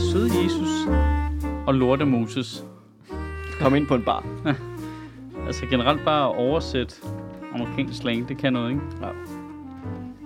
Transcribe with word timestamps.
søde 0.00 0.30
Jesus 0.44 0.86
og 1.66 1.74
lorte 1.74 2.04
Moses. 2.04 2.64
Kom 3.60 3.74
ind 3.74 3.86
på 3.86 3.94
en 3.94 4.02
bar. 4.02 4.24
Altså 5.46 5.66
generelt 5.66 6.04
bare 6.04 6.30
at 6.30 6.36
oversætte 6.36 6.94
amerikansk 7.54 7.98
slang, 7.98 8.28
det 8.28 8.38
kan 8.38 8.52
noget, 8.52 8.70
ikke? 8.70 8.82
Ja. 9.02 9.08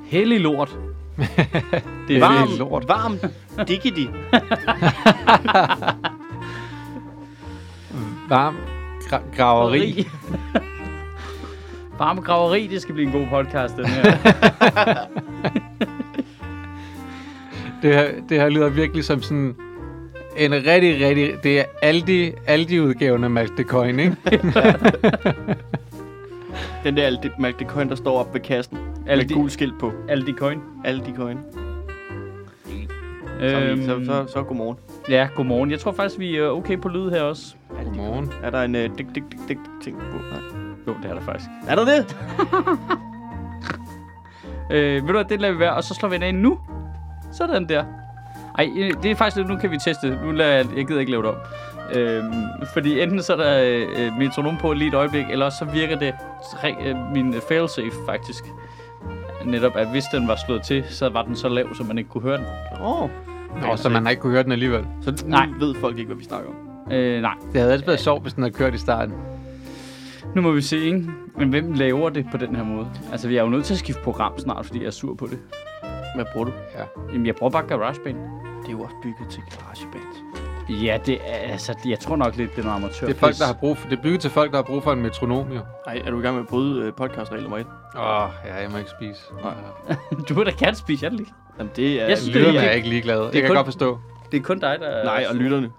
Hellig 0.05 0.41
lort. 0.41 0.79
det 2.09 2.17
er 2.17 2.21
Varm, 2.21 2.35
varm. 2.49 2.59
lort. 2.59 2.89
varm 2.89 3.17
diggity. 3.69 4.07
Varm 8.29 8.57
gra- 9.01 9.37
graveri. 9.37 10.09
Varme 11.99 12.21
graveri, 12.21 12.67
det 12.67 12.83
skal 12.83 12.95
blive 12.95 13.07
en 13.07 13.13
god 13.21 13.27
podcast, 13.31 13.77
den 13.77 13.87
her. 13.87 14.17
Det 17.83 17.95
her, 17.95 18.09
det 18.29 18.41
her 18.41 18.49
lyder 18.49 18.69
virkelig 18.69 19.05
som 19.05 19.23
sådan 19.23 19.55
en 20.37 20.53
rigtig, 20.53 21.07
rigtig... 21.07 21.35
Det 21.43 21.61
er 21.61 21.65
Aldi, 21.83 22.33
Aldi-udgaven 22.47 23.25
af 23.25 23.31
Malte 23.31 23.63
Coin, 23.63 23.99
ikke? 23.99 24.17
Den 26.85 26.97
der 26.97 27.07
Aldi, 27.07 27.29
Malte 27.39 27.65
Coin, 27.65 27.89
der 27.89 27.95
står 27.95 28.19
op 28.19 28.35
ved 28.35 28.41
kassen. 28.41 28.79
Med 29.07 29.19
Aldi- 29.19 29.35
gul 29.35 29.51
skilt 29.51 29.79
på. 29.81 29.93
Aldi 30.09 30.33
Coin. 30.33 30.61
Aldi 30.85 31.13
Coin. 31.17 31.39
Så, 33.41 33.45
øhm, 33.61 33.83
så, 33.85 34.01
så, 34.05 34.27
så 34.33 34.43
godmorgen. 34.43 34.79
Ja, 35.09 35.29
godmorgen. 35.37 35.71
Jeg 35.71 35.81
tror 35.81 35.93
faktisk, 35.93 36.19
vi 36.19 36.37
er 36.37 36.49
okay 36.49 36.81
på 36.81 36.89
lyd 36.89 37.11
her 37.11 37.23
også. 37.23 37.55
Godmorgen. 37.85 38.33
Er 38.43 38.51
der 38.51 38.63
en 38.63 38.75
uh, 38.75 38.81
dik, 38.81 38.91
dik, 38.99 39.07
dik, 39.15 39.23
dik 39.49 39.59
ting 39.83 39.99
på? 39.99 40.17
Nej. 40.17 40.41
Jo, 40.87 40.95
det 41.03 41.11
er 41.11 41.15
der 41.15 41.21
faktisk. 41.21 41.51
Er 41.69 41.75
der 41.75 41.85
det? 41.85 42.17
Øh, 44.71 44.95
ved 44.95 45.01
du 45.07 45.13
hvad, 45.13 45.25
det 45.25 45.41
lader 45.41 45.53
vi 45.53 45.59
være, 45.59 45.75
og 45.75 45.85
så 45.85 45.95
slår 45.95 46.09
vi 46.09 46.15
den 46.15 46.23
ind 46.23 46.39
nu. 46.39 46.59
Sådan 47.33 47.69
der. 47.69 47.85
Ej, 48.59 48.71
øh, 48.77 48.93
det 49.03 49.11
er 49.11 49.15
faktisk, 49.15 49.47
nu 49.49 49.57
kan 49.57 49.71
vi 49.71 49.79
teste. 49.79 50.11
det. 50.11 50.19
Nu 50.25 50.31
lader 50.31 50.53
jeg, 50.57 50.67
jeg 50.77 50.87
gider 50.87 51.01
ikke 51.01 51.13
lave 51.13 51.23
det 51.23 51.31
om. 51.31 51.37
Øhm, 51.95 52.33
fordi 52.73 53.01
enten 53.01 53.23
så 53.23 53.33
er 53.33 53.37
der 53.37 53.85
øh, 53.99 54.19
metronom 54.19 54.57
på 54.57 54.73
lige 54.73 54.89
et 54.89 54.95
øjeblik, 54.95 55.25
eller 55.31 55.47
også 55.47 55.59
så 55.59 55.65
virker 55.65 55.99
det 55.99 56.15
øh, 56.87 56.97
min 57.13 57.35
failsafe 57.49 57.93
faktisk. 58.07 58.45
Netop, 59.45 59.77
at 59.77 59.89
hvis 59.91 60.05
den 60.05 60.29
var 60.29 60.39
slået 60.47 60.63
til, 60.63 60.85
så 60.89 61.09
var 61.09 61.23
den 61.23 61.37
så 61.37 61.49
lav, 61.49 61.75
så 61.75 61.83
man 61.83 61.99
ikke 61.99 62.11
kunne 62.11 62.23
høre 62.23 62.37
den. 62.37 62.47
Åh. 62.81 63.03
Oh. 63.03 63.11
Nå, 63.63 63.77
så 63.77 63.89
man 63.89 64.03
har 64.03 64.11
ikke 64.11 64.21
kunne 64.21 64.33
høre 64.33 64.43
den 64.43 64.53
alligevel. 64.53 64.87
Så 65.03 65.11
nu 65.11 65.31
Nej. 65.31 65.49
ved 65.59 65.75
folk 65.75 65.99
ikke, 65.99 66.07
hvad 66.09 66.17
vi 66.17 66.25
snakker 66.25 66.49
om. 66.49 66.93
Øh, 66.93 67.23
nej, 67.23 67.35
Det 67.53 67.61
havde 67.61 67.73
altid 67.73 67.87
været 67.87 68.01
sjovt, 68.01 68.23
hvis 68.23 68.33
den 68.35 68.43
havde 68.43 68.55
kørt 68.55 68.75
i 68.75 68.79
starten. 68.79 69.15
nu 70.35 70.43
må 70.43 70.51
vi 70.51 70.61
se, 70.63 70.79
ikke? 70.85 71.05
Men 71.39 71.49
hvem 71.49 71.73
laver 71.73 72.09
det 72.11 72.27
på 72.31 72.37
den 72.37 72.57
her 72.57 72.65
måde? 72.65 72.87
Altså, 73.13 73.29
vi 73.29 73.37
er 73.37 73.43
jo 73.43 73.49
nødt 73.49 73.65
til 73.65 73.75
at 73.75 73.79
skifte 73.79 74.03
program 74.03 74.39
snart, 74.39 74.67
fordi 74.67 74.79
jeg 74.81 74.87
er 74.87 74.91
sur 74.91 75.15
på 75.15 75.27
det. 75.27 75.39
Hvad 76.15 76.25
bruger 76.33 76.47
du? 76.47 76.53
Jamen, 77.13 77.27
jeg 77.27 77.35
bruger 77.35 77.51
bare 77.51 77.63
GarageBand. 77.67 78.17
Det 78.63 78.69
er 78.69 78.73
jo 78.73 78.81
også 78.83 78.97
bygget 79.03 79.29
til 79.31 79.43
GarageBand. 79.51 80.03
Ja, 80.69 80.99
det 81.07 81.19
er, 81.25 81.35
altså, 81.35 81.75
jeg 81.87 81.99
tror 81.99 82.17
nok 82.17 82.37
lidt, 82.37 82.51
det 82.51 82.59
er 82.59 82.63
noget 82.63 82.77
amatør. 82.77 83.07
Det 83.07 83.15
er 83.15 83.19
folk, 83.19 83.39
der 83.39 83.47
har 83.47 83.53
brug 83.53 83.79
for... 83.79 83.89
Det 83.89 83.99
er 83.99 84.03
bygget 84.03 84.21
til 84.21 84.31
folk, 84.31 84.51
der 84.51 84.57
har 84.57 84.63
brug 84.63 84.83
for 84.83 84.93
en 84.93 85.03
metronom, 85.03 85.53
jo. 85.53 85.61
Ej, 85.87 86.03
er 86.05 86.11
du 86.11 86.19
i 86.19 86.23
gang 86.23 86.35
med 86.35 86.43
at 86.43 86.49
bryde 86.49 86.87
uh, 86.89 86.95
podcastregel 86.95 87.43
nummer 87.43 87.59
1? 87.59 87.67
Åh, 87.97 88.23
oh, 88.23 88.29
ja, 88.47 88.55
jeg 88.63 88.71
må 88.71 88.79
ikke 88.79 88.91
spise. 88.91 89.21
Nej. 89.43 89.55
Du 90.29 90.41
er 90.41 90.45
da 90.45 90.51
kat 90.51 90.77
spise, 90.77 91.05
jeg 91.05 91.09
er 91.09 91.11
det 91.11 91.21
ikke. 91.21 91.33
Jamen, 91.59 91.73
det 91.77 92.03
er... 92.03 92.07
Jeg 92.07 92.19
synes, 92.19 92.35
Lytterne 92.35 92.59
det 92.59 92.65
er 92.65 92.69
er 92.69 92.73
ikke 92.75 92.89
ligeglade. 92.89 93.19
Det, 93.21 93.27
er 93.27 93.31
det 93.31 93.41
kan 93.43 93.49
kun- 93.49 93.57
jeg 93.57 93.65
godt 93.65 93.67
forstå. 93.67 93.99
Det 94.33 94.39
er 94.39 94.43
kun 94.43 94.59
dig, 94.59 94.77
der... 94.81 95.05
Nej, 95.05 95.27
og 95.29 95.35
lytterne. 95.37 95.71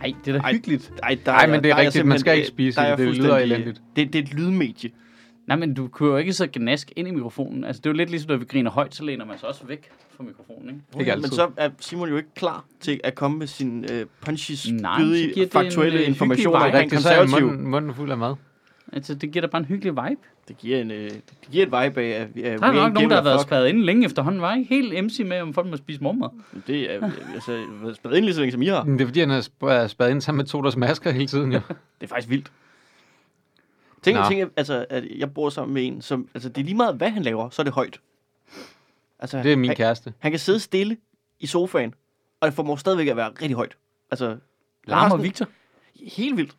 Nej, 0.00 0.12
det 0.24 0.34
er 0.36 0.40
da 0.42 0.48
hyggeligt. 0.52 0.92
Ej, 1.02 1.18
der 1.26 1.32
Ej, 1.32 1.46
men 1.46 1.62
det 1.62 1.70
er 1.70 1.74
der 1.74 1.82
rigtigt, 1.82 2.06
man 2.06 2.18
skal 2.18 2.36
ikke 2.36 2.48
spise 2.48 2.80
der 2.80 2.86
er 2.86 2.96
det, 2.96 3.06
det 3.08 3.16
lyder 3.16 3.36
elendigt. 3.38 3.80
Det, 3.96 4.12
det 4.12 4.18
er 4.18 4.22
et 4.22 4.34
lydmedie. 4.34 4.90
Nej, 5.46 5.56
men 5.56 5.74
du 5.74 5.88
kunne 5.88 6.08
jo 6.10 6.16
ikke 6.16 6.32
så 6.32 6.48
gnask 6.52 6.92
ind 6.96 7.08
i 7.08 7.10
mikrofonen. 7.10 7.64
Altså, 7.64 7.80
det 7.80 7.86
er 7.86 7.90
jo 7.90 7.96
lidt 7.96 8.10
ligesom, 8.10 8.30
når 8.30 8.36
vi 8.36 8.44
griner 8.44 8.70
højt, 8.70 8.94
så 8.94 9.04
læner 9.04 9.24
man 9.24 9.38
sig 9.38 9.48
også 9.48 9.66
væk 9.66 9.90
fra 10.16 10.24
mikrofonen, 10.24 10.68
ikke? 10.68 10.80
Ikke 11.00 11.04
Men 11.16 11.24
altid. 11.24 11.32
så 11.36 11.50
er 11.56 11.70
Simon 11.80 12.08
jo 12.08 12.16
ikke 12.16 12.34
klar 12.34 12.64
til 12.80 13.00
at 13.04 13.14
komme 13.14 13.38
med 13.38 13.46
sin 13.46 13.84
uh, 13.84 13.90
punches, 14.20 14.70
Nej, 14.72 15.00
gydige, 15.00 15.48
faktuelle 15.52 15.98
en, 15.98 16.02
øh, 16.02 16.08
informationer 16.08 16.58
omkring 16.60 16.86
er 16.92 16.96
konservativ. 16.96 17.46
munden, 17.46 17.66
munden 17.68 17.94
fuld 17.94 18.10
af 18.10 18.18
mad. 18.18 18.34
Altså, 18.92 19.14
det 19.14 19.30
giver 19.30 19.40
da 19.40 19.46
bare 19.46 19.58
en 19.60 19.64
hyggelig 19.66 19.92
vibe. 19.92 20.20
Det 20.48 20.58
giver, 20.58 20.80
en, 20.80 20.90
uh, 20.90 20.96
det 20.96 21.22
giver 21.50 21.66
et 21.66 21.68
vibe 21.88 22.00
af, 22.00 22.20
at 22.20 22.28
Der 22.34 22.66
er 22.66 22.72
nok 22.72 22.92
nogen, 22.92 23.10
der 23.10 23.16
har 23.16 23.22
været 23.22 23.40
fuck. 23.40 23.48
spadet 23.48 23.68
inde 23.68 23.84
længe 23.84 24.04
efterhånden, 24.06 24.40
var 24.40 24.54
ikke 24.54 24.68
helt 24.74 25.04
MC 25.04 25.20
med, 25.26 25.40
om 25.40 25.54
folk 25.54 25.66
må 25.66 25.76
spise 25.76 26.02
mormad. 26.02 26.28
Det 26.66 26.94
er 26.94 27.10
altså, 27.34 27.58
spadet 27.94 28.16
ind 28.16 28.24
lige 28.24 28.34
så 28.34 28.40
længe, 28.40 28.52
som 28.52 28.62
I 28.62 28.66
har. 28.66 28.84
Men 28.84 28.94
det 28.98 29.00
er 29.04 29.06
fordi, 29.08 29.20
han 29.20 29.30
har 29.30 29.40
sp- 29.40 29.66
er 29.70 29.86
spadet 29.86 30.10
ind 30.10 30.20
sammen 30.20 30.36
med 30.38 30.44
to 30.46 30.62
deres 30.62 30.76
masker 30.76 31.10
hele 31.10 31.26
tiden, 31.26 31.52
jo. 31.52 31.60
Det 31.68 31.74
er 32.00 32.06
faktisk 32.06 32.30
vildt. 32.30 32.50
Tænk, 34.06 34.18
Nå. 34.18 34.24
tænk 34.28 34.52
altså, 34.56 34.86
at 34.90 35.04
jeg 35.18 35.34
bor 35.34 35.50
sammen 35.50 35.74
med 35.74 35.86
en, 35.86 36.02
som, 36.02 36.28
altså 36.34 36.48
det 36.48 36.60
er 36.60 36.64
lige 36.64 36.74
meget, 36.76 36.94
hvad 36.94 37.10
han 37.10 37.22
laver, 37.22 37.50
så 37.50 37.62
er 37.62 37.64
det 37.64 37.72
højt. 37.72 38.00
Altså, 39.18 39.42
Det 39.42 39.52
er 39.52 39.56
min 39.56 39.68
han, 39.70 39.76
kæreste. 39.76 40.14
han 40.18 40.32
kan 40.32 40.38
sidde 40.38 40.60
stille 40.60 40.96
i 41.40 41.46
sofaen, 41.46 41.94
og 42.40 42.46
det 42.48 42.54
formår 42.54 42.76
stadigvæk 42.76 43.06
at 43.08 43.16
være 43.16 43.28
rigtig 43.28 43.52
højt. 43.54 43.76
Altså, 44.10 44.36
Larmer 44.84 45.08
sådan- 45.10 45.22
Victor? 45.24 45.46
Helt 46.16 46.36
vildt. 46.36 46.56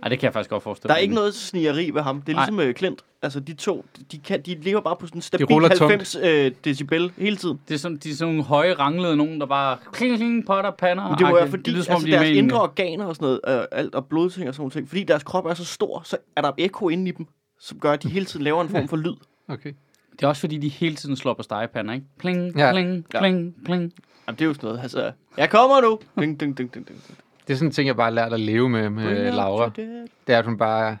Nej, 0.00 0.08
det 0.08 0.18
kan 0.18 0.24
jeg 0.26 0.32
faktisk 0.32 0.50
godt 0.50 0.62
forestille 0.62 0.88
Der 0.88 0.94
er 0.94 0.98
mig. 0.98 1.02
ikke 1.02 1.14
noget 1.14 1.34
snigeri 1.34 1.90
ved 1.90 2.02
ham. 2.02 2.22
Det 2.22 2.32
er 2.32 2.36
Nej. 2.36 2.46
ligesom 2.50 2.68
uh, 2.68 2.74
Klint. 2.74 3.04
Altså, 3.26 3.40
de 3.40 3.54
to, 3.54 3.84
de, 4.12 4.18
kan, 4.18 4.42
de 4.42 4.54
lever 4.62 4.80
bare 4.80 4.96
på 4.96 5.06
sådan 5.06 5.18
en 5.18 5.22
stabil 5.22 5.46
ruller 5.46 5.68
tungt. 5.68 5.92
90 5.92 6.16
uh, 6.16 6.56
decibel 6.64 7.12
hele 7.18 7.36
tiden. 7.36 7.60
Det 7.68 7.74
er 7.74 7.78
sådan, 7.78 7.96
de 7.96 8.10
er 8.10 8.14
sådan 8.14 8.34
nogle 8.34 8.44
høje, 8.48 8.72
ranglede 8.74 9.16
nogen, 9.16 9.40
der 9.40 9.46
bare 9.46 9.76
kling, 9.92 10.16
kling, 10.16 10.46
potter, 10.46 10.70
pander. 10.70 11.08
Men 11.08 11.18
det 11.18 11.26
var 11.26 11.32
Ej, 11.40 11.48
fordi, 11.50 11.70
lyder, 11.70 11.82
som 11.82 11.92
altså, 11.92 12.06
de 12.06 12.14
er 12.14 12.18
deres 12.18 12.36
indre 12.36 12.62
organer 12.62 13.04
og 13.04 13.16
sådan 13.16 13.38
noget, 13.44 13.60
uh, 13.72 13.78
alt 13.78 13.94
og 13.94 14.06
blodting 14.06 14.48
og 14.48 14.54
sådan 14.54 14.60
nogle 14.60 14.70
ting, 14.70 14.88
fordi 14.88 15.02
deres 15.04 15.22
krop 15.22 15.46
er 15.46 15.54
så 15.54 15.64
stor, 15.64 16.02
så 16.04 16.16
er 16.36 16.40
der 16.40 16.52
ekko 16.58 16.88
inde 16.88 17.08
i 17.08 17.12
dem, 17.12 17.26
som 17.60 17.78
gør, 17.78 17.92
at 17.92 18.02
de 18.02 18.08
hele 18.08 18.24
tiden 18.26 18.44
laver 18.44 18.62
en 18.62 18.68
form 18.68 18.88
for 18.88 18.96
lyd. 18.96 19.14
Okay. 19.48 19.72
Det 20.12 20.22
er 20.24 20.28
også 20.28 20.40
fordi, 20.40 20.58
de 20.58 20.68
hele 20.68 20.94
tiden 20.96 21.16
slår 21.16 21.34
på 21.34 21.42
stegepander, 21.42 21.94
ikke? 21.94 22.06
Pling, 22.18 22.56
Ja. 22.58 22.72
pling, 22.72 23.06
Ja. 23.14 23.18
pling, 23.18 23.54
pling. 23.64 23.92
Jamen, 24.26 24.36
det 24.38 24.40
er 24.40 24.46
jo 24.46 24.54
sådan 24.54 24.66
noget, 24.68 24.82
altså, 24.82 25.12
jeg 25.36 25.50
kommer 25.50 25.80
nu. 25.80 25.98
Ding, 26.20 26.40
ding, 26.40 26.58
ding, 26.58 26.74
ding, 26.74 26.86
ding. 26.88 27.00
Det 27.46 27.52
er 27.52 27.56
sådan 27.56 27.68
en 27.68 27.72
ting, 27.72 27.86
jeg 27.86 27.96
bare 27.96 28.04
har 28.04 28.10
lært 28.14 28.32
at 28.32 28.40
leve 28.40 28.68
med, 28.68 28.90
med 28.90 29.32
Laura. 29.32 29.70
Det 29.76 30.08
er, 30.34 30.38
at 30.38 30.44
hun 30.44 30.58
bare 30.58 30.96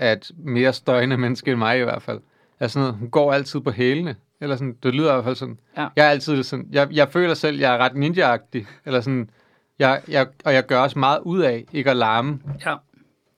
er 0.00 0.12
et 0.12 0.30
mere 0.38 0.72
støjende 0.72 1.16
menneske 1.16 1.50
end 1.50 1.58
mig 1.58 1.78
i 1.80 1.82
hvert 1.82 2.02
fald. 2.02 2.20
Altså 2.60 2.72
sådan 2.74 2.84
noget, 2.86 2.98
hun 2.98 3.10
går 3.10 3.32
altid 3.32 3.60
på 3.60 3.70
hælene. 3.70 4.16
Eller 4.40 4.56
sådan, 4.56 4.76
det 4.82 4.94
lyder 4.94 5.10
i 5.10 5.14
hvert 5.14 5.24
fald 5.24 5.36
sådan. 5.36 5.58
Ja. 5.76 5.88
Jeg 5.96 6.06
er 6.06 6.10
altid 6.10 6.42
sådan, 6.42 6.68
jeg, 6.72 6.88
jeg 6.92 7.08
føler 7.08 7.34
selv, 7.34 7.58
jeg 7.58 7.74
er 7.74 7.78
ret 7.78 7.92
ninja-agtig. 7.92 8.66
Eller 8.86 9.00
sådan, 9.00 9.30
jeg, 9.78 10.02
jeg, 10.08 10.26
og 10.44 10.54
jeg 10.54 10.66
gør 10.66 10.78
også 10.80 10.98
meget 10.98 11.20
ud 11.22 11.40
af 11.40 11.64
ikke 11.72 11.90
at 11.90 11.96
larme 11.96 12.40
Ja. 12.66 12.76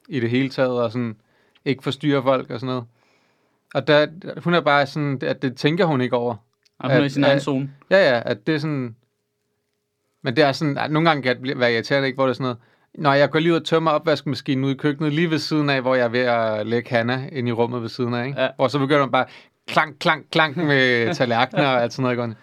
i 0.09 0.21
det 0.21 0.31
hele 0.31 0.49
taget, 0.49 0.83
og 0.83 0.93
sådan 0.93 1.17
ikke 1.65 1.83
forstyrre 1.83 2.23
folk 2.23 2.51
og 2.51 2.61
sådan 2.61 2.67
noget. 2.75 2.85
Og 3.75 3.87
der, 3.87 4.07
hun 4.45 4.55
er 4.55 4.61
bare 4.61 4.87
sådan, 4.87 5.19
at 5.23 5.43
det 5.43 5.57
tænker 5.57 5.85
hun 5.85 6.01
ikke 6.01 6.17
over. 6.17 6.35
Og 6.79 6.89
hun 6.91 6.97
er 6.99 7.03
i 7.03 7.05
At- 7.05 7.13
sin 7.13 7.25
egen 7.25 7.37
at- 7.37 7.43
zone. 7.43 7.71
Ja, 7.91 8.15
ja, 8.15 8.23
at 8.25 8.47
det 8.47 8.55
er 8.55 8.59
sådan... 8.59 8.97
Men 10.23 10.37
det 10.37 10.45
er 10.45 10.53
sådan, 10.53 10.79
at 10.79 10.91
nogle 10.91 11.09
gange 11.09 11.23
kan 11.23 11.43
det 11.45 11.59
være 11.59 11.73
irriterende, 11.73 12.07
ikke? 12.09 12.17
Hvor 12.17 12.25
det 12.25 12.31
er 12.31 12.35
sådan 12.35 12.45
noget... 12.45 12.59
Når 12.95 13.13
jeg 13.13 13.31
går 13.31 13.39
lige 13.39 13.53
ud 13.53 13.57
og 13.57 13.65
tømmer 13.65 13.91
opvaskemaskinen 13.91 14.65
ude 14.65 14.73
i 14.73 14.77
køkkenet, 14.77 15.13
lige 15.13 15.31
ved 15.31 15.39
siden 15.39 15.71
af, 15.71 15.81
hvor 15.81 15.95
jeg 15.95 16.05
er 16.05 16.09
ved 16.09 16.21
at 16.21 16.67
lægge 16.67 16.91
Hanna 16.91 17.29
ind 17.33 17.49
i 17.49 17.53
rummet 17.53 17.83
ved 17.83 17.89
siden 17.89 18.15
af, 18.15 18.27
ikke? 18.27 18.41
Ja. 18.41 18.49
Hvor 18.57 18.69
så 18.69 18.79
begynder 18.79 19.01
man 19.01 19.11
bare 19.11 19.27
klank, 19.67 19.97
klank, 20.01 20.27
klank 20.33 20.57
med 20.57 21.15
tallerkener 21.15 21.67
og 21.69 21.83
alt 21.83 21.93
sådan 21.93 22.03
noget. 22.03 22.17
gående. 22.19 22.37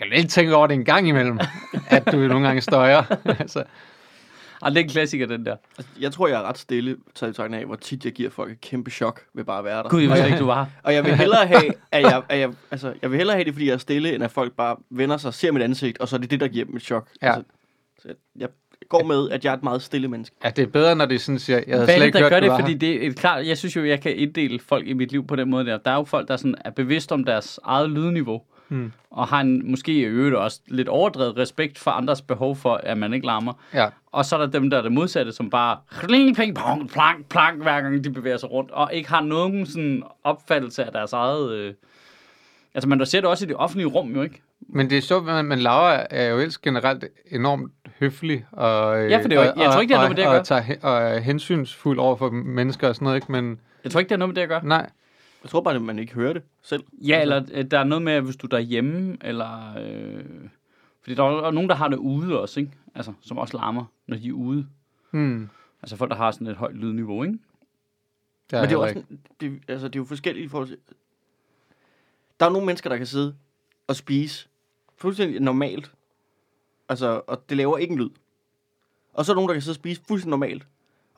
Jeg 0.00 0.08
kan 0.08 0.18
lidt 0.18 0.30
tænke 0.30 0.56
over 0.56 0.66
det 0.66 0.74
en 0.74 0.84
gang 0.84 1.08
imellem, 1.08 1.38
at 1.88 2.12
du 2.12 2.16
nogle 2.16 2.46
gange 2.46 2.60
støjer. 2.60 3.02
altså, 3.40 3.64
Ah, 4.62 4.70
det 4.70 4.78
er 4.78 4.82
en 4.82 4.88
klassiker, 4.88 5.26
den 5.26 5.46
der. 5.46 5.56
Altså, 5.78 5.92
jeg 6.00 6.12
tror, 6.12 6.28
jeg 6.28 6.40
er 6.40 6.42
ret 6.42 6.58
stille, 6.58 6.96
taget 7.14 7.30
i 7.30 7.32
betragtning 7.32 7.60
af, 7.60 7.66
hvor 7.66 7.76
tit 7.76 8.04
jeg 8.04 8.12
giver 8.12 8.30
folk 8.30 8.52
et 8.52 8.60
kæmpe 8.60 8.90
chok 8.90 9.20
ved 9.34 9.44
bare 9.44 9.58
at 9.58 9.64
være 9.64 9.82
der. 9.82 9.88
Gud, 9.88 10.00
jeg 10.02 10.10
og, 10.10 10.26
ikke, 10.26 10.38
du 10.38 10.46
var 10.46 10.68
og 10.82 10.94
jeg 10.94 11.04
vil 11.04 11.14
hellere 11.14 11.46
have, 11.46 11.72
at 11.92 12.02
jeg, 12.02 12.22
at 12.28 12.38
jeg, 12.38 12.52
altså, 12.70 12.94
jeg 13.02 13.10
vil 13.10 13.16
hellere 13.16 13.36
have 13.36 13.44
det, 13.44 13.52
fordi 13.54 13.66
jeg 13.66 13.74
er 13.74 13.78
stille, 13.78 14.14
end 14.14 14.24
at 14.24 14.30
folk 14.30 14.52
bare 14.52 14.76
vender 14.90 15.16
sig, 15.16 15.34
ser 15.34 15.52
mit 15.52 15.62
ansigt, 15.62 15.98
og 15.98 16.08
så 16.08 16.16
er 16.16 16.20
det 16.20 16.30
det, 16.30 16.40
der 16.40 16.48
giver 16.48 16.64
dem 16.64 16.76
et 16.76 16.82
chok. 16.82 17.08
Ja. 17.22 17.26
Altså, 17.26 17.42
så 17.98 18.08
jeg, 18.08 18.16
jeg 18.36 18.48
går 18.88 19.02
med, 19.02 19.30
at 19.30 19.44
jeg 19.44 19.50
er 19.50 19.56
et 19.56 19.62
meget 19.62 19.82
stille 19.82 20.08
menneske. 20.08 20.36
at 20.40 20.56
det 20.56 20.62
er 20.62 20.66
bedre, 20.66 20.96
når 20.96 21.06
det 21.06 21.14
er 21.14 21.18
sådan, 21.18 21.38
siger, 21.38 21.56
jeg 21.56 21.74
havde 21.76 21.84
Hvad 21.84 21.94
slet 21.94 22.00
det, 22.00 22.06
ikke 22.06 22.18
der 22.18 22.24
hørt, 22.24 22.30
gør 22.30 22.40
det? 22.40 22.60
Fordi 22.60 22.72
her. 22.72 22.78
det 22.78 23.06
er 23.06 23.12
klart, 23.12 23.46
jeg 23.46 23.58
synes 23.58 23.76
jo, 23.76 23.84
jeg 23.84 24.00
kan 24.00 24.16
inddele 24.16 24.58
folk 24.58 24.86
i 24.86 24.92
mit 24.92 25.12
liv 25.12 25.26
på 25.26 25.36
den 25.36 25.50
måde 25.50 25.66
der. 25.66 25.78
Der 25.78 25.90
er 25.90 25.94
jo 25.94 26.04
folk, 26.04 26.28
der 26.28 26.36
sådan 26.36 26.54
er 26.64 26.70
bevidst 26.70 27.12
om 27.12 27.24
deres 27.24 27.60
eget 27.64 27.90
lydniveau. 27.90 28.42
Hmm. 28.68 28.92
Og 29.10 29.28
har 29.28 29.40
en, 29.40 29.70
måske 29.70 29.92
i 29.92 30.02
øvrigt 30.02 30.36
også 30.36 30.60
lidt 30.66 30.88
overdrevet 30.88 31.36
respekt 31.36 31.78
for 31.78 31.90
andres 31.90 32.22
behov 32.22 32.56
for, 32.56 32.74
at 32.74 32.98
man 32.98 33.14
ikke 33.14 33.26
larmer. 33.26 33.52
Ja. 33.74 33.88
Og 34.12 34.24
så 34.24 34.36
er 34.36 34.40
der 34.40 34.46
dem, 34.46 34.70
der 34.70 34.78
er 34.78 34.82
det 34.82 34.92
modsatte, 34.92 35.32
som 35.32 35.50
bare 35.50 35.76
kling, 35.90 36.36
ping, 36.36 36.54
pong, 36.54 36.90
plank, 36.90 37.28
plank, 37.28 37.62
hver 37.62 37.80
gang 37.80 38.04
de 38.04 38.10
bevæger 38.10 38.36
sig 38.36 38.50
rundt, 38.50 38.70
og 38.70 38.94
ikke 38.94 39.08
har 39.08 39.20
nogen 39.20 39.66
sådan 39.66 40.02
opfattelse 40.24 40.84
af 40.84 40.92
deres 40.92 41.12
eget... 41.12 41.52
Øh... 41.52 41.74
Altså, 42.74 42.88
man 42.88 43.06
ser 43.06 43.20
det 43.20 43.30
også 43.30 43.44
i 43.44 43.48
det 43.48 43.56
offentlige 43.56 43.86
rum, 43.86 44.14
jo 44.14 44.22
ikke? 44.22 44.42
Men 44.60 44.90
det 44.90 44.98
er 44.98 45.02
sjovt, 45.02 45.24
men, 45.24 45.46
men 45.46 45.58
Laura 45.58 46.06
er 46.10 46.28
jo 46.28 46.38
ellers 46.38 46.58
generelt 46.58 47.04
enormt 47.30 47.72
høflig. 48.00 48.46
Og, 48.52 49.08
Ja, 49.10 49.18
for 49.22 49.28
det 49.28 49.34
jo 49.36 49.40
og, 49.40 49.46
ikke- 49.46 49.60
jeg 49.60 49.72
tror 49.72 49.80
ikke, 49.80 49.92
det 49.92 50.00
har 50.00 50.08
noget 50.08 50.10
med 50.10 50.16
det 50.16 50.22
at 50.22 50.28
og, 50.28 50.32
gøre. 50.32 50.40
og, 50.40 50.46
tager, 50.90 51.14
og 51.16 51.22
hensynsfuld 51.22 51.98
over 51.98 52.16
for 52.16 52.30
mennesker 52.30 52.88
og 52.88 52.94
sådan 52.94 53.04
noget, 53.04 53.16
ikke? 53.16 53.32
Men 53.32 53.60
Jeg 53.84 53.92
tror 53.92 54.00
ikke, 54.00 54.08
det 54.08 54.12
har 54.14 54.18
noget 54.18 54.28
med 54.28 54.34
det 54.34 54.42
at 54.42 54.48
gøre. 54.48 54.64
nej, 54.64 54.90
Jeg 55.42 55.50
tror 55.50 55.60
bare, 55.60 55.74
at 55.74 55.82
man 55.82 55.98
ikke 55.98 56.14
hører 56.14 56.32
det 56.32 56.42
selv. 56.62 56.84
Ja, 56.92 57.22
eller 57.22 57.42
øh, 57.52 57.64
der 57.70 57.78
er 57.78 57.84
noget 57.84 58.02
med, 58.02 58.12
at 58.12 58.22
hvis 58.22 58.36
du 58.36 58.46
er 58.46 58.48
derhjemme, 58.50 59.16
eller... 59.24 59.74
Øh... 59.80 60.24
Fordi 61.02 61.14
der 61.14 61.22
er 61.46 61.50
nogen, 61.50 61.68
der 61.68 61.74
har 61.76 61.88
det 61.88 61.96
ude 61.96 62.40
også, 62.40 62.60
ikke? 62.60 62.72
Altså, 62.94 63.12
som 63.22 63.38
også 63.38 63.56
larmer, 63.56 63.84
når 64.06 64.16
de 64.16 64.28
er 64.28 64.32
ude. 64.32 64.66
hmm, 65.10 65.48
Altså 65.82 65.96
folk, 65.96 66.10
der 66.10 66.16
har 66.16 66.30
sådan 66.30 66.46
et 66.46 66.56
højt 66.56 66.74
lydniveau, 66.76 67.22
ikke? 67.22 67.38
det 68.50 68.56
er 68.56 68.60
Men 68.60 68.68
det 68.70 68.74
er, 68.74 68.78
også, 68.78 69.02
det, 69.40 69.60
altså, 69.68 69.88
det 69.88 69.96
er 69.96 70.00
jo 70.00 70.04
forskelligt 70.04 70.44
i 70.44 70.48
forhold 70.48 70.68
til... 70.68 70.76
Der 72.40 72.46
er 72.46 72.50
nogle 72.50 72.66
mennesker, 72.66 72.90
der 72.90 72.96
kan 72.96 73.06
sidde 73.06 73.34
og 73.86 73.96
spise 73.96 74.48
fuldstændig 74.96 75.40
normalt. 75.40 75.92
Altså, 76.88 77.20
og 77.26 77.42
det 77.48 77.56
laver 77.56 77.78
ikke 77.78 77.92
en 77.92 77.98
lyd. 77.98 78.10
Og 79.14 79.24
så 79.24 79.32
er 79.32 79.34
der 79.34 79.38
nogen, 79.38 79.48
der 79.48 79.54
kan 79.54 79.62
sidde 79.62 79.72
og 79.72 79.76
spise 79.76 80.00
fuldstændig 80.08 80.30
normalt. 80.30 80.62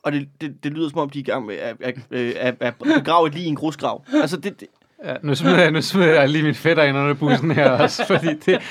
Og 0.03 0.11
det, 0.11 0.29
det, 0.41 0.63
det 0.63 0.71
lyder 0.73 0.89
som 0.89 0.99
om, 0.99 1.09
de 1.09 1.19
er 1.19 1.23
i 1.23 1.25
gang 1.25 1.45
med 1.45 1.55
at, 1.55 1.75
at, 1.79 1.97
at, 2.11 2.55
at, 2.59 2.73
begrave 2.77 3.27
et 3.27 3.33
lige 3.33 3.45
i 3.45 3.49
en 3.49 3.55
grusgrav. 3.55 4.05
Altså, 4.13 4.37
det, 4.37 4.59
det, 4.59 4.67
Ja, 5.05 5.15
nu 5.21 5.35
smider 5.35 5.61
jeg, 5.61 5.71
nu 5.71 5.81
smider 5.81 6.19
jeg 6.19 6.29
lige 6.29 6.43
min 6.43 6.55
fætter 6.55 6.83
ind 6.83 6.97
under 6.97 7.13
bussen 7.13 7.51
her 7.51 7.69
også, 7.69 8.05
fordi 8.07 8.33
det, 8.45 8.61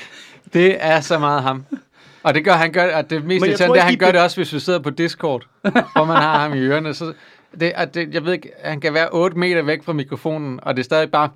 det 0.53 0.77
er 0.81 1.01
så 1.01 1.19
meget 1.19 1.43
ham. 1.43 1.65
Og 2.23 2.35
det 2.35 2.45
gør 2.45 2.53
han 2.53 2.73
gør, 2.73 2.85
at 2.85 3.11
det 3.11 3.25
mest 3.25 3.47
irriterende, 3.47 3.75
det 3.75 3.81
er, 3.81 3.85
han 3.85 3.99
gør 3.99 4.13
det 4.13 4.21
også, 4.21 4.37
hvis 4.37 4.53
vi 4.53 4.61
sidder 4.61 4.79
på 4.79 4.91
Discord, 4.91 5.47
hvor 5.63 6.05
man 6.05 6.17
har 6.17 6.39
ham 6.39 6.55
i 6.55 6.59
ørerne. 6.59 6.95
Så 6.95 7.13
det, 7.61 7.73
at 7.75 7.95
det, 7.95 8.15
jeg 8.15 8.25
ved 8.25 8.33
ikke, 8.33 8.51
han 8.65 8.81
kan 8.81 8.95
være 8.95 9.09
8 9.13 9.39
meter 9.39 9.63
væk 9.63 9.85
fra 9.85 9.93
mikrofonen, 9.93 10.61
og 10.63 10.77
det 10.77 10.83
er 10.83 10.85
stadig 10.85 11.11
bare... 11.11 11.29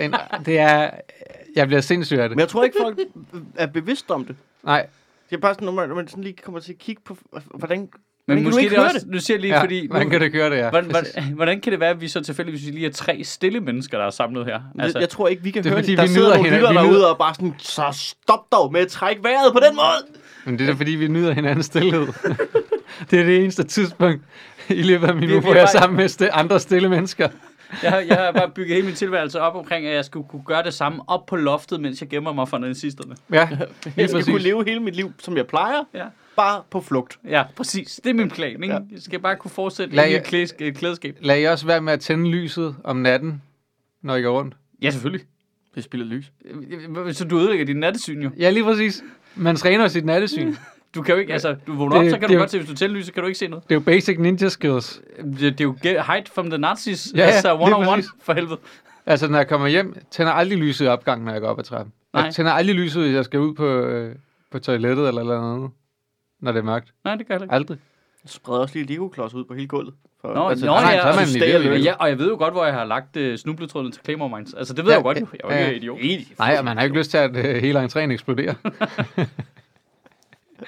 En, 0.00 0.14
det 0.46 0.58
er... 0.58 0.90
Jeg 1.56 1.66
bliver 1.66 1.80
sindssyg 1.80 2.18
af 2.18 2.28
det. 2.28 2.36
men 2.36 2.40
jeg 2.40 2.48
tror 2.48 2.64
ikke, 2.64 2.76
folk 2.82 2.98
er 3.56 3.66
bevidste 3.66 4.10
om 4.10 4.24
det. 4.24 4.36
Nej, 4.64 4.86
Det 5.30 5.36
er 5.36 5.40
bare 5.40 5.54
sådan, 5.54 5.66
når 5.66 5.72
man, 5.72 5.88
når 5.88 5.96
man 5.96 6.08
sådan 6.08 6.24
lige 6.24 6.36
kommer 6.44 6.60
til 6.60 6.72
at 6.72 6.78
kigge 6.78 7.02
på, 7.04 7.16
hvordan, 7.54 7.78
Men 7.80 7.88
hvordan 8.26 8.36
kan 8.36 8.36
du 8.36 8.42
måske 8.50 8.62
ikke 8.62 8.76
det 8.76 8.84
også, 8.84 9.06
nu 9.06 9.18
siger 9.18 9.36
jeg 9.36 9.40
lige, 9.40 9.54
ja, 9.54 9.62
fordi... 9.62 9.88
man 9.90 10.02
Nu, 10.06 10.10
kan 10.10 10.20
det 10.20 10.32
gøre 10.32 10.50
det, 10.50 10.56
ja. 10.56 10.70
hvordan, 10.70 10.90
hvordan, 10.90 11.24
hvordan 11.36 11.60
kan 11.60 11.72
det 11.72 11.80
være, 11.80 11.90
at 11.90 12.00
vi 12.00 12.08
så 12.08 12.20
tilfældigvis 12.20 12.62
lige 12.74 12.86
er 12.86 12.90
tre 12.92 13.24
stille 13.24 13.60
mennesker, 13.60 13.98
der 13.98 14.04
er 14.06 14.10
samlet 14.10 14.44
her? 14.46 14.60
Altså, 14.78 14.98
jeg 14.98 15.08
tror 15.08 15.28
ikke, 15.28 15.42
vi 15.42 15.50
kan 15.50 15.62
det 15.64 15.68
er 15.70 15.74
høre 15.74 15.82
fordi, 15.82 15.90
det. 15.90 15.98
Der 15.98 16.04
vi 16.04 16.08
sidder 16.08 16.26
nyder 16.28 16.36
nogle 16.36 16.50
hinanden. 16.50 16.70
lytter 16.74 16.82
derude 16.82 17.10
og 17.10 17.18
bare 17.18 17.34
sådan, 17.34 17.54
så 17.58 17.84
stop 17.92 18.52
dog 18.52 18.72
med 18.72 18.80
at 18.80 18.88
trække 18.88 19.22
vejret 19.22 19.52
på 19.52 19.58
den 19.68 19.76
måde. 19.76 20.18
Men 20.44 20.58
det 20.58 20.68
er 20.68 20.72
da, 20.72 20.78
fordi, 20.78 20.90
vi 20.90 21.08
nyder 21.08 21.32
hinandens 21.32 21.66
stillhed. 21.66 22.06
det 23.10 23.20
er 23.20 23.24
det 23.24 23.36
eneste 23.42 23.62
tidspunkt 23.64 24.22
i 24.68 24.82
løbet 24.82 25.08
af 25.08 25.14
min 25.14 25.28
Vi- 25.28 25.32
uge, 25.34 25.42
hvor 25.42 25.54
jeg 25.54 25.62
er 25.62 25.66
sammen 25.66 25.96
med 25.96 26.08
sti- 26.08 26.28
andre 26.32 26.60
stille 26.60 26.88
mennesker. 26.88 27.28
Jeg, 27.82 27.90
har- 27.90 27.98
jeg 28.00 28.16
har 28.16 28.32
bare 28.32 28.50
bygget 28.50 28.74
hele 28.74 28.86
min 28.86 28.94
tilværelse 28.94 29.40
op 29.40 29.54
omkring, 29.56 29.86
at 29.86 29.94
jeg 29.94 30.04
skulle 30.04 30.28
kunne 30.28 30.42
gøre 30.46 30.62
det 30.62 30.74
samme 30.74 31.02
op 31.06 31.26
på 31.26 31.36
loftet, 31.36 31.80
mens 31.80 32.00
jeg 32.00 32.08
gemmer 32.08 32.32
mig 32.32 32.48
fra 32.48 32.58
nazisterne. 32.58 33.16
Ja, 33.32 33.48
Jeg 33.96 34.08
skal 34.08 34.24
kunne 34.24 34.42
leve 34.42 34.64
hele 34.66 34.80
mit 34.80 34.96
liv, 34.96 35.12
som 35.18 35.36
jeg 35.36 35.46
plejer, 35.46 35.84
Ja. 35.94 36.04
bare 36.36 36.62
på 36.70 36.80
flugt. 36.80 37.18
Ja, 37.28 37.44
præcis. 37.56 38.00
Det 38.04 38.10
er 38.10 38.14
min 38.14 38.30
plan, 38.30 38.62
ikke? 38.62 38.74
Ja. 38.74 38.80
Jeg 38.92 39.02
skal 39.02 39.18
bare 39.20 39.36
kunne 39.36 39.50
fortsætte 39.50 39.96
Lad 39.96 40.06
i 40.06 40.10
jeg- 40.10 40.16
et 40.18 40.24
klædes- 40.24 40.54
et 40.58 40.76
klædeskab. 40.76 41.16
Lad 41.20 41.40
I 41.40 41.44
også 41.44 41.66
være 41.66 41.80
med 41.80 41.92
at 41.92 42.00
tænde 42.00 42.28
lyset 42.30 42.76
om 42.84 42.96
natten, 42.96 43.42
når 44.02 44.16
I 44.16 44.22
går 44.22 44.38
rundt. 44.38 44.54
Ja, 44.82 44.90
selvfølgelig. 44.90 45.26
Det 45.74 45.84
spiller 45.84 46.06
lys. 46.06 46.32
Så 47.16 47.24
du 47.24 47.38
ødelægger 47.38 47.66
din 47.66 47.76
nattesyn 47.76 48.22
jo. 48.22 48.30
Ja, 48.38 48.50
lige 48.50 48.64
præcis. 48.64 49.02
Man 49.34 49.56
træner 49.56 49.88
sit 49.88 50.04
nattesyn. 50.04 50.54
Du 50.98 51.02
kan 51.02 51.14
jo 51.14 51.20
ikke, 51.20 51.32
altså, 51.32 51.56
du 51.66 51.74
vågner 51.74 51.96
Det- 51.96 52.04
op, 52.06 52.10
så 52.10 52.18
kan 52.18 52.20
det 52.22 52.28
du 52.28 52.32
jo- 52.34 52.38
godt 52.40 52.50
se, 52.50 52.58
hvis 52.58 52.70
du 52.70 52.74
tænder 52.76 52.96
lyset, 52.96 53.14
kan 53.14 53.22
du 53.22 53.26
ikke 53.26 53.38
se 53.38 53.48
noget. 53.48 53.64
Det 53.64 53.70
er 53.70 53.74
jo 53.76 53.80
basic 53.80 54.18
ninja 54.18 54.48
skills. 54.48 55.00
Det, 55.24 55.40
det 55.40 55.60
er 55.60 55.64
jo 55.64 55.72
hide 55.82 56.24
from 56.34 56.50
the 56.50 56.58
Nazis, 56.58 57.12
Ja, 57.14 57.20
ja, 57.20 57.26
altså 57.26 57.54
one 57.54 57.76
on 57.76 57.86
one, 57.88 58.02
for 58.22 58.32
helvede. 58.32 58.58
Altså, 59.06 59.28
når 59.28 59.38
jeg 59.38 59.48
kommer 59.48 59.68
hjem, 59.68 59.96
tænder 60.10 60.32
aldrig 60.32 60.58
lyset 60.58 60.84
i 60.84 60.88
opgangen, 60.88 61.24
når 61.24 61.32
jeg 61.32 61.40
går 61.40 61.48
op 61.48 61.58
ad 61.58 61.64
trappen. 61.64 61.92
Nej. 62.14 62.22
Jeg 62.22 62.34
tænder 62.34 62.52
aldrig 62.52 62.76
lyset, 62.76 63.02
hvis 63.02 63.14
jeg 63.14 63.24
skal 63.24 63.40
ud 63.40 63.54
på, 63.54 63.66
øh, 63.66 64.14
på 64.50 64.58
toilettet 64.58 65.08
eller 65.08 65.24
noget 65.24 65.54
andet, 65.54 65.70
når 66.40 66.52
det 66.52 66.58
er 66.58 66.62
mørkt. 66.64 66.88
Nej, 67.04 67.14
det 67.14 67.26
kan 67.26 67.34
jeg 67.34 67.42
ikke. 67.42 67.54
Aldrig. 67.54 67.78
Jeg 68.24 68.30
spreder 68.30 68.60
også 68.60 68.74
lige 68.78 68.86
Lego-klods 68.86 69.34
ud 69.34 69.44
på 69.44 69.54
hele 69.54 69.66
gulvet. 69.68 69.94
For, 70.20 70.28
Nå, 70.28 70.34
nå, 70.34 70.48
altså, 70.48 70.66
ja, 70.66 70.72
nej, 70.72 70.96
så 71.02 71.08
er 71.08 71.16
man 71.16 71.26
så 71.26 71.36
i 71.36 71.38
stager. 71.40 71.74
Ja, 71.76 71.94
og 72.00 72.08
jeg 72.08 72.18
ved 72.18 72.28
jo 72.28 72.36
godt, 72.36 72.54
hvor 72.54 72.64
jeg 72.64 72.74
har 72.74 72.84
lagt 72.84 73.16
uh, 73.16 73.34
snubletrådene 73.36 73.90
til 73.92 74.02
Claymore 74.04 74.36
Mines. 74.38 74.54
Altså, 74.54 74.74
det 74.74 74.84
ved 74.84 74.92
Ja, 74.92 74.96
jeg 74.98 75.04
jo 75.04 75.08
godt. 75.08 75.18
Jeg 75.18 75.26
er 75.44 75.48
jo 75.48 75.64
ja, 75.64 75.70
ikke 75.70 75.86
ja. 75.86 75.96
idiot. 76.16 76.38
Nej, 76.38 76.56
og 76.58 76.64
man 76.64 76.76
har 76.76 76.84
ikke 76.84 76.96
lyst 76.98 77.10
til, 77.10 77.18
at 77.18 77.36
øh, 77.36 77.56
hele 77.56 77.84
entréen 77.84 77.98
eksploderer. 77.98 78.54
Uh, 80.60 80.66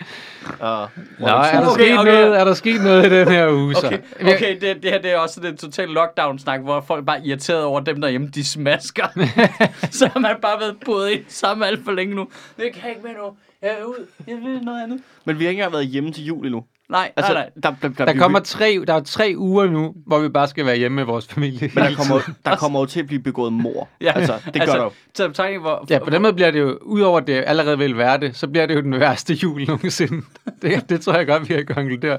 Nå, 0.60 1.26
er 1.26 1.60
der, 1.60 1.70
Okay, 1.72 1.84
sket 1.84 1.98
okay. 1.98 2.12
Noget, 2.12 2.40
er 2.40 2.44
der 2.44 2.54
sket 2.54 2.82
noget 2.82 3.06
i 3.06 3.18
den 3.18 3.28
her 3.28 3.52
uge, 3.52 3.74
så? 3.74 3.86
Okay, 3.86 3.98
okay 4.34 4.60
det, 4.60 4.82
det 4.82 4.90
her 4.90 5.02
det 5.02 5.10
er 5.12 5.16
også 5.18 5.34
sådan 5.34 5.50
en 5.50 5.56
total 5.56 5.88
lockdown-snak, 5.88 6.60
hvor 6.60 6.80
folk 6.80 7.06
bare 7.06 7.18
er 7.18 7.22
irriteret 7.24 7.64
over 7.64 7.80
dem 7.80 8.00
derhjemme, 8.00 8.28
de 8.28 8.44
smasker. 8.44 9.06
så 9.98 10.06
har 10.06 10.20
man 10.20 10.36
bare 10.42 10.60
været 10.60 10.76
boet 10.84 11.10
ind 11.10 11.24
sammen 11.28 11.68
alt 11.68 11.84
for 11.84 11.92
længe 11.92 12.14
nu. 12.14 12.28
Det 12.56 12.72
kan 12.72 12.82
jeg 12.82 12.90
ikke 12.90 13.02
med 13.02 13.10
nu. 13.10 13.36
Jeg 13.62 13.76
er 13.80 13.84
ud. 13.84 14.06
Jeg 14.26 14.36
vil 14.36 14.60
noget 14.62 14.82
andet. 14.82 15.00
men 15.24 15.38
vi 15.38 15.44
har 15.44 15.50
ikke 15.50 15.58
engang 15.58 15.72
været 15.72 15.86
hjemme 15.86 16.12
til 16.12 16.24
jul 16.24 16.46
endnu. 16.46 16.64
Nej, 16.90 17.12
Altså, 17.16 17.32
nej, 17.32 17.42
nej. 17.42 17.50
Der, 17.62 17.88
der, 17.88 17.94
der, 17.94 18.12
Der 18.12 18.18
kommer 18.18 18.38
tre, 18.38 18.84
der 18.86 18.94
er 18.94 19.00
tre 19.00 19.34
uger 19.36 19.66
nu, 19.66 19.94
hvor 20.06 20.18
vi 20.18 20.28
bare 20.28 20.48
skal 20.48 20.66
være 20.66 20.76
hjemme 20.76 20.96
med 20.96 21.04
vores 21.04 21.26
familie. 21.26 21.70
Men 21.74 21.84
der 21.84 21.94
kommer, 21.94 22.20
der 22.46 22.56
kommer 22.56 22.80
jo 22.80 22.86
til 22.86 23.00
at 23.00 23.06
blive 23.06 23.22
begået 23.22 23.52
mor. 23.52 23.88
Ja, 24.00 24.12
Altså, 24.14 24.34
det 24.54 24.62
gør 24.66 24.72
der 24.72 24.82
jo. 24.82 24.90
Så 25.14 25.28
betegning, 25.28 25.60
hvor... 25.60 25.86
Ja, 25.90 25.98
på 25.98 26.10
den 26.10 26.22
måde 26.22 26.32
bliver 26.32 26.50
det 26.50 26.60
jo, 26.60 26.78
udover 26.82 27.20
at 27.20 27.26
det 27.26 27.44
allerede 27.46 27.78
vil 27.78 27.96
være 27.98 28.18
det, 28.20 28.36
så 28.36 28.46
bliver 28.48 28.66
det 28.66 28.74
jo 28.74 28.80
den 28.80 29.00
værste 29.00 29.34
jul 29.34 29.64
nogensinde. 29.66 30.22
Det, 30.62 30.88
det 30.88 31.00
tror 31.00 31.12
jeg 31.12 31.26
godt, 31.26 31.48
vi 31.48 31.54
kan 31.54 31.66
konkludere. 31.66 32.18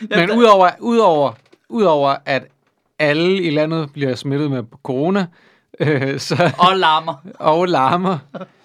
Men 0.00 0.10
der- 0.10 0.36
udover, 0.36 0.70
udover, 0.80 1.32
udover 1.68 2.16
at 2.26 2.42
alle 2.98 3.42
i 3.42 3.50
landet 3.50 3.92
bliver 3.92 4.14
smittet 4.14 4.50
med 4.50 4.62
corona, 4.82 5.26
øh, 5.80 6.18
så, 6.20 6.52
Og 6.58 6.76
larmer. 6.76 7.14
og 7.38 7.68
larmer, 7.68 8.18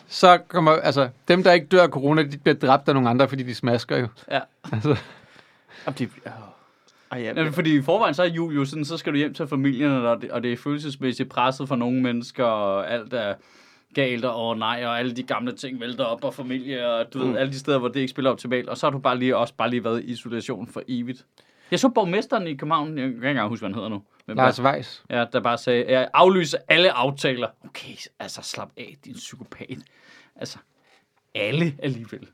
så 0.10 0.38
kommer, 0.48 0.72
altså, 0.72 1.10
dem, 1.28 1.44
der 1.44 1.52
ikke 1.52 1.68
dør 1.68 1.84
af 1.84 1.90
corona, 1.90 2.24
de 2.24 2.38
bliver 2.38 2.56
dræbt 2.56 2.88
af 2.88 2.94
nogle 2.94 3.10
andre, 3.10 3.28
fordi 3.28 3.44
de 3.44 3.56
smasker 3.56 3.98
jo. 3.98 4.08
Ja. 4.31 4.40
Altså, 4.74 4.96
Jamen, 5.86 5.98
det, 5.98 6.10
øh. 6.25 6.31
Ej, 7.12 7.19
ja, 7.19 7.33
Jamen, 7.36 7.54
fordi 7.54 7.77
i 7.77 7.81
forvejen 7.81 8.13
så 8.13 8.24
er 8.24 8.27
jul 8.27 8.56
jo 8.56 8.66
sådan, 8.66 8.86
så 8.86 8.98
skal 8.98 9.13
du 9.13 9.18
hjem 9.18 9.33
til 9.33 9.48
familien, 9.48 9.92
og 9.92 10.21
det, 10.21 10.31
og 10.31 10.44
det 10.44 10.54
er 10.54 10.57
følelsesmæssigt 10.57 11.30
presset 11.30 11.68
for 11.68 11.75
nogle 11.75 12.01
mennesker, 12.01 12.44
og 12.44 12.92
alt 12.92 13.13
er 13.13 13.33
galt, 13.94 14.25
og 14.25 14.57
nej, 14.57 14.83
og 14.86 15.00
alle 15.00 15.16
de 15.16 15.24
gamle 15.24 15.51
ting 15.56 15.80
vælter 15.80 16.04
op, 16.04 16.24
og 16.24 16.33
familie, 16.33 16.92
og 16.92 17.13
du 17.13 17.24
mm. 17.24 17.30
ved, 17.30 17.38
alle 17.38 17.54
de 17.54 17.60
steder, 17.60 17.77
hvor 17.77 17.88
det 17.88 18.00
ikke 18.00 18.12
spiller 18.12 18.31
optimalt, 18.31 18.69
og 18.69 18.77
så 18.77 18.86
har 18.86 18.92
du 18.92 19.00
bare 19.00 19.18
lige 19.18 19.38
også 19.38 19.54
bare 19.54 19.69
lige 19.69 19.83
været 19.83 20.04
i 20.04 20.06
isolation 20.06 20.68
for 20.68 20.81
evigt. 20.88 21.25
Jeg 21.71 21.80
så 21.80 21.89
borgmesteren 21.89 22.48
i 22.48 22.56
København, 22.56 22.88
jeg 22.88 23.07
kan 23.07 23.16
ikke 23.16 23.30
engang 23.30 23.50
huske, 23.50 23.62
hvad 23.62 23.69
han 23.69 23.75
hedder 23.75 23.89
nu. 23.89 24.04
Men 24.25 24.38
Lars 24.38 24.62
Weiss. 24.62 25.04
Ja, 25.10 25.25
der 25.33 25.39
bare 25.39 25.57
sagde, 25.57 25.86
jeg 25.88 26.07
aflyser 26.13 26.57
alle 26.68 26.92
aftaler. 26.92 27.48
Okay, 27.66 27.95
altså 28.19 28.42
slap 28.42 28.69
af, 28.77 28.98
din 29.06 29.13
psykopat. 29.13 29.77
Altså, 30.36 30.57
alle 31.36 31.75
alligevel. 31.83 32.27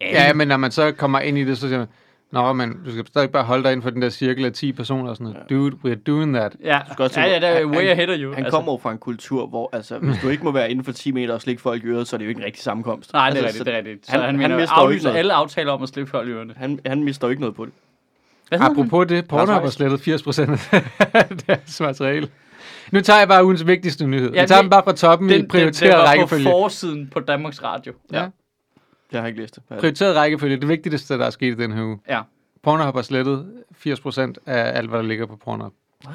Alle. 0.00 0.20
Ja, 0.20 0.32
men 0.32 0.48
når 0.48 0.56
man 0.56 0.70
så 0.70 0.92
kommer 0.92 1.20
ind 1.20 1.38
i 1.38 1.44
det, 1.44 1.58
så 1.58 1.68
siger 1.68 1.78
man, 1.78 1.88
Nå, 2.34 2.52
men 2.52 2.76
du 2.86 2.90
skal 2.92 3.06
stadig 3.06 3.30
bare 3.30 3.44
holde 3.44 3.64
dig 3.64 3.72
inden 3.72 3.82
for 3.82 3.90
den 3.90 4.02
der 4.02 4.10
cirkel 4.10 4.44
af 4.44 4.52
10 4.52 4.72
personer 4.72 5.10
og 5.10 5.16
sådan 5.16 5.32
noget. 5.32 5.50
Dude, 5.50 5.76
we're 5.84 6.02
doing 6.06 6.34
that. 6.34 6.56
Ja, 6.64 6.80
skal 6.92 7.02
også 7.02 7.20
ja, 7.20 7.26
ja, 7.26 7.38
der 7.40 7.46
er 7.48 7.64
way 7.66 7.74
han- 7.74 7.88
ahead 7.88 8.08
of 8.08 8.16
you. 8.18 8.34
Han 8.34 8.46
kommer 8.50 8.72
jo 8.72 8.78
fra 8.82 8.92
en 8.92 8.98
kultur, 8.98 9.46
hvor 9.46 9.70
altså, 9.72 9.98
hvis 9.98 10.16
du 10.22 10.28
ikke 10.28 10.44
må 10.44 10.50
være 10.52 10.70
inden 10.70 10.84
for 10.84 10.92
10 10.92 11.12
meter 11.12 11.34
og 11.34 11.40
slikke 11.42 11.62
folk 11.62 11.84
i 11.84 11.86
øret, 11.86 12.08
så 12.08 12.16
er 12.16 12.18
det 12.18 12.24
jo 12.24 12.28
ikke 12.28 12.38
en 12.40 12.44
rigtig 12.44 12.62
sammenkomst. 12.62 13.12
Nej, 13.12 13.30
det 13.30 13.38
er 13.38 13.42
altså, 13.46 13.58
rigtigt, 13.60 13.66
det 13.66 13.74
er 13.74 13.78
rigtigt. 13.78 14.06
Så 14.06 14.12
han- 14.12 14.20
han, 14.20 14.26
han 14.28 14.40
han 14.40 14.50
mener, 14.50 14.60
mister 14.60 14.74
jo 14.74 14.80
ikke 14.80 14.92
aflyser 14.92 15.08
noget. 15.08 15.18
alle 15.18 15.32
aftaler 15.34 15.72
om 15.72 15.82
at 15.82 15.88
slippe 15.88 16.12
hold 16.12 16.28
i 16.28 16.32
ørerne. 16.32 16.54
Han, 16.56 16.78
han 16.86 17.04
mister 17.04 17.26
jo 17.26 17.30
ikke 17.30 17.40
noget 17.40 17.56
på 17.56 17.64
det. 17.64 17.72
Hvad 18.48 18.58
hedder 18.58 18.74
han? 18.74 18.80
Apropos 18.80 19.06
det, 19.08 19.28
Pornhub 19.28 19.62
har 19.62 19.70
slettet 19.70 20.00
80 20.00 20.22
procent 20.22 20.68
af 20.72 21.28
deres 21.46 21.80
materiale. 21.80 22.28
Nu 22.92 23.00
tager 23.00 23.18
jeg 23.18 23.28
jeg 29.14 29.18
det- 29.18 29.20
har 29.20 29.26
ikke 29.28 29.40
læst 29.40 29.54
det. 29.54 29.62
Hvad 29.68 29.76
er 29.76 29.80
det? 29.80 29.82
Prioriteret 29.82 30.16
rækkefølge. 30.16 30.56
Det 30.56 30.68
vigtigste, 30.68 31.18
der 31.18 31.26
er 31.26 31.30
sket 31.30 31.52
i 31.58 31.62
den 31.62 31.72
her 31.72 31.84
uge. 31.84 31.98
Ja. 32.08 32.20
Pornhub 32.62 32.94
har 32.94 33.02
slettet 33.02 33.52
80 33.72 34.00
procent 34.00 34.38
af 34.46 34.78
alt, 34.78 34.88
hvad 34.88 34.98
der 34.98 35.04
ligger 35.06 35.26
på 35.26 35.36
Pornhub. 35.36 35.72
Nej. 36.04 36.14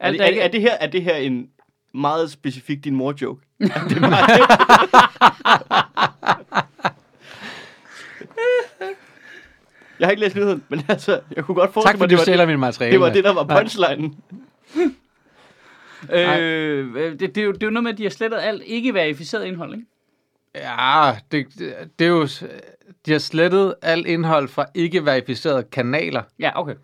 Er, 0.00 0.10
det, 0.10 0.18
det 0.18 0.20
er, 0.20 0.24
ikke- 0.24 0.40
er, 0.40 0.48
det 0.48 0.60
her, 0.60 0.72
er 0.80 0.86
det 0.86 1.02
her 1.02 1.14
en 1.16 1.48
meget 1.94 2.30
specifik 2.30 2.84
din 2.84 2.94
mor-joke? 2.96 3.40
Er 3.60 3.88
det 3.88 4.00
bare, 4.00 4.28
jeg 10.00 10.06
har 10.06 10.10
ikke 10.10 10.20
læst 10.22 10.36
nyheden, 10.36 10.62
men 10.68 10.82
altså, 10.88 11.20
jeg 11.36 11.44
kunne 11.44 11.54
godt 11.54 11.68
Tak 11.68 11.74
forestille 11.74 11.98
for, 11.98 11.98
mig, 11.98 12.04
at 12.04 12.10
det 12.10 12.36
du 12.36 12.40
det, 12.40 12.48
mit 12.48 12.58
materiale. 12.58 12.92
det 12.92 13.00
var 13.00 13.12
det, 13.12 13.24
der 13.24 13.32
var 13.34 13.44
Nej. 13.44 13.60
punchlinen. 13.60 14.16
Øh, 16.12 16.94
det, 17.10 17.20
det, 17.20 17.38
er 17.38 17.42
jo, 17.42 17.52
det 17.52 17.62
er 17.62 17.66
jo 17.66 17.70
noget 17.70 17.82
med, 17.84 17.92
at 17.92 17.98
de 17.98 18.02
har 18.02 18.10
slettet 18.10 18.38
alt 18.38 18.62
ikke-verificeret 18.66 19.44
indhold, 19.46 19.74
ikke? 19.74 19.86
Ja, 20.54 21.12
det, 21.32 21.46
det 21.98 22.04
er 22.04 22.08
jo... 22.08 22.26
De 23.06 23.12
har 23.12 23.18
slettet 23.18 23.74
alt 23.82 24.06
indhold 24.06 24.48
fra 24.48 24.66
ikke-verificerede 24.74 25.62
kanaler. 25.72 26.22
Ja, 26.38 26.60
okay. 26.60 26.74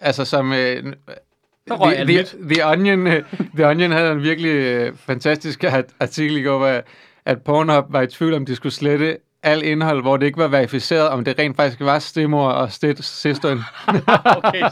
Altså 0.00 0.24
som... 0.24 0.52
Øh, 0.52 0.92
Så 1.68 1.74
røg 1.74 1.96
The, 1.96 2.18
alt 2.18 2.26
The. 2.28 2.54
The, 2.54 2.66
Onion, 2.66 3.06
øh, 3.06 3.24
The 3.54 3.66
Onion 3.66 3.90
havde 3.92 4.12
en 4.12 4.22
virkelig 4.22 4.50
øh, 4.50 4.96
fantastisk 4.96 5.64
art- 5.64 5.92
artikel 6.00 6.36
i 6.36 6.42
går, 6.42 6.58
hvor, 6.58 6.80
at 7.24 7.42
Pornhub 7.42 7.84
var 7.88 8.02
i 8.02 8.06
tvivl 8.06 8.34
om, 8.34 8.46
de 8.46 8.56
skulle 8.56 8.72
slette 8.74 9.18
al 9.42 9.62
indhold, 9.62 10.02
hvor 10.02 10.16
det 10.16 10.26
ikke 10.26 10.38
var 10.38 10.48
verificeret, 10.48 11.08
om 11.08 11.24
det 11.24 11.38
rent 11.38 11.56
faktisk 11.56 11.80
var 11.80 11.98
stemor 11.98 12.48
og 12.48 12.72
sted, 12.72 12.96
søsteren. 12.96 13.60
Okay, 14.36 14.62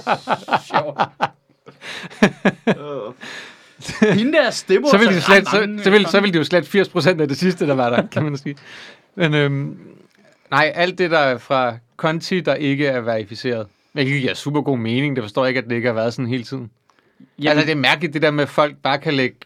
sjovt. 0.67 1.01
Hende 4.19 4.33
der 4.33 4.51
stemmer 4.51 4.89
så 4.89 4.99
ville 4.99 5.15
de, 5.15 5.21
slet, 5.21 5.45
så, 5.49 5.51
så, 5.85 5.91
ville, 5.91 6.09
så 6.09 6.21
ville 6.21 6.33
de 6.33 6.39
jo 6.39 6.45
slet 6.45 6.75
80% 7.17 7.21
af 7.21 7.29
det 7.29 7.37
sidste, 7.37 7.67
der 7.67 7.75
var 7.75 7.91
der, 7.91 8.07
kan 8.07 8.23
man 8.23 8.37
sige. 8.37 8.57
Men 9.15 9.35
øhm, 9.35 9.79
nej, 10.51 10.73
alt 10.75 10.99
det 10.99 11.11
der 11.11 11.19
er 11.19 11.39
fra 11.39 11.77
konti, 11.97 12.41
der 12.41 12.55
ikke 12.55 12.87
er 12.87 13.01
verificeret. 13.01 13.67
Hvilket 13.93 14.21
giver 14.21 14.35
super 14.35 14.61
god 14.61 14.79
mening. 14.79 15.17
Det 15.17 15.25
forstår 15.25 15.45
jeg 15.45 15.49
ikke, 15.49 15.59
at 15.59 15.65
det 15.65 15.77
ikke 15.77 15.89
har 15.89 15.95
været 15.95 16.15
sådan 16.15 16.29
hele 16.29 16.45
tiden. 16.45 16.71
Jamen, 17.39 17.49
Altså, 17.51 17.65
det 17.67 17.73
er 17.73 17.77
mærkeligt, 17.77 18.15
det 18.15 18.23
der 18.23 18.31
med, 18.31 18.43
at 18.43 18.49
folk 18.49 18.77
bare 18.83 18.99
kan 18.99 19.15
lægge 19.15 19.37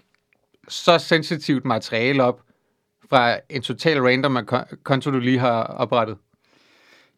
så 0.69 0.99
sensitivt 0.99 1.65
materiale 1.65 2.23
op 2.23 2.41
fra 3.11 3.37
en 3.51 3.63
total 3.63 4.01
random 4.03 4.39
konto, 4.83 5.11
du 5.11 5.19
lige 5.19 5.39
har 5.39 5.63
oprettet. 5.63 6.17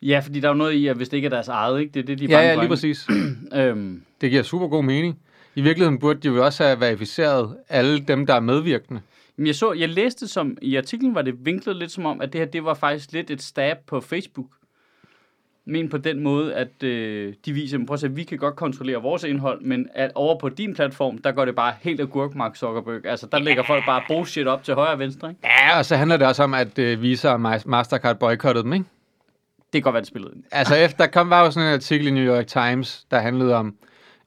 Ja, 0.02 0.20
fordi 0.24 0.40
der 0.40 0.48
er 0.48 0.52
jo 0.52 0.58
noget 0.58 0.72
i, 0.72 0.86
at 0.86 0.96
hvis 0.96 1.08
det 1.08 1.16
ikke 1.16 1.26
er 1.26 1.30
deres 1.30 1.48
eget, 1.48 1.80
ikke? 1.80 1.92
Det 1.94 2.00
er 2.00 2.04
det, 2.06 2.18
de 2.18 2.24
er 2.24 2.28
Ja, 2.28 2.36
bange 2.36 2.48
ja, 2.48 2.54
lige 2.54 2.68
præcis. 2.68 3.06
Øhm, 3.54 4.02
Det 4.20 4.30
giver 4.30 4.42
super 4.42 4.68
god 4.68 4.84
mening. 4.84 5.18
I 5.58 5.60
virkeligheden 5.60 5.98
burde 5.98 6.20
de 6.20 6.28
jo 6.28 6.44
også 6.44 6.64
have 6.64 6.80
verificeret 6.80 7.56
alle 7.68 8.00
dem, 8.00 8.26
der 8.26 8.34
er 8.34 8.40
medvirkende. 8.40 9.00
Men 9.36 9.46
jeg, 9.46 9.54
så, 9.54 9.72
jeg 9.72 9.88
læste 9.88 10.28
som, 10.28 10.56
i 10.62 10.76
artiklen 10.76 11.14
var 11.14 11.22
det 11.22 11.34
vinklet 11.46 11.76
lidt 11.76 11.90
som 11.90 12.06
om, 12.06 12.20
at 12.20 12.32
det 12.32 12.40
her, 12.40 12.46
det 12.46 12.64
var 12.64 12.74
faktisk 12.74 13.12
lidt 13.12 13.30
et 13.30 13.42
stab 13.42 13.76
på 13.86 14.00
Facebook. 14.00 14.46
Men 15.64 15.88
på 15.88 15.98
den 15.98 16.20
måde, 16.20 16.54
at 16.54 16.82
øh, 16.82 17.34
de 17.44 17.52
viser, 17.52 17.78
prøv 17.86 17.94
at 17.94 18.00
se, 18.00 18.10
vi 18.10 18.24
kan 18.24 18.38
godt 18.38 18.56
kontrollere 18.56 19.02
vores 19.02 19.24
indhold, 19.24 19.60
men 19.60 19.88
at 19.94 20.10
over 20.14 20.38
på 20.38 20.48
din 20.48 20.74
platform, 20.74 21.18
der 21.18 21.32
går 21.32 21.44
det 21.44 21.54
bare 21.54 21.74
helt 21.80 22.00
agurk, 22.00 22.34
Mark 22.34 22.56
Zuckerberg. 22.56 23.06
Altså, 23.06 23.26
der 23.32 23.38
lægger 23.38 23.62
folk 23.62 23.86
bare 23.86 24.02
bullshit 24.08 24.46
op 24.46 24.64
til 24.64 24.74
højre 24.74 24.92
og 24.92 24.98
venstre, 24.98 25.28
ikke? 25.28 25.40
Ja, 25.44 25.78
og 25.78 25.84
så 25.84 25.96
handler 25.96 26.16
det 26.16 26.26
også 26.26 26.42
om, 26.42 26.54
at 26.54 26.78
øh, 26.78 27.02
Visa 27.02 27.28
og 27.28 27.54
Ma- 27.54 27.62
Mastercard 27.66 28.18
boykottede 28.18 28.64
dem, 28.64 28.72
ikke? 28.72 28.84
Det 29.56 29.72
kan 29.72 29.82
godt 29.82 29.92
være, 29.92 30.00
det 30.00 30.08
spillede. 30.08 30.34
Altså, 30.50 30.74
efter, 30.74 31.04
der 31.04 31.10
kom 31.10 31.30
var 31.30 31.44
jo 31.44 31.50
sådan 31.50 31.68
en 31.68 31.74
artikel 31.74 32.06
i 32.06 32.10
New 32.10 32.34
York 32.34 32.46
Times, 32.46 33.06
der 33.10 33.18
handlede 33.18 33.54
om 33.54 33.74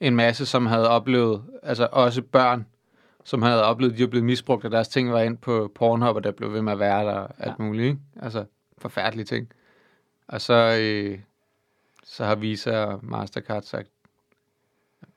en 0.02 0.16
masse, 0.16 0.46
som 0.46 0.66
havde 0.66 0.90
oplevet, 0.90 1.44
altså 1.64 1.88
også 1.92 2.22
børn, 2.22 2.66
som 3.24 3.42
havde 3.42 3.64
oplevet, 3.64 3.92
at 3.92 3.98
de 3.98 4.04
var 4.04 4.10
blevet 4.10 4.26
misbrugt, 4.26 4.66
og 4.66 4.72
deres 4.72 4.88
ting 4.88 5.12
var 5.12 5.22
ind 5.22 5.38
på 5.38 5.72
Pornhub, 5.76 6.16
og 6.16 6.24
der 6.24 6.32
blev 6.32 6.54
ved 6.54 6.62
med 6.62 6.74
at 6.74 6.80
være 6.80 7.06
der, 7.06 7.14
og 7.14 7.30
alt 7.40 7.56
Ja. 7.60 7.64
muligt, 7.64 7.86
ikke? 7.88 8.00
Altså, 8.22 8.46
forfærdelige 8.78 9.26
ting. 9.26 9.50
Og 10.28 10.42
så, 10.42 10.78
øh, 10.82 11.20
så 12.06 12.26
har 12.26 12.36
Visa 12.36 12.78
og 12.86 13.00
Mastercard 13.06 13.62
sagt, 13.64 13.88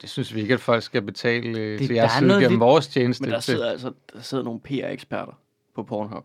det 0.03 0.11
synes 0.11 0.35
vi 0.35 0.41
ikke, 0.41 0.55
at 0.55 0.61
folk 0.61 0.83
skal 0.83 1.03
betale 1.03 1.49
øh, 1.49 1.55
Det- 1.55 1.79
til 1.79 1.88
der 1.88 1.95
jeres 1.95 2.12
er 2.14 2.19
side 2.19 2.29
noget 2.29 2.43
gennem 2.43 2.53
lidt- 2.59 2.61
vores 2.61 2.87
tjeneste. 2.88 3.23
Men 3.23 3.31
der 3.31 3.41
til- 3.41 3.55
sidder 3.55 3.71
altså 3.71 3.93
der 4.12 4.21
sidder 4.21 4.45
nogle 4.45 4.61
PR-eksperter 4.61 5.33
på 5.75 5.83
Pornhub. 5.83 6.25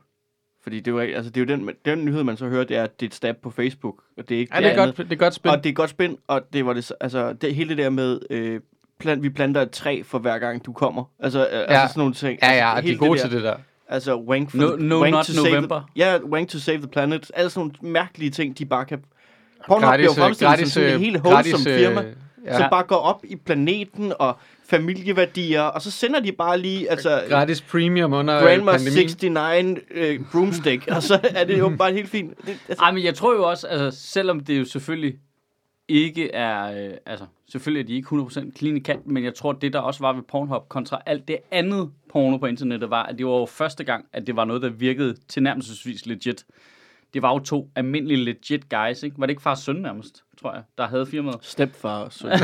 Fordi 0.63 0.80
det 0.80 0.88
er 0.88 0.92
jo, 0.92 1.00
altså, 1.00 1.32
det 1.32 1.50
er 1.50 1.56
jo 1.56 1.58
den, 1.58 1.70
den 1.86 2.06
nyhed, 2.06 2.24
man 2.24 2.38
så 2.38 2.48
hører, 2.48 2.63
det 2.63 2.78
er, 2.78 2.84
at 2.84 3.00
det 3.00 3.06
er 3.06 3.10
et 3.10 3.13
stab 3.16 3.38
på 3.38 3.50
Facebook. 3.50 3.96
Og 4.18 4.30
det 4.30 4.36
er 4.36 4.39
ikke 4.39 4.56
Ja, 4.56 4.62
det 4.62 4.68
er, 4.78 4.82
andet. 4.82 4.96
godt, 4.96 5.10
det 5.10 5.16
er 5.16 5.20
godt 5.20 5.34
spil. 5.34 5.51
Og 5.51 5.63
det 5.63 5.70
er 5.70 5.74
godt 5.74 5.89
spænd, 5.89 6.18
og 6.28 6.42
det 6.54 6.66
var 6.66 6.74
det, 6.74 6.92
altså, 7.01 7.34
det 7.34 7.56
hele 7.56 7.70
det 7.70 7.78
der 7.78 7.89
med, 7.89 8.20
øh, 8.30 8.60
plant, 9.00 9.24
vi 9.24 9.30
planter 9.30 9.62
et 9.62 9.72
træ 9.72 10.01
for 10.06 10.20
hver 10.20 10.39
gang 10.39 10.66
du 10.66 10.74
kommer. 10.74 11.04
Altså, 11.20 11.39
ja. 11.39 11.46
altså 11.46 11.88
sådan 11.94 12.00
nogle 12.00 12.13
ting. 12.13 12.39
Ja, 12.44 12.51
ja, 12.51 12.75
altså, 12.75 12.88
de 12.89 12.94
er 12.94 12.98
gode 12.98 13.20
der, 13.20 13.28
til 13.28 13.36
det 13.36 13.44
der. 13.44 13.56
Altså, 13.89 14.20
wank, 14.20 14.51
for 14.51 14.58
No- 14.58 14.78
the, 14.78 14.88
no 14.88 15.01
wank 15.01 15.12
not 15.13 15.25
to 15.25 15.34
save 15.34 15.50
November. 15.50 15.80
The, 15.96 16.06
ja, 16.12 16.18
wank 16.24 16.50
to 16.50 16.60
save 16.60 16.78
the 16.78 16.88
planet. 16.88 17.32
Alle 17.34 17.50
sådan 17.50 17.72
nogle 17.82 17.94
mærkelige 17.94 18.32
ting, 18.32 18.58
de 18.58 18.66
bare 18.66 18.86
kan... 18.86 19.04
Pornhub 19.68 19.94
bliver 19.94 20.04
jo 20.06 20.12
øh, 20.12 20.16
fremstillet 20.18 20.60
som 20.60 20.68
sådan 20.68 20.89
øh, 20.89 20.96
en 20.96 21.00
helt 21.01 21.18
wholesome 21.18 21.74
øh, 21.74 21.80
firma, 21.80 22.06
Ja. 22.46 22.58
som 22.58 22.67
bare 22.72 22.84
går 22.84 22.96
op 22.96 23.24
i 23.24 23.36
planeten 23.36 24.13
og 24.19 24.38
familieværdier, 24.69 25.62
og 25.62 25.81
så 25.81 25.91
sender 25.91 26.19
de 26.19 26.31
bare 26.31 26.58
lige, 26.58 26.91
altså... 26.91 27.24
Gratis 27.29 27.62
premium 27.62 28.13
under 28.13 28.39
Grandma 28.39 28.72
pandemien. 28.72 28.93
69 28.96 29.79
øh, 29.91 30.19
broomstick, 30.31 30.88
og 30.88 31.03
så 31.03 31.19
er 31.36 31.43
det 31.43 31.60
jo 31.60 31.69
bare 31.79 31.93
helt 31.93 32.10
fint. 32.10 32.38
Det, 32.46 32.60
altså, 32.69 32.84
Ej, 32.84 32.91
men 32.91 33.03
jeg 33.03 33.15
tror 33.15 33.34
jo 33.34 33.50
også, 33.50 33.67
altså, 33.67 34.01
selvom 34.10 34.39
det 34.39 34.60
jo 34.60 34.65
selvfølgelig 34.65 35.15
ikke 35.88 36.31
er, 36.31 36.88
øh, 36.88 36.93
altså, 37.05 37.25
selvfølgelig 37.51 37.84
er 37.84 37.88
de 37.88 37.96
ikke 37.96 38.08
100% 38.08 38.58
clean 38.58 38.77
i 38.77 38.79
kanten, 38.79 39.13
men 39.13 39.24
jeg 39.24 39.36
tror, 39.36 39.51
det 39.51 39.74
der 39.74 39.79
også 39.79 40.00
var 40.00 40.13
ved 40.13 40.24
Pornhub 40.24 40.69
kontra 40.69 41.01
alt 41.05 41.27
det 41.27 41.38
andet 41.51 41.91
porno 42.10 42.38
på 42.38 42.46
internettet, 42.46 42.89
var, 42.89 43.03
at 43.03 43.17
det 43.17 43.25
var 43.25 43.38
jo 43.38 43.46
første 43.46 43.84
gang, 43.84 44.05
at 44.13 44.27
det 44.27 44.36
var 44.36 44.46
noget, 44.46 44.62
der 44.62 44.69
virkede 44.69 45.15
tilnærmelsesvis 45.27 46.05
legit. 46.05 46.46
Det 47.13 47.22
var 47.22 47.34
jo 47.34 47.39
to 47.39 47.70
almindelige 47.75 48.24
legit 48.24 48.70
guys, 48.70 49.04
ikke? 49.04 49.20
Var 49.20 49.25
det 49.25 49.32
ikke 49.32 49.42
far 49.42 49.51
og 49.51 49.58
søn 49.58 49.75
nærmest, 49.75 50.24
tror 50.42 50.54
jeg, 50.54 50.63
der 50.78 50.88
havde 50.88 51.06
firmaet? 51.06 51.38
stepfar. 51.42 52.10
Så. 52.10 52.28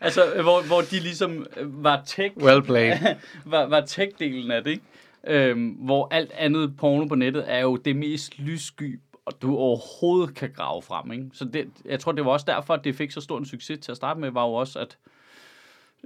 Altså, 0.00 0.32
øh, 0.34 0.42
hvor, 0.42 0.66
hvor 0.66 0.80
de 0.80 1.00
ligesom 1.00 1.46
øh, 1.56 1.84
var 1.84 2.02
tech, 2.06 2.36
Well 2.36 2.62
played. 2.62 3.16
var, 3.44 3.66
var 3.66 3.80
tech-delen 3.80 4.52
af 4.52 4.64
det, 4.64 4.70
ikke? 4.70 4.82
Øhm, 5.26 5.68
hvor 5.68 6.08
alt 6.10 6.32
andet 6.32 6.76
porno 6.76 7.04
på 7.04 7.14
nettet 7.14 7.44
er 7.46 7.58
jo 7.58 7.76
det 7.76 7.96
mest 7.96 8.38
lyssky, 8.38 9.00
og 9.26 9.32
du 9.42 9.56
overhovedet 9.56 10.34
kan 10.34 10.50
grave 10.56 10.82
frem, 10.82 11.12
ikke? 11.12 11.24
Så 11.32 11.44
det, 11.44 11.68
jeg 11.84 12.00
tror, 12.00 12.12
det 12.12 12.24
var 12.24 12.30
også 12.30 12.46
derfor, 12.48 12.74
at 12.74 12.84
det 12.84 12.94
fik 12.94 13.10
så 13.10 13.20
stor 13.20 13.38
en 13.38 13.46
succes 13.46 13.78
til 13.78 13.90
at 13.90 13.96
starte 13.96 14.20
med, 14.20 14.30
var 14.30 14.46
jo 14.46 14.54
også, 14.54 14.78
at 14.78 14.98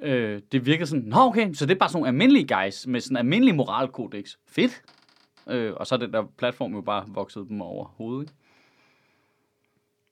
øh, 0.03 0.41
det 0.53 0.67
virkede 0.67 0.87
sådan, 0.87 1.05
nå 1.05 1.17
okay, 1.17 1.53
så 1.55 1.67
det 1.67 1.75
er 1.75 1.79
bare 1.79 1.89
sådan 1.89 1.97
nogle 1.97 2.09
almindelige 2.09 2.57
guys 2.57 2.87
med 2.87 3.01
sådan 3.01 3.17
en 3.17 3.19
almindelig 3.19 3.55
moralkodex. 3.55 4.35
Fedt! 4.49 4.83
Øh, 5.51 5.73
og 5.77 5.87
så 5.87 5.95
er 5.95 5.99
den 5.99 6.13
der 6.13 6.25
platform 6.39 6.75
jo 6.75 6.81
bare 6.81 7.05
vokset 7.09 7.47
dem 7.49 7.61
over 7.63 7.85
hovedet, 7.85 8.23
ikke? 8.23 8.33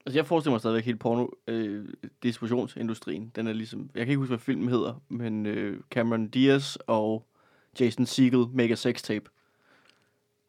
Altså, 0.07 0.19
jeg 0.19 0.27
forestiller 0.27 0.53
mig 0.55 0.61
stadigvæk 0.61 0.85
hele 0.85 0.99
porno 0.99 1.27
øh, 1.47 1.85
distributionsindustrien. 2.23 3.33
Den 3.37 3.47
er 3.47 3.53
ligesom, 3.53 3.81
jeg 3.95 4.01
kan 4.07 4.09
ikke 4.09 4.19
huske, 4.19 4.31
hvad 4.31 4.39
filmen 4.39 4.69
hedder, 4.69 5.03
men 5.09 5.47
øh, 5.47 5.81
Cameron 5.91 6.29
Diaz 6.29 6.77
og 6.87 7.27
Jason 7.81 8.07
Segel 8.07 8.47
mega 8.53 8.75
sex 8.75 9.03
tape, 9.03 9.25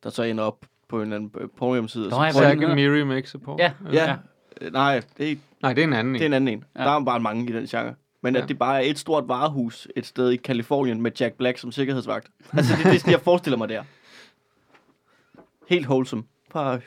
der 0.04 0.10
så 0.10 0.24
ender 0.24 0.44
op 0.44 0.66
på 0.88 0.96
en 0.98 1.02
eller 1.02 1.16
anden 1.16 1.32
øh, 1.42 1.50
porno 1.58 1.74
hjemmeside. 1.74 2.10
Nå, 2.10 2.24
jeg 2.24 2.34
Så 2.34 2.40
Hvad 2.40 2.48
jeg 2.48 2.54
den 2.58 2.60
kan 2.70 2.78
hedder? 2.78 2.90
Miri 2.90 3.04
makes 3.04 3.36
på. 3.44 3.56
Ja. 3.60 3.74
ja, 3.94 4.16
øh, 4.62 4.74
nej, 4.74 5.02
det 5.18 5.32
er, 5.32 5.36
Nej, 5.62 5.74
det 5.74 5.82
er 5.84 5.88
en 5.88 5.94
anden 5.94 6.14
det 6.14 6.22
er 6.22 6.26
en. 6.26 6.32
en 6.32 6.36
anden 6.36 6.48
en. 6.58 6.64
Ja. 6.76 6.84
Der 6.84 6.90
er 6.90 7.04
bare 7.04 7.20
mange 7.20 7.50
i 7.50 7.54
den 7.54 7.66
genre. 7.66 7.96
Men 8.22 8.36
Ja. 8.36 8.42
at 8.42 8.50
det 8.50 8.60
bare 8.60 8.86
er 8.86 8.90
et 8.90 9.00
stort 9.00 9.28
varehus 9.28 9.88
et 9.96 10.06
sted 10.06 10.30
i 10.32 10.36
Kalifornien 10.36 11.02
med 11.02 11.12
Jack 11.20 11.36
Black 11.36 11.58
som 11.58 11.72
sikkerhedsvagt. 11.72 12.28
Altså, 12.54 12.74
det 12.78 12.86
er 12.86 12.92
det, 12.92 13.08
jeg 13.08 13.22
forestiller 13.22 13.58
mig 13.58 13.70
der. 13.70 13.84
Helt 15.72 15.88
wholesome. 15.88 16.24
Bare, 16.54 16.80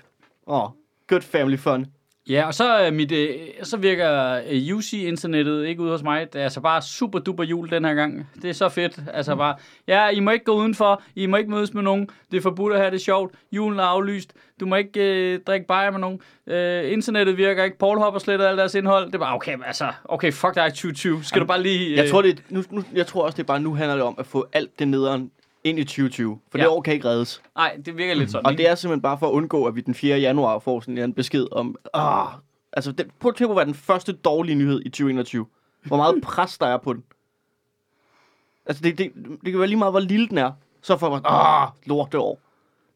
åh, 0.47 0.69
good 1.09 1.21
family 1.23 1.57
fun. 1.57 1.87
Ja, 2.29 2.47
og 2.47 2.55
så, 2.55 2.87
øh, 2.87 2.93
mit, 2.93 3.13
øh, 3.13 3.29
så 3.63 3.77
virker 3.77 4.41
øh, 4.51 4.77
UC-internettet 4.77 5.67
ikke 5.67 5.83
ude 5.83 5.91
hos 5.91 6.03
mig. 6.03 6.33
Det 6.33 6.39
er 6.41 6.45
altså 6.45 6.61
bare 6.61 6.83
super 6.83 7.19
duper 7.19 7.45
jul 7.45 7.71
den 7.71 7.85
her 7.85 7.95
gang. 7.95 8.29
Det 8.43 8.51
er 8.51 8.55
så 8.55 8.69
fedt. 8.69 9.01
Altså 9.13 9.37
bare, 9.37 9.57
ja, 9.89 10.09
I 10.09 10.21
må 10.21 10.31
ikke 10.31 10.45
gå 10.45 10.53
udenfor. 10.53 11.03
I 11.15 11.27
må 11.27 11.37
ikke 11.37 11.51
mødes 11.51 11.75
med 11.75 11.83
nogen. 11.83 12.09
Det 12.31 12.37
er 12.37 12.41
forbudt 12.43 12.73
at 12.75 12.79
have 12.81 12.91
det 12.91 13.01
sjovt. 13.01 13.35
Julen 13.53 13.79
er 13.79 13.85
aflyst. 13.85 14.33
Du 14.61 14.67
må 14.67 14.77
ikke 14.77 15.01
øh, 15.35 15.41
drikke 15.47 15.67
bajer 15.67 15.91
med 15.91 15.99
nogen. 16.01 16.21
Øh, 16.47 16.93
internettet 16.93 17.37
virker 17.37 17.65
ikke. 17.65 17.79
Pornhub 17.79 18.13
har 18.13 18.19
slettet 18.19 18.47
alt 18.47 18.59
deres 18.59 18.75
indhold. 18.75 19.07
Det 19.07 19.15
er 19.15 19.19
bare, 19.19 19.35
okay, 19.35 19.57
altså, 19.67 19.93
okay, 20.05 20.33
fuck 20.33 20.55
dig 20.55 20.69
2020. 20.71 21.25
Skal 21.25 21.41
du 21.41 21.47
bare 21.47 21.63
lige... 21.63 21.91
Øh, 21.91 21.97
Jeg 21.97 22.11
tror, 22.11 22.23
det, 22.23 22.43
nu, 22.51 22.63
nu, 22.71 22.85
jeg 22.95 23.07
tror 23.07 23.25
også, 23.25 23.37
det 23.37 23.43
er 23.43 23.47
bare 23.47 23.61
nu 23.61 23.75
handler 23.75 23.95
det 23.95 24.05
om 24.05 24.15
at 24.19 24.27
få 24.27 24.47
alt 24.53 24.79
det 24.79 24.89
nederen 24.89 25.31
ind 25.65 25.79
i 25.79 25.85
2020. 25.85 26.39
For 26.51 26.59
Ja. 26.59 26.63
det 26.65 26.71
år 26.71 26.81
kan 26.83 26.95
ikke 26.95 27.09
reddes. 27.09 27.43
Nej, 27.57 27.77
det 27.85 27.97
virker 27.97 28.15
lidt 28.15 28.31
sådan, 28.31 28.47
Og 28.47 28.53
ikke? 28.53 28.63
det 28.63 28.71
er 28.71 28.75
simpelthen 28.75 29.03
bare 29.03 29.19
for 29.19 29.29
at 29.29 29.33
undgå, 29.33 29.65
at 29.67 29.75
vi 29.77 29.81
den 29.81 29.95
4. 29.95 30.19
januar 30.19 30.59
får 30.59 30.81
sådan 30.81 30.99
en 30.99 31.15
besked 31.15 31.47
om, 31.53 31.77
ah, 31.95 32.27
altså 32.73 32.93
det, 32.93 33.11
prøv 33.21 33.29
at 33.29 33.37
tænke 33.37 33.49
på, 33.49 33.55
hvad 33.55 33.67
den 33.67 33.75
første 33.75 34.13
dårlige 34.13 34.55
nyhed 34.55 34.81
i 34.81 34.89
2021. 34.89 35.47
Hvor 35.85 35.97
meget 35.97 36.23
pres 36.33 36.59
der 36.59 36.67
er 36.67 36.77
på 36.77 36.93
den. 36.93 37.05
Altså 38.67 38.83
det, 38.83 38.99
det, 38.99 39.13
det 39.45 39.51
kan 39.53 39.59
være 39.59 39.69
lige 39.69 39.79
meget, 39.79 39.93
hvor 39.93 40.01
lille 40.01 40.29
den 40.29 40.39
er. 40.39 40.53
Så 40.83 40.97
får 40.97 41.11
man, 41.11 41.21
ah, 41.25 41.69
lorte 41.87 42.19
år. 42.19 42.41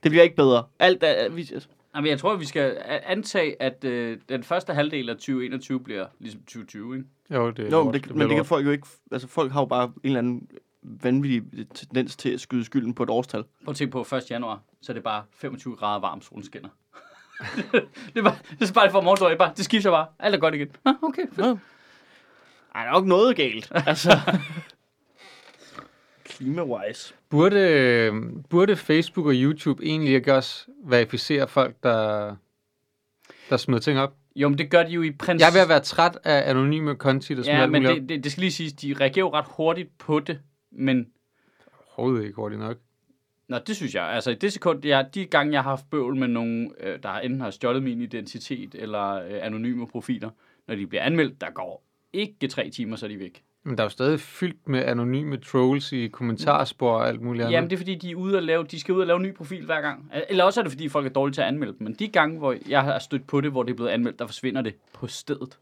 Det 0.02 0.10
bliver 0.10 0.22
ikke 0.24 0.36
bedre. 0.36 0.64
Alt 0.78 1.02
er, 1.02 1.28
vi, 1.28 1.50
Jamen, 1.96 2.10
jeg 2.10 2.18
tror, 2.18 2.36
vi 2.36 2.44
skal 2.44 2.76
antage, 3.06 3.62
at 3.62 3.84
øh, 3.84 4.18
den 4.28 4.42
første 4.42 4.74
halvdel 4.74 5.08
af 5.10 5.14
2021 5.16 5.80
bliver 5.80 6.06
ligesom 6.18 6.40
2020, 6.40 6.96
ikke? 6.96 7.08
Jo, 7.34 7.50
det 7.50 7.66
er 7.66 7.70
lort. 7.70 7.84
men 7.86 7.94
det, 7.94 8.02
bliver 8.02 8.16
men 8.18 8.28
det 8.28 8.36
kan 8.36 8.44
folk 8.44 8.66
jo 8.66 8.70
ikke, 8.70 8.86
altså 9.12 9.28
folk 9.28 9.52
har 9.52 9.60
jo 9.60 9.66
bare 9.66 9.84
en 9.84 9.92
eller 10.04 10.18
anden 10.18 10.48
vanvittig 10.82 11.42
tendens 11.74 12.16
til 12.16 12.30
at 12.30 12.40
skyde 12.40 12.64
skylden 12.64 12.94
på 12.94 13.02
et 13.02 13.10
årstal. 13.10 13.44
Prøv 13.64 13.72
at 13.72 13.76
tænke 13.76 13.92
på 13.92 14.00
1. 14.00 14.30
januar, 14.30 14.62
så 14.82 14.92
er 14.92 14.94
det 14.94 15.02
bare 15.02 15.24
25 15.32 15.76
grader 15.76 16.00
varmt, 16.00 16.24
solen 16.24 16.44
skinner. 16.44 16.68
det, 18.14 18.16
er 18.16 18.22
bare, 18.22 18.36
det 18.60 18.70
er 18.70 18.72
bare 18.72 18.90
for 18.90 19.00
morgentøj, 19.00 19.36
bare, 19.36 19.52
det 19.56 19.64
skifter 19.64 19.90
bare. 19.90 20.06
Alt 20.18 20.34
er 20.34 20.38
godt 20.38 20.54
igen. 20.54 20.68
Ah, 20.84 20.94
okay, 21.02 21.22
fedt. 21.32 21.46
Ja. 21.46 21.54
Ej, 22.74 22.82
der 22.84 22.90
er 22.90 22.92
nok 22.92 23.06
noget 23.06 23.36
galt. 23.36 23.72
Altså. 23.74 24.10
Klima-wise. 26.24 27.14
Burde, 27.28 27.60
øh, 27.60 28.14
burde 28.50 28.76
Facebook 28.76 29.26
og 29.26 29.32
YouTube 29.34 29.84
egentlig 29.84 30.14
ikke 30.14 30.34
også 30.34 30.66
verificere 30.84 31.48
folk, 31.48 31.76
der, 31.82 32.36
der 33.50 33.56
smider 33.56 33.80
ting 33.80 33.98
op? 33.98 34.14
Jo, 34.36 34.48
men 34.48 34.58
det 34.58 34.70
gør 34.70 34.82
de 34.82 34.90
jo 34.90 35.02
i 35.02 35.10
prins... 35.10 35.40
Jeg 35.40 35.48
er 35.48 35.52
ved 35.52 35.60
at 35.60 35.68
være 35.68 35.80
træt 35.80 36.18
af 36.24 36.50
anonyme 36.50 36.96
konti, 36.96 37.34
der 37.34 37.42
smider 37.42 37.58
Ja, 37.58 37.66
men 37.66 37.84
det, 37.84 38.08
det, 38.08 38.24
det, 38.24 38.32
skal 38.32 38.40
lige 38.40 38.52
siges, 38.52 38.72
de 38.72 38.94
reagerer 39.00 39.24
jo 39.24 39.32
ret 39.32 39.44
hurtigt 39.48 39.98
på 39.98 40.20
det, 40.20 40.40
men... 40.78 41.06
Overhovedet 41.96 42.24
ikke 42.24 42.36
hurtigt 42.36 42.60
nok. 42.60 42.76
Nå, 43.48 43.58
det 43.66 43.76
synes 43.76 43.94
jeg. 43.94 44.04
Altså, 44.04 44.30
i 44.30 44.34
det 44.34 44.52
sekund, 44.52 44.86
jeg, 44.86 45.08
de 45.14 45.26
gange, 45.26 45.52
jeg 45.52 45.62
har 45.62 45.70
haft 45.70 45.90
bøvl 45.90 46.16
med 46.16 46.28
nogen, 46.28 46.72
øh, 46.80 47.02
der 47.02 47.12
enten 47.12 47.40
har 47.40 47.50
stjålet 47.50 47.82
min 47.82 48.00
identitet, 48.00 48.74
eller 48.74 49.12
øh, 49.12 49.38
anonyme 49.42 49.86
profiler, 49.86 50.30
når 50.66 50.74
de 50.74 50.86
bliver 50.86 51.02
anmeldt, 51.02 51.40
der 51.40 51.50
går 51.50 51.84
ikke 52.12 52.48
tre 52.48 52.70
timer, 52.70 52.96
så 52.96 53.06
er 53.06 53.10
de 53.10 53.18
væk. 53.18 53.42
Men 53.64 53.76
der 53.76 53.82
er 53.82 53.86
jo 53.86 53.90
stadig 53.90 54.20
fyldt 54.20 54.68
med 54.68 54.84
anonyme 54.84 55.36
trolls 55.36 55.92
i 55.92 56.08
kommentarspor 56.08 56.90
og 56.90 57.08
alt 57.08 57.22
muligt 57.22 57.44
andet. 57.44 57.54
Jamen, 57.54 57.70
det 57.70 57.76
er 57.76 57.78
fordi, 57.78 57.94
de, 57.94 58.10
er 58.10 58.14
ude 58.14 58.36
at 58.36 58.42
lave, 58.42 58.64
de 58.64 58.80
skal 58.80 58.94
ud 58.94 59.00
og 59.00 59.06
lave 59.06 59.16
en 59.16 59.22
ny 59.22 59.34
profil 59.34 59.64
hver 59.64 59.80
gang. 59.80 60.10
Eller 60.28 60.44
også 60.44 60.60
er 60.60 60.62
det, 60.62 60.72
fordi 60.72 60.88
folk 60.88 61.06
er 61.06 61.10
dårlige 61.10 61.34
til 61.34 61.40
at 61.40 61.46
anmelde 61.46 61.72
dem. 61.78 61.84
Men 61.86 61.94
de 61.94 62.08
gange, 62.08 62.38
hvor 62.38 62.56
jeg 62.68 62.82
har 62.82 62.98
stødt 62.98 63.26
på 63.26 63.40
det, 63.40 63.50
hvor 63.50 63.62
det 63.62 63.70
er 63.70 63.76
blevet 63.76 63.90
anmeldt, 63.90 64.18
der 64.18 64.26
forsvinder 64.26 64.62
det 64.62 64.74
på 64.92 65.06
stedet. 65.06 65.58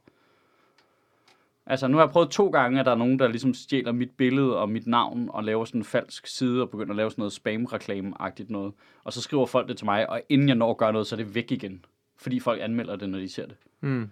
Altså, 1.67 1.89
nu 1.89 1.97
har 1.97 2.05
jeg 2.05 2.13
prøvet 2.13 2.31
to 2.31 2.49
gange, 2.51 2.81
at 2.81 2.87
der 2.87 2.93
er 2.93 2.97
nogen, 2.97 3.19
der 3.19 3.29
ligesom 3.29 3.55
stjæler 3.55 3.93
mit 3.93 4.11
billede 4.11 4.59
og 4.59 4.69
mit 4.69 4.87
navn 4.87 5.29
og 5.33 5.45
laver 5.45 5.65
sådan 5.65 5.81
en 5.81 5.85
falsk 5.85 6.27
side 6.27 6.63
og 6.63 6.71
begynder 6.71 6.91
at 6.91 6.97
lave 6.97 7.11
sådan 7.11 7.21
noget 7.21 7.33
spam-reklame-agtigt 7.33 8.51
noget. 8.51 8.73
Og 9.05 9.13
så 9.13 9.21
skriver 9.21 9.47
folk 9.47 9.69
det 9.69 9.77
til 9.77 9.85
mig, 9.85 10.11
og 10.11 10.23
inden 10.29 10.49
jeg 10.49 10.57
når 10.57 10.71
at 10.71 10.77
gøre 10.77 10.93
noget, 10.93 11.07
så 11.07 11.15
er 11.15 11.17
det 11.17 11.35
væk 11.35 11.53
igen. 11.53 11.85
Fordi 12.17 12.41
folk 12.41 12.61
anmelder 12.63 12.97
det, 12.97 13.09
når 13.09 13.19
de 13.19 13.29
ser 13.29 13.47
det. 13.47 13.57
Mm. 13.81 14.11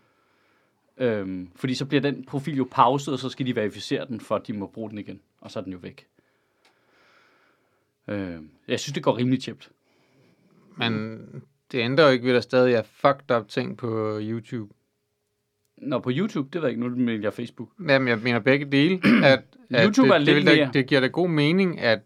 Øhm, 0.99 1.51
fordi 1.57 1.75
så 1.75 1.87
bliver 1.87 2.01
den 2.01 2.25
profil 2.25 2.57
jo 2.57 2.69
pauset, 2.71 3.15
og 3.15 3.19
så 3.19 3.29
skal 3.29 3.47
de 3.47 3.57
verificere 3.57 4.07
den, 4.07 4.21
for 4.21 4.37
at 4.37 4.47
de 4.47 4.53
må 4.53 4.67
bruge 4.67 4.91
den 4.91 4.99
igen. 4.99 5.21
Og 5.41 5.51
så 5.51 5.59
er 5.59 5.63
den 5.63 5.73
jo 5.73 5.79
væk. 5.79 6.07
Øhm, 8.09 8.51
jeg 8.69 8.81
synes, 8.81 8.95
det 8.95 9.03
går 9.03 9.17
rimelig 9.17 9.43
tjept. 9.43 9.71
Men 10.77 11.19
det 11.73 11.79
ændrer 11.79 12.05
jo 12.05 12.11
ikke 12.11 12.25
ved, 12.25 12.31
at 12.31 12.35
der 12.35 12.41
stadig 12.41 12.75
er 12.75 12.83
fucked 12.83 13.37
up 13.37 13.49
ting 13.49 13.77
på 13.77 14.19
YouTube. 14.23 14.75
Når 15.77 15.99
på 15.99 16.11
YouTube, 16.15 16.49
det 16.53 16.63
ved 16.63 16.69
jeg 16.69 16.71
ikke, 16.77 16.89
nu 16.89 16.97
mener 16.97 17.23
jeg 17.23 17.33
Facebook. 17.33 17.69
Jamen, 17.89 18.09
jeg 18.09 18.19
mener 18.19 18.39
begge 18.39 18.67
dele. 18.67 19.01
At, 19.25 19.45
at 19.71 19.85
YouTube 19.87 20.09
det, 20.09 20.15
er 20.15 20.19
det, 20.19 20.27
lidt 20.35 20.47
da- 20.47 20.55
mere- 20.57 20.71
Det 20.73 20.87
giver 20.87 21.01
da 21.01 21.07
god 21.07 21.29
mening, 21.29 21.81
at 21.81 22.01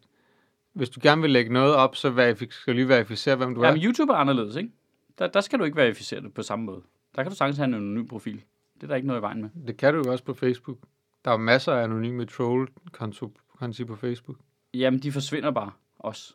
hvis 0.73 0.91
du 0.91 1.01
gerne 1.03 1.23
vil 1.23 1.31
lægge 1.31 1.53
noget 1.53 1.75
op, 1.75 1.97
så 1.97 2.09
verif- 2.11 2.51
skal 2.51 2.73
du 2.73 2.77
lige 2.77 2.89
verificere, 2.89 3.37
hvem 3.37 3.55
du 3.55 3.61
er. 3.61 3.67
Jamen, 3.69 3.83
YouTube 3.83 4.13
er 4.13 4.17
anderledes, 4.17 4.57
ikke? 4.57 4.71
Der, 5.19 5.27
der 5.27 5.41
skal 5.41 5.59
du 5.59 5.65
ikke 5.65 5.77
verificere 5.77 6.21
det 6.21 6.35
på 6.35 6.43
samme 6.43 6.65
måde. 6.65 6.83
Der 7.17 7.23
kan 7.23 7.31
du 7.31 7.37
sagtens 7.37 7.57
have 7.57 7.65
en 7.69 7.75
anonym 7.75 8.07
profil. 8.09 8.43
Det 8.75 8.83
er 8.83 8.87
der 8.87 8.95
ikke 8.95 9.07
noget 9.09 9.21
i 9.21 9.23
vejen 9.23 9.41
med. 9.43 9.51
Det 9.67 9.77
kan 9.77 9.95
du 9.95 10.03
jo 10.07 10.13
også 10.13 10.25
på 10.25 10.35
Facebook. 10.35 10.79
Der 11.25 11.31
er 11.31 11.37
masser 11.37 11.73
af 11.73 11.83
anonyme 11.85 12.25
troll-konti 12.27 13.85
på 13.85 13.97
Facebook. 13.97 14.37
Jamen, 14.75 15.01
de 15.01 15.13
forsvinder 15.13 15.51
bare 15.51 15.71
også. 15.99 16.35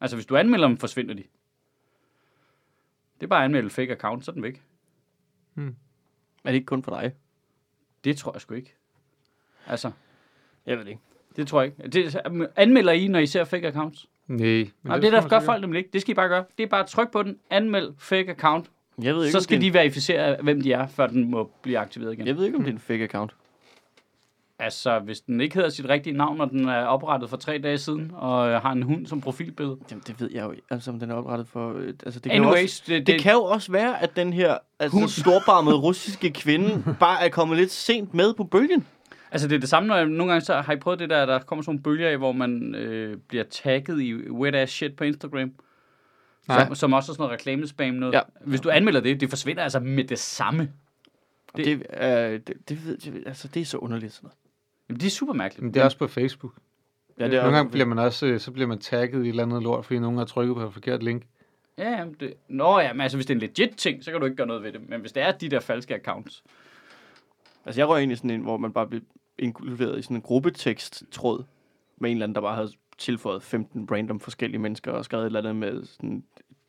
Altså, 0.00 0.16
hvis 0.16 0.26
du 0.26 0.36
anmelder 0.36 0.68
dem, 0.68 0.76
forsvinder 0.76 1.14
de. 1.14 1.22
Det 3.20 3.22
er 3.22 3.28
bare 3.28 3.40
at 3.40 3.44
anmelde 3.44 3.70
fake 3.70 3.92
account, 3.92 4.24
så 4.24 4.30
er 4.30 4.32
den 4.32 4.42
væk. 4.42 4.62
Er 5.56 5.70
det 6.44 6.54
ikke 6.54 6.66
kun 6.66 6.82
for 6.82 7.00
dig? 7.00 7.12
Det 8.04 8.16
tror 8.16 8.32
jeg 8.32 8.40
sgu 8.40 8.54
ikke. 8.54 8.74
Altså, 9.66 9.90
Jeg 10.66 10.76
ved 10.78 10.84
det 10.84 10.90
ikke. 10.90 11.02
det 11.36 11.46
tror 11.48 11.62
jeg 11.62 11.72
ikke. 11.78 11.88
Det, 11.88 12.20
anmelder 12.56 12.92
I, 12.92 13.08
når 13.08 13.18
I 13.18 13.26
ser 13.26 13.44
fake 13.44 13.66
accounts? 13.68 14.06
Nej. 14.26 14.38
Men 14.38 14.72
Nej, 14.82 14.94
det, 14.96 15.02
det 15.02 15.12
der 15.12 15.18
gør 15.20 15.22
sikkert. 15.22 15.42
folk 15.44 15.60
nemlig 15.60 15.78
ikke. 15.78 15.90
Det 15.92 16.00
skal 16.00 16.12
I 16.12 16.14
bare 16.14 16.28
gøre. 16.28 16.44
Det 16.58 16.64
er 16.64 16.68
bare 16.68 16.80
at 16.80 16.86
trykke 16.86 17.12
på 17.12 17.22
den, 17.22 17.38
anmeld 17.50 17.92
fake 17.98 18.30
account. 18.30 18.70
Jeg 19.02 19.14
ved 19.14 19.24
ikke, 19.24 19.32
Så 19.32 19.40
skal 19.40 19.56
det 19.56 19.62
de 19.64 19.72
verificere, 19.74 20.42
hvem 20.42 20.60
de 20.60 20.72
er, 20.72 20.86
før 20.86 21.06
den 21.06 21.30
må 21.30 21.50
blive 21.62 21.78
aktiveret 21.78 22.12
igen. 22.12 22.20
en, 22.22 22.26
Jeg 22.26 22.36
ved 22.36 22.44
ikke, 22.44 22.56
om 22.58 22.62
det 22.64 22.70
er 22.70 22.74
en 22.74 22.80
fake 22.80 23.04
account. 23.04 23.36
Altså, 24.62 24.98
hvis 24.98 25.20
den 25.20 25.40
ikke 25.40 25.54
hedder 25.54 25.70
sit 25.70 25.88
rigtige 25.88 26.16
navn, 26.16 26.40
og 26.40 26.50
den 26.50 26.68
er 26.68 26.84
oprettet 26.84 27.30
for 27.30 27.36
tre 27.36 27.58
dage 27.58 27.78
siden, 27.78 28.10
og 28.14 28.48
øh, 28.48 28.62
har 28.62 28.72
en 28.72 28.82
hund 28.82 29.06
som 29.06 29.20
profilbillede. 29.20 29.76
Jamen, 29.90 30.02
det 30.06 30.20
ved 30.20 30.30
jeg 30.32 30.44
jo 30.44 30.50
ikke, 30.50 30.62
altså 30.70 30.90
om 30.90 30.98
den 30.98 31.10
er 31.10 31.14
oprettet 31.14 31.48
for... 31.48 31.72
Øh, 31.78 31.94
altså, 32.06 32.20
det 32.20 32.32
kan 32.32 32.42
jo 32.42 32.48
Anyways, 32.48 32.80
også, 32.80 32.82
det, 32.86 33.06
det, 33.06 33.06
det, 33.06 33.20
kan 33.20 33.32
jo 33.32 33.44
også 33.44 33.72
være, 33.72 34.02
at 34.02 34.16
den 34.16 34.32
her 34.32 34.58
altså, 34.78 35.20
storbarmede 35.20 35.76
russiske 35.86 36.30
kvinde 36.30 36.96
bare 37.00 37.24
er 37.24 37.28
kommet 37.28 37.58
lidt 37.58 37.70
sent 37.70 38.14
med 38.14 38.34
på 38.34 38.44
bølgen. 38.44 38.86
altså, 39.30 39.48
det 39.48 39.54
er 39.54 39.60
det 39.60 39.68
samme, 39.68 39.86
når 39.86 39.96
jeg, 39.96 40.06
nogle 40.06 40.32
gange 40.32 40.44
så 40.44 40.60
har 40.60 40.72
I 40.72 40.76
prøvet 40.76 40.98
det 40.98 41.10
der, 41.10 41.26
der 41.26 41.38
kommer 41.38 41.62
sådan 41.62 41.72
nogle 41.72 41.82
bølger 41.82 42.08
af, 42.08 42.18
hvor 42.18 42.32
man 42.32 42.74
øh, 42.74 43.16
bliver 43.28 43.44
tagget 43.44 44.00
i 44.00 44.30
wet 44.30 44.54
ass 44.54 44.72
shit 44.72 44.96
på 44.96 45.04
Instagram. 45.04 45.52
Nej. 46.48 46.66
Som, 46.66 46.74
som 46.74 46.92
også 46.92 47.12
er 47.12 47.14
sådan 47.14 47.22
noget 47.22 47.32
reklamespam 47.32 47.94
noget. 47.94 48.12
Ja. 48.12 48.20
Hvis 48.44 48.60
du 48.60 48.70
anmelder 48.70 49.00
det, 49.00 49.20
det 49.20 49.28
forsvinder 49.28 49.62
altså 49.62 49.80
med 49.80 50.04
det 50.04 50.18
samme. 50.18 50.72
Det, 51.56 51.66
det, 51.66 51.86
øh, 52.00 52.40
det, 52.46 52.68
det, 52.68 52.86
ved, 52.86 52.96
det, 52.96 53.22
altså, 53.26 53.48
det 53.48 53.60
er 53.60 53.64
så 53.64 53.78
underligt 53.78 54.12
sådan 54.12 54.26
noget. 54.26 54.41
Jamen, 54.88 55.00
det 55.00 55.06
er 55.06 55.10
super 55.10 55.32
mærkeligt. 55.32 55.62
Men 55.62 55.74
det 55.74 55.80
er 55.80 55.84
også 55.84 55.98
på 55.98 56.06
Facebook. 56.06 56.52
Ja, 57.18 57.28
Nogle 57.28 57.56
gange 57.56 57.70
bliver 57.70 57.86
man 57.86 57.98
også, 57.98 58.26
øh, 58.26 58.40
så 58.40 58.50
bliver 58.50 58.66
man 58.66 58.78
tagget 58.78 59.18
i 59.18 59.22
et 59.22 59.28
eller 59.28 59.42
andet 59.42 59.62
lort, 59.62 59.84
fordi 59.84 59.98
nogen 59.98 60.18
har 60.18 60.24
trykket 60.24 60.56
på 60.56 60.62
et 60.62 60.72
forkert 60.72 61.02
link. 61.02 61.22
Ja, 61.78 61.90
jamen, 61.90 62.16
det... 62.20 62.34
Nå 62.48 62.78
ja, 62.78 62.92
men 62.92 63.00
altså, 63.00 63.18
hvis 63.18 63.26
det 63.26 63.34
er 63.34 63.36
en 63.36 63.40
legit 63.40 63.76
ting, 63.76 64.04
så 64.04 64.10
kan 64.10 64.20
du 64.20 64.26
ikke 64.26 64.36
gøre 64.36 64.46
noget 64.46 64.62
ved 64.62 64.72
det. 64.72 64.88
Men 64.88 65.00
hvis 65.00 65.12
det 65.12 65.22
er 65.22 65.32
de 65.32 65.48
der 65.48 65.60
falske 65.60 65.94
accounts, 65.94 66.42
Altså, 67.64 67.80
jeg 67.80 67.88
røg 67.88 68.02
ind 68.02 68.12
i 68.12 68.16
sådan 68.16 68.30
en, 68.30 68.40
hvor 68.40 68.56
man 68.56 68.72
bare 68.72 68.86
blev 68.86 69.00
inkluderet 69.38 69.98
i 69.98 70.02
sådan 70.02 70.16
en 70.16 70.22
gruppetekst-tråd 70.22 71.44
med 71.96 72.10
en 72.10 72.16
eller 72.16 72.26
anden, 72.26 72.34
der 72.34 72.40
bare 72.40 72.54
havde 72.54 72.72
tilføjet 72.98 73.42
15 73.42 73.88
random 73.90 74.20
forskellige 74.20 74.60
mennesker 74.60 74.92
og 74.92 75.04
skrevet 75.04 75.22
et 75.22 75.26
eller 75.26 75.40
andet 75.40 75.56
med 75.56 75.84
sådan 75.84 76.24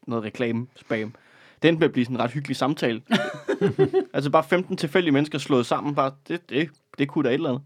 noget 0.07 0.23
reklame-spam. 0.23 1.13
Det 1.61 1.69
endte 1.69 1.79
med 1.79 1.87
at 1.87 1.93
blive 1.93 2.05
sådan 2.05 2.15
en 2.15 2.21
ret 2.21 2.31
hyggelig 2.31 2.55
samtale. 2.57 3.01
altså 4.13 4.29
bare 4.29 4.43
15 4.43 4.77
tilfældige 4.77 5.11
mennesker 5.11 5.37
slået 5.37 5.65
sammen. 5.65 5.95
Bare, 5.95 6.11
det, 6.27 6.49
det, 6.49 6.69
det 6.97 7.07
kunne 7.07 7.23
da 7.23 7.29
et 7.29 7.33
eller 7.33 7.49
andet. 7.49 7.63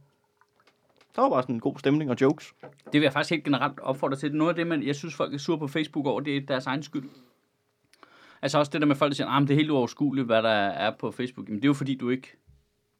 Der 1.18 1.24
var 1.24 1.30
bare 1.30 1.42
sådan 1.44 1.56
en 1.56 1.60
god 1.62 1.80
stemning 1.80 2.12
og 2.12 2.18
jokes. 2.22 2.54
det 2.62 2.94
vil 2.94 3.02
jeg 3.02 3.14
faktisk 3.14 3.30
helt 3.30 3.44
generelt 3.44 3.80
opfordre 3.80 4.16
til. 4.16 4.36
Noget 4.36 4.50
af 4.50 4.56
det, 4.56 4.68
man, 4.68 4.84
jeg 4.84 4.96
synes, 4.96 5.16
folk 5.16 5.34
er 5.34 5.38
sure 5.38 5.58
på 5.60 5.68
Facebook 5.68 6.06
over, 6.06 6.22
det 6.22 6.38
er 6.38 6.42
deres 6.42 6.66
egen 6.66 6.84
skyld. 6.84 7.10
Altså 8.42 8.60
også 8.60 8.70
det 8.74 8.82
der 8.82 8.88
med 8.88 8.96
folk, 8.96 9.10
der 9.12 9.16
siger, 9.16 9.30
at 9.30 9.42
det 9.42 9.52
er 9.52 9.56
helt 9.56 9.72
uoverskueligt, 9.72 10.26
hvad 10.26 10.44
der 10.44 10.50
er 10.50 10.92
på 11.00 11.12
Facebook. 11.12 11.50
Men 11.50 11.56
det 11.58 11.64
er 11.64 11.70
jo 11.70 11.74
fordi, 11.74 11.96
du 11.96 12.10
ikke 12.10 12.38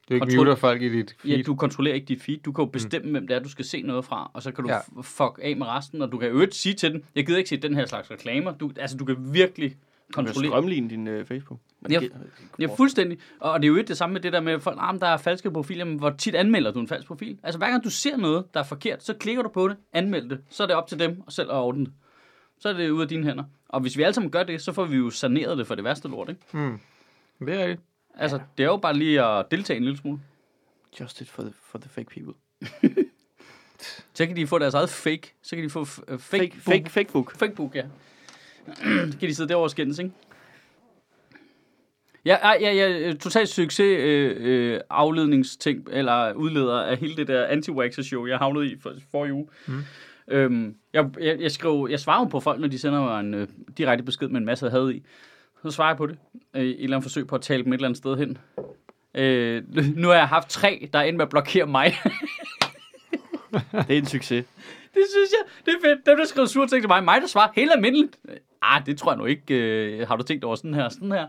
Du 0.10 0.14
ikke 0.14 0.24
Kontrol- 0.26 0.38
muter 0.38 0.56
folk 0.56 0.82
i 0.82 0.90
dit 0.90 1.16
feed. 1.20 1.36
Ja, 1.38 1.42
du 1.42 1.56
kontrollerer 1.56 1.96
ikke 1.96 2.06
dit 2.06 2.22
feed. 2.22 2.38
Du 2.38 2.52
kan 2.52 2.66
jo 2.66 2.72
bestemme, 2.72 3.06
mm. 3.06 3.12
hvem 3.12 3.28
det 3.28 3.36
er, 3.36 3.40
du 3.40 3.50
skal 3.50 3.66
se 3.66 3.82
noget 3.82 4.06
fra, 4.06 4.32
og 4.34 4.44
så 4.44 4.52
kan 4.52 4.64
du 4.64 4.70
Ja. 4.70 4.80
fuck 5.02 5.40
af 5.42 5.58
med 5.58 5.68
resten, 5.68 6.02
og 6.02 6.12
du 6.12 6.18
kan 6.18 6.28
i 6.28 6.32
øvrigt 6.32 6.56
sige 6.56 6.76
til 6.76 6.92
den, 6.94 7.04
jeg 7.16 7.26
gider 7.26 7.38
ikke 7.38 7.50
se 7.50 7.58
den 7.58 7.76
her 7.76 7.86
slags 7.86 8.12
reklamer. 8.12 8.52
Du, 8.52 8.72
altså, 8.80 8.98
du 8.98 9.06
kan 9.06 9.34
virkelig 9.34 9.70
Du 9.72 9.76
kan 10.14 10.26
kontrollere. 10.26 10.52
strømline 10.52 10.90
din 10.90 11.08
uh, 11.08 11.26
Facebook. 11.26 11.60
Men 11.82 11.92
Ja, 11.92 12.00
det- 12.00 12.12
Ja, 12.60 12.68
fuldstændig. 12.78 13.18
Og 13.40 13.60
det 13.62 13.66
er 13.66 13.70
jo 13.70 13.76
ikke 13.76 13.88
det 13.88 13.98
samme 13.98 14.14
med 14.14 14.22
det 14.22 14.34
der 14.34 14.40
med, 14.42 14.60
folk, 14.60 14.78
ah, 14.82 15.00
der 15.00 15.08
er 15.08 15.18
falske 15.18 15.52
profiler, 15.52 15.86
men 15.86 15.98
hvor 15.98 16.10
tit 16.10 16.36
anmelder 16.36 16.72
du 16.72 16.80
en 16.80 16.88
falsk 16.88 17.08
profil? 17.08 17.40
Altså, 17.44 17.58
hver 17.58 17.70
gang 17.70 17.84
du 17.84 17.90
ser 17.90 18.18
noget, 18.18 18.54
der 18.54 18.60
er 18.60 18.64
forkert, 18.64 19.04
så 19.04 19.14
klikker 19.14 19.44
du 19.44 19.50
på 19.50 19.68
det, 19.68 19.78
anmeld 19.94 20.30
det. 20.30 20.40
Så 20.50 20.64
er 20.64 20.68
det 20.68 20.76
op 20.76 20.88
til 20.88 21.00
dem 21.00 21.22
og 21.26 21.32
selv 21.34 21.50
at 21.50 21.56
ordne 21.56 21.86
det. 21.86 21.94
Så 22.60 22.70
er 22.70 22.74
det 22.74 22.90
ude 22.90 23.02
af 23.02 23.08
dine 23.08 23.24
hænder. 23.28 23.44
Og 23.70 23.80
hvis 23.82 23.98
vi 23.98 24.04
alle 24.04 24.14
sammen 24.14 24.32
gør 24.32 24.44
det, 24.44 24.62
så 24.62 24.72
får 24.72 24.86
vi 24.86 24.98
jo 24.98 25.10
saneret 25.10 25.58
det 25.58 25.68
for 25.68 25.76
det 25.76 25.84
værste 25.84 26.08
lort, 26.08 26.30
ikke? 26.30 26.42
Mm. 26.52 26.80
Det 27.40 27.56
er 27.56 27.60
rigtigt. 27.60 27.82
Altså, 28.16 28.40
det 28.58 28.64
er 28.64 28.68
jo 28.68 28.78
bare 28.78 28.94
lige 28.94 29.24
at 29.24 29.52
deltage 29.52 29.78
en 29.78 29.84
lille 29.84 29.98
smule. 29.98 30.20
Just 31.00 31.22
it 31.22 31.30
for 31.30 31.42
the, 31.42 31.54
for 31.64 31.78
the 31.78 31.90
fake 31.90 32.10
people. 32.10 32.34
Så 34.14 34.26
kan 34.26 34.36
de 34.36 34.48
få 34.48 34.60
deres 34.60 34.74
eget 34.74 34.90
fake. 34.90 35.34
Så 35.42 35.56
kan 35.56 35.66
de 35.66 35.70
få 35.70 35.84
f- 35.84 36.16
fake, 36.18 36.20
Fake, 36.20 36.52
book. 36.66 36.74
fake, 36.74 36.90
fake 36.90 37.12
book. 37.12 37.38
Facebook, 37.38 37.76
ja. 37.76 37.84
så 39.12 39.18
kan 39.20 39.30
de 39.30 39.36
sidde 39.36 39.50
derovre 39.50 39.66
og 39.66 39.72
skændes, 39.72 40.00
ikke? 40.00 40.12
Ja, 42.28 42.52
ja, 42.62 42.74
ja, 42.74 43.14
totalt 43.14 43.50
succes 43.50 44.00
øh, 44.00 44.36
øh, 44.40 44.80
afledningsting, 44.90 45.88
eller 45.92 46.34
udleder 46.34 46.82
af 46.82 46.98
hele 46.98 47.16
det 47.16 47.28
der 47.28 47.46
anti 47.46 47.72
show 48.04 48.26
jeg 48.26 48.38
havnede 48.38 48.72
i 48.72 48.76
for, 48.82 48.94
for 49.12 49.28
uge. 49.32 49.48
Mm. 49.68 49.84
Øhm, 50.28 50.76
jeg, 50.94 51.10
jeg, 51.20 51.40
jeg, 51.40 51.52
skrev, 51.52 51.88
jeg 51.90 52.00
svarer 52.00 52.20
jo 52.20 52.26
på 52.26 52.40
folk, 52.40 52.60
når 52.60 52.68
de 52.68 52.80
sender 52.80 53.02
mig 53.02 53.20
en 53.20 53.34
øh, 53.34 53.48
direkte 53.78 54.04
besked 54.04 54.28
med 54.28 54.40
en 54.40 54.46
masse 54.46 54.70
had 54.70 54.92
i. 54.92 55.04
Så 55.64 55.72
svarer 55.72 55.90
jeg 55.90 55.98
på 55.98 56.08
det. 56.08 56.18
Øh, 56.56 56.64
et 56.64 56.84
eller 56.84 56.98
andet 56.98 57.04
forsøg 57.04 57.28
på 57.28 57.36
at 57.36 57.42
tale 57.42 57.64
dem 57.64 57.74
et 57.74 57.78
eller 57.78 57.88
andet 57.88 57.98
sted 57.98 58.18
hen. 58.18 58.38
Øh, 59.16 59.64
nu 59.96 60.08
har 60.08 60.16
jeg 60.16 60.28
haft 60.28 60.50
tre, 60.50 60.90
der 60.94 61.00
er 61.00 61.12
med 61.12 61.22
at 61.22 61.30
blokere 61.30 61.66
mig. 61.66 61.94
Det 63.72 63.92
er 63.92 63.98
en 63.98 64.06
succes. 64.06 64.46
Det 64.94 65.06
synes 65.12 65.30
jeg, 65.32 65.66
det 65.66 65.74
er 65.74 65.88
fedt. 65.88 66.06
Dem, 66.06 66.18
der 66.18 66.26
skriver 66.26 66.48
sure 66.48 66.68
ting 66.68 66.82
til 66.82 66.88
mig, 66.88 67.04
mig 67.04 67.22
der 67.22 67.28
svarer 67.28 67.52
helt 67.56 67.72
almindeligt. 67.76 68.18
Ah, 68.62 68.86
det 68.86 68.98
tror 68.98 69.12
jeg 69.12 69.18
nu 69.18 69.26
ikke. 69.26 69.56
Øh, 69.56 70.08
har 70.08 70.16
du 70.16 70.24
tænkt 70.24 70.44
over 70.44 70.56
sådan 70.56 70.74
her, 70.74 70.90
sådan 70.90 71.12
her? 71.12 71.28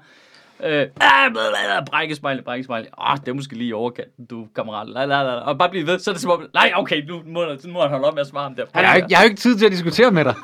Øh, 0.65 0.87
ah, 1.01 1.31
blablabla, 1.33 1.85
brækkespejl, 1.91 2.43
brækkespejl. 2.43 2.87
Ah, 2.99 3.19
det 3.19 3.29
er 3.29 3.33
måske 3.33 3.55
lige 3.55 3.69
i 3.69 3.73
overkanten, 3.73 4.27
du 4.27 4.47
kammerat. 4.55 4.89
La, 4.89 5.05
la, 5.05 5.23
la. 5.23 5.33
Og 5.33 5.59
bare 5.59 5.71
blive 5.71 5.87
ved, 5.87 5.99
så 5.99 6.11
er 6.11 6.13
det 6.13 6.23
som 6.23 6.31
om, 6.31 6.47
nej, 6.55 6.73
okay, 6.77 7.03
nu 7.09 7.23
må, 7.27 7.45
nu 7.65 7.73
må 7.73 7.81
han 7.81 7.91
holde 7.91 8.05
op 8.07 8.15
med 8.15 8.21
at 8.21 8.27
svare 8.27 8.43
ham 8.43 8.55
der. 8.55 8.65
Jeg 8.75 8.89
har, 8.89 8.97
ikke, 8.97 9.07
jeg 9.11 9.19
har 9.19 9.25
ikke 9.25 9.37
tid 9.37 9.59
til 9.59 9.67
at 9.67 9.73
diskutere 9.73 10.11
med 10.11 10.25
dig. 10.25 10.35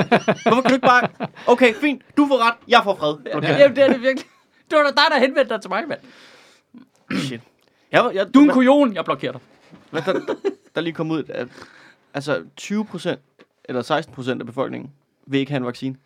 Hvorfor 0.46 0.60
kan 0.62 0.68
du 0.68 0.74
ikke 0.74 0.86
bare... 0.86 1.08
Okay, 1.46 1.74
fint. 1.74 2.02
Du 2.16 2.26
får 2.28 2.46
ret. 2.48 2.54
Jeg 2.68 2.80
får 2.84 2.96
fred. 2.96 3.34
Okay. 3.34 3.48
Ja. 3.48 3.58
Jamen, 3.58 3.76
det 3.76 3.84
er 3.84 3.88
det 3.92 4.02
virkelig. 4.02 4.26
Det 4.70 4.78
var 4.78 4.82
da 4.82 4.88
dig, 4.90 5.04
der 5.10 5.18
henvendte 5.18 5.54
dig 5.54 5.60
til 5.62 5.70
mig, 5.70 5.82
mand. 5.88 6.00
Shit. 7.20 7.40
Jeg, 7.92 8.10
jeg, 8.14 8.34
Du 8.34 8.40
er 8.40 8.44
en 8.44 8.50
kujon, 8.50 8.94
jeg 8.94 9.04
blokerer 9.04 9.32
dig. 9.32 9.40
hvad 9.90 10.02
der, 10.02 10.12
der, 10.12 10.34
der 10.74 10.80
lige 10.80 10.92
kom 10.94 11.10
ud, 11.10 11.22
at 11.28 11.48
altså 12.14 12.42
20 12.56 12.84
procent 12.84 13.20
eller 13.64 13.82
16 13.82 14.14
procent 14.14 14.40
af 14.40 14.46
befolkningen 14.46 14.90
vil 15.26 15.40
ikke 15.40 15.52
have 15.52 15.56
en 15.60 15.66
vaccine. 15.66 15.96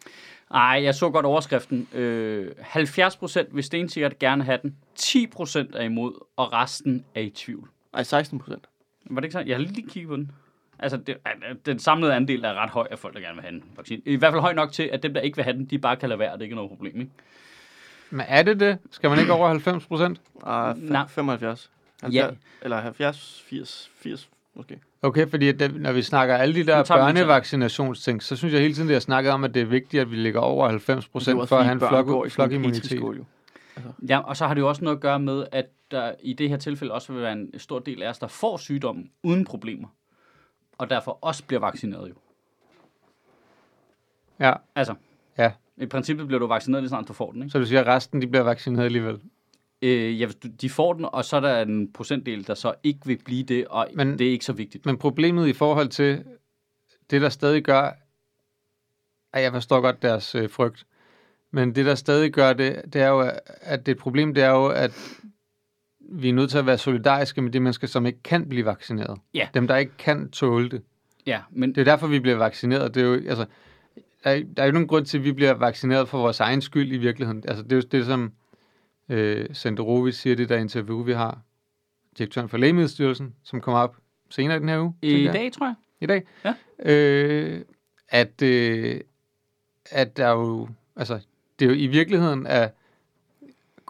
Nej, 0.50 0.80
jeg 0.82 0.94
så 0.94 1.10
godt 1.10 1.26
overskriften. 1.26 1.88
Øh, 1.92 2.52
70 2.60 3.16
procent 3.16 3.56
vil 3.56 3.64
stensikkert 3.64 4.18
gerne 4.18 4.44
have 4.44 4.58
den. 4.62 4.76
10 4.94 5.26
procent 5.26 5.74
er 5.74 5.82
imod, 5.82 6.24
og 6.36 6.52
resten 6.52 7.04
er 7.14 7.20
i 7.20 7.30
tvivl. 7.30 7.68
Nej, 7.92 8.02
16 8.02 8.38
procent. 8.38 8.64
Var 9.10 9.20
det 9.20 9.24
ikke 9.26 9.32
sådan? 9.32 9.48
Jeg 9.48 9.56
har 9.56 9.62
lige 9.62 9.88
kigget 9.88 10.08
på 10.08 10.16
den. 10.16 10.30
Altså, 10.78 10.96
det, 10.96 11.16
den 11.66 11.78
samlede 11.78 12.14
andel 12.14 12.44
er 12.44 12.54
ret 12.54 12.70
høj 12.70 12.86
af 12.90 12.98
folk, 12.98 13.14
der 13.14 13.20
gerne 13.20 13.34
vil 13.34 13.42
have 13.42 13.54
en 13.54 13.64
vaccine. 13.76 14.02
I 14.04 14.16
hvert 14.16 14.32
fald 14.32 14.40
høj 14.40 14.52
nok 14.52 14.72
til, 14.72 14.82
at 14.82 15.02
dem, 15.02 15.14
der 15.14 15.20
ikke 15.20 15.36
vil 15.36 15.44
have 15.44 15.56
den, 15.56 15.64
de 15.64 15.78
bare 15.78 15.96
kan 15.96 16.08
lade 16.08 16.18
være. 16.18 16.32
Det 16.32 16.38
er 16.38 16.42
ikke 16.42 16.54
noget 16.56 16.70
problem, 16.70 17.00
ikke? 17.00 17.12
Men 18.10 18.26
er 18.28 18.42
det 18.42 18.60
det? 18.60 18.78
Skal 18.90 19.10
man 19.10 19.18
ikke 19.18 19.32
over 19.32 19.48
90 19.48 19.86
procent? 19.86 20.20
Ah, 20.46 20.76
Nej. 20.78 21.02
fe- 21.02 21.06
75. 21.08 21.70
Ja. 22.02 22.06
70, 22.22 22.38
Eller 22.62 22.80
70, 22.80 23.42
80, 23.46 23.90
80 23.98 24.28
måske. 24.54 24.78
Okay, 25.02 25.28
fordi 25.28 25.48
at 25.48 25.60
det, 25.60 25.80
når 25.80 25.92
vi 25.92 26.02
snakker 26.02 26.36
alle 26.36 26.54
de 26.54 26.66
der 26.66 26.84
børnevaccinationsting, 26.84 28.22
så 28.22 28.36
synes 28.36 28.54
jeg 28.54 28.62
hele 28.62 28.74
tiden, 28.74 28.88
at 28.88 28.92
jeg 28.92 29.02
snakket 29.02 29.32
om, 29.32 29.44
at 29.44 29.54
det 29.54 29.62
er 29.62 29.66
vigtigt, 29.66 30.00
at 30.00 30.10
vi 30.10 30.16
ligger 30.16 30.40
over 30.40 30.68
90 30.68 31.04
Det 31.04 31.08
er 31.08 31.12
procent 31.12 31.48
for 31.48 31.56
at 31.58 31.64
have 31.64 31.72
en 31.72 31.80
flok, 31.80 32.30
flokimmunitet. 32.30 33.00
jo. 33.00 33.24
Ja, 34.08 34.18
og 34.18 34.36
så 34.36 34.46
har 34.46 34.54
det 34.54 34.60
jo 34.60 34.68
også 34.68 34.84
noget 34.84 34.96
at 34.96 35.00
gøre 35.02 35.18
med, 35.20 35.46
at 35.52 35.66
der 35.90 36.12
i 36.22 36.32
det 36.32 36.48
her 36.48 36.56
tilfælde 36.56 36.92
også 36.94 37.12
vil 37.12 37.22
være 37.22 37.32
en 37.32 37.58
stor 37.58 37.78
del 37.78 38.02
af 38.02 38.08
os, 38.08 38.18
der 38.18 38.26
får 38.26 38.56
sygdommen 38.56 39.10
uden 39.22 39.44
problemer. 39.44 39.88
Og 40.78 40.90
derfor 40.90 41.18
også 41.20 41.44
bliver 41.44 41.60
vaccineret 41.60 42.08
jo. 42.08 42.14
Ja, 44.40 44.52
Altså, 44.74 44.94
ja. 45.38 45.52
i 45.76 45.86
princippet 45.86 46.26
bliver 46.26 46.40
du 46.40 46.46
vaccineret 46.46 46.82
lige 46.82 46.88
snart 46.88 47.08
du 47.08 47.12
får 47.12 47.32
den, 47.32 47.42
ikke? 47.42 47.52
Så 47.52 47.58
du 47.58 47.66
siger, 47.66 47.80
at 47.80 47.86
resten 47.86 48.22
de 48.22 48.26
bliver 48.26 48.42
vaccineret 48.42 48.84
alligevel. 48.84 49.20
Øh, 49.82 50.20
ja, 50.20 50.28
de 50.60 50.70
får 50.70 50.92
den, 50.92 51.04
og 51.12 51.24
så 51.24 51.36
er 51.36 51.40
der 51.40 51.62
en 51.62 51.92
procentdel, 51.92 52.46
der 52.46 52.54
så 52.54 52.74
ikke 52.82 53.00
vil 53.04 53.18
blive 53.24 53.42
det, 53.42 53.66
og 53.66 53.88
Men- 53.94 54.08
Men, 54.08 54.18
det 54.18 54.26
er 54.26 54.30
ikke 54.30 54.44
så 54.44 54.52
vigtigt. 54.52 54.86
Men 54.86 54.98
problemet 54.98 55.48
i 55.48 55.52
forhold 55.52 55.88
til 55.88 56.24
det, 57.10 57.22
der 57.22 57.28
stadig 57.28 57.62
gør, 57.62 57.90
at 59.32 59.42
jeg 59.42 59.52
forstår 59.52 59.80
godt 59.80 60.02
deres 60.02 60.34
øh, 60.34 60.50
frygt, 60.50 60.86
men 61.50 61.74
det, 61.74 61.86
der 61.86 61.94
stadig 61.94 62.32
gør 62.32 62.52
det, 62.52 62.82
det 62.92 63.02
er 63.02 63.08
jo, 63.08 63.30
at 63.60 63.86
det 63.86 63.98
problem, 63.98 64.34
det 64.34 64.42
er 64.44 64.50
jo, 64.50 64.66
at 64.66 65.20
vi 66.00 66.28
er 66.28 66.32
nødt 66.32 66.50
til 66.50 66.58
at 66.58 66.66
være 66.66 66.78
solidariske 66.78 67.42
med 67.42 67.52
de 67.52 67.60
mennesker, 67.60 67.86
som 67.86 68.06
ikke 68.06 68.22
kan 68.22 68.48
blive 68.48 68.64
vaccineret. 68.64 69.18
Ja. 69.34 69.48
Dem, 69.54 69.66
der 69.66 69.76
ikke 69.76 69.92
kan 69.98 70.30
tåle 70.30 70.68
det. 70.68 70.82
Ja, 71.26 71.40
men 71.50 71.74
Det 71.74 71.78
er 71.80 71.84
derfor, 71.84 72.06
vi 72.06 72.18
bliver 72.20 72.36
vaccineret. 72.36 72.94
Det 72.94 73.02
er 73.02 73.06
jo, 73.06 73.12
altså, 73.14 73.46
der, 74.24 74.30
er, 74.30 74.42
der 74.56 74.62
er 74.62 74.66
jo 74.66 74.72
nogen 74.72 74.88
grund 74.88 75.06
til, 75.06 75.18
at 75.18 75.24
vi 75.24 75.32
bliver 75.32 75.52
vaccineret 75.54 76.08
for 76.08 76.18
vores 76.18 76.40
egen 76.40 76.62
skyld 76.62 76.92
i 76.92 76.96
virkeligheden. 76.96 77.44
Altså, 77.48 77.62
det 77.62 77.72
er 77.72 77.76
jo 77.76 77.82
det, 77.92 78.06
som 78.06 78.32
øh, 79.08 79.46
Senderovic 79.52 80.14
siger, 80.16 80.36
det 80.36 80.48
der 80.48 80.56
interview, 80.56 81.02
vi 81.02 81.12
har. 81.12 81.38
Direktøren 82.18 82.48
for 82.48 82.56
Lægemiddelstyrelsen, 82.56 83.34
som 83.44 83.60
kommer 83.60 83.80
op 83.80 83.96
senere 84.30 84.56
i 84.56 84.60
den 84.60 84.68
her 84.68 84.80
uge. 84.80 84.94
i 85.02 85.08
tænker 85.10 85.24
jeg. 85.24 85.32
dag, 85.34 85.52
tror 85.52 85.66
jeg. 85.66 85.74
i 86.00 86.06
dag, 86.06 86.22
Ja. 86.44 86.54
øh, 86.92 87.60
at, 88.08 88.42
øh, 88.42 89.00
at 89.90 90.16
der 90.16 90.28
jo, 90.30 90.68
altså, 90.96 91.20
det 91.58 91.64
er 91.64 91.68
jo 91.70 91.76
i 91.76 91.86
virkeligheden, 91.86 92.46
at 92.46 92.74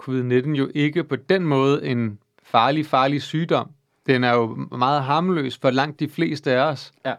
covid-19 0.00 0.48
jo 0.50 0.70
ikke 0.74 1.04
på 1.04 1.16
den 1.16 1.46
måde 1.46 1.86
en 1.86 2.18
farlig, 2.42 2.86
farlig 2.86 3.22
sygdom. 3.22 3.70
Den 4.06 4.24
er 4.24 4.32
jo 4.34 4.46
meget 4.78 5.02
harmløs 5.02 5.58
for 5.58 5.70
langt 5.70 6.00
de 6.00 6.08
fleste 6.08 6.52
af 6.52 6.60
os. 6.70 6.92
Ja. 7.06 7.14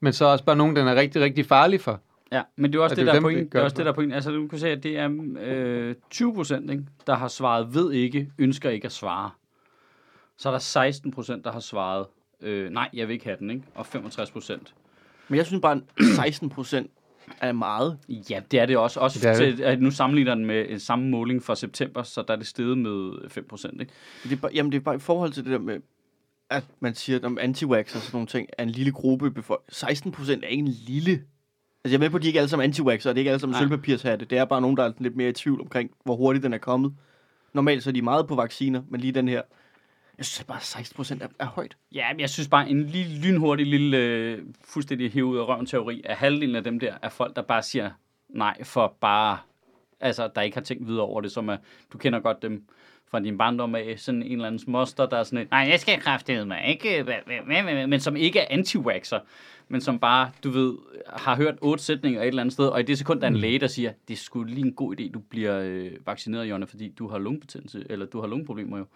Men 0.00 0.12
så 0.12 0.24
også 0.24 0.44
bare 0.44 0.56
nogen, 0.56 0.76
den 0.76 0.86
er 0.88 0.94
rigtig, 0.94 1.22
rigtig 1.22 1.46
farlig 1.46 1.80
for. 1.80 2.00
Ja, 2.34 2.42
men 2.56 2.72
det 2.72 2.78
er 2.78 2.82
også 2.82 2.92
Og 2.92 2.96
det, 2.96 3.06
det 3.06 3.08
er 3.08 3.12
der 3.12 3.12
er 3.12 3.14
dem, 3.14 3.22
point. 3.22 3.52
det 3.52 3.58
er 3.58 3.62
også 3.64 3.76
det 3.76 3.84
der 3.86 3.90
er 3.92 3.94
point. 3.94 4.14
Altså, 4.14 4.30
du 4.30 4.46
kan 4.48 4.58
se, 4.58 4.68
at 4.68 4.82
det 4.82 4.98
er 4.98 5.10
øh, 5.40 5.94
20 6.10 6.34
procent, 6.34 6.70
ikke, 6.70 6.84
der 7.06 7.14
har 7.14 7.28
svaret 7.28 7.74
ved 7.74 7.92
ikke, 7.92 8.30
ønsker 8.38 8.70
ikke 8.70 8.84
at 8.86 8.92
svare. 8.92 9.30
Så 10.36 10.48
er 10.48 10.52
der 10.52 10.58
16 10.58 11.10
procent, 11.10 11.44
der 11.44 11.52
har 11.52 11.60
svaret, 11.60 12.06
øh, 12.40 12.70
nej, 12.70 12.88
jeg 12.92 13.08
vil 13.08 13.14
ikke 13.14 13.24
have 13.24 13.36
den, 13.38 13.50
ikke? 13.50 13.62
Og 13.74 13.86
65 13.86 14.30
procent. 14.30 14.74
Men 15.28 15.36
jeg 15.36 15.46
synes 15.46 15.60
bare, 15.62 15.72
at 15.76 16.04
16 16.16 16.50
procent 16.50 16.90
er 17.40 17.52
meget. 17.52 17.98
Ja, 18.30 18.40
det 18.50 18.60
er 18.60 18.66
det 18.66 18.76
også. 18.76 19.00
Også 19.00 19.18
Det 19.18 19.30
er 19.30 19.34
til, 19.56 19.62
at 19.62 19.82
nu 19.82 19.90
sammenligner 19.90 20.34
den 20.34 20.46
med 20.46 20.66
en 20.68 20.80
samme 20.80 21.08
måling 21.10 21.42
fra 21.42 21.54
september, 21.56 22.02
så 22.02 22.24
der 22.28 22.34
er 22.34 22.38
det 22.38 22.46
steget 22.46 22.78
med 22.78 23.28
5 23.28 23.46
procent, 23.48 23.80
ikke? 23.80 23.92
Det 24.24 24.32
er 24.32 24.36
bare, 24.36 24.52
jamen, 24.54 24.72
det 24.72 24.78
er 24.78 24.82
bare 24.82 24.94
i 24.94 24.98
forhold 24.98 25.32
til 25.32 25.44
det 25.44 25.52
der 25.52 25.58
med, 25.58 25.80
at 26.50 26.64
man 26.80 26.94
siger, 26.94 27.18
at 27.18 27.38
anti 27.38 27.64
og 27.64 27.84
sådan 27.88 28.02
nogle 28.12 28.26
ting 28.26 28.48
er 28.58 28.62
en 28.62 28.70
lille 28.70 28.92
gruppe. 28.92 29.32
Befol- 29.38 29.64
16 29.68 30.12
procent 30.12 30.44
er 30.44 30.48
ikke 30.48 30.62
en 30.62 30.68
lille... 30.68 31.22
Altså, 31.84 31.94
jeg 31.94 31.94
er 31.94 32.00
med 32.00 32.10
på, 32.10 32.16
at 32.16 32.22
de 32.22 32.26
ikke 32.26 32.38
alle 32.38 32.48
sammen 32.48 32.64
anti 32.64 32.80
og 32.80 32.86
det 32.86 33.06
er 33.06 33.16
ikke 33.16 33.30
alle 33.30 33.40
sammen 33.40 33.58
sølvpapirshatte. 33.58 34.26
Det 34.26 34.38
er 34.38 34.44
bare 34.44 34.60
nogen, 34.60 34.76
der 34.76 34.84
er 34.84 34.92
lidt 34.98 35.16
mere 35.16 35.28
i 35.28 35.32
tvivl 35.32 35.60
omkring, 35.60 35.90
hvor 36.04 36.16
hurtigt 36.16 36.42
den 36.42 36.52
er 36.52 36.58
kommet. 36.58 36.94
Normalt 37.52 37.82
så 37.82 37.90
er 37.90 37.92
de 37.92 38.02
meget 38.02 38.28
på 38.28 38.34
vacciner, 38.34 38.82
men 38.88 39.00
lige 39.00 39.12
den 39.12 39.28
her... 39.28 39.42
Jeg 40.18 40.26
synes 40.26 40.44
bare, 40.44 40.60
16 40.60 40.96
procent 40.96 41.22
er, 41.22 41.28
er 41.38 41.46
højt. 41.46 41.76
Ja, 41.92 42.12
men 42.12 42.20
jeg 42.20 42.30
synes 42.30 42.48
bare, 42.48 42.70
en 42.70 42.86
lille, 42.86 43.18
lynhurtig 43.18 43.66
lille, 43.66 43.96
øh, 43.96 44.38
fuldstændig 44.64 45.12
hævet 45.12 45.28
ud 45.28 45.38
af 45.38 45.48
røven 45.48 45.66
teori, 45.66 46.02
at 46.04 46.16
halvdelen 46.16 46.56
af 46.56 46.64
dem 46.64 46.80
der 46.80 46.94
er 47.02 47.08
folk, 47.08 47.36
der 47.36 47.42
bare 47.42 47.62
siger 47.62 47.90
nej 48.28 48.64
for 48.64 48.96
bare, 49.00 49.38
altså, 50.00 50.30
der 50.34 50.42
ikke 50.42 50.56
har 50.56 50.64
tænkt 50.64 50.86
videre 50.86 51.04
over 51.04 51.20
det, 51.20 51.32
som 51.32 51.48
er, 51.48 51.56
du 51.92 51.98
kender 51.98 52.20
godt 52.20 52.42
dem 52.42 52.64
fra 53.14 53.20
din 53.20 53.38
barndom 53.38 53.74
af, 53.74 53.94
sådan 53.96 54.22
en 54.22 54.32
eller 54.32 54.46
anden 54.46 54.60
moster, 54.66 55.06
der 55.06 55.16
er 55.16 55.22
sådan 55.22 55.38
et, 55.38 55.50
nej, 55.50 55.66
jeg 55.70 55.80
skal 55.80 56.00
kraftede 56.00 56.46
mig, 56.46 56.64
ikke, 56.66 57.06
men 57.88 58.00
som 58.00 58.16
ikke 58.16 58.38
er 58.38 58.46
anti 58.50 58.78
men 59.68 59.80
som 59.80 59.98
bare, 59.98 60.30
du 60.44 60.50
ved, 60.50 60.74
har 61.16 61.36
hørt 61.36 61.54
otte 61.60 61.84
sætninger 61.84 62.22
et 62.22 62.28
eller 62.28 62.42
andet 62.42 62.52
sted, 62.52 62.66
og 62.66 62.80
i 62.80 62.82
det 62.82 62.98
sekund, 62.98 63.20
der 63.20 63.26
er 63.26 63.30
en 63.30 63.36
læge, 63.36 63.58
der 63.58 63.66
siger, 63.66 63.92
det 64.08 64.14
er 64.14 64.18
sgu 64.18 64.42
lige 64.42 64.66
en 64.66 64.72
god 64.72 65.00
idé, 65.00 65.10
du 65.10 65.18
bliver 65.18 65.60
øh, 65.60 65.90
vaccineret, 66.06 66.44
Jonna, 66.44 66.66
fordi 66.66 66.88
du 66.88 67.08
har 67.08 67.18
lungebetændelse, 67.18 67.86
eller 67.90 68.06
du 68.06 68.20
har 68.20 68.26
lungeproblemer 68.26 68.78
jo 68.78 68.86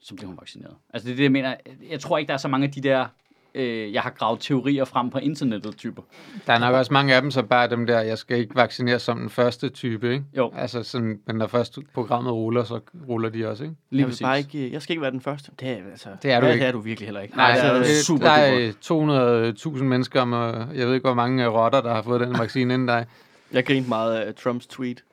så 0.00 0.14
bliver 0.14 0.26
hun 0.26 0.38
vaccineret. 0.40 0.74
Altså 0.92 1.06
det 1.06 1.12
er 1.12 1.16
det, 1.16 1.22
jeg 1.22 1.32
mener. 1.32 1.54
Jeg 1.90 2.00
tror 2.00 2.18
ikke, 2.18 2.28
der 2.28 2.34
er 2.34 2.38
så 2.38 2.48
mange 2.48 2.66
af 2.66 2.72
de 2.72 2.80
der, 2.80 3.06
øh, 3.54 3.92
jeg 3.92 4.02
har 4.02 4.10
gravet 4.10 4.40
teorier 4.40 4.84
frem 4.84 5.10
på 5.10 5.18
internettet 5.18 5.76
typer. 5.76 6.02
Der 6.46 6.52
er 6.52 6.58
nok 6.58 6.74
også 6.74 6.92
mange 6.92 7.14
af 7.14 7.22
dem, 7.22 7.30
som 7.30 7.46
bare 7.46 7.64
er 7.64 7.68
dem 7.68 7.86
der, 7.86 8.00
jeg 8.00 8.18
skal 8.18 8.38
ikke 8.38 8.54
vaccineres 8.54 9.02
som 9.02 9.18
den 9.18 9.30
første 9.30 9.68
type, 9.68 10.12
ikke? 10.12 10.24
Jo. 10.36 10.52
Altså 10.56 10.82
sådan, 10.82 11.20
men 11.26 11.36
når 11.36 11.46
først 11.46 11.78
programmet 11.94 12.32
ruller, 12.32 12.64
så 12.64 12.80
ruller 13.08 13.28
de 13.28 13.48
også, 13.48 13.64
ikke? 13.64 13.76
Lige 13.90 14.00
jeg, 14.02 14.08
vil 14.08 14.18
bare 14.22 14.38
ikke, 14.38 14.72
jeg 14.72 14.82
skal 14.82 14.92
ikke 14.92 15.02
være 15.02 15.10
den 15.10 15.20
første. 15.20 15.50
Det 15.60 15.68
er, 15.68 15.76
altså, 15.90 16.08
Det 16.22 16.32
er 16.32 16.40
du 16.40 16.46
ja, 16.46 16.52
ikke. 16.52 16.62
Det 16.62 16.68
er 16.68 16.72
du 16.72 16.80
virkelig 16.80 17.06
heller 17.06 17.20
ikke. 17.20 17.36
Nej, 17.36 17.54
det 17.54 17.64
er 17.64 17.70
altså, 17.72 17.92
det. 17.92 18.04
super 18.04 18.24
der 18.24 18.32
er 18.32 19.72
200.000 19.76 19.82
mennesker, 19.82 20.24
med, 20.24 20.66
jeg 20.74 20.86
ved 20.86 20.94
ikke, 20.94 21.06
hvor 21.06 21.14
mange 21.14 21.44
øh, 21.44 21.52
rotter, 21.52 21.80
der 21.80 21.94
har 21.94 22.02
fået 22.02 22.20
den 22.20 22.38
vaccine 22.38 22.74
inden 22.74 22.88
dig. 22.88 23.06
Jeg 23.52 23.64
grinte 23.66 23.88
meget 23.88 24.16
af 24.16 24.34
Trumps 24.34 24.66
tweet, 24.66 25.04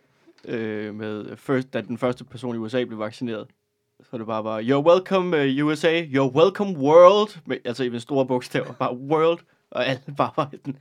øh, 0.46 0.96
med 0.96 1.38
first, 1.38 1.74
da 1.74 1.82
den 1.82 1.98
første 1.98 2.24
person 2.24 2.56
i 2.56 2.58
USA 2.58 2.84
blev 2.84 3.00
vaccineret. 3.00 3.48
Så 4.04 4.18
det 4.18 4.26
bare 4.26 4.44
var, 4.44 4.62
you're 4.62 4.90
welcome 4.92 5.38
uh, 5.38 5.66
USA, 5.66 6.02
you're 6.02 6.32
welcome 6.36 6.78
world, 6.78 7.40
med, 7.46 7.58
altså 7.66 7.84
i 7.84 7.90
med 7.90 8.00
store 8.00 8.26
bogstaver, 8.26 8.74
bare 8.80 8.98
world, 8.98 9.40
og 9.72 9.88
alle 9.88 10.02
bare 10.18 10.32
var 10.36 10.50
den, 10.66 10.78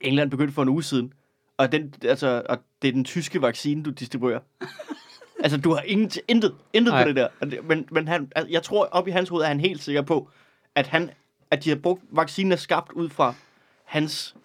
England 0.00 0.30
begyndte 0.30 0.54
for 0.54 0.62
en 0.62 0.68
uge 0.68 0.82
siden, 0.82 1.12
og, 1.56 1.72
den, 1.72 1.94
altså, 2.04 2.42
og 2.48 2.58
det 2.82 2.88
er 2.88 2.92
den 2.92 3.04
tyske 3.04 3.42
vaccine, 3.42 3.82
du 3.82 3.90
distribuerer. 3.90 4.40
altså, 5.44 5.58
du 5.58 5.74
har 5.74 5.80
ingen, 5.80 6.10
intet, 6.28 6.54
intet 6.72 6.92
Nej. 6.92 7.02
på 7.02 7.08
det 7.08 7.16
der. 7.16 7.62
Men, 7.62 7.88
men 7.90 8.08
han, 8.08 8.32
altså, 8.36 8.50
jeg 8.52 8.62
tror, 8.62 8.84
op 8.84 9.08
i 9.08 9.10
hans 9.10 9.28
hoved 9.28 9.42
er 9.42 9.48
han 9.48 9.60
helt 9.60 9.82
sikker 9.82 10.02
på, 10.02 10.30
at, 10.74 10.86
han, 10.86 11.10
at 11.50 11.64
de 11.64 11.68
har 11.68 11.76
brugt, 11.76 12.02
vaccinen 12.10 12.52
er 12.52 12.56
skabt 12.56 12.92
ud 12.92 13.08
fra 13.08 13.34
hans 13.84 14.36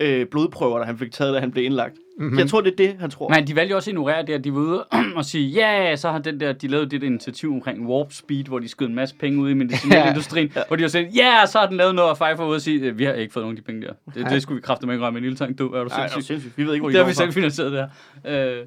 øh, 0.00 0.26
blodprøver, 0.26 0.78
der 0.78 0.86
han 0.86 0.98
fik 0.98 1.12
taget, 1.12 1.34
da 1.34 1.40
han 1.40 1.50
blev 1.50 1.64
indlagt. 1.64 1.96
Mm-hmm. 2.20 2.38
Jeg 2.38 2.48
tror, 2.48 2.60
det 2.60 2.72
er 2.72 2.76
det, 2.76 2.96
han 3.00 3.10
tror. 3.10 3.28
Men 3.28 3.46
de 3.46 3.56
valgte 3.56 3.70
jo 3.70 3.76
også 3.76 3.90
at 3.90 3.92
ignorere 3.92 4.26
det, 4.26 4.32
at 4.32 4.44
de 4.44 4.54
var 4.54 4.60
ude 4.60 4.84
og 5.16 5.24
sige, 5.24 5.48
ja, 5.48 5.84
yeah, 5.86 5.98
så 5.98 6.10
har 6.10 6.18
den 6.18 6.40
der, 6.40 6.52
de 6.52 6.68
lavede 6.68 6.90
det 6.90 7.00
der 7.00 7.06
initiativ 7.06 7.52
omkring 7.52 7.86
Warp 7.86 8.12
Speed, 8.12 8.44
hvor 8.44 8.58
de 8.58 8.68
skød 8.68 8.86
en 8.86 8.94
masse 8.94 9.14
penge 9.14 9.40
ud 9.40 9.50
i 9.50 9.54
medicinalindustrien, 9.54 10.52
ja. 10.56 10.62
hvor 10.68 10.76
de 10.76 10.82
har 10.82 10.88
sagt, 10.88 11.16
ja, 11.16 11.22
yeah, 11.22 11.48
så 11.48 11.58
har 11.58 11.66
den 11.66 11.76
lavet 11.76 11.94
noget, 11.94 12.10
og 12.10 12.16
Pfizer 12.16 12.36
var 12.36 12.46
ude 12.46 12.56
og 12.56 12.60
sige, 12.60 12.96
vi 12.96 13.04
har 13.04 13.12
ikke 13.12 13.32
fået 13.32 13.44
nogen 13.44 13.56
af 13.56 13.62
de 13.62 13.66
penge 13.66 13.86
der. 13.86 13.92
Det, 14.14 14.30
det 14.30 14.42
skulle 14.42 14.56
vi 14.56 14.62
kræfte 14.62 14.86
med 14.86 14.94
ikke 14.94 15.02
røre 15.04 15.12
med 15.12 15.20
en 15.20 15.24
lille 15.24 15.36
tank, 15.36 15.58
du 15.58 15.68
er 15.72 15.84
du 15.84 15.90
er 15.90 16.08
sindssyg. 16.08 16.22
sindssygt. 16.22 16.58
Vi 16.58 16.66
ved 16.66 16.72
ikke, 16.72 16.82
hvor 16.82 16.88
de 16.88 16.94
Det 16.94 17.02
har 17.02 17.08
vi 17.10 17.14
selv 17.14 17.32
finansieret 17.32 17.72
det 17.72 17.88
her. 18.24 18.58
Øh, 18.60 18.66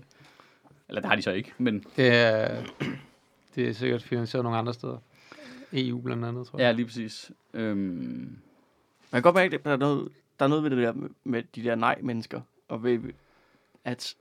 eller 0.90 1.02
det 1.02 1.10
har 1.10 1.16
de 1.16 1.22
så 1.22 1.32
ikke, 1.32 1.52
men 1.58 1.84
Det 1.98 2.08
er, 2.16 2.56
det 3.56 3.68
er 3.70 3.74
sikkert 3.74 4.04
finansieret 4.04 4.44
nogle 4.44 4.58
andre 4.58 4.74
steder. 4.74 4.98
EU 5.74 6.02
blandt 6.02 6.26
andet, 6.26 6.48
tror 6.48 6.60
jeg. 6.60 6.66
ja, 6.66 6.72
lige 6.72 6.86
præcis. 6.86 7.32
Øhm, 7.54 7.78
Man 7.78 8.36
kan 9.14 9.22
godt 9.22 9.36
mærke, 9.36 9.56
at 9.56 9.64
der 9.66 9.72
er 9.72 9.78
noget, 9.78 10.08
der 10.40 10.46
er 10.46 10.50
noget 10.50 10.64
ved 10.64 10.70
det 10.70 10.78
der 10.78 10.94
med, 10.94 11.10
med 11.24 11.44
de 11.56 11.64
der 11.64 11.76
nej-mennesker, 11.76 12.42
og 12.70 12.84
ved, 12.84 13.00
at 13.86 14.16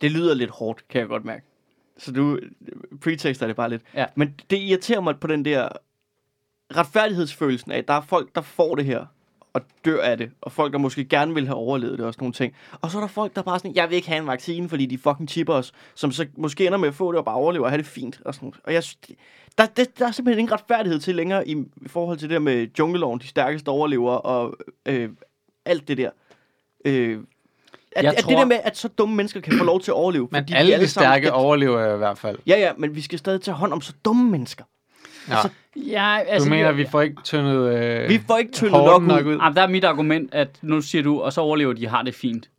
det 0.00 0.10
lyder 0.10 0.34
lidt 0.34 0.50
hårdt, 0.50 0.88
kan 0.88 1.00
jeg 1.00 1.08
godt 1.08 1.24
mærke. 1.24 1.44
Så 1.98 2.12
du 2.12 2.38
pretexter 3.00 3.46
det 3.46 3.56
bare 3.56 3.70
lidt. 3.70 3.82
Ja. 3.94 4.06
Men 4.14 4.34
det 4.50 4.58
irriterer 4.58 5.00
mig 5.00 5.20
på 5.20 5.26
den 5.26 5.44
der 5.44 5.68
retfærdighedsfølelsen 6.76 7.72
af, 7.72 7.78
at 7.78 7.88
der 7.88 7.94
er 7.94 8.00
folk, 8.00 8.34
der 8.34 8.40
får 8.40 8.74
det 8.74 8.84
her, 8.84 9.06
og 9.52 9.62
dør 9.84 10.02
af 10.02 10.16
det, 10.16 10.30
og 10.40 10.52
folk, 10.52 10.72
der 10.72 10.78
måske 10.78 11.04
gerne 11.04 11.34
vil 11.34 11.46
have 11.46 11.56
overlevet 11.56 11.98
det, 11.98 12.06
og 12.06 12.14
sådan 12.14 12.22
nogle 12.22 12.32
ting. 12.32 12.54
Og 12.80 12.90
så 12.90 12.98
er 12.98 13.00
der 13.00 13.08
folk, 13.08 13.36
der 13.36 13.42
bare 13.42 13.58
sådan, 13.58 13.74
jeg 13.74 13.88
vil 13.88 13.96
ikke 13.96 14.08
have 14.08 14.20
en 14.20 14.26
vaccine, 14.26 14.68
fordi 14.68 14.86
de 14.86 14.98
fucking 14.98 15.28
chipper 15.28 15.54
os, 15.54 15.72
som 15.94 16.12
så 16.12 16.26
måske 16.36 16.66
ender 16.66 16.78
med 16.78 16.88
at 16.88 16.94
få 16.94 17.12
det 17.12 17.18
og 17.18 17.24
bare 17.24 17.34
overleve 17.34 17.64
og 17.64 17.70
have 17.70 17.78
det 17.78 17.86
fint. 17.86 18.20
Og, 18.24 18.34
sådan 18.34 18.52
og 18.64 18.74
jeg 18.74 18.82
der, 19.58 19.66
der, 19.66 19.84
der 19.98 20.06
er 20.06 20.10
simpelthen 20.10 20.38
ingen 20.38 20.52
retfærdighed 20.52 21.00
til 21.00 21.14
længere 21.14 21.48
i, 21.48 21.52
i 21.76 21.88
forhold 21.88 22.18
til 22.18 22.28
det 22.28 22.34
der 22.34 22.40
med 22.40 22.68
jungleloven, 22.78 23.20
de 23.20 23.26
stærkeste 23.26 23.68
overlever, 23.68 24.12
og 24.12 24.56
øh, 24.86 25.10
alt 25.64 25.88
det 25.88 25.98
der. 25.98 26.10
Øh, 26.84 27.20
at, 27.92 28.04
Jeg 28.04 28.14
at 28.16 28.22
tror- 28.22 28.28
det 28.30 28.38
der 28.38 28.44
med, 28.44 28.58
at 28.64 28.76
så 28.76 28.88
dumme 28.88 29.16
mennesker 29.16 29.40
kan 29.40 29.58
få 29.58 29.64
lov 29.64 29.80
til 29.80 29.90
at 29.90 29.94
overleve. 29.94 30.28
Men 30.32 30.42
fordi 30.42 30.52
alle 30.52 30.72
de 30.72 30.76
sammen 30.76 30.88
stærke 30.88 31.26
skal- 31.26 31.32
overlever 31.34 31.94
i 31.94 31.98
hvert 31.98 32.18
fald. 32.18 32.38
Ja, 32.46 32.58
ja, 32.58 32.72
men 32.78 32.94
vi 32.94 33.00
skal 33.00 33.18
stadig 33.18 33.40
tage 33.42 33.54
hånd 33.54 33.72
om 33.72 33.80
så 33.80 33.92
dumme 34.04 34.30
mennesker. 34.30 34.64
Ja. 35.28 35.34
Altså, 35.34 35.48
ja, 35.76 36.18
Du 36.24 36.30
altså, 36.30 36.50
mener, 36.50 36.64
jeg- 36.64 36.76
vi 36.76 36.86
får 36.90 37.00
ikke 37.00 37.16
tyndet 37.24 37.74
øh, 37.74 38.08
Vi 38.08 38.20
får 38.26 38.38
ikke 38.38 38.52
tyndet 38.52 38.72
nok 38.72 39.02
nok 39.02 39.26
ud? 39.26 39.38
Ah, 39.40 39.54
der 39.54 39.62
er 39.62 39.68
mit 39.68 39.84
argument, 39.84 40.34
at 40.34 40.48
nu 40.62 40.80
siger 40.80 41.02
du, 41.02 41.20
og 41.20 41.32
så 41.32 41.40
overlever 41.40 41.72
de, 41.72 41.86
har 41.88 42.02
det 42.02 42.14
fint. 42.14 42.50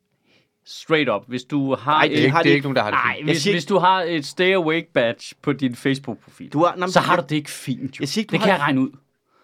Straight 0.66 1.10
up. 1.10 1.22
Hvis 1.28 1.44
du 1.44 1.76
har 1.76 1.92
Ej, 1.94 2.08
Det 2.08 2.14
er, 2.14 2.18
et, 2.18 2.20
ikke, 2.24 2.32
har 2.32 2.38
det 2.38 2.46
de 2.46 2.50
er 2.50 2.54
ikke. 2.56 2.64
nogen, 2.64 2.76
der 2.76 2.82
har 2.84 2.92
det 2.92 3.00
nej, 3.06 3.16
fint. 3.16 3.28
hvis, 3.28 3.42
siger- 3.42 3.54
hvis 3.54 3.66
du 3.66 3.78
har 3.78 4.02
et 4.02 4.26
stay 4.26 4.54
awake 4.54 4.88
badge 4.94 5.36
på 5.42 5.54
din 5.54 5.76
Facebook-profil, 5.76 6.50
Du 6.54 6.60
har, 6.60 6.68
nej, 6.72 6.76
men- 6.78 6.92
så 6.92 7.00
har 7.00 7.16
du 7.16 7.24
det 7.30 7.36
ikke 7.36 7.52
fint. 7.52 7.96
Jo. 8.00 8.02
Jeg 8.02 8.08
siger 8.08 8.22
ikke, 8.22 8.30
du 8.30 8.32
det 8.32 8.40
har 8.40 8.46
kan 8.48 8.54
jeg 8.54 8.62
regne 8.62 8.82
ud. 8.82 8.90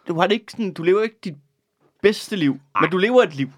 Du 0.08 0.20
har 0.20 0.28
det 0.28 0.34
ikke 0.34 0.52
sådan, 0.52 0.74
du 0.74 0.84
lever 0.84 1.04
ikke 1.04 1.16
dit 1.24 1.36
bedste 2.02 2.36
liv, 2.36 2.60
men 2.82 2.90
du 2.90 2.98
lever 2.98 3.24
et 3.24 3.36
liv. 3.36 3.50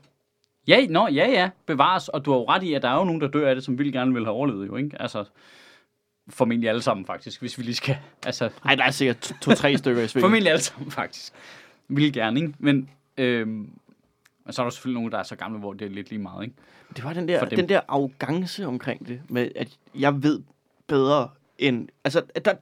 Ja, 0.70 0.86
nå, 0.90 1.08
ja, 1.08 1.28
ja, 1.30 1.50
bevares. 1.66 2.08
Og 2.08 2.26
du 2.26 2.32
har 2.32 2.38
jo 2.40 2.46
ret 2.50 2.64
i, 2.64 2.74
at 2.74 2.82
der 2.82 2.90
er 2.90 2.96
jo 2.98 3.04
nogen, 3.04 3.22
der 3.22 3.28
dør 3.28 3.50
af 3.50 3.56
det, 3.56 3.64
som 3.64 3.78
vil 3.80 3.92
gerne 3.92 4.14
vil 4.14 4.24
have 4.24 4.34
overlevet, 4.36 4.68
jo, 4.68 4.76
ikke? 4.76 5.02
Altså, 5.02 5.24
formentlig 6.30 6.70
alle 6.70 6.82
sammen, 6.82 7.06
faktisk, 7.06 7.40
hvis 7.42 7.58
vi 7.58 7.64
lige 7.64 7.76
skal... 7.76 7.98
Altså, 8.26 8.50
Nej, 8.66 8.76
der 8.76 8.84
er 8.84 8.92
sikkert 8.92 9.18
to- 9.18 9.36
to-tre 9.42 9.78
stykker 9.78 10.04
i 10.04 10.08
sving. 10.08 10.22
formentlig 10.24 10.52
alle 10.52 10.62
sammen, 10.62 10.92
faktisk. 10.92 11.34
Vil 11.88 12.14
gerne, 12.14 12.40
ikke? 12.42 12.54
Men, 12.60 12.90
øhm, 13.18 13.70
og 14.46 14.54
så 14.54 14.62
er 14.62 14.66
der 14.66 14.70
selvfølgelig 14.72 15.00
nogen, 15.00 15.12
der 15.12 15.18
er 15.18 15.24
så 15.24 15.36
gamle, 15.36 15.60
hvor 15.60 15.74
det 15.74 15.86
er 15.86 15.90
lidt 15.90 16.10
lige 16.10 16.20
meget, 16.20 16.44
ikke? 16.44 16.56
Det 16.96 17.04
var 17.04 17.14
den 17.14 17.28
der, 17.28 17.46
den 17.46 17.70
der 17.70 17.82
arrogance 17.88 18.66
omkring 18.66 19.08
det, 19.08 19.22
med 19.30 19.50
at 19.56 19.78
jeg 19.96 20.24
ved 20.24 20.42
bedre 20.88 21.30
end... 21.58 21.88
Altså, 22.04 22.22
der, 22.46 22.54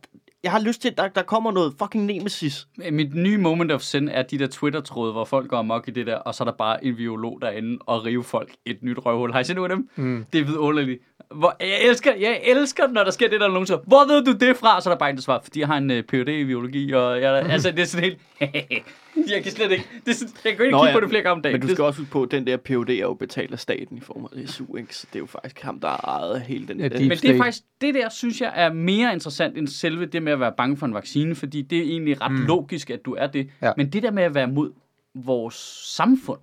jeg 0.43 0.51
har 0.51 0.59
lyst 0.59 0.81
til, 0.81 0.89
at 0.89 0.97
der, 0.97 1.07
der 1.07 1.21
kommer 1.21 1.51
noget 1.51 1.73
fucking 1.79 2.05
nemesis. 2.05 2.67
Mit 2.91 3.15
nye 3.15 3.37
moment 3.37 3.71
of 3.71 3.81
sin 3.81 4.09
er 4.09 4.21
de 4.23 4.39
der 4.39 4.47
Twitter-tråde, 4.47 5.11
hvor 5.11 5.25
folk 5.25 5.49
går 5.49 5.57
amok 5.57 5.87
i 5.87 5.91
det 5.91 6.07
der, 6.07 6.15
og 6.15 6.35
så 6.35 6.43
er 6.43 6.45
der 6.45 6.57
bare 6.57 6.85
en 6.85 6.95
biolog 6.95 7.39
derinde 7.41 7.77
og 7.85 8.05
rive 8.05 8.23
folk 8.23 8.51
et 8.65 8.77
nyt 8.81 8.97
røvhul. 9.05 9.31
Har 9.31 9.39
I 9.39 9.43
set 9.43 9.55
nogle 9.55 9.73
af 9.73 9.77
dem? 9.77 9.89
Mm. 9.95 10.25
Det 10.33 10.41
er 10.41 10.45
vidunderligt. 10.45 11.01
Hvor, 11.35 11.55
jeg, 11.59 11.89
elsker, 11.89 12.15
jeg 12.15 12.41
elsker, 12.43 12.87
når 12.87 13.03
der 13.03 13.11
sker 13.11 13.29
det 13.29 13.41
der, 13.41 13.47
når 13.47 13.53
nogen 13.53 13.67
siger, 13.67 13.79
hvor 13.87 14.07
ved 14.07 14.25
du 14.25 14.45
det 14.45 14.57
fra? 14.57 14.81
Så 14.81 14.89
er 14.89 14.93
der 14.93 14.99
bare 14.99 15.09
en, 15.09 15.15
der 15.15 15.21
svarer, 15.21 15.39
fordi 15.43 15.59
jeg 15.59 15.67
har 15.67 15.77
en 15.77 15.91
uh, 15.91 16.01
Ph.D. 16.01 16.29
i 16.29 16.45
biologi, 16.45 16.91
og 16.91 17.21
jeg, 17.21 17.35
altså, 17.53 17.71
det 17.71 17.79
er 17.79 17.85
sådan 17.85 18.03
helt... 18.03 18.19
jeg 19.33 19.43
kan 19.43 19.51
slet 19.51 19.71
ikke... 19.71 19.87
Det 20.05 20.11
er, 20.11 20.15
sådan- 20.15 20.33
jeg 20.45 20.55
kan 20.55 20.65
ikke 20.65 20.71
Nå, 20.71 20.77
kigge 20.83 20.87
ja, 20.89 20.95
på 20.95 20.99
det 20.99 21.09
flere 21.09 21.23
gange 21.23 21.35
om 21.35 21.41
dagen. 21.41 21.53
Men 21.53 21.61
du 21.61 21.67
Det- 21.67 21.75
skal 21.75 21.83
også 21.85 21.99
huske 22.01 22.11
på, 22.11 22.23
at 22.23 22.31
den 22.31 22.47
der 22.47 22.57
PhD 22.57 22.89
er 22.89 22.93
jo 23.01 23.13
betalt 23.13 23.51
af 23.53 23.59
staten 23.59 23.97
i 23.97 23.99
form 24.01 24.27
af 24.35 24.49
SU, 24.49 24.75
ikke? 24.75 24.95
Så 24.95 25.07
det 25.09 25.15
er 25.15 25.19
jo 25.19 25.25
faktisk 25.25 25.61
ham, 25.61 25.79
der 25.79 25.87
har 25.87 25.97
ejet 26.07 26.41
hele 26.41 26.67
den 26.67 26.79
Ja, 26.79 26.87
der... 26.87 26.97
de- 26.97 27.07
Men 27.07 27.17
det 27.17 27.29
er 27.29 27.37
faktisk, 27.37 27.63
det 27.81 27.93
der 27.95 28.09
synes 28.09 28.41
jeg 28.41 28.51
er 28.55 28.73
mere 28.73 29.13
interessant 29.13 29.57
end 29.57 29.67
selve 29.67 30.05
det 30.05 30.23
med 30.23 30.31
at 30.33 30.39
være 30.39 30.53
bange 30.57 30.77
for 30.77 30.85
en 30.85 30.93
vaccine, 30.93 31.35
fordi 31.35 31.61
det 31.61 31.77
er 31.77 31.83
egentlig 31.83 32.21
ret 32.21 32.31
mm. 32.31 32.45
logisk, 32.45 32.89
at 32.89 33.05
du 33.05 33.13
er 33.15 33.27
det. 33.27 33.49
Ja. 33.61 33.71
Men 33.77 33.89
det 33.89 34.03
der 34.03 34.11
med 34.11 34.23
at 34.23 34.35
være 34.35 34.47
mod 34.47 34.71
vores 35.15 35.55
samfund, 35.95 36.39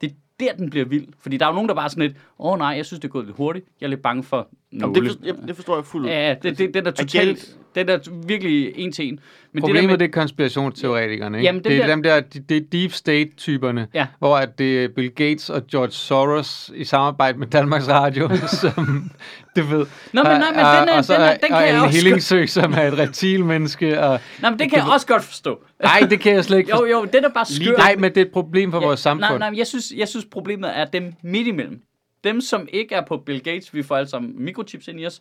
det 0.00 0.10
er 0.10 0.14
der, 0.40 0.52
den 0.56 0.70
bliver 0.70 0.84
vild. 0.86 1.06
Fordi 1.20 1.36
der 1.36 1.44
er 1.46 1.50
jo 1.50 1.54
nogen, 1.54 1.68
der 1.68 1.74
bare 1.74 1.84
er 1.84 1.88
sådan 1.88 2.02
lidt, 2.02 2.16
åh 2.40 2.52
oh, 2.52 2.58
nej, 2.58 2.68
jeg 2.68 2.86
synes, 2.86 3.00
det 3.00 3.08
er 3.08 3.12
gået 3.12 3.26
lidt 3.26 3.36
hurtigt. 3.36 3.66
Jeg 3.80 3.86
er 3.86 3.90
lidt 3.90 4.02
bange 4.02 4.22
for 4.22 4.48
Jamen, 4.72 4.92
nåle. 4.94 5.08
det, 5.08 5.18
for, 5.18 5.26
jeg, 5.26 5.34
det 5.48 5.56
forstår 5.56 5.76
jeg 5.76 5.84
fuldt 5.84 6.06
ud. 6.06 6.10
Ja, 6.10 6.34
det, 6.42 6.58
det, 6.58 6.74
den 6.74 6.86
er 6.86 6.90
totalt, 6.90 7.56
den 7.74 7.88
er 7.88 8.26
virkelig 8.26 8.72
en 8.76 8.92
til 8.92 9.08
en. 9.08 9.20
Men 9.52 9.60
Problemet 9.62 9.82
det 9.82 9.88
der 9.88 9.92
med, 9.92 9.98
det 9.98 10.04
er 10.04 10.20
konspirationsteoretikerne, 10.20 11.38
ikke? 11.38 11.46
Jamen, 11.46 11.64
det 11.64 11.70
det 11.70 11.76
er 11.78 11.86
der- 11.86 11.94
dem 11.94 12.02
der, 12.02 12.20
det, 12.20 12.48
det 12.48 12.56
er 12.56 12.60
deep 12.72 12.92
state-typerne, 12.92 13.86
Ja. 13.94 14.06
hvor 14.18 14.36
at 14.36 14.58
det 14.58 14.84
er 14.84 14.88
Bill 14.96 15.10
Gates 15.10 15.50
og 15.50 15.66
George 15.66 15.90
Soros 15.90 16.70
i 16.74 16.84
samarbejde 16.84 17.38
med 17.38 17.46
Danmarks 17.46 17.88
Radio, 17.88 18.30
som 18.60 19.10
du 19.56 19.62
ved. 19.62 19.86
Nå, 20.12 20.22
men- 20.22 20.22
nej, 20.22 20.38
men 20.50 20.60
og, 20.60 20.80
den 20.80 20.88
er- 20.88 20.96
og 20.96 21.04
så 21.04 21.12
den 21.14 21.22
er- 21.22 21.24
er- 21.24 21.30
den 21.36 21.48
kan 21.48 21.56
og 21.56 21.66
jeg 21.68 21.80
også 21.82 21.96
Hillingsø, 21.98 22.46
som 22.46 22.72
er 22.72 22.82
et 22.82 22.98
reptilmenneske. 22.98 24.00
Og, 24.00 24.20
nej, 24.42 24.50
men 24.50 24.58
det 24.58 24.70
kan 24.70 24.78
jeg 24.78 24.88
også 24.92 25.06
godt 25.06 25.24
forstå. 25.24 25.58
nej, 25.82 26.06
det 26.10 26.20
kan 26.20 26.34
jeg 26.34 26.44
slet 26.44 26.58
ikke 26.58 26.70
Jo, 26.70 26.76
forstå. 26.76 26.86
jo, 26.90 27.04
det 27.04 27.24
er 27.24 27.28
bare 27.28 27.44
skørt. 27.44 27.78
Nej, 27.78 27.94
men 27.98 28.10
det 28.10 28.16
er 28.20 28.24
et 28.24 28.32
problem 28.32 28.70
for 28.72 28.80
vores 28.80 29.00
samfund. 29.00 29.20
Nej, 29.38 29.50
nej, 29.50 29.58
jeg 29.58 29.66
synes, 29.66 29.92
jeg 29.96 30.08
synes 30.08 30.24
problemet 30.30 30.78
er 30.78 30.84
dem 30.84 31.12
midt 31.22 31.46
imellem. 31.48 31.80
Dem, 32.24 32.40
som 32.40 32.68
ikke 32.72 32.94
er 32.94 33.02
på 33.08 33.16
Bill 33.16 33.42
Gates, 33.42 33.74
vi 33.74 33.82
får 33.82 33.96
alle 33.96 34.08
sammen 34.10 34.32
mikrochips 34.44 34.88
ind 34.88 35.00
i 35.00 35.06
os. 35.06 35.20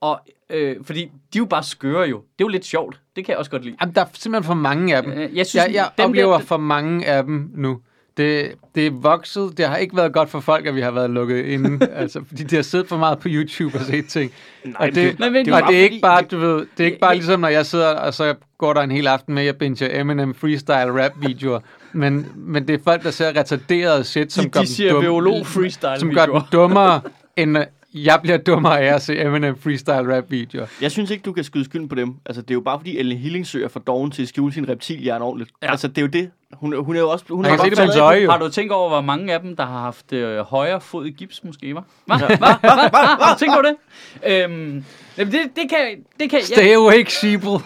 Og, 0.00 0.20
øh, 0.50 0.76
fordi 0.82 1.00
de 1.04 1.10
er 1.38 1.38
jo 1.38 1.44
bare 1.44 1.62
skøre 1.62 2.08
jo. 2.08 2.16
Det 2.16 2.44
er 2.44 2.44
jo 2.44 2.48
lidt 2.48 2.64
sjovt. 2.64 3.00
Det 3.16 3.24
kan 3.24 3.32
jeg 3.32 3.38
også 3.38 3.50
godt 3.50 3.64
lide. 3.64 3.76
Jamen, 3.80 3.94
der 3.94 4.00
er 4.00 4.06
simpelthen 4.14 4.46
for 4.46 4.54
mange 4.54 4.96
af 4.96 5.02
dem. 5.02 5.12
Øh, 5.12 5.36
jeg 5.36 5.46
synes, 5.46 5.64
jeg 5.66 5.74
jeg 5.74 5.90
dem 5.98 6.06
oplever 6.06 6.38
der- 6.38 6.44
for 6.44 6.56
mange 6.56 7.06
af 7.06 7.24
dem 7.24 7.50
nu. 7.54 7.80
Det, 8.16 8.52
det 8.74 8.86
er 8.86 8.90
vokset. 8.90 9.58
Det 9.58 9.68
har 9.68 9.76
ikke 9.76 9.96
været 9.96 10.12
godt 10.12 10.30
for 10.30 10.40
folk, 10.40 10.66
at 10.66 10.74
vi 10.74 10.80
har 10.80 10.90
været 10.90 11.10
lukket 11.10 11.44
inde. 11.44 11.86
altså, 11.92 12.24
fordi 12.28 12.44
de 12.44 12.56
har 12.56 12.62
siddet 12.62 12.88
for 12.88 12.96
meget 12.96 13.18
på 13.18 13.28
YouTube 13.30 13.78
og 13.78 13.84
set 13.84 14.06
ting. 14.08 14.32
Nej, 14.64 14.74
og 14.78 14.94
det, 14.94 15.18
Nej, 15.18 15.28
men- 15.30 15.44
det, 15.46 15.54
og 15.54 15.60
bare 15.60 15.70
det 15.72 15.78
er 15.78 15.82
ikke 15.82 15.98
bare, 16.02 16.22
du 16.22 16.38
ved, 16.38 16.66
det 16.76 16.80
er 16.80 16.84
ikke 16.84 16.98
bare 16.98 17.14
ligesom, 17.14 17.40
når 17.40 17.48
jeg 17.48 17.66
sidder, 17.66 17.88
og 17.94 18.14
så 18.14 18.34
går 18.58 18.72
der 18.72 18.80
en 18.80 18.90
hel 18.90 19.06
aften 19.06 19.34
med, 19.34 19.42
at 19.42 19.46
jeg 19.46 19.56
binger 19.56 20.00
Eminem 20.00 20.34
freestyle 20.34 21.04
rap 21.04 21.12
videoer. 21.20 21.60
Men, 21.92 22.26
men 22.36 22.68
det 22.68 22.74
er 22.74 22.78
folk, 22.84 23.02
der 23.02 23.10
ser 23.10 23.36
retarderet 23.36 24.06
shit, 24.06 24.32
som 24.32 24.44
De, 24.44 24.50
gør 24.50 24.60
de 24.60 24.66
dem 24.66 24.74
siger 24.74 24.94
dum- 24.94 25.00
biolog 25.00 25.46
freestyle 25.46 25.98
som 25.98 26.14
gør 26.14 26.26
dem 26.26 26.40
dummere, 26.52 27.00
end 27.36 27.58
øh, 27.58 27.64
jeg 27.94 28.20
bliver 28.22 28.38
dummere 28.38 28.80
af 28.80 28.94
at 28.94 29.02
se 29.02 29.20
Eminem 29.20 29.56
freestyle 29.60 30.16
rap 30.16 30.24
videoer. 30.28 30.66
Jeg 30.80 30.90
synes 30.90 31.10
ikke, 31.10 31.22
du 31.22 31.32
kan 31.32 31.44
skyde 31.44 31.64
skylden 31.64 31.88
på 31.88 31.94
dem. 31.94 32.14
Altså, 32.26 32.42
det 32.42 32.50
er 32.50 32.54
jo 32.54 32.60
bare 32.60 32.78
fordi, 32.78 32.98
Ellen 32.98 33.18
Hillingsø 33.18 33.64
er 33.64 33.68
for 33.68 33.80
doven 33.80 34.10
til 34.10 34.22
at 34.22 34.28
skjule 34.28 34.52
sin 34.52 34.68
reptilhjerne 34.68 35.24
ordentligt. 35.24 35.50
Ja. 35.62 35.70
Altså, 35.70 35.88
det 35.88 35.98
er 35.98 36.02
jo 36.02 36.08
det. 36.08 36.30
Hun, 36.52 36.84
hun 36.84 36.96
er 36.96 37.00
jo 37.00 37.10
også... 37.10 37.24
Hun 37.30 37.44
kan 37.44 37.58
se 37.58 37.70
det 37.70 37.96
øje, 38.00 38.20
jo. 38.20 38.30
Har 38.30 38.38
du 38.38 38.48
tænkt 38.48 38.72
over, 38.72 38.88
hvor 38.88 39.00
mange 39.00 39.32
af 39.32 39.40
dem, 39.40 39.56
der 39.56 39.66
har 39.66 39.80
haft 39.80 40.12
øh, 40.12 40.38
højre 40.38 40.80
fod 40.80 41.06
i 41.06 41.10
gips, 41.10 41.44
måske, 41.44 41.72
hva? 41.72 41.80
Hva? 42.04 42.16
Hva? 42.16 42.26
Hva? 42.36 42.88
Hva? 42.88 42.98
Har 42.98 43.34
du 43.34 43.38
tænkt 43.38 43.54
over 43.54 43.62
det? 43.62 43.76
Øhm, 44.44 44.84
det, 45.16 45.28
det 45.32 45.70
kan, 45.70 46.04
det 46.20 46.30
kan 46.30 46.38
jeg, 46.38 46.44
Stay 46.44 46.74
awake, 46.74 47.12
sheeple. 47.12 47.50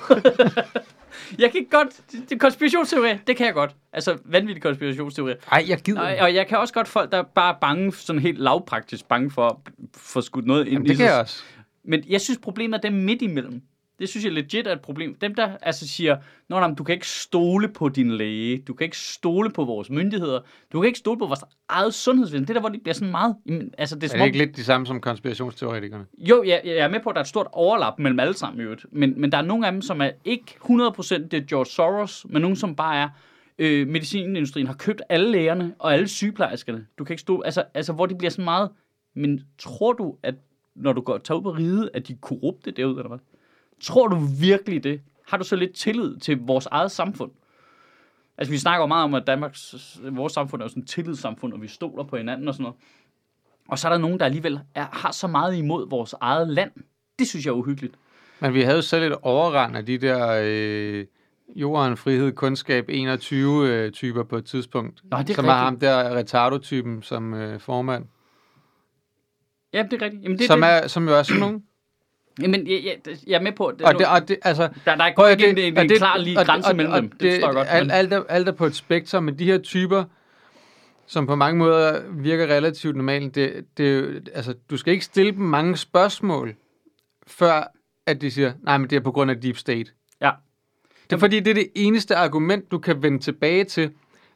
jeg 1.38 1.52
kan 1.52 1.66
godt, 1.70 2.00
det, 2.30 2.40
konspirationsteori, 2.40 3.08
det 3.26 3.36
kan 3.36 3.46
jeg 3.46 3.54
godt. 3.54 3.76
Altså, 3.92 4.18
vanvittig 4.24 4.62
konspirationsteori. 4.62 5.34
Ej, 5.52 5.64
jeg 5.68 5.78
gider. 5.78 6.00
Og, 6.00 6.16
og 6.20 6.34
jeg 6.34 6.46
kan 6.46 6.58
også 6.58 6.74
godt 6.74 6.88
folk, 6.88 7.12
der 7.12 7.18
er 7.18 7.22
bare 7.22 7.56
bange, 7.60 7.92
sådan 7.94 8.22
helt 8.22 8.38
lavpraktisk 8.38 9.08
bange 9.08 9.30
for 9.30 9.46
at 9.48 9.56
få 9.96 10.20
skudt 10.20 10.46
noget 10.46 10.60
ind 10.66 10.72
Jamen, 10.72 10.86
i 10.86 10.88
det 10.88 10.96
kan 10.96 11.06
sig. 11.06 11.12
jeg 11.12 11.20
også. 11.20 11.42
Men 11.84 12.04
jeg 12.08 12.20
synes, 12.20 12.38
problemet 12.38 12.76
er 12.76 12.80
dem 12.80 12.92
midt 12.92 13.22
imellem. 13.22 13.62
Det 14.02 14.10
synes 14.10 14.24
jeg 14.24 14.32
legit 14.32 14.66
er 14.66 14.72
et 14.72 14.80
problem. 14.80 15.14
Dem, 15.14 15.34
der 15.34 15.56
altså 15.62 15.88
siger, 15.88 16.16
Nå, 16.48 16.60
nej, 16.60 16.74
du 16.78 16.84
kan 16.84 16.92
ikke 16.92 17.08
stole 17.08 17.68
på 17.68 17.88
din 17.88 18.10
læge, 18.10 18.58
du 18.58 18.74
kan 18.74 18.84
ikke 18.84 18.98
stole 18.98 19.50
på 19.50 19.64
vores 19.64 19.90
myndigheder, 19.90 20.40
du 20.72 20.80
kan 20.80 20.86
ikke 20.86 20.98
stole 20.98 21.18
på 21.18 21.26
vores 21.26 21.44
eget 21.68 21.94
sundhedsvæsen. 21.94 22.42
Det 22.42 22.50
er 22.50 22.54
der, 22.54 22.60
hvor 22.60 22.68
det 22.68 22.82
bliver 22.82 22.94
sådan 22.94 23.10
meget... 23.10 23.36
Altså, 23.78 23.96
det 23.96 24.10
er, 24.10 24.14
Er 24.14 24.18
det 24.18 24.26
ikke 24.26 24.38
lidt 24.38 24.56
de 24.56 24.64
samme 24.64 24.86
som 24.86 25.00
konspirationsteoretikerne? 25.00 26.06
Jo, 26.18 26.42
jeg, 26.46 26.60
jeg 26.64 26.76
er 26.76 26.88
med 26.88 27.00
på, 27.00 27.10
at 27.10 27.14
der 27.14 27.18
er 27.18 27.24
et 27.24 27.28
stort 27.28 27.46
overlap 27.52 27.98
mellem 27.98 28.20
alle 28.20 28.34
sammen 28.34 28.60
i 28.60 28.62
øvrigt. 28.62 28.86
Men, 28.92 29.20
men 29.20 29.32
der 29.32 29.38
er 29.38 29.42
nogle 29.42 29.66
af 29.66 29.72
dem, 29.72 29.82
som 29.82 30.00
er 30.00 30.10
ikke 30.24 30.44
100% 30.64 31.28
det 31.28 31.34
er 31.34 31.46
George 31.48 31.66
Soros, 31.66 32.26
men 32.28 32.42
nogle, 32.42 32.56
som 32.56 32.76
bare 32.76 32.96
er 32.96 33.08
øh, 33.58 33.88
medicinindustrien 33.88 34.66
har 34.66 34.74
købt 34.74 35.02
alle 35.08 35.30
lægerne 35.30 35.74
og 35.78 35.94
alle 35.94 36.08
sygeplejerskerne. 36.08 36.86
Du 36.98 37.04
kan 37.04 37.14
ikke 37.14 37.20
stå, 37.20 37.40
altså, 37.40 37.64
altså 37.74 37.92
hvor 37.92 38.06
de 38.06 38.14
bliver 38.14 38.30
sådan 38.30 38.44
meget, 38.44 38.70
men 39.14 39.40
tror 39.58 39.92
du, 39.92 40.16
at 40.22 40.34
når 40.74 40.92
du 40.92 41.00
går, 41.00 41.18
tager 41.18 41.38
ud 41.38 41.42
på 41.42 41.50
ride, 41.50 41.90
at 41.94 42.08
de 42.08 42.12
er 42.12 42.16
korrupte 42.20 42.70
derude, 42.70 42.96
eller 42.96 43.08
hvad? 43.08 43.18
Tror 43.82 44.08
du 44.08 44.16
virkelig 44.40 44.84
det? 44.84 45.00
Har 45.28 45.36
du 45.36 45.44
så 45.44 45.56
lidt 45.56 45.74
tillid 45.74 46.16
til 46.16 46.38
vores 46.38 46.66
eget 46.66 46.90
samfund? 46.90 47.30
Altså, 48.38 48.52
vi 48.52 48.58
snakker 48.58 48.82
jo 48.82 48.86
meget 48.86 49.04
om, 49.04 49.14
at 49.14 49.26
Danmarks, 49.26 49.74
vores 50.02 50.32
samfund 50.32 50.62
er 50.62 50.64
jo 50.64 50.68
sådan 50.68 50.82
et 50.82 50.88
tillidssamfund, 50.88 51.52
og 51.52 51.62
vi 51.62 51.68
stoler 51.68 52.04
på 52.04 52.16
hinanden 52.16 52.48
og 52.48 52.54
sådan 52.54 52.62
noget. 52.62 52.76
Og 53.68 53.78
så 53.78 53.88
er 53.88 53.92
der 53.92 53.98
nogen, 53.98 54.18
der 54.18 54.24
alligevel 54.24 54.60
er, 54.74 54.86
har 54.92 55.12
så 55.12 55.26
meget 55.26 55.56
imod 55.56 55.88
vores 55.90 56.14
eget 56.20 56.48
land. 56.48 56.70
Det 57.18 57.28
synes 57.28 57.46
jeg 57.46 57.50
er 57.50 57.56
uhyggeligt. 57.56 57.94
Men 58.40 58.54
vi 58.54 58.62
havde 58.62 58.76
jo 58.76 58.82
selv 58.82 59.12
et 59.12 59.18
overrand 59.22 59.76
af 59.76 59.86
de 59.86 59.98
der 59.98 60.40
øh, 60.44 61.06
jorden, 61.56 61.96
frihed, 61.96 62.32
kundskab 62.32 62.84
21 62.88 63.68
øh, 63.68 63.92
typer 63.92 64.22
på 64.22 64.36
et 64.36 64.44
tidspunkt. 64.44 65.02
Nå, 65.04 65.18
det 65.18 65.30
er 65.30 65.34
som 65.34 65.44
er 65.44 65.52
ham 65.52 65.74
rigtigt. 65.74 65.80
der 65.80 66.16
retardo-typen 66.16 67.02
som 67.02 67.34
øh, 67.34 67.60
formand. 67.60 68.04
Ja, 69.72 69.82
det 69.90 70.02
er 70.02 70.04
rigtigt. 70.04 70.22
Jamen, 70.22 70.38
Det, 70.38 70.38
det, 70.38 70.46
som, 70.46 70.60
det, 70.60 70.70
er, 70.70 70.86
som 70.86 71.08
jo 71.08 71.14
er 71.14 71.22
sådan 71.22 71.40
nogen. 71.40 71.64
Jamen, 72.42 72.66
jeg, 72.66 72.80
jeg, 73.06 73.16
jeg 73.26 73.34
er 73.36 73.40
med 73.42 73.52
på, 73.52 73.66
at 73.66 73.82
Og 73.82 73.94
det, 73.98 74.06
og 74.06 74.28
det, 74.28 74.36
altså, 74.42 74.68
der, 74.84 74.94
der 74.96 75.04
er 75.04 75.28
ikke 75.28 75.42
det- 75.56 75.66
en, 75.68 75.78
en 75.78 75.88
det- 75.88 75.98
klar 75.98 76.16
lige 76.16 76.38
og- 76.38 76.46
grænse 76.46 76.68
og- 76.70 76.76
mellem 76.76 76.92
og 76.92 77.02
dem. 77.02 77.10
Det 77.10 77.32
forstår 77.32 77.48
jeg 77.48 77.54
godt. 77.54 77.68
Alt, 77.70 77.86
Men, 77.86 77.90
alt, 77.90 78.12
er, 78.12 78.22
alt 78.28 78.48
er 78.48 78.52
på 78.52 78.66
et 78.66 78.74
spektrum, 78.74 79.22
men 79.22 79.38
de 79.38 79.44
her 79.44 79.58
typer, 79.58 80.04
som 81.06 81.26
på 81.26 81.34
mange 81.36 81.58
måder 81.58 82.02
virker 82.12 82.46
relativt 82.46 82.96
normalt, 82.96 83.34
det, 83.34 83.64
det, 83.76 84.30
altså, 84.34 84.54
du 84.70 84.76
skal 84.76 84.92
ikke 84.92 85.04
stille 85.04 85.32
dem 85.32 85.40
mange 85.40 85.76
spørgsmål, 85.76 86.54
før 87.26 87.72
at 88.06 88.20
de 88.20 88.30
siger, 88.30 88.52
nej, 88.62 88.78
men 88.78 88.90
det 88.90 88.96
er 88.96 89.00
på 89.00 89.12
grund 89.12 89.30
af 89.30 89.40
deep 89.40 89.56
state. 89.56 89.90
ja. 90.20 90.30
Det 91.10 91.16
er 91.16 91.20
fordi, 91.20 91.40
det 91.40 91.50
er 91.50 91.54
det 91.54 91.68
eneste 91.74 92.16
argument, 92.16 92.70
du 92.70 92.78
kan 92.78 93.02
vende 93.02 93.18
tilbage 93.18 93.64
til, 93.64 93.90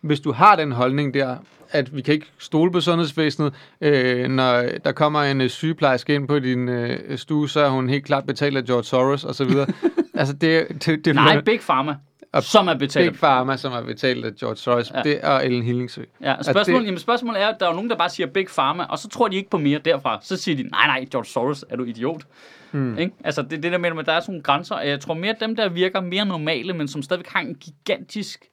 hvis 0.07 0.21
du 0.21 0.33
har 0.33 0.57
den 0.57 0.73
holdning 0.73 1.15
der, 1.15 1.37
at 1.71 1.97
vi 1.97 2.03
kan 2.03 2.15
ikke 2.15 2.27
stole 2.39 2.73
på 2.73 2.81
sundhedsvæsenet. 2.81 3.55
Øh, 3.81 4.29
når 4.29 4.63
der 4.85 4.93
kommer 4.93 5.23
en 5.23 5.41
øh, 5.41 5.49
sygeplejerske 5.51 6.15
ind 6.15 6.29
på 6.29 6.39
din 6.39 6.69
øh, 6.69 7.19
stue, 7.19 7.49
så 7.49 7.61
er 7.61 7.69
hun 7.69 7.89
helt 7.89 8.05
klart 8.05 8.27
betalt 8.27 8.57
af 8.57 8.65
George 8.65 8.85
Soros 8.85 9.25
og 9.25 9.35
så 9.35 9.45
videre. 9.45 9.67
altså, 10.15 10.35
det, 10.35 10.67
det, 10.87 11.05
det 11.05 11.15
Nej, 11.15 11.41
Big 11.41 11.61
Pharma, 11.61 11.97
Og 12.33 12.43
som 12.43 12.69
er 12.69 12.75
betalt. 12.75 13.11
Big 13.13 13.19
Pharma, 13.21 13.57
som 13.57 13.73
er 13.73 13.83
betalt 13.83 14.25
af 14.25 14.35
George 14.35 14.57
Soros, 14.57 14.93
Ja. 14.95 15.03
det 15.03 15.19
er 15.23 15.39
Ellen 15.39 15.63
Hillingsø. 15.63 16.03
Ja, 16.23 16.35
spørgsmålet, 16.43 16.81
det- 16.81 16.87
jamen 16.87 16.99
spørgsmålet 16.99 17.43
er, 17.43 17.47
at 17.47 17.57
der 17.61 17.69
er 17.69 17.73
nogen, 17.75 17.91
der 17.91 17.97
bare 17.97 18.11
siger 18.11 18.27
Big 18.27 18.47
Pharma, 18.47 18.85
og 18.85 18.99
så 18.99 19.09
tror 19.09 19.29
de 19.29 19.37
ikke 19.37 19.51
på 19.51 19.59
mere 19.59 19.79
derfra. 19.85 20.19
Så 20.23 20.37
siger 20.37 20.57
de, 20.57 20.63
nej, 20.63 20.87
nej, 20.87 21.05
George 21.13 21.27
Soros, 21.27 21.65
er 21.71 21.77
du 21.77 21.85
idiot? 21.85 22.23
Hmm. 22.71 22.99
Ikke? 22.99 23.13
Altså, 23.25 23.43
det 23.43 23.53
er 23.53 23.61
det 23.61 23.73
der 23.73 23.79
med, 23.79 23.91
at 23.99 24.07
der 24.07 24.13
er 24.13 24.21
sådan 24.21 24.33
nogle 24.33 24.43
grænser, 24.43 24.81
jeg 24.81 25.01
tror 25.01 25.15
mere, 25.15 25.31
at 25.31 25.41
dem, 25.41 25.57
der 25.57 25.69
virker 25.69 26.01
mere 26.01 26.25
normale, 26.27 26.73
men 26.73 26.89
som 26.89 27.03
stadigvæk 27.03 27.29
har 27.29 27.41
en 27.41 27.55
gigantisk 27.55 28.45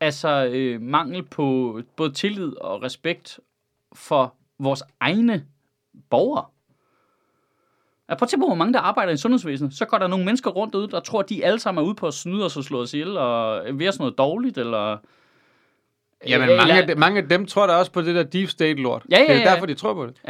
altså, 0.00 0.48
øh, 0.52 0.80
mangel 0.80 1.22
på 1.22 1.80
både 1.96 2.12
tillid 2.12 2.56
og 2.56 2.82
respekt 2.82 3.40
for 3.94 4.34
vores 4.58 4.82
egne 5.00 5.44
borgere. 6.10 6.44
Ja, 8.08 8.14
prøv 8.14 8.24
at 8.26 8.28
tænke 8.28 8.42
på, 8.42 8.46
hvor 8.46 8.54
mange 8.54 8.72
der 8.72 8.80
arbejder 8.80 9.12
i 9.12 9.16
sundhedsvæsenet. 9.16 9.74
Så 9.74 9.84
går 9.84 9.98
der 9.98 10.06
nogle 10.06 10.24
mennesker 10.24 10.50
rundt 10.50 10.74
ude, 10.74 10.88
der 10.88 11.00
tror, 11.00 11.20
at 11.20 11.28
de 11.28 11.44
alle 11.44 11.58
sammen 11.60 11.82
er 11.84 11.86
ude 11.86 11.94
på 11.94 12.06
at 12.06 12.14
snyde 12.14 12.44
os 12.44 12.56
og 12.56 12.64
slå 12.64 12.80
os 12.82 12.94
ihjel, 12.94 13.16
og 13.16 13.62
være 13.72 13.92
sådan 13.92 14.02
noget 14.02 14.18
dårligt, 14.18 14.58
eller... 14.58 14.96
Jamen, 16.26 16.48
Eller- 16.48 16.56
mange, 16.62 16.80
af 16.80 16.86
dem, 16.86 16.98
mange 16.98 17.22
af 17.22 17.28
dem 17.28 17.46
tror 17.46 17.66
da 17.66 17.72
også 17.72 17.92
på 17.92 18.02
det 18.02 18.14
der 18.14 18.22
deep 18.22 18.48
state-lort. 18.48 19.02
Ja, 19.10 19.16
ja, 19.18 19.24
Det 19.24 19.30
er 19.34 19.38
ja. 19.38 19.50
derfor, 19.50 19.66
de 19.66 19.74
tror 19.74 19.94
på 19.94 20.06
det. 20.06 20.20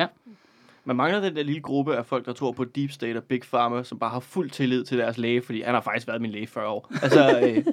Man 0.85 0.96
mangler 0.96 1.20
den 1.20 1.37
der 1.37 1.42
lille 1.42 1.61
gruppe 1.62 1.96
af 1.96 2.07
folk, 2.07 2.26
der 2.26 2.33
tror 2.33 2.52
på 2.52 2.64
Deep 2.64 2.90
State 2.90 3.16
og 3.16 3.22
Big 3.24 3.40
Pharma, 3.42 3.83
som 3.83 3.98
bare 3.98 4.11
har 4.11 4.20
fuld 4.20 4.50
tillid 4.50 4.85
til 4.85 4.98
deres 4.98 5.18
læge, 5.18 5.42
fordi 5.42 5.61
han 5.62 5.74
har 5.74 5.81
faktisk 5.81 6.07
været 6.07 6.22
min 6.22 6.31
læge 6.31 6.42
i 6.42 6.46
40 6.46 6.66
år. 6.68 6.90
Altså, 7.02 7.40
øh, 7.40 7.64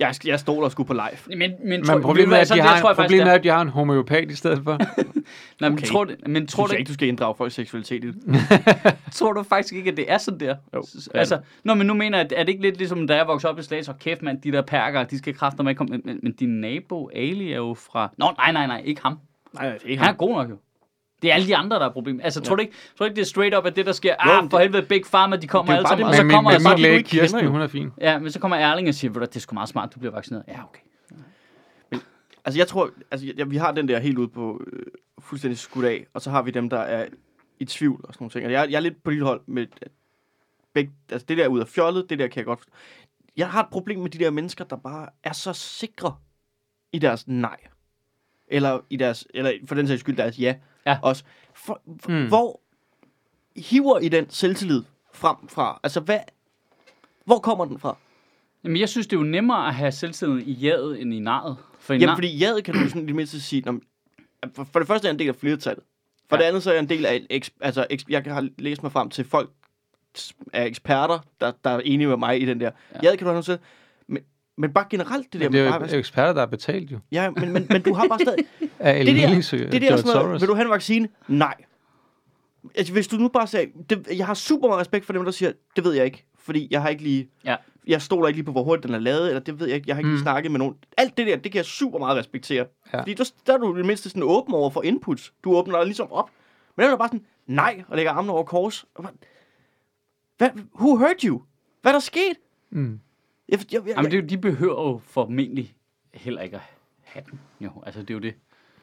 jeg, 0.00 0.14
jeg 0.24 0.40
stoler 0.40 0.68
sgu 0.68 0.84
på 0.84 0.92
live. 0.92 1.36
Men, 1.38 1.38
men, 1.38 1.68
Men 1.68 1.84
tror- 1.84 2.00
problemet 2.00 2.36
er, 2.36 2.40
at 2.40 2.48
de 2.48 2.60
har, 2.60 2.88
en, 2.88 2.94
problemet 2.96 3.28
er, 3.28 3.32
at 3.32 3.44
de 3.44 3.48
har 3.48 3.60
en 3.62 3.68
homeopat 3.68 4.30
i 4.30 4.34
stedet 4.34 4.60
for. 4.64 4.78
Nej, 5.60 5.68
men 5.70 5.72
Okay. 5.78 5.86
tror, 5.86 6.04
det, 6.04 6.28
men 6.28 6.46
tror, 6.46 6.66
du, 6.66 6.72
du 6.72 6.76
ikke, 6.76 6.88
du 6.88 6.94
skal 6.94 7.08
inddrage 7.08 7.34
folks 7.38 7.54
seksualitet 7.54 8.04
i 8.04 8.06
det? 8.06 8.16
tror 9.12 9.32
du 9.32 9.42
faktisk 9.42 9.74
ikke, 9.74 9.90
at 9.90 9.96
det 9.96 10.04
er 10.12 10.18
sådan 10.18 10.40
der? 10.40 10.56
Jo, 10.74 10.82
altså, 11.14 11.38
Nå, 11.64 11.74
men 11.74 11.86
nu 11.86 11.94
mener 11.94 12.18
jeg, 12.18 12.24
at 12.24 12.32
er 12.36 12.42
det 12.44 12.48
ikke 12.52 12.62
lidt 12.62 12.76
ligesom, 12.78 13.06
da 13.06 13.16
jeg 13.16 13.26
voksede 13.26 13.50
op 13.52 13.58
i 13.58 13.62
Slagelse, 13.62 13.90
og 13.90 13.98
kæft 13.98 14.22
mand, 14.22 14.40
de 14.42 14.52
der 14.52 14.62
perker, 14.62 15.04
de 15.04 15.18
skal 15.18 15.34
kræfter 15.34 15.62
med 15.62 15.70
at 15.70 15.76
komme, 15.76 15.90
men, 15.90 16.02
men, 16.04 16.20
men 16.22 16.32
din 16.32 16.60
nabo, 16.60 17.10
Ali, 17.14 17.52
er 17.52 17.56
jo 17.56 17.74
fra... 17.74 18.10
Nå, 18.18 18.26
nej, 18.38 18.52
nej, 18.52 18.66
nej, 18.66 18.82
ikke 18.84 19.02
ham. 19.02 19.18
Nej, 19.54 19.64
det 19.72 19.82
er 19.84 19.88
ikke 19.88 19.98
Han 19.98 20.04
er 20.04 20.06
ham. 20.06 20.16
god 20.16 20.34
nok 20.36 20.50
jo. 20.50 20.56
Det 21.22 21.30
er 21.30 21.34
alle 21.34 21.46
de 21.46 21.56
andre, 21.56 21.78
der 21.78 21.86
er 21.86 21.92
problemet. 21.92 22.24
Altså, 22.24 22.40
tror, 22.40 22.56
du 22.56 22.60
ikke, 22.60 22.72
tror 22.72 23.04
du 23.04 23.04
ikke, 23.04 23.16
det 23.16 23.22
er 23.22 23.26
straight 23.26 23.56
up, 23.56 23.66
at 23.66 23.76
det, 23.76 23.86
der 23.86 23.92
sker, 23.92 24.14
ah, 24.18 24.42
men 24.42 24.50
for 24.50 24.58
helvede, 24.58 24.82
Big 24.82 25.02
Pharma, 25.04 25.36
de 25.36 25.46
kommer 25.46 25.72
er 25.72 25.76
alle 25.76 25.88
sammen, 25.88 26.06
og 26.06 26.14
så 26.14 26.22
Men 26.22 26.34
kommer, 26.34 26.54
og 26.54 26.60
så, 26.60 26.68
min 26.68 26.78
læge 26.78 26.96
ikke 26.96 27.10
kender 27.10 27.22
Kirsten, 27.22 27.46
hun 27.46 27.60
er 27.60 27.66
fin. 27.66 27.90
ja, 28.00 28.18
men 28.18 28.30
så 28.30 28.40
kommer 28.40 28.56
Erling 28.56 28.88
og 28.88 28.94
siger, 28.94 29.12
det 29.12 29.36
er 29.36 29.40
sgu 29.40 29.54
meget 29.54 29.68
smart, 29.68 29.94
du 29.94 29.98
bliver 29.98 30.12
vaccineret. 30.12 30.44
Ja, 30.48 30.62
okay. 30.64 30.80
Altså, 32.44 32.60
jeg 32.60 32.68
tror, 32.68 32.90
altså, 33.10 33.32
jeg, 33.36 33.50
vi 33.50 33.56
har 33.56 33.72
den 33.72 33.88
der 33.88 33.98
helt 33.98 34.18
ude 34.18 34.28
på 34.28 34.64
øh, 34.72 34.82
fuldstændig 35.18 35.58
skudt 35.58 35.84
af, 35.84 36.06
og 36.14 36.20
så 36.20 36.30
har 36.30 36.42
vi 36.42 36.50
dem, 36.50 36.70
der 36.70 36.78
er 36.78 37.06
i 37.60 37.64
tvivl 37.64 38.00
og 38.04 38.14
sådan 38.14 38.22
nogle 38.22 38.30
ting. 38.30 38.46
Og 38.46 38.52
jeg, 38.52 38.70
jeg 38.70 38.76
er 38.76 38.80
lidt 38.80 39.02
på 39.02 39.10
dit 39.10 39.22
hold 39.22 39.40
med, 39.46 39.66
at 39.82 39.92
begge, 40.74 40.92
altså 41.10 41.26
det 41.28 41.38
der 41.38 41.44
er 41.44 41.48
ud 41.48 41.60
af 41.60 41.68
fjollet, 41.68 42.10
det 42.10 42.18
der 42.18 42.28
kan 42.28 42.36
jeg 42.36 42.44
godt 42.44 42.58
forstå. 42.58 42.72
Jeg 43.36 43.50
har 43.50 43.62
et 43.62 43.68
problem 43.70 43.98
med 43.98 44.10
de 44.10 44.18
der 44.18 44.30
mennesker, 44.30 44.64
der 44.64 44.76
bare 44.76 45.08
er 45.22 45.32
så 45.32 45.52
sikre 45.52 46.16
i 46.92 46.98
deres 46.98 47.28
nej. 47.28 47.56
Eller, 48.48 48.80
i 48.90 48.96
deres, 48.96 49.26
eller 49.34 49.52
for 49.66 49.74
den 49.74 49.88
sags 49.88 50.00
skyld 50.00 50.16
deres 50.16 50.38
ja. 50.38 50.54
Ja. 50.86 50.98
Også. 51.02 51.24
For, 51.54 51.80
for, 52.00 52.10
Mm. 52.10 52.28
Hvor 52.28 52.60
hiver 53.56 53.98
I 53.98 54.08
den 54.08 54.30
selvtillid 54.30 54.82
frem 55.12 55.36
fra? 55.48 55.80
Altså, 55.82 56.00
hvad, 56.00 56.18
hvor 57.24 57.38
kommer 57.38 57.64
den 57.64 57.78
fra? 57.78 57.96
Jamen, 58.64 58.76
jeg 58.80 58.88
synes, 58.88 59.06
det 59.06 59.16
er 59.16 59.20
jo 59.20 59.26
nemmere 59.26 59.66
at 59.68 59.74
have 59.74 59.92
selvtilliden 59.92 60.42
i 60.48 60.52
jadet 60.52 61.00
end 61.00 61.14
i 61.14 61.18
naret. 61.18 61.56
For 61.80 61.94
i 61.94 61.96
Jamen, 61.96 62.08
nar- 62.08 62.16
fordi 62.16 62.36
jadet 62.36 62.64
kan 62.64 62.74
du 62.74 62.88
sådan 62.88 63.02
i 63.02 63.06
det 63.06 63.14
mindste 63.14 63.40
sige, 63.40 63.62
"Nå, 63.62 63.72
men, 63.72 63.82
for, 64.54 64.64
for 64.64 64.78
det 64.78 64.88
første 64.88 65.06
er 65.06 65.10
jeg 65.10 65.14
en 65.14 65.18
del 65.18 65.28
af 65.28 65.36
flertallet. 65.36 65.84
For 66.28 66.36
Ja. 66.36 66.42
det 66.42 66.48
andet 66.48 66.62
så 66.62 66.70
er 66.70 66.74
jeg 66.74 66.82
en 66.82 66.88
del 66.88 67.06
af, 67.06 67.26
altså 67.60 67.86
jeg 68.08 68.22
har 68.26 68.48
læst 68.58 68.82
mig 68.82 68.92
frem 68.92 69.10
til 69.10 69.24
folk 69.24 69.50
af 70.52 70.66
eksperter, 70.66 71.18
der, 71.40 71.52
der 71.64 71.70
er 71.70 71.80
enige 71.80 72.08
med 72.08 72.16
mig 72.16 72.42
i 72.42 72.44
den 72.44 72.60
der. 72.60 72.70
Ja. 72.94 72.98
Ja, 73.02 73.10
kan 73.10 73.18
du 73.18 73.24
have 73.24 73.32
noget 73.34 73.44
til? 73.44 73.58
Men, 74.58 74.72
bare 74.72 74.86
generelt 74.90 75.32
det 75.32 75.40
der 75.40 75.46
Men 75.48 75.52
det 75.52 75.60
er 75.60 75.64
med 75.64 75.72
jo 75.72 75.78
bare, 75.78 75.98
eksperter, 75.98 76.32
der 76.32 76.42
er 76.42 76.46
betalt 76.46 76.92
jo. 76.92 76.98
ja, 77.12 77.30
men, 77.30 77.52
men, 77.52 77.66
men 77.70 77.82
du 77.82 77.94
har 77.94 78.08
bare 78.08 78.18
stadig, 78.18 78.44
Af 78.78 79.04
det 79.04 79.16
der, 79.16 79.28
det 79.70 79.82
der 79.82 79.96
sådan 79.96 80.22
noget, 80.22 80.40
vil 80.40 80.48
du 80.48 80.54
have 80.54 80.64
en 80.64 80.70
vaccine? 80.70 81.08
Nej. 81.28 81.54
Altså, 82.74 82.92
hvis 82.92 83.08
du 83.08 83.16
nu 83.16 83.28
bare 83.28 83.46
sagde, 83.46 83.70
det, 83.90 84.06
jeg 84.16 84.26
har 84.26 84.34
super 84.34 84.68
meget 84.68 84.80
respekt 84.80 85.04
for 85.06 85.12
dem, 85.12 85.24
der 85.24 85.30
siger, 85.30 85.52
det 85.76 85.84
ved 85.84 85.92
jeg 85.92 86.04
ikke, 86.04 86.24
fordi 86.38 86.68
jeg 86.70 86.82
har 86.82 86.88
ikke 86.88 87.02
lige, 87.02 87.28
Ja. 87.44 87.56
jeg 87.86 88.02
stoler 88.02 88.28
ikke 88.28 88.36
lige 88.38 88.44
på, 88.46 88.52
hvor 88.52 88.62
hurtigt 88.62 88.82
den 88.86 88.94
er 88.94 88.98
lavet, 88.98 89.28
eller 89.28 89.40
det 89.40 89.60
ved 89.60 89.66
jeg 89.66 89.76
ikke, 89.76 89.84
jeg 89.88 89.96
har 89.96 90.00
ikke 90.00 90.08
lige 90.08 90.16
Mm. 90.18 90.22
snakket 90.22 90.52
med 90.52 90.58
nogen. 90.58 90.74
Alt 90.96 91.16
det 91.16 91.26
der, 91.26 91.36
det 91.36 91.52
kan 91.52 91.56
jeg 91.56 91.64
super 91.64 91.98
meget 91.98 92.16
respektere. 92.16 92.66
Ja. 92.92 93.00
Fordi 93.00 93.14
der, 93.14 93.32
der 93.46 93.52
er 93.52 93.58
du 93.58 93.74
i 93.74 93.78
det 93.78 93.86
mindste 93.86 94.08
sådan 94.08 94.22
åben 94.22 94.54
over 94.54 94.70
for 94.70 94.82
inputs. 94.82 95.32
Du 95.44 95.56
åbner 95.56 95.76
dig 95.76 95.84
ligesom 95.86 96.12
op. 96.12 96.30
Men 96.76 96.84
den 96.84 96.92
er 96.92 96.96
bare 96.96 97.08
sådan, 97.08 97.24
nej, 97.46 97.82
og 97.88 97.96
lægger 97.96 98.12
armene 98.12 98.32
over 98.32 98.42
kors. 98.44 98.84
Hvad, 100.38 100.48
who 100.80 100.96
hurt 100.96 101.22
you? 101.24 101.42
Hvad 101.82 101.92
er 101.92 101.94
der 101.94 102.00
sket? 102.00 102.36
Mm. 102.70 103.00
Jeg, 103.52 103.60
jeg, 103.72 103.86
jeg, 103.86 103.94
Jamen, 103.96 104.10
det, 104.10 104.16
er 104.16 104.20
jo- 104.22 104.26
de 104.28 104.38
behøver 104.38 104.82
jo 104.88 105.00
formentlig 105.04 105.74
heller 106.14 106.40
ikke 106.42 106.56
at 106.56 106.62
have 107.02 107.24
den. 107.30 107.40
Jo, 107.60 107.70
altså 107.86 108.00
det 108.00 108.10
er 108.10 108.14
jo 108.14 108.20
det. 108.20 108.34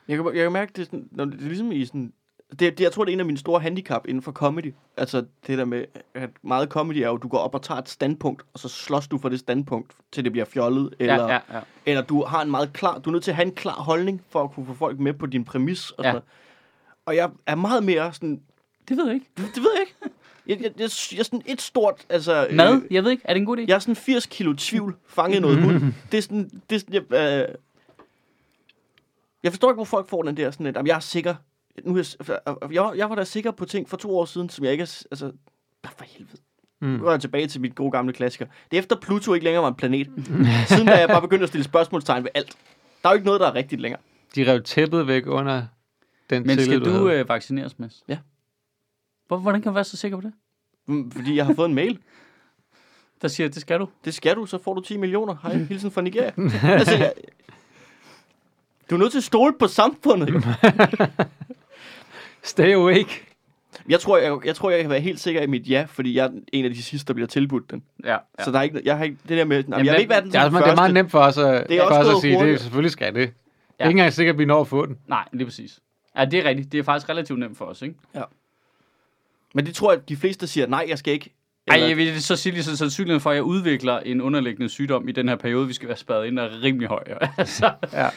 jeg, 0.08 0.17
kan, 0.17 0.25
jeg 0.25 0.43
kan 0.43 0.51
mærke, 0.51 0.71
det 0.75 0.82
er, 0.82 0.86
sådan, 0.86 1.08
når 1.12 1.25
det 1.25 1.34
er 1.34 1.47
ligesom 1.47 1.71
i 1.71 1.86
sådan... 1.86 2.13
Det, 2.51 2.60
det, 2.60 2.79
jeg 2.82 2.91
tror, 2.91 3.05
det 3.05 3.12
er 3.12 3.13
en 3.13 3.19
af 3.19 3.25
mine 3.25 3.38
store 3.38 3.60
handicap 3.62 4.08
inden 4.08 4.21
for 4.21 4.32
comedy. 4.32 4.73
Altså 4.97 5.25
det 5.47 5.58
der 5.58 5.65
med, 5.65 5.86
at 6.13 6.29
meget 6.41 6.69
comedy 6.69 6.97
er 6.97 7.08
jo, 7.08 7.15
at 7.15 7.21
du 7.23 7.27
går 7.27 7.38
op 7.38 7.55
og 7.55 7.62
tager 7.62 7.79
et 7.82 7.89
standpunkt, 7.89 8.43
og 8.53 8.60
så 8.60 8.69
slås 8.69 9.08
du 9.08 9.17
for 9.17 9.29
det 9.29 9.39
standpunkt, 9.39 9.93
til 10.12 10.23
det 10.23 10.32
bliver 10.32 10.45
fjollet. 10.45 10.93
Eller, 10.99 11.13
Ja, 11.27 11.34
ja, 11.34 11.39
ja. 11.53 11.60
eller 11.86 12.01
du 12.03 12.23
har 12.23 12.41
en 12.41 12.51
meget 12.51 12.73
klar, 12.73 12.99
du 12.99 13.10
er 13.10 13.12
nødt 13.12 13.23
til 13.23 13.32
at 13.32 13.36
have 13.36 13.45
en 13.45 13.55
klar 13.55 13.73
holdning, 13.82 14.21
for 14.29 14.43
at 14.43 14.51
kunne 14.51 14.65
få 14.65 14.73
folk 14.73 14.99
med 14.99 15.13
på 15.13 15.25
din 15.25 15.45
præmis. 15.45 15.91
Og, 15.91 16.03
Ja. 16.03 16.10
sådan 16.10 16.13
noget. 16.13 16.23
og 17.05 17.15
jeg 17.15 17.29
er 17.47 17.55
meget 17.55 17.84
mere 17.84 18.13
sådan, 18.13 18.41
Det 18.89 18.97
ved 18.97 19.05
jeg 19.05 19.13
ikke. 19.13 19.25
det, 19.38 19.45
det 19.55 19.63
ved 19.63 19.69
jeg 19.75 19.82
ikke. 19.82 20.09
Jeg, 20.49 20.57
jeg, 20.62 20.71
jeg, 20.79 20.89
jeg 21.12 21.19
er 21.19 21.23
sådan 21.23 21.41
et 21.45 21.62
stort, 21.62 22.05
altså... 22.09 22.47
Mad? 22.51 22.75
Øh, 22.75 22.81
Jeg 22.93 23.03
ved 23.03 23.12
ikke. 23.12 23.23
Er 23.25 23.33
det 23.33 23.39
en 23.39 23.45
god 23.45 23.57
idé? 23.57 23.62
jeg 23.67 23.75
er 23.75 23.79
sådan 23.79 23.95
80 23.95 24.25
kilo 24.25 24.53
tvivl 24.57 24.95
fanget 25.07 25.41
noget 25.41 25.63
hund. 25.63 25.81
Det 26.12 26.17
er 26.17 26.21
sådan, 26.21 26.49
det 26.69 26.75
er 26.75 26.79
sådan 26.79 26.93
jeg, 27.12 27.47
øh, 27.49 27.55
jeg 29.43 29.51
forstår 29.51 29.69
ikke, 29.69 29.75
hvor 29.75 29.83
folk 29.85 30.09
får 30.09 30.21
den 30.23 30.38
der 30.38 30.51
sådan, 30.51 30.65
at 30.65 30.75
jamen, 30.75 30.88
jeg 30.88 30.95
er 30.95 30.99
sikker. 30.99 31.35
Nu 31.83 31.97
er 31.97 32.03
jeg, 32.27 32.38
jeg, 32.71 32.83
var- 32.83 32.93
jeg 32.93 33.09
var 33.09 33.15
da 33.15 33.23
sikker 33.23 33.51
på 33.51 33.65
ting 33.65 33.89
for 33.89 33.97
to 33.97 34.17
år 34.17 34.25
siden, 34.25 34.49
som 34.49 34.63
jeg 34.65 34.71
ikke 34.71 34.81
er, 34.81 35.03
altså, 35.12 35.31
for 35.97 36.05
helvede. 36.07 36.38
Mm. 36.81 36.88
Nu 36.88 37.03
går 37.03 37.12
jeg 37.12 37.21
tilbage 37.21 37.47
til 37.47 37.62
mit 37.62 37.75
gode 37.75 37.91
gamle 37.91 38.13
klassiker. 38.13 38.45
Det 38.71 38.77
er 38.77 38.81
efter 38.81 38.95
Pluto 38.95 39.33
ikke 39.33 39.43
længere 39.43 39.62
var 39.63 39.69
en 39.69 39.75
planet. 39.75 40.07
Siden 40.67 40.88
da 40.88 40.93
er 40.93 40.99
jeg 40.99 41.09
bare 41.09 41.21
begyndt 41.21 41.43
at 41.43 41.49
stille 41.49 41.63
spørgsmålstegn 41.63 42.23
ved 42.23 42.31
alt. 42.33 42.55
Der 43.03 43.09
er 43.09 43.13
jo 43.13 43.15
ikke 43.15 43.25
noget, 43.25 43.41
der 43.41 43.47
er 43.47 43.55
rigtigt 43.55 43.81
længere. 43.81 44.01
De 44.35 44.51
rev 44.51 44.63
tæppet 44.63 45.07
væk 45.07 45.27
under 45.27 45.63
den 46.29 46.41
Men 46.47 46.57
tillid, 46.57 46.65
skal 46.65 46.79
du 46.85 46.89
havde. 47.07 47.19
øh, 47.19 47.29
vaccineres, 47.29 47.79
Mads? 47.79 48.03
Ja. 48.07 48.17
Hvor, 49.30 49.38
hvordan 49.38 49.62
kan 49.62 49.70
du 49.70 49.74
være 49.74 49.84
så 49.84 49.98
sikker 49.98 50.18
på 50.18 50.22
det? 50.22 50.34
Mm, 50.88 51.12
Fordi 51.12 51.36
jeg 51.36 51.46
har 51.46 51.54
fået 51.54 51.70
en 51.70 51.76
mail. 51.76 52.00
Der 53.22 53.28
siger, 53.28 53.50
det 53.50 53.62
skal 53.62 53.80
du. 53.80 53.88
Det 54.06 54.13
skal 54.13 54.36
du, 54.36 54.46
så 54.46 54.58
får 54.63 54.74
du 54.74 54.82
10 54.82 54.98
millioner. 54.98 55.36
Hej, 55.44 55.58
hilsen 55.58 55.92
fra 55.92 56.02
Nigeria. 56.02 56.32
altså, 56.63 56.96
jeg, 56.98 57.13
du 58.89 58.96
er 58.96 59.00
nødt 59.00 59.12
til 59.12 59.18
at 59.20 59.24
stole 59.24 59.54
på 59.60 59.68
samfundet. 59.68 60.30
Stay 62.44 62.74
awake. 62.74 63.26
Jeg 63.89 64.00
tror, 64.00 64.18
jeg, 64.18 64.38
jeg 64.46 64.56
tror, 64.56 64.70
jeg 64.70 64.82
kan 64.82 64.89
være 64.89 65.00
helt 65.00 65.20
sikker 65.20 65.42
i 65.42 65.48
mit 65.48 65.70
ja, 65.70 65.86
fordi 65.89 66.15
jeg 66.18 66.26
er 66.26 66.30
en 66.54 66.65
af 66.65 66.72
de 66.72 66.84
sidste, 66.84 67.08
der 67.08 67.13
bliver 67.13 67.28
tilbudt 67.28 67.72
den. 67.72 67.84
Ja. 68.04 68.10
Ja. 68.12 68.18
ja. 68.39 68.44
Så 68.44 68.52
der 68.52 68.58
er 68.60 68.63
ikke, 68.63 68.82
jeg 68.86 68.98
har 68.98 69.04
ikke 69.04 69.18
det 69.30 69.38
der 69.38 69.46
med, 69.46 69.63
Jamen, 69.63 69.86
jeg 69.86 69.94
vil 69.94 70.00
ikke 70.00 70.10
være 70.10 70.22
den 70.22 70.32
Det 70.32 70.36
er, 70.36 70.44
som 70.46 70.56
altså, 70.56 70.65
det 70.65 70.72
er 70.72 70.76
meget 70.76 70.94
nemt 70.94 71.12
for 71.12 71.20
os 71.20 71.38
at, 71.38 71.70
Det 71.70 71.78
er 71.78 71.88
for 71.88 71.96
også 71.96 72.12
os 72.12 72.15
at 72.15 72.22
sige, 72.22 72.32
det 72.32 72.39
hurtigt. 72.42 72.62
selvfølgelig 72.62 72.92
skal 72.92 73.15
det. 73.15 73.28
Det 73.28 73.34
Ja. 73.80 73.84
er 73.84 73.88
ikke 73.89 73.98
engang 74.00 74.13
sikkert, 74.13 74.34
at 74.36 74.39
vi 74.39 74.46
når 74.46 74.62
at 74.62 74.68
få 74.68 74.86
den. 74.86 74.98
Nej, 75.08 75.28
lige 75.32 75.46
præcis. 75.46 75.80
Ja, 76.18 76.26
det 76.26 76.39
er 76.39 76.50
rigtigt. 76.50 76.72
Det 76.72 76.80
er 76.80 76.84
faktisk 76.84 77.10
relativt 77.10 77.39
nemt 77.39 77.58
for 77.58 77.65
os, 77.65 77.82
ikke? 77.82 77.96
Men 79.55 79.65
det 79.65 79.75
tror 79.75 79.91
jeg, 79.91 80.01
at 80.01 80.09
de 80.09 80.15
fleste 80.15 80.47
siger, 80.47 80.67
nej, 80.67 80.85
jeg 80.89 80.97
skal 80.97 81.13
ikke. 81.13 81.35
Ej, 81.67 81.75
Eller- 81.75 81.88
jeg 81.88 81.97
vil 81.97 82.23
så 82.23 82.35
sige, 82.35 82.57
at 82.57 82.65
sandsynligheden 82.65 83.21
for, 83.21 83.29
at 83.29 83.35
jeg 83.35 83.43
udvikler 83.43 83.99
en 83.99 84.21
underliggende 84.21 84.69
sygdom 84.69 85.07
i 85.07 85.12
den 85.12 85.29
her 85.29 85.35
periode, 85.35 85.67
vi 85.67 85.73
skal 85.73 85.88
være 85.88 85.97
spadet 85.97 86.25
ind, 86.25 86.39
er 86.39 86.62
rimelig 86.63 86.88
høj. 86.88 87.03
altså, 87.38 87.71
Ja. 87.93 88.09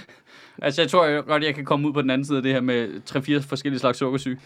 altså, 0.62 0.82
jeg 0.82 0.90
tror 0.90 1.04
jeg 1.06 1.24
godt, 1.24 1.42
jeg 1.42 1.54
kan 1.54 1.64
komme 1.64 1.88
ud 1.88 1.92
på 1.92 2.02
den 2.02 2.10
anden 2.10 2.24
side 2.24 2.36
af 2.36 2.42
det 2.42 2.52
her 2.52 2.60
med 2.60 3.00
3-4 3.10 3.48
forskellige 3.48 3.80
slags 3.80 3.98
sukkersyge. 3.98 4.38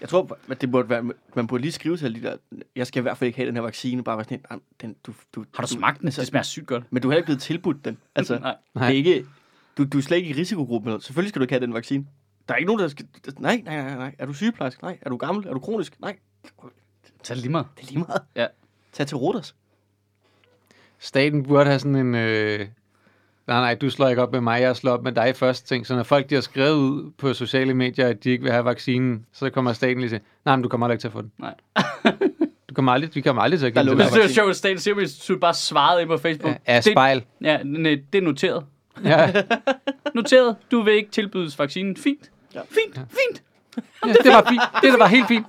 Jeg 0.00 0.08
tror, 0.08 0.38
at 0.48 0.60
det 0.60 0.70
burde 0.70 0.88
være, 0.88 1.02
man 1.34 1.46
burde 1.46 1.60
lige 1.62 1.72
skrive 1.72 1.96
til 1.96 2.04
alle 2.04 2.20
de 2.20 2.26
der, 2.26 2.36
jeg 2.76 2.86
skal 2.86 3.00
i 3.00 3.02
hvert 3.02 3.18
fald 3.18 3.26
ikke 3.26 3.36
have 3.36 3.46
den 3.46 3.54
her 3.54 3.62
vaccine, 3.62 4.04
bare 4.04 4.24
sådan, 4.24 4.40
"Nej, 4.50 4.58
den, 4.80 4.96
du, 5.06 5.12
du, 5.34 5.44
Har 5.54 5.62
du 5.62 5.68
smagt 5.68 6.00
den? 6.00 6.08
Altså, 6.08 6.20
Det 6.20 6.28
smager 6.28 6.42
sygt 6.42 6.66
godt. 6.66 6.84
Men 6.90 7.02
du 7.02 7.08
har 7.08 7.16
ikke 7.16 7.26
blevet 7.26 7.42
tilbudt 7.42 7.84
den. 7.84 7.98
Altså, 8.14 8.38
Nej. 8.38 8.54
det 8.74 8.82
er 8.82 8.88
ikke, 8.88 9.24
du, 9.78 9.84
du 9.84 9.98
er 9.98 10.02
slet 10.02 10.16
ikke 10.16 10.30
i 10.30 10.32
risikogruppen. 10.32 11.00
Selvfølgelig 11.00 11.28
skal 11.28 11.40
du 11.40 11.44
ikke 11.44 11.54
have 11.54 11.66
den 11.66 11.74
vaccine. 11.74 12.04
Der 12.48 12.54
er 12.54 12.58
ikke 12.58 12.66
nogen, 12.66 12.80
der 12.82 12.88
skal... 12.88 13.06
Nej, 13.38 13.62
nej, 13.64 13.82
nej, 13.82 13.94
nej. 13.96 14.14
Er 14.18 14.26
du 14.26 14.32
sygeplejerske? 14.32 14.82
Nej. 14.82 14.98
Er 15.02 15.10
du 15.10 15.16
gammel? 15.16 15.46
Er 15.46 15.52
du 15.52 15.58
kronisk? 15.58 16.00
Nej. 16.00 16.16
Er 16.62 16.68
det 17.28 17.36
lige 17.36 17.50
meget. 17.50 17.66
Det 17.76 17.82
er 17.82 17.88
lige 17.88 17.98
meget. 17.98 18.22
Ja. 18.36 18.46
Tag 18.92 19.06
til 19.06 19.16
Rodas. 19.16 19.54
Staten 20.98 21.42
burde 21.42 21.66
have 21.66 21.78
sådan 21.78 21.96
en... 21.96 22.14
Øh... 22.14 22.58
Nej, 23.46 23.60
nej, 23.60 23.74
du 23.74 23.90
slår 23.90 24.08
ikke 24.08 24.22
op 24.22 24.32
med 24.32 24.40
mig, 24.40 24.60
jeg 24.60 24.76
slår 24.76 24.92
op 24.92 25.02
med 25.02 25.12
dig 25.12 25.36
først. 25.36 25.68
Ting. 25.68 25.86
Så 25.86 25.96
når 25.96 26.02
folk 26.02 26.30
de 26.30 26.34
har 26.34 26.42
skrevet 26.42 26.76
ud 26.76 27.10
på 27.18 27.34
sociale 27.34 27.74
medier, 27.74 28.06
at 28.08 28.24
de 28.24 28.30
ikke 28.30 28.42
vil 28.42 28.52
have 28.52 28.64
vaccinen, 28.64 29.26
så 29.32 29.50
kommer 29.50 29.72
staten 29.72 30.00
lige 30.00 30.10
til, 30.10 30.20
nej, 30.44 30.56
men 30.56 30.62
du 30.62 30.68
kommer 30.68 30.86
aldrig 30.86 30.94
ikke 30.94 31.02
til 31.02 31.08
at 31.08 31.12
få 31.12 31.22
den. 31.22 31.32
Nej. 31.38 31.54
Du 32.68 32.74
kommer 32.74 32.92
aldrig, 32.92 33.14
vi 33.14 33.20
kommer 33.20 33.42
aldrig 33.42 33.60
til 33.60 33.66
at 33.66 33.72
give 33.72 33.84
Der 33.84 33.90
den 33.90 33.98
Det 33.98 34.24
er 34.24 34.28
sjovt, 34.28 34.50
at 34.50 34.56
staten 34.56 34.78
simpelthen 34.78 35.40
bare 35.40 35.54
svarede 35.54 36.00
ind 36.02 36.08
på 36.08 36.16
Facebook. 36.16 36.52
Ja, 36.52 36.58
Af 36.66 36.82
det, 36.82 36.92
spejl. 36.92 37.24
ja, 37.40 37.62
nej, 37.62 37.96
det 38.12 38.18
er 38.18 38.22
noteret. 38.22 38.64
Ja. 39.04 39.32
Noteret. 40.14 40.56
Du 40.70 40.82
vil 40.82 40.94
ikke 40.94 41.10
tilbydes 41.10 41.58
vaccinen. 41.58 41.96
Fint. 41.96 42.30
Ja. 42.54 42.60
Fint. 42.60 42.94
Fint. 42.94 43.42
ja, 44.06 44.12
det 44.12 44.32
var 44.32 44.44
fint. 44.48 44.62
Det 44.82 44.92
der 44.92 44.98
var 44.98 45.06
helt 45.06 45.28
fint. 45.28 45.46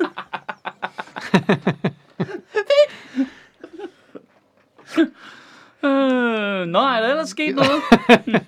Øh, 5.83 6.65
nå, 6.65 6.79
er 6.79 7.01
der 7.01 7.09
ellers 7.09 7.29
sket 7.29 7.55
noget? 7.55 7.81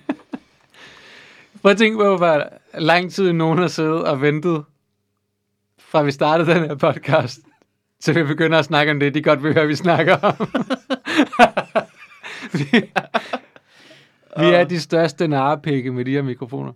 Prøv 1.62 1.70
at 1.72 1.78
tænke 1.78 1.98
på, 1.98 2.16
hvor 2.16 2.48
lang 2.78 3.12
tid 3.12 3.32
nogen 3.32 3.58
har 3.58 3.68
siddet 3.68 4.04
og 4.04 4.20
ventet, 4.20 4.64
fra 5.78 6.02
vi 6.02 6.10
startede 6.10 6.54
den 6.54 6.68
her 6.68 6.74
podcast, 6.74 7.40
til 8.00 8.14
vi 8.14 8.22
begynder 8.24 8.58
at 8.58 8.64
snakke 8.64 8.92
om 8.92 9.00
det, 9.00 9.14
de 9.14 9.22
godt 9.22 9.42
vil 9.42 9.54
høre, 9.54 9.66
vi 9.66 9.74
snakker 9.74 10.16
om. 10.16 10.34
vi, 12.52 12.64
vi 14.40 14.54
er 14.54 14.64
de 14.64 14.80
største 14.80 15.28
narrepikke 15.28 15.92
med 15.92 16.04
de 16.04 16.10
her 16.10 16.22
mikrofoner. 16.22 16.72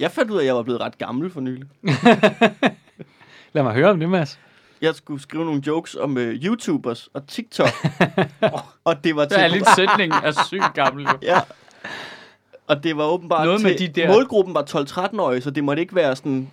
Jeg 0.00 0.10
fandt 0.10 0.30
ud 0.30 0.36
af, 0.36 0.40
at 0.40 0.46
jeg 0.46 0.54
var 0.56 0.62
blevet 0.62 0.80
ret 0.80 0.98
gammel 0.98 1.30
for 1.30 1.40
nylig. 1.40 1.64
Lad 3.52 3.62
mig 3.62 3.72
høre 3.74 3.90
om 3.90 4.00
det, 4.00 4.08
Mads. 4.08 4.38
Jeg 4.82 4.94
skulle 4.94 5.22
skrive 5.22 5.44
nogle 5.44 5.62
jokes 5.66 5.94
om 5.94 6.16
uh, 6.16 6.22
YouTubers 6.22 7.08
og 7.14 7.26
TikTok. 7.26 7.68
og 8.84 9.04
det 9.04 9.16
var 9.16 9.22
Det 9.22 9.32
til... 9.32 9.40
er 9.40 9.48
lidt 9.48 9.68
sætning 9.76 10.12
er 10.12 10.44
sygt 10.46 10.74
gammel. 10.74 11.04
Jo. 11.04 11.10
Ja. 11.22 11.40
Og 12.66 12.82
det 12.84 12.96
var 12.96 13.04
åbenbart 13.04 13.46
Noget 13.46 13.62
med 13.62 13.78
til, 13.78 13.94
de 13.94 14.00
der- 14.00 14.08
Målgruppen 14.12 14.54
var 14.54 14.62
12-13-årige, 14.62 15.40
så 15.40 15.50
det 15.50 15.64
måtte 15.64 15.82
ikke 15.82 15.94
være 15.94 16.16
sådan 16.16 16.50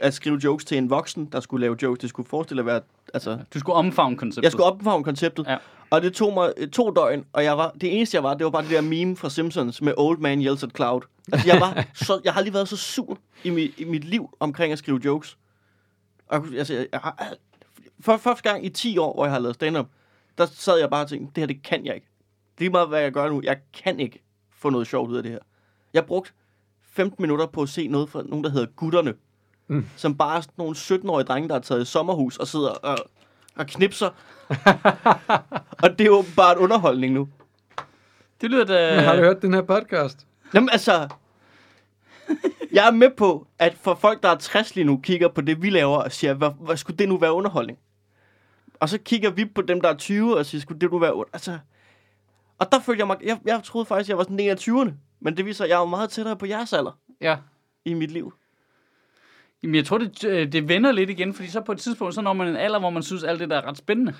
at 0.00 0.14
skrive 0.14 0.40
jokes 0.44 0.64
til 0.64 0.78
en 0.78 0.90
voksen, 0.90 1.24
der 1.32 1.40
skulle 1.40 1.60
lave 1.60 1.76
jokes. 1.82 1.98
Det 2.00 2.08
skulle 2.10 2.28
forestille 2.28 2.60
at 2.60 2.66
være... 2.66 2.80
Altså, 3.14 3.38
Du 3.54 3.58
skulle 3.58 3.76
omfavne 3.76 4.16
konceptet. 4.16 4.42
jeg 4.44 4.52
skulle 4.52 4.66
opfavne 4.66 5.04
konceptet. 5.04 5.46
Ja. 5.46 5.56
Og 5.90 6.02
det 6.02 6.14
tog 6.14 6.34
mig 6.34 6.52
øh, 6.56 6.68
to 6.68 6.90
døgn, 6.90 7.24
og 7.32 7.44
jeg 7.44 7.58
var, 7.58 7.70
det 7.80 7.96
eneste 7.96 8.14
jeg 8.14 8.22
var, 8.22 8.34
det 8.34 8.44
var 8.44 8.50
bare 8.50 8.62
det 8.62 8.70
der 8.70 8.80
meme 8.80 9.16
fra 9.16 9.30
Simpsons 9.30 9.82
med 9.82 9.94
Old 9.96 10.18
Man 10.18 10.42
Yells 10.42 10.62
at 10.62 10.70
Cloud. 10.76 11.00
Altså, 11.32 11.48
jeg, 11.48 11.60
var 11.60 11.84
så, 12.06 12.20
jeg 12.24 12.32
har 12.34 12.40
lige 12.42 12.54
været 12.54 12.68
så 12.68 12.76
sur 12.76 13.18
i, 13.44 13.50
mi, 13.50 13.74
i 13.78 13.84
mit 13.84 14.04
liv 14.04 14.36
omkring 14.40 14.72
at 14.72 14.78
skrive 14.78 15.00
jokes. 15.04 15.38
Og, 16.28 16.46
jeg 16.50 16.58
altså, 16.58 16.74
jeg, 16.74 16.86
jeg 16.92 17.00
har, 17.00 17.32
for 18.00 18.16
første 18.16 18.50
gang 18.50 18.64
i 18.64 18.68
10 18.68 18.98
år, 18.98 19.14
hvor 19.14 19.24
jeg 19.24 19.32
har 19.32 19.38
lavet 19.38 19.54
stand-up, 19.54 19.86
der 20.38 20.46
sad 20.46 20.78
jeg 20.78 20.90
bare 20.90 21.04
og 21.04 21.08
tænkte, 21.08 21.32
det 21.34 21.40
her, 21.42 21.46
det 21.46 21.62
kan 21.62 21.86
jeg 21.86 21.94
ikke. 21.94 22.06
Lige 22.58 22.70
meget, 22.70 22.88
hvad 22.88 23.00
jeg 23.00 23.12
gør 23.12 23.28
nu, 23.28 23.40
jeg 23.44 23.56
kan 23.84 24.00
ikke 24.00 24.22
få 24.56 24.70
noget 24.70 24.86
sjovt 24.86 25.10
ud 25.10 25.16
af 25.16 25.22
det 25.22 25.32
her. 25.32 25.38
Jeg 25.94 26.06
brugte 26.06 26.32
15 26.82 27.22
minutter 27.22 27.46
på 27.46 27.62
at 27.62 27.68
se 27.68 27.88
noget 27.88 28.08
fra 28.08 28.22
nogen, 28.22 28.44
der 28.44 28.50
hedder 28.50 28.66
Gutterne. 28.76 29.14
Mm. 29.68 29.86
Som 29.96 30.16
bare 30.16 30.36
er 30.36 30.40
sådan 30.40 30.54
nogle 30.58 30.76
17-årige 30.76 31.24
drenge, 31.26 31.48
der 31.48 31.54
er 31.54 31.58
taget 31.58 31.82
i 31.82 31.84
sommerhus 31.84 32.36
og 32.36 32.46
sidder 32.46 32.70
og, 32.70 32.98
og 33.56 33.66
knipser. 33.66 34.10
og 35.82 35.98
det 35.98 36.06
er 36.06 36.10
åbenbart 36.10 36.56
underholdning 36.56 37.14
nu. 37.14 37.28
Det 38.40 38.50
lyder 38.50 38.64
da... 38.64 38.94
Men 38.96 39.04
har 39.04 39.16
du 39.16 39.22
hørt 39.22 39.42
den 39.42 39.54
her 39.54 39.62
podcast? 39.62 40.26
Jamen 40.54 40.68
altså, 40.72 41.08
jeg 42.72 42.86
er 42.86 42.90
med 42.90 43.10
på, 43.16 43.46
at 43.58 43.74
for 43.80 43.94
folk, 43.94 44.22
der 44.22 44.28
er 44.28 44.36
60 44.36 44.74
lige 44.74 44.84
nu, 44.84 44.96
kigger 45.02 45.28
på 45.28 45.40
det, 45.40 45.62
vi 45.62 45.70
laver 45.70 45.96
og 45.96 46.12
siger, 46.12 46.34
hvad, 46.34 46.50
hvad 46.60 46.76
skulle 46.76 46.96
det 46.98 47.08
nu 47.08 47.16
være 47.18 47.32
underholdning? 47.32 47.78
Og 48.80 48.88
så 48.88 48.98
kigger 48.98 49.30
vi 49.30 49.44
på 49.44 49.62
dem, 49.62 49.80
der 49.80 49.88
er 49.88 49.94
20 49.96 50.36
og 50.38 50.46
siger, 50.46 50.60
skulle 50.60 50.80
det 50.80 50.90
nu 50.92 50.98
være. 50.98 51.24
Altså, 51.32 51.58
og 52.58 52.72
der 52.72 52.80
følte 52.80 53.00
jeg 53.00 53.06
mig... 53.06 53.16
Jeg, 53.24 53.38
jeg 53.44 53.60
troede 53.64 53.86
faktisk, 53.86 54.08
jeg 54.08 54.18
var 54.18 54.22
sådan 54.24 54.40
en 54.40 54.50
af 54.50 54.56
20'erne. 54.68 54.92
Men 55.20 55.36
det 55.36 55.44
viser, 55.46 55.64
at 55.64 55.70
jeg 55.70 55.76
er 55.76 55.80
jo 55.80 55.86
meget 55.86 56.10
tættere 56.10 56.36
på 56.36 56.46
jeres 56.46 56.72
alder 56.72 56.98
Ja. 57.20 57.36
i 57.84 57.94
mit 57.94 58.10
liv. 58.10 58.32
Jamen, 59.62 59.74
jeg 59.74 59.84
tror, 59.84 59.98
det, 59.98 60.24
øh, 60.24 60.52
det 60.52 60.68
vender 60.68 60.92
lidt 60.92 61.10
igen, 61.10 61.34
fordi 61.34 61.48
så 61.48 61.60
på 61.60 61.72
et 61.72 61.78
tidspunkt, 61.78 62.14
så 62.14 62.20
når 62.20 62.32
man 62.32 62.48
en 62.48 62.56
alder, 62.56 62.78
hvor 62.78 62.90
man 62.90 63.02
synes, 63.02 63.24
alt 63.24 63.40
det 63.40 63.50
der 63.50 63.56
er 63.56 63.66
ret 63.66 63.78
spændende. 63.78 64.14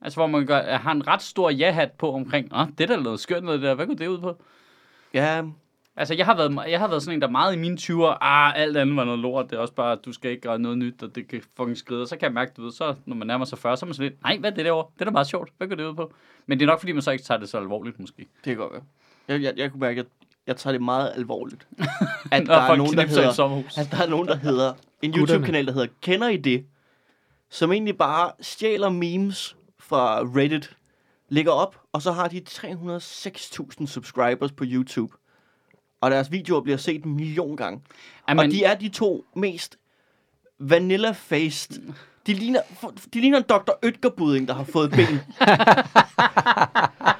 Altså, 0.00 0.16
hvor 0.16 0.26
man 0.26 0.46
gør, 0.46 0.76
har 0.76 0.92
en 0.92 1.06
ret 1.06 1.22
stor 1.22 1.50
ja-hat 1.50 1.92
på 1.92 2.12
omkring, 2.12 2.48
ah, 2.52 2.68
det 2.78 2.88
der 2.88 2.96
er 2.96 3.00
noget 3.00 3.20
skørt 3.20 3.44
noget 3.44 3.62
der, 3.62 3.74
hvad 3.74 3.86
går 3.86 3.94
det 3.94 4.06
ud 4.06 4.18
på? 4.18 4.42
Ja, 5.14 5.42
Altså, 5.98 6.14
jeg 6.14 6.26
har, 6.26 6.36
været, 6.36 6.70
jeg 6.70 6.78
har 6.78 6.88
været 6.88 7.02
sådan 7.02 7.18
en, 7.18 7.22
der 7.22 7.28
meget 7.28 7.54
i 7.54 7.58
mine 7.58 7.76
20'er, 7.80 8.18
ah, 8.20 8.60
alt 8.60 8.76
andet 8.76 8.96
var 8.96 9.04
noget 9.04 9.20
lort, 9.20 9.50
det 9.50 9.56
er 9.56 9.60
også 9.60 9.74
bare, 9.74 9.96
du 9.96 10.12
skal 10.12 10.30
ikke 10.30 10.40
gøre 10.40 10.58
noget 10.58 10.78
nyt, 10.78 11.02
og 11.02 11.14
det 11.14 11.28
kan 11.28 11.42
fucking 11.56 11.76
skride. 11.76 12.02
Og 12.02 12.08
så 12.08 12.16
kan 12.16 12.22
jeg 12.22 12.32
mærke, 12.32 12.52
du 12.56 12.62
ved, 12.62 12.72
så 12.72 12.94
når 13.06 13.16
man 13.16 13.26
nærmer 13.26 13.44
sig 13.44 13.58
40, 13.58 13.76
så 13.76 13.84
er 13.84 13.86
man 13.86 13.94
sådan 13.94 14.10
lidt, 14.10 14.22
nej, 14.22 14.36
hvad 14.36 14.50
er 14.50 14.54
det 14.54 14.64
derovre? 14.64 14.86
Det 14.94 15.00
er 15.00 15.04
da 15.04 15.10
meget 15.10 15.26
sjovt. 15.26 15.52
Hvad 15.58 15.68
går 15.68 15.76
det 15.76 15.84
ud 15.84 15.94
på? 15.94 16.12
Men 16.46 16.58
det 16.58 16.64
er 16.64 16.70
nok, 16.70 16.80
fordi 16.80 16.92
man 16.92 17.02
så 17.02 17.10
ikke 17.10 17.24
tager 17.24 17.38
det 17.38 17.48
så 17.48 17.58
alvorligt, 17.58 18.00
måske. 18.00 18.18
Det 18.18 18.44
kan 18.44 18.56
godt 18.56 18.72
være. 18.72 18.82
Jeg, 19.28 19.42
jeg, 19.42 19.54
jeg 19.56 19.70
kunne 19.70 19.80
mærke, 19.80 20.00
at 20.00 20.06
jeg 20.48 20.56
tager 20.56 20.72
det 20.72 20.82
meget 20.82 21.12
alvorligt. 21.14 21.66
At 22.32 22.46
der 22.46 22.56
er, 22.56 22.66
folk 22.66 22.78
nogen, 22.78 22.96
der 22.96 23.06
hedder, 23.06 23.62
at 23.76 23.88
der 23.90 24.02
er 24.02 24.08
nogen, 24.08 24.28
der 24.28 24.36
hedder... 24.36 24.72
En. 25.02 25.14
YouTube-kanal, 25.14 25.66
der 25.66 25.72
hedder 25.72 25.86
Kender 26.02 26.28
I 26.28 26.36
det? 26.36 26.64
Som 27.50 27.72
egentlig 27.72 27.98
bare 27.98 28.32
stjæler 28.40 28.88
memes 28.88 29.56
fra 29.78 30.20
Reddit, 30.20 30.76
lægger 31.28 31.52
op, 31.52 31.80
og 31.92 32.02
så 32.02 32.12
har 32.12 32.28
de 32.28 32.42
306.000 32.48 33.86
subscribers 33.86 34.52
på 34.52 34.64
YouTube. 34.66 35.12
Og 36.00 36.10
deres 36.10 36.32
videoer 36.32 36.60
bliver 36.60 36.76
set 36.76 37.04
en 37.04 37.16
million 37.16 37.56
gange. 37.56 37.82
Jamen, 38.28 38.46
Og 38.46 38.50
de 38.52 38.64
er 38.64 38.74
de 38.74 38.88
to 38.88 39.24
mest 39.36 39.78
vanilla-faced. 40.58 41.94
De 42.26 42.34
ligner, 42.34 42.60
de 43.14 43.20
ligner 43.20 43.38
en 43.38 43.44
Dr. 43.48 43.72
Ytgerbudding, 43.84 44.48
der 44.48 44.54
har 44.54 44.64
fået 44.64 44.90
ben. 44.90 45.20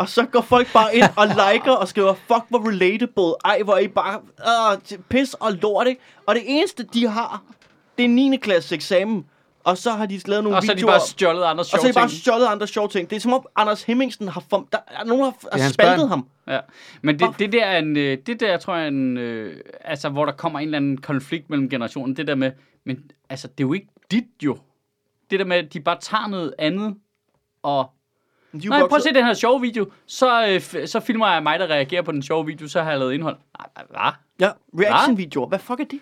og 0.00 0.08
så 0.08 0.26
går 0.26 0.40
folk 0.40 0.72
bare 0.72 0.96
ind 0.96 1.04
og 1.16 1.26
liker 1.26 1.72
og 1.72 1.88
skriver, 1.88 2.14
fuck, 2.14 2.44
hvor 2.48 2.68
relatable. 2.68 3.34
Ej, 3.44 3.62
hvor 3.62 3.74
er 3.74 3.78
I 3.78 3.88
bare 3.88 4.20
øh, 4.92 4.98
pis 5.08 5.34
og 5.34 5.52
lort, 5.52 5.86
ikke? 5.86 6.00
Og 6.26 6.34
det 6.34 6.42
eneste, 6.46 6.82
de 6.82 7.08
har, 7.08 7.42
det 7.98 8.04
er 8.04 8.08
9. 8.08 8.36
klasse 8.36 8.74
eksamen. 8.74 9.26
Og 9.64 9.78
så 9.78 9.90
har 9.90 10.06
de 10.06 10.20
lavet 10.26 10.44
nogle 10.44 10.58
og 10.58 10.62
så 10.62 10.72
er 10.72 10.74
de 10.74 10.78
videoer. 10.78 10.92
bare 10.92 11.06
stjålet 11.06 11.44
andre 11.44 11.62
og 11.62 11.66
sjove 11.66 11.80
så 11.80 11.86
er 11.86 11.92
de 11.92 11.94
bare 11.94 12.08
ting. 12.08 12.20
stjålet 12.20 12.46
andre 12.46 12.66
sjove 12.66 12.88
ting. 12.88 13.10
Det 13.10 13.16
er 13.16 13.20
som 13.20 13.32
om 13.32 13.46
Anders 13.56 13.82
Hemmingsen 13.82 14.28
har... 14.28 14.44
Form, 14.50 14.68
der 14.72 14.78
er 14.86 15.04
nogen, 15.04 15.24
der 15.24 15.32
har, 15.52 15.62
har 15.62 15.70
spaltet 15.70 15.98
børn. 15.98 16.08
ham. 16.08 16.26
Ja, 16.48 16.60
men 17.02 17.18
det, 17.18 17.28
det 17.38 17.52
der 17.52 17.64
er 17.64 17.78
en, 17.78 17.96
øh, 17.96 18.18
det 18.26 18.40
der 18.40 18.56
tror 18.56 18.74
jeg 18.74 18.84
er 18.84 18.88
en, 18.88 19.16
øh, 19.16 19.60
altså 19.80 20.08
hvor 20.08 20.24
der 20.24 20.32
kommer 20.32 20.58
en 20.58 20.64
eller 20.64 20.78
anden 20.78 20.96
konflikt 20.96 21.50
mellem 21.50 21.70
generationen, 21.70 22.16
det 22.16 22.26
der 22.26 22.34
med, 22.34 22.52
men 22.86 23.10
altså 23.30 23.48
det 23.48 23.64
er 23.64 23.68
jo 23.68 23.72
ikke 23.72 23.88
dit 24.10 24.24
jo. 24.42 24.58
Det 25.30 25.38
der 25.38 25.44
med, 25.44 25.56
at 25.56 25.72
de 25.72 25.80
bare 25.80 25.98
tager 26.00 26.28
noget 26.28 26.54
andet, 26.58 26.94
og 27.62 27.90
nej, 28.52 28.88
prøv 28.88 28.96
at 28.96 29.02
se 29.02 29.08
den 29.14 29.24
her 29.24 29.34
sjove 29.34 29.60
video, 29.60 29.90
så, 30.06 30.46
øh, 30.46 30.56
f- 30.56 30.86
så 30.86 31.00
filmer 31.00 31.32
jeg 31.32 31.42
mig, 31.42 31.58
der 31.58 31.66
reagerer 31.66 32.02
på 32.02 32.12
den 32.12 32.22
sjove 32.22 32.46
video, 32.46 32.68
så 32.68 32.82
har 32.82 32.90
jeg 32.90 32.98
lavet 32.98 33.14
indhold. 33.14 33.36
Nej, 33.58 33.84
hvad? 33.90 34.12
Ja, 34.40 34.50
reaction-videoer. 34.84 35.48
Hvad 35.48 35.58
fuck 35.58 35.80
er 35.80 35.84
det? 35.84 36.00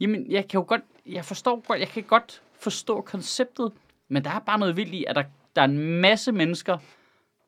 Jamen, 0.00 0.30
jeg 0.30 0.48
kan 0.48 0.58
jo 0.60 0.64
godt, 0.68 0.80
jeg 1.06 1.24
forstår 1.24 1.62
godt, 1.66 1.80
jeg 1.80 1.88
kan 1.88 2.02
godt 2.02 2.42
forstå 2.60 3.00
konceptet, 3.00 3.72
men 4.08 4.24
der 4.24 4.30
er 4.30 4.38
bare 4.38 4.58
noget 4.58 4.76
vildt 4.76 4.94
i, 4.94 5.04
at 5.08 5.16
der, 5.16 5.22
der 5.56 5.62
er 5.62 5.66
en 5.66 6.00
masse 6.00 6.32
mennesker, 6.32 6.78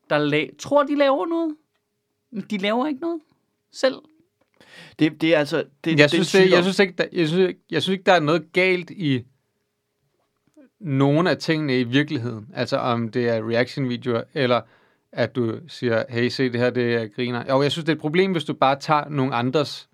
der 0.09 0.31
la- 0.31 0.55
tror, 0.59 0.83
de 0.83 0.95
laver 0.95 1.25
noget, 1.25 1.55
men 2.31 2.41
de 2.49 2.57
laver 2.57 2.87
ikke 2.87 3.01
noget 3.01 3.19
selv. 3.71 3.95
Det, 4.99 5.21
det 5.21 5.35
er 5.35 5.39
altså... 5.39 5.57
Det, 5.83 5.91
Jeg 5.91 5.97
det 5.97 6.09
synes, 6.11 6.31
det, 6.31 6.51
jeg, 6.51 6.63
synes 6.63 6.79
ikke, 6.79 6.93
der, 6.97 7.05
jeg, 7.13 7.27
synes, 7.27 7.47
ikke- 7.47 7.61
jeg 7.71 7.81
synes 7.83 7.93
ikke, 7.93 8.03
der 8.03 8.13
er 8.13 8.19
noget 8.19 8.53
galt 8.53 8.89
i 8.89 9.23
nogle 10.79 11.29
af 11.29 11.37
tingene 11.37 11.79
i 11.79 11.83
virkeligheden. 11.83 12.49
Altså 12.53 12.77
om 12.77 13.09
det 13.09 13.29
er 13.29 13.49
reaction-videoer, 13.49 14.23
eller 14.33 14.61
at 15.11 15.35
du 15.35 15.59
siger, 15.67 16.03
hey, 16.09 16.29
se 16.29 16.51
det 16.51 16.59
her, 16.59 16.69
det 16.69 16.95
er 16.95 17.07
griner. 17.07 17.45
Jo, 17.49 17.61
jeg 17.61 17.71
synes, 17.71 17.85
det 17.85 17.91
er 17.91 17.95
et 17.95 18.01
problem, 18.01 18.31
hvis 18.31 18.45
du 18.45 18.53
bare 18.53 18.79
tager 18.79 19.09
nogle 19.09 19.35
andres 19.35 19.89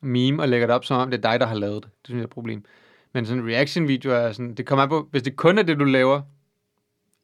meme 0.00 0.42
og 0.42 0.48
lægger 0.48 0.66
det 0.66 0.74
op, 0.74 0.84
som 0.84 1.00
om 1.00 1.10
det 1.10 1.24
er 1.24 1.30
dig, 1.30 1.40
der 1.40 1.46
har 1.46 1.54
lavet 1.54 1.82
det. 1.84 1.92
Det 1.92 2.00
synes 2.04 2.16
jeg 2.16 2.22
er 2.22 2.26
et 2.26 2.30
problem. 2.30 2.64
Men 3.12 3.26
sådan 3.26 3.42
en 3.42 3.48
reaction-video 3.48 4.12
er 4.12 4.32
sådan, 4.32 4.54
det 4.54 4.66
kommer 4.66 4.86
på, 4.86 5.08
hvis 5.10 5.22
det 5.22 5.36
kun 5.36 5.58
er 5.58 5.62
det, 5.62 5.78
du 5.78 5.84
laver, 5.84 6.22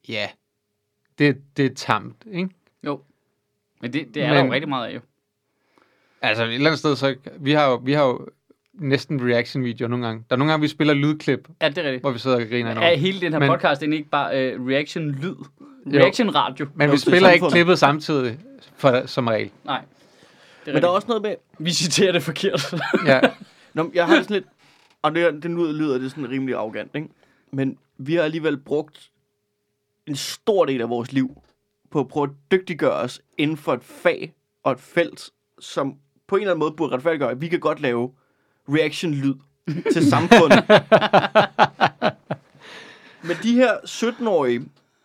ja, 0.08 0.28
det, 1.18 1.42
det 1.56 1.66
er 1.66 1.74
tamt, 1.74 2.24
ikke? 2.32 2.48
Jo. 2.86 3.00
Men 3.80 3.92
det, 3.92 4.14
det 4.14 4.22
er 4.22 4.26
men... 4.26 4.36
der 4.36 4.44
jo 4.44 4.52
rigtig 4.52 4.68
meget 4.68 4.88
af, 4.88 4.94
jo. 4.94 5.00
Altså 6.22 6.44
et 6.44 6.54
eller 6.54 6.66
andet 6.66 6.78
sted, 6.78 6.96
så 6.96 7.16
vi 7.38 7.52
har 7.52 7.70
jo, 7.70 7.74
vi 7.76 7.92
har 7.92 8.04
jo 8.04 8.28
næsten 8.78 9.28
reaction-videoer 9.30 9.88
nogle 9.88 10.06
gange. 10.06 10.24
Der 10.30 10.36
er 10.36 10.38
nogle 10.38 10.52
gange, 10.52 10.62
vi 10.62 10.68
spiller 10.68 10.94
lydklip, 10.94 11.48
Ja, 11.62 11.68
det 11.68 11.78
er 11.78 11.82
rigtigt. 11.82 12.02
hvor 12.02 12.10
vi 12.10 12.18
sidder 12.18 12.36
og 12.36 12.42
griner 12.48 12.70
Er 12.70 12.72
enormt. 12.72 12.98
hele 12.98 13.20
den 13.20 13.32
her 13.32 13.38
Men- 13.40 13.48
podcast 13.48 13.82
egentlig 13.82 13.98
ikke 13.98 14.10
bare 14.10 14.56
uh, 14.58 14.66
reaction-lyd? 14.68 15.34
Jo. 15.86 16.00
Reaction-radio? 16.00 16.66
Men 16.74 16.92
vi 16.92 16.96
spiller 16.96 17.30
ikke 17.30 17.46
klippet 17.50 17.78
samtidig, 17.78 18.38
for, 18.76 19.06
som 19.06 19.26
regel. 19.26 19.50
Nej. 19.64 19.82
Det 20.64 20.70
er 20.70 20.72
Men 20.74 20.82
der 20.82 20.88
er 20.88 20.92
også 20.92 21.08
noget 21.08 21.22
med... 21.22 21.34
Vi 21.58 21.70
citerer 21.70 22.12
det 22.12 22.22
forkert. 22.22 22.74
Ja. 23.06 23.20
Nå, 23.74 23.90
jeg 23.94 24.06
har 24.06 24.14
sådan 24.22 24.34
lidt... 24.34 24.44
Og 25.02 25.14
det, 25.14 25.42
det 25.42 25.50
lyder, 25.50 25.72
lyder 25.72 25.98
det 25.98 26.10
sådan 26.10 26.30
rimelig 26.30 26.54
arrogant, 26.54 26.90
ikke? 26.94 27.08
Men 27.52 27.78
vi 27.98 28.14
har 28.14 28.22
alligevel 28.22 28.56
brugt 28.56 29.10
en 30.06 30.16
stor 30.16 30.64
del 30.64 30.80
af 30.80 30.88
vores 30.88 31.12
liv 31.12 31.42
på 31.90 32.00
at 32.00 32.08
prøve 32.08 32.24
at 32.24 32.30
dygtiggøre 32.52 32.92
os 32.92 33.20
inden 33.38 33.56
for 33.56 33.72
et 33.74 33.84
fag 33.84 34.34
og 34.62 34.72
et 34.72 34.80
felt, 34.80 35.30
som 35.60 35.94
på 36.26 36.36
en 36.36 36.42
eller 36.42 36.52
anden 36.52 36.60
måde 36.60 36.72
burde 36.76 36.92
retfærdiggøre, 36.94 37.30
at 37.30 37.40
vi 37.40 37.48
kan 37.48 37.60
godt 37.60 37.80
lave 37.80 38.10
reaction-lyd 38.68 39.34
til 39.92 40.10
samfundet. 40.10 40.64
Men 43.28 43.36
de 43.42 43.54
her 43.54 43.72
17-årige, 43.86 44.60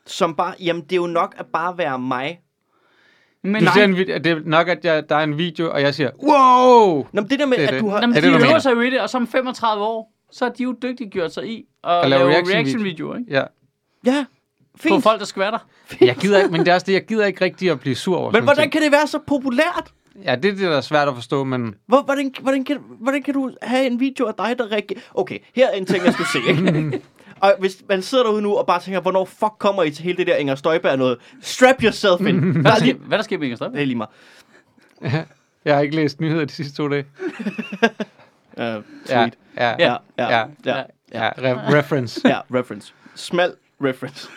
som 0.05 0.35
bare, 0.35 0.53
jamen 0.59 0.81
det 0.83 0.91
er 0.91 0.95
jo 0.95 1.07
nok 1.07 1.35
at 1.37 1.45
bare 1.53 1.77
være 1.77 1.99
mig. 1.99 2.39
Men 3.43 3.63
Du 3.63 3.67
ser 3.73 3.75
nej, 3.75 3.83
en 3.83 3.97
video, 3.97 4.17
det 4.17 4.27
er 4.27 4.39
nok, 4.45 4.67
at 4.67 4.85
jeg, 4.85 5.09
der 5.09 5.15
er 5.15 5.23
en 5.23 5.37
video, 5.37 5.71
og 5.71 5.81
jeg 5.81 5.95
siger, 5.95 6.09
wow! 6.23 7.07
Nå, 7.11 7.21
men 7.21 7.29
det 7.29 7.39
der 7.39 7.45
med, 7.45 7.57
Det 7.57 7.63
er 7.63 7.67
at 7.67 7.73
det. 7.73 7.81
du 7.81 7.89
har... 7.89 7.99
Jamen, 8.01 8.15
Er 8.17 8.21
de 8.21 8.27
det, 8.27 8.35
øver 8.49 8.59
sig 8.59 8.71
jo 8.75 8.81
i 8.81 8.89
det, 8.89 9.01
og 9.01 9.09
som 9.09 9.27
35 9.27 9.83
år, 9.83 10.13
så 10.31 10.45
har 10.45 10.51
de 10.51 10.63
jo 10.63 10.75
dygtigt 10.81 11.11
gjort 11.11 11.33
sig 11.33 11.49
i 11.49 11.65
at, 11.83 12.09
lave 12.09 12.09
lave 12.09 12.29
reaction-video. 12.31 12.55
reaction-videoer, 12.55 13.17
ikke? 13.17 13.31
Ja. 13.33 13.43
Ja, 14.05 14.25
På 14.73 14.77
fint. 14.79 15.03
folk, 15.03 15.19
der 15.19 15.25
skal 15.25 15.39
være 15.39 15.51
der. 15.51 15.59
Jeg 16.05 16.15
gider 16.15 16.37
ikke, 16.37 16.49
men 16.51 16.59
det 16.59 16.67
er 16.67 16.73
også 16.73 16.85
det, 16.85 16.93
jeg 16.93 17.05
gider 17.05 17.25
ikke 17.25 17.45
rigtig 17.45 17.71
at 17.71 17.79
blive 17.79 17.95
sur 17.95 18.17
over 18.17 18.31
Men 18.31 18.43
hvordan 18.43 18.63
ting. 18.63 18.71
kan 18.71 18.81
det 18.81 18.91
være 18.91 19.07
så 19.07 19.19
populært? 19.27 19.91
Ja, 20.23 20.35
det 20.35 20.45
er 20.45 20.55
det, 20.55 20.59
der 20.61 20.77
er 20.77 20.81
svært 20.81 21.07
at 21.07 21.15
forstå, 21.15 21.43
men 21.43 21.75
Hvor, 21.87 22.01
hvordan, 22.01 22.33
hvordan, 22.41 22.63
kan, 22.65 22.77
hvordan 22.99 23.23
kan 23.23 23.33
du 23.33 23.51
have 23.61 23.85
en 23.87 23.99
video 23.99 24.25
af 24.25 24.33
dig, 24.33 24.55
der 24.57 24.71
reagerer? 24.71 24.99
Okay, 25.13 25.39
her 25.55 25.67
er 25.67 25.71
en 25.73 25.85
ting, 25.85 26.05
jeg 26.05 26.13
skulle 26.13 26.29
se. 26.29 26.39
Ikke? 26.49 27.01
og 27.41 27.53
hvis 27.59 27.83
man 27.89 28.01
sidder 28.01 28.23
derude 28.23 28.41
nu 28.41 28.55
og 28.57 28.67
bare 28.67 28.81
tænker, 28.81 29.01
hvornår 29.01 29.25
fuck 29.25 29.53
kommer 29.59 29.83
I 29.83 29.91
til 29.91 30.03
hele 30.03 30.17
det 30.17 30.27
der 30.27 30.35
Inger 30.35 30.55
Støjberg 30.55 30.97
noget? 30.97 31.17
Strap 31.41 31.83
yourself 31.83 32.21
in. 32.21 32.39
Hvad 32.51 32.63
Der 32.63 32.71
er 32.71 32.79
lige, 32.79 32.93
sker, 32.93 33.03
hvad 33.07 33.17
der 33.17 33.23
sker 33.23 33.37
med 33.37 33.45
Inger 33.45 33.55
Støjberg? 33.55 33.75
det 33.75 33.81
er 33.81 33.85
lige 33.85 33.97
mig. 33.97 34.07
jeg 35.65 35.75
har 35.75 35.81
ikke 35.81 35.95
læst 35.95 36.21
nyheder 36.21 36.45
de 36.45 36.51
sidste 36.53 36.75
to 36.77 36.87
dage. 36.87 37.05
Uh, 38.57 38.63
Ja, 38.63 38.81
sweet. 39.05 39.33
ja, 39.57 39.67
Ja, 39.67 39.75
ja, 39.79 39.95
ja, 40.17 40.37
ja, 40.37 40.45
ja, 40.65 40.83
ja, 41.13 41.29
re- 41.29 41.73
reference. 41.77 42.21
ja, 42.27 42.39
reference. 42.53 42.93
Smal 43.15 43.53
reference. 43.83 44.29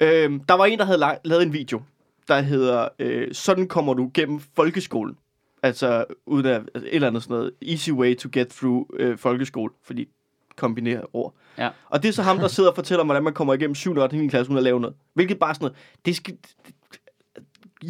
øhm, 0.00 0.40
der 0.40 0.54
var 0.54 0.64
en, 0.66 0.78
der 0.78 0.84
havde 0.84 0.98
la- 1.06 1.20
lavet 1.24 1.42
en 1.42 1.52
video, 1.52 1.82
der 2.28 2.40
hedder, 2.40 2.88
øh, 2.98 3.34
sådan 3.34 3.68
kommer 3.68 3.94
du 3.94 4.10
gennem 4.14 4.40
folkeskolen. 4.56 5.16
Altså, 5.62 6.04
uden 6.26 6.46
af 6.46 6.54
altså, 6.54 6.88
et 6.88 6.94
eller 6.94 7.08
andet 7.08 7.22
sådan 7.22 7.36
noget, 7.36 7.52
easy 7.62 7.90
way 7.90 8.16
to 8.16 8.28
get 8.32 8.48
through 8.48 8.86
øh, 8.98 9.18
folkeskole, 9.18 9.72
fordi 9.84 10.08
kombinerer 10.56 11.16
ord. 11.16 11.34
Ja. 11.58 11.70
Og 11.88 12.02
det 12.02 12.08
er 12.08 12.12
så 12.12 12.22
ham, 12.22 12.38
der 12.38 12.48
sidder 12.48 12.70
og 12.70 12.74
fortæller, 12.74 13.04
hvordan 13.04 13.22
man 13.22 13.32
kommer 13.32 13.54
igennem 13.54 13.74
7. 13.74 13.96
og 13.96 14.02
8. 14.02 14.28
klasse 14.28 14.50
uden 14.50 14.58
at 14.58 14.62
lave 14.64 14.80
noget. 14.80 14.96
Hvilket 15.14 15.38
bare 15.38 15.54
sådan 15.54 15.64
noget, 15.64 15.76
det 16.04 16.16
skal, 16.16 16.36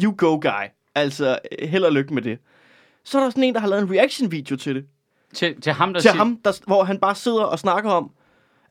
you 0.03 0.13
go 0.17 0.39
guy. 0.39 0.67
Altså, 0.95 1.39
held 1.59 1.83
og 1.83 1.91
lykke 1.91 2.13
med 2.13 2.21
det. 2.21 2.39
Så 3.03 3.19
er 3.19 3.23
der 3.23 3.29
sådan 3.29 3.43
en, 3.43 3.53
der 3.53 3.59
har 3.59 3.67
lavet 3.67 3.83
en 3.83 3.91
reaction-video 3.91 4.55
til 4.55 4.75
det. 4.75 4.85
Til, 5.33 5.61
til 5.61 5.73
ham, 5.73 5.93
der 5.93 5.99
Til 5.99 6.09
siger, 6.09 6.17
ham, 6.17 6.39
der, 6.45 6.61
hvor 6.65 6.83
han 6.83 6.99
bare 6.99 7.15
sidder 7.15 7.43
og 7.43 7.59
snakker 7.59 7.91
om, 7.91 8.11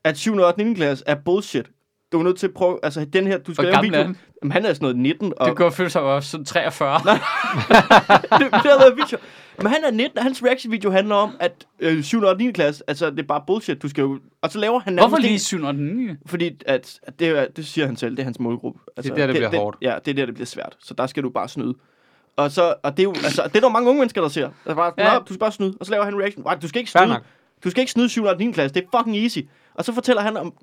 at 0.03 0.17
7. 0.17 0.35
og 0.35 0.47
8. 0.47 0.75
klasse 0.75 1.03
er 1.07 1.15
bullshit. 1.15 1.71
Du 2.11 2.19
er 2.19 2.23
nødt 2.23 2.37
til 2.39 2.47
at 2.47 2.53
prøve, 2.53 2.79
altså 2.83 3.05
den 3.05 3.27
her, 3.27 3.37
du 3.37 3.53
skal 3.53 3.63
lave 3.65 3.71
en 3.71 3.75
gammel 3.75 3.93
er 3.93 3.97
video. 3.97 4.07
han? 4.07 4.17
Jamen, 4.43 4.51
han 4.51 4.65
er 4.65 4.73
sådan 4.73 4.83
noget 4.85 4.97
19, 4.97 5.33
og 5.37 5.47
det 5.47 5.55
går 5.57 5.69
føle 5.69 5.89
sig 5.89 6.01
også 6.01 6.29
sådan 6.29 6.45
43. 6.45 6.99
det, 7.03 7.09
det 8.39 8.51
har 8.51 8.79
været 8.79 8.93
video. 8.95 9.17
Men 9.57 9.67
han 9.67 9.83
er 9.83 9.91
19, 9.91 10.17
og 10.17 10.23
hans 10.23 10.43
reaction 10.43 10.71
video 10.71 10.91
handler 10.91 11.15
om, 11.15 11.35
at 11.39 11.65
øh, 11.79 12.03
7. 12.03 12.21
og 12.21 12.37
9. 12.37 12.51
klasse, 12.51 12.83
altså 12.87 13.09
det 13.09 13.19
er 13.19 13.23
bare 13.23 13.43
bullshit, 13.47 13.81
du 13.81 13.89
skal 13.89 14.01
jo... 14.01 14.19
Og 14.41 14.51
så 14.51 14.59
laver 14.59 14.79
han 14.79 14.97
Hvorfor 14.97 15.17
lige 15.17 15.33
en- 15.33 15.39
7. 15.39 15.63
og 15.63 15.73
den 15.73 15.95
nye? 15.97 16.17
Fordi 16.25 16.51
at, 16.65 16.99
at 17.03 17.19
det, 17.19 17.27
er, 17.27 17.45
det 17.47 17.65
siger 17.67 17.85
han 17.87 17.95
selv, 17.95 18.11
det 18.11 18.19
er 18.19 18.23
hans 18.23 18.39
målgruppe. 18.39 18.79
Altså, 18.97 19.13
der, 19.15 19.27
det 19.27 19.35
bliver 19.35 19.49
det, 19.49 19.59
hårdt. 19.59 19.77
Ja, 19.81 19.95
det 20.05 20.11
er 20.11 20.15
der, 20.15 20.25
det 20.25 20.33
bliver 20.33 20.45
svært. 20.45 20.75
Så 20.79 20.93
der 20.93 21.07
skal 21.07 21.23
du 21.23 21.29
bare 21.29 21.49
snyde. 21.49 21.73
Og, 22.35 22.51
så, 22.51 22.73
og 22.83 22.91
det 22.97 22.99
er 22.99 23.03
jo, 23.03 23.09
altså, 23.23 23.43
det 23.47 23.55
er 23.55 23.59
der 23.59 23.69
mange 23.69 23.89
unge 23.89 23.99
mennesker, 23.99 24.21
der 24.21 24.27
ser. 24.29 24.45
Altså 24.65 24.75
bare, 24.75 24.91
Ja. 24.97 25.19
du 25.19 25.25
skal 25.33 25.39
bare 25.39 25.51
snyde. 25.51 25.77
Og 25.79 25.85
så 25.85 25.91
laver 25.91 26.05
han 26.05 26.19
reaction. 26.21 26.43
Nej, 26.43 26.55
du 26.55 26.67
skal 26.67 26.79
ikke 26.79 26.91
snyde. 26.91 27.19
Du 27.63 27.69
skal 27.69 27.81
ikke 27.81 27.91
snyde 27.91 28.09
7. 28.09 28.23
og 28.23 28.37
9. 28.37 28.51
klasse. 28.51 28.73
Det 28.73 28.83
er 28.93 28.97
fucking 28.97 29.17
easy. 29.17 29.39
Og 29.73 29.85
så 29.85 29.93
fortæller 29.93 30.21
han 30.21 30.37
om, 30.37 30.53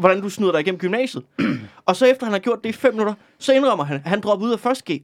hvordan 0.00 0.20
du 0.22 0.30
snyder 0.30 0.52
dig 0.52 0.60
igennem 0.60 0.78
gymnasiet. 0.78 1.24
og 1.86 1.96
så 1.96 2.06
efter 2.06 2.26
han 2.26 2.32
har 2.32 2.38
gjort 2.40 2.62
det 2.64 2.68
i 2.68 2.72
5 2.72 2.92
minutter, 2.94 3.14
så 3.38 3.52
indrømmer 3.52 3.84
han, 3.84 3.96
at 3.96 4.02
han 4.10 4.20
droppede 4.20 4.48
ud 4.50 4.58
af 4.64 4.66
1. 4.70 4.82
G. 4.90 5.02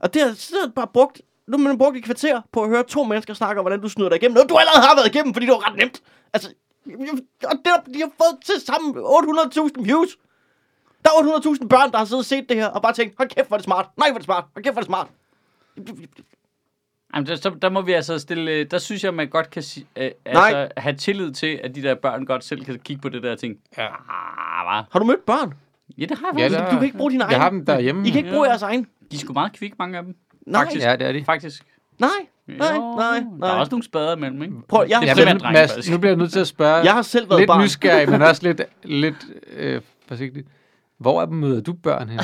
Og 0.00 0.14
det 0.14 0.22
har 0.22 0.32
så 0.34 0.70
bare 0.76 0.86
brugt, 0.86 1.20
nu 1.46 1.58
har 1.58 1.64
man 1.64 1.78
brugt 1.78 1.96
et 1.96 2.04
kvarter 2.04 2.40
på 2.52 2.62
at 2.62 2.68
høre 2.68 2.82
to 2.84 3.04
mennesker 3.04 3.34
snakke 3.34 3.60
om, 3.60 3.62
hvordan 3.64 3.80
du 3.80 3.88
snyder 3.88 4.08
dig 4.08 4.16
igennem. 4.16 4.34
Noget, 4.34 4.50
du 4.50 4.56
allerede 4.56 4.80
har 4.86 4.94
været 4.96 5.06
igennem, 5.14 5.34
fordi 5.34 5.46
det 5.46 5.52
var 5.52 5.68
ret 5.70 5.76
nemt. 5.78 6.02
Altså, 6.32 6.48
og 7.44 7.52
det, 7.64 7.66
har- 7.66 7.84
de 7.94 8.00
har 8.00 8.10
fået 8.22 8.44
til 8.44 8.54
sammen 8.66 8.96
800.000 8.96 9.82
views. 9.84 10.16
Der 11.04 11.10
er 11.10 11.38
800.000 11.62 11.66
børn, 11.68 11.90
der 11.92 11.98
har 11.98 12.04
siddet 12.04 12.18
og 12.20 12.24
set 12.24 12.48
det 12.48 12.56
her, 12.56 12.66
og 12.66 12.82
bare 12.82 12.92
tænkt, 12.92 13.14
hold 13.18 13.28
kæft, 13.28 13.48
hvor 13.48 13.56
er 13.56 13.58
det 13.58 13.64
smart. 13.64 13.86
Nej, 13.96 14.08
hvor 14.08 14.14
er 14.14 14.18
det 14.18 14.24
smart. 14.24 14.44
Hold 14.54 14.64
kæft, 14.64 14.74
hvor 14.74 14.80
er 14.80 14.84
det 14.84 14.86
smart. 14.86 15.08
Jamen, 17.14 17.26
der, 17.26 17.36
så, 17.36 17.50
der 17.62 17.68
må 17.68 17.80
vi 17.80 17.92
altså 17.92 18.18
stille... 18.18 18.50
øh, 18.52 18.66
Der 18.70 18.78
synes 18.78 19.04
jeg, 19.04 19.14
man 19.14 19.28
godt 19.28 19.50
kan 19.50 19.62
øh, 19.96 20.02
Nej. 20.02 20.10
altså, 20.34 20.68
have 20.76 20.96
tillid 20.96 21.32
til, 21.32 21.60
at 21.64 21.74
de 21.74 21.82
der 21.82 21.94
børn 21.94 22.24
godt 22.26 22.44
selv 22.44 22.64
kan 22.64 22.78
kigge 22.78 23.02
på 23.02 23.08
det 23.08 23.22
der 23.22 23.36
ting. 23.36 23.56
Ja. 23.78 23.86
Ah? 23.86 24.84
Har 24.92 24.98
du 24.98 25.04
mødt 25.04 25.26
børn? 25.26 25.54
Ja, 25.98 26.04
det 26.04 26.18
har 26.18 26.26
jeg 26.32 26.38
Ja, 26.38 26.44
faktisk. 26.44 26.58
der- 26.60 26.70
Du 26.70 26.76
kan 26.76 26.84
ikke 26.84 26.96
bruge 26.98 27.10
dine 27.10 27.24
Jeg 27.30 27.38
har 27.40 27.46
egne. 27.46 27.56
dem 27.58 27.66
derhjemme. 27.66 28.08
I 28.08 28.10
kan 28.10 28.18
ikke 28.18 28.30
bruge 28.30 28.48
jeres 28.48 28.62
egen. 28.62 28.86
De 29.10 29.16
er 29.16 29.20
sgu 29.20 29.32
meget 29.32 29.52
kvikke, 29.52 29.76
mange 29.78 29.98
af 29.98 30.04
dem. 30.04 30.16
Nej, 30.46 30.64
Faktisk. 30.64 30.84
Ja, 30.86 30.96
det 30.96 31.06
er 31.06 31.12
de. 31.12 31.24
Faktisk. 31.24 31.62
nej, 31.98 32.08
nej, 32.46 32.74
Jo, 32.74 32.94
nej, 32.96 33.18
Der 33.18 33.24
nej. 33.38 33.48
er 33.48 33.52
også 33.54 33.70
nogle 33.70 33.84
spader 33.84 34.16
imellem, 34.16 34.42
ikke? 34.42 34.54
Prøv, 34.68 34.86
jeg, 34.88 35.00
Det 35.00 35.08
har 35.08 35.14
er 35.14 35.18
selv, 35.18 35.26
primært 35.26 35.42
drenge, 35.42 35.60
Mads, 35.60 35.90
nu 35.90 35.98
bliver 35.98 36.10
jeg 36.10 36.16
nødt 36.18 36.32
til 36.32 36.40
at 36.40 36.46
spørge, 36.46 36.74
jeg 36.74 36.92
har 36.92 37.02
selv 37.02 37.30
været 37.30 37.40
lidt 37.40 37.48
barn. 37.48 37.62
nysgerrig, 37.64 38.10
men 38.10 38.22
også 38.22 38.42
lidt, 38.42 38.60
lidt 39.02 39.26
øh, 39.52 39.80
forsigtig. 40.08 40.44
Hvor 40.98 41.22
er 41.22 41.26
møder 41.26 41.60
du 41.60 41.72
børn 41.72 42.08
hen? 42.08 42.20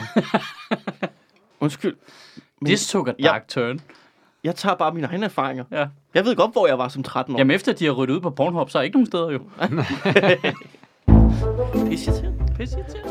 Undskyld. 1.61 1.97
Men 2.61 2.67
This 2.67 2.89
took 2.91 3.09
a 3.09 3.13
Ja. 3.19 3.27
dark 3.27 3.49
turn. 3.49 3.81
Jeg 4.45 4.55
tager 4.57 4.75
bare 4.77 4.95
mine 4.95 5.07
egne 5.07 5.25
erfaringer. 5.25 5.65
Ja. 5.73 5.87
Jeg 6.15 6.25
ved 6.25 6.37
godt, 6.37 6.53
hvor 6.53 6.67
jeg 6.67 6.79
var 6.79 6.89
som 6.89 7.03
13 7.03 7.35
år. 7.35 7.39
Jamen 7.39 7.55
efter 7.55 7.73
de 7.73 7.85
har 7.85 7.93
ryddet 7.93 8.15
ud 8.15 8.21
på 8.21 8.31
Pornhub, 8.31 8.71
så 8.71 8.79
er 8.79 8.83
ikke 8.83 8.97
nogen 8.97 9.07
steder 9.07 9.31
jo. 9.31 9.41
Pisse 11.89 12.13
til. 12.13 12.38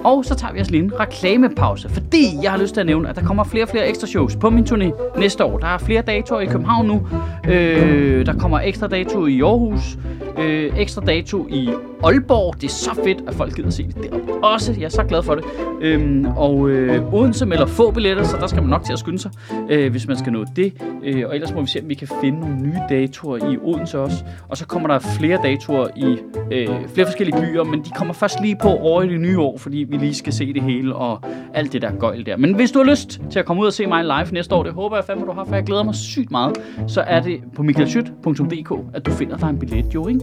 Og 0.04 0.26
så 0.26 0.36
tager 0.36 0.54
vi 0.54 0.62
os 0.62 0.70
lige 0.72 0.84
en 0.84 1.00
reklamepause, 1.00 1.90
fordi 1.90 2.26
jeg 2.44 2.52
har 2.52 2.58
lyst 2.58 2.74
til 2.74 2.80
at 2.80 2.86
nævne, 2.86 3.10
at 3.10 3.16
der 3.16 3.24
kommer 3.24 3.44
flere 3.44 3.64
og 3.64 3.70
flere 3.70 3.88
ekstra 3.88 4.08
shows 4.08 4.36
på 4.36 4.50
min 4.50 4.64
turné 4.64 5.20
næste 5.20 5.44
år. 5.44 5.58
Der 5.58 5.68
er 5.68 5.78
flere 5.78 6.02
datoer 6.02 6.40
i 6.40 6.46
København 6.46 6.86
nu. 6.86 7.08
Øh, 7.52 8.26
der 8.26 8.34
kommer 8.34 8.60
ekstra 8.60 8.88
dato 8.88 9.26
i 9.26 9.42
Aarhus. 9.42 9.98
Øh, 10.40 10.80
ekstra 10.80 11.02
dato 11.02 11.48
i 11.50 11.70
Aalborg. 12.04 12.56
Det 12.62 12.64
er 12.64 12.72
så 12.72 12.92
fedt, 13.04 13.18
at 13.28 13.34
folk 13.34 13.56
gider 13.56 13.70
se 13.70 13.84
det 13.84 13.96
der. 14.12 14.34
Også, 14.44 14.74
jeg 14.78 14.86
er 14.86 14.90
så 14.90 15.04
glad 15.04 15.24
for 15.24 15.36
det. 15.36 15.44
Øhm, 15.82 16.26
og 16.26 16.70
øh, 16.70 17.14
Odense 17.14 17.46
melder 17.46 17.66
få 17.66 17.92
billetter, 17.92 18.24
så 18.24 18.38
der 18.38 18.48
skal 18.48 18.62
man 18.62 18.70
nok 18.70 18.84
til 18.84 18.94
at 18.94 19.00
skynde 19.00 19.20
sig, 19.20 19.32
øh, 19.70 19.92
hvis 19.92 20.08
man 20.08 20.18
skal 20.18 20.34
nå 20.34 20.46
det. 20.56 20.74
Øh, 21.04 21.24
og 21.28 21.36
ellers 21.36 21.54
må 21.54 21.62
vi 21.62 21.68
se, 21.68 21.80
om 21.82 21.90
vi 21.90 21.94
kan 21.94 22.08
finde 22.22 22.40
nogle 22.40 22.56
nye 22.56 22.80
datoer 22.90 23.52
i 23.52 23.58
Odense 23.64 24.00
også. 24.00 24.24
Og 24.50 24.58
så 24.58 24.66
kommer 24.66 24.88
der 24.88 25.00
flere 25.00 25.40
datoer 25.44 25.88
i 25.96 26.18
øh, 26.52 26.68
flere 26.94 27.08
forskellige 27.08 27.42
byer, 27.42 27.64
men 27.64 27.82
de 27.82 27.90
kommer 27.90 28.14
først 28.14 28.42
lige 28.42 28.58
på 28.62 28.68
over 28.68 29.04
i 29.04 29.10
det 29.10 29.22
nye 29.22 29.37
år, 29.42 29.58
fordi 29.58 29.86
vi 29.90 29.98
lige 29.98 30.14
skal 30.14 30.34
se 30.34 30.54
det 30.54 30.62
hele 30.62 30.96
og 30.96 31.22
alt 31.54 31.74
det 31.74 31.82
der 31.82 31.92
gøjl 32.00 32.26
der. 32.26 32.38
Men 32.38 32.56
hvis 32.56 32.72
du 32.72 32.80
har 32.80 32.86
lyst 32.86 33.22
til 33.32 33.40
at 33.40 33.46
komme 33.46 33.62
ud 33.62 33.68
og 33.68 33.74
se 33.74 33.88
mig 33.88 34.04
live 34.04 34.32
næste 34.32 34.56
år, 34.56 34.64
det 34.64 34.74
håber 34.74 34.96
jeg 34.96 35.06
fandme, 35.06 35.26
du 35.26 35.32
har, 35.32 35.44
for 35.46 35.56
jeg 35.56 35.64
glæder 35.64 35.84
mig 35.84 35.96
sygt 35.96 36.32
meget, 36.32 36.58
så 36.88 37.02
er 37.02 37.20
det 37.20 37.40
på 37.56 37.64
michaelschyt.dk, 37.64 38.72
at 38.94 39.06
du 39.06 39.12
finder 39.12 39.38
dig 39.38 39.50
en 39.50 39.60
billet, 39.60 39.96
jo, 39.96 40.08
ikke? 40.08 40.20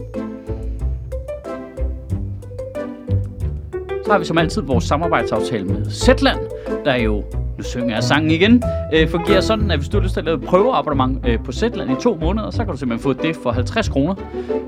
Så 4.05 4.11
har 4.11 4.19
vi 4.19 4.25
som 4.25 4.37
altid 4.37 4.61
vores 4.61 4.83
samarbejdsaftale 4.83 5.65
med 5.65 5.85
Zetland, 5.89 6.39
der 6.85 6.95
jo, 6.95 7.23
nu 7.57 7.63
synger 7.63 7.95
jeg 7.95 8.03
sangen 8.03 8.31
igen, 8.31 8.63
øh, 8.93 9.09
fungerer 9.09 9.41
sådan, 9.41 9.71
at 9.71 9.79
hvis 9.79 9.89
du 9.89 9.97
har 9.97 10.03
lyst 10.03 10.13
til 10.13 10.19
at 10.19 10.25
lave 10.25 10.37
et 10.37 10.43
prøveabonnement 10.43 11.27
øh, 11.27 11.39
på 11.43 11.51
Zetland 11.51 11.91
i 11.91 11.95
to 12.01 12.17
måneder, 12.21 12.51
så 12.51 12.57
kan 12.57 12.67
du 12.73 12.77
simpelthen 12.77 13.03
få 13.03 13.13
det 13.13 13.35
for 13.35 13.51
50 13.51 13.89
kroner 13.89 14.15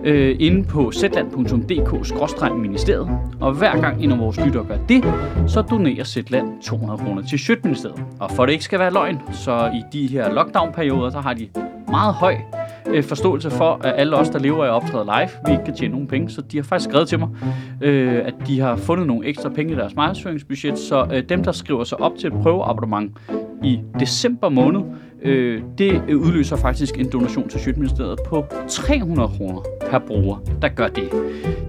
øh, 0.03 0.35
inde 0.39 0.63
på 0.63 0.91
zetland.dk-ministeriet. 0.91 3.09
Og 3.39 3.53
hver 3.53 3.81
gang 3.81 4.03
en 4.03 4.11
af 4.11 4.19
vores 4.19 4.39
lyttere 4.39 4.63
gør 4.63 4.77
det, 4.89 5.03
så 5.47 5.61
donerer 5.61 6.03
Zetland 6.03 6.47
200 6.63 6.99
kroner 6.99 7.21
til 7.21 7.39
Sjøtministeriet. 7.39 8.03
Og 8.19 8.31
for 8.31 8.45
det 8.45 8.53
ikke 8.53 8.63
skal 8.63 8.79
være 8.79 8.93
løgn, 8.93 9.21
så 9.31 9.71
i 9.73 9.81
de 9.93 10.07
her 10.07 10.33
lockdown-perioder, 10.33 11.09
der 11.09 11.21
har 11.21 11.33
de 11.33 11.47
meget 11.87 12.13
høj 12.13 12.35
øh, 12.89 13.03
forståelse 13.03 13.49
for, 13.51 13.79
at 13.83 13.93
alle 13.97 14.15
os, 14.15 14.29
der 14.29 14.39
lever 14.39 14.63
af 14.63 14.67
at 14.67 14.73
optræde 14.73 15.05
live, 15.05 15.29
vi 15.45 15.51
ikke 15.51 15.63
kan 15.65 15.75
tjene 15.75 15.91
nogen 15.91 16.07
penge. 16.07 16.29
Så 16.29 16.41
de 16.41 16.57
har 16.57 16.63
faktisk 16.63 16.89
skrevet 16.89 17.07
til 17.07 17.19
mig, 17.19 17.29
øh, 17.81 18.21
at 18.25 18.33
de 18.47 18.59
har 18.59 18.75
fundet 18.75 19.07
nogle 19.07 19.27
ekstra 19.27 19.49
penge 19.49 19.73
i 19.73 19.75
deres 19.75 19.95
markedsføringsbudget. 19.95 20.79
Så 20.79 21.07
øh, 21.13 21.23
dem, 21.29 21.43
der 21.43 21.51
skriver 21.51 21.83
sig 21.83 21.99
op 21.99 22.11
til 22.19 22.27
et 22.27 22.33
prøveabonnement 22.33 23.17
i 23.63 23.79
december 23.99 24.49
måned, 24.49 24.81
øh, 25.21 25.61
det 25.77 26.01
øh, 26.07 26.17
udløser 26.17 26.55
faktisk 26.55 26.99
en 26.99 27.11
donation 27.11 27.49
til 27.49 27.59
Sjøtministeriet 27.59 28.19
på 28.25 28.45
300 28.69 29.29
kroner 29.37 29.61
per 29.89 29.99
bruger, 29.99 30.37
der 30.61 30.67
gør 30.67 30.87
det. 30.87 31.09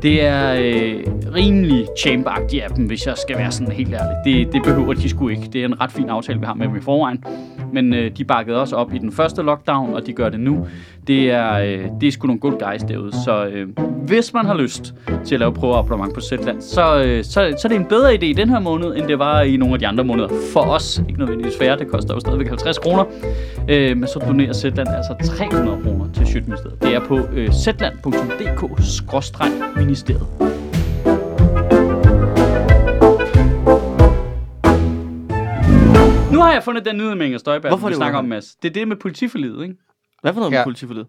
Det 0.02 0.24
er 0.24 0.54
øh, 0.60 1.04
rimelig 1.34 1.86
chamberagtigt 1.98 2.62
af 2.62 2.70
dem, 2.70 2.84
hvis 2.84 3.06
jeg 3.06 3.14
skal 3.16 3.38
være 3.38 3.50
sådan 3.50 3.72
helt 3.72 3.94
ærlig. 3.94 4.16
Det, 4.24 4.52
det 4.52 4.62
behøver 4.62 4.94
de 4.94 5.08
sgu 5.08 5.28
ikke. 5.28 5.48
Det 5.52 5.60
er 5.60 5.64
en 5.64 5.80
ret 5.80 5.92
fin 5.92 6.08
aftale, 6.08 6.40
vi 6.40 6.46
har 6.46 6.54
med 6.54 6.68
dem 6.68 6.76
i 6.76 6.80
forvejen. 6.80 7.24
Men 7.72 7.94
øh, 7.94 8.10
de 8.16 8.24
bakkede 8.24 8.60
også 8.60 8.76
op 8.76 8.94
i 8.94 8.98
den 8.98 9.12
første 9.12 9.42
lockdown, 9.42 9.94
og 9.94 10.06
de 10.06 10.12
gør 10.12 10.28
det 10.28 10.40
nu. 10.40 10.66
Det 11.06 11.30
er, 11.30 11.52
øh, 11.52 11.84
det 12.00 12.06
er 12.06 12.12
sgu 12.12 12.26
nogle 12.26 12.40
good 12.40 12.58
guys 12.70 12.82
derude. 12.82 13.12
Så 13.24 13.46
øh, 13.46 13.68
hvis 14.06 14.34
man 14.34 14.46
har 14.46 14.54
lyst 14.54 14.94
til 15.24 15.34
at 15.34 15.40
lave 15.40 15.52
prøveabonnement 15.52 16.14
på 16.14 16.20
Zetland, 16.20 16.60
så, 16.60 17.02
øh, 17.02 17.24
så, 17.24 17.30
så 17.32 17.60
er 17.64 17.68
det 17.68 17.76
en 17.76 17.84
bedre 17.84 18.14
idé 18.14 18.24
i 18.24 18.32
den 18.32 18.48
her 18.48 18.58
måned, 18.58 18.96
end 18.96 19.06
det 19.06 19.18
var 19.18 19.40
i 19.40 19.56
nogle 19.56 19.74
af 19.74 19.80
de 19.80 19.86
andre 19.86 20.04
måneder. 20.04 20.28
For 20.52 20.60
os, 20.60 21.02
ikke 21.08 21.18
nødvendigvis 21.18 21.58
færre, 21.58 21.78
det 21.78 21.88
koster 21.88 22.14
jo 22.14 22.20
stadigvæk 22.20 22.48
50 22.48 22.78
kroner. 22.78 23.04
Øh, 23.68 23.96
men 23.96 24.08
så 24.08 24.18
donerer 24.18 24.52
Zetland 24.52 24.88
altså 24.88 25.14
300 25.36 25.82
kroner 25.82 26.12
til 26.12 26.26
Sjøtministeriet. 26.26 26.82
Det 26.82 26.94
er 26.94 27.00
på 27.04 27.18
øh, 27.32 27.52
zetland.dk-ministeriet. 27.52 30.26
Nu 36.32 36.38
har 36.40 36.52
jeg 36.52 36.62
fundet 36.62 36.84
den 36.84 36.96
nyhed 36.96 37.14
med 37.14 37.26
Inger 37.26 37.38
Støjberg, 37.38 37.70
Hvorfor 37.70 37.86
vi 37.86 37.90
det 37.90 37.96
snakker 37.96 38.18
om, 38.18 38.24
Mads. 38.24 38.54
Det 38.62 38.68
er 38.68 38.72
det 38.72 38.88
med 38.88 38.96
politiforlidet, 38.96 39.62
ikke? 39.62 39.74
Hvad 40.22 40.32
for 40.32 40.40
noget 40.40 40.52
Ja. 40.52 40.58
med 40.58 40.64
politiforlid? 40.64 41.04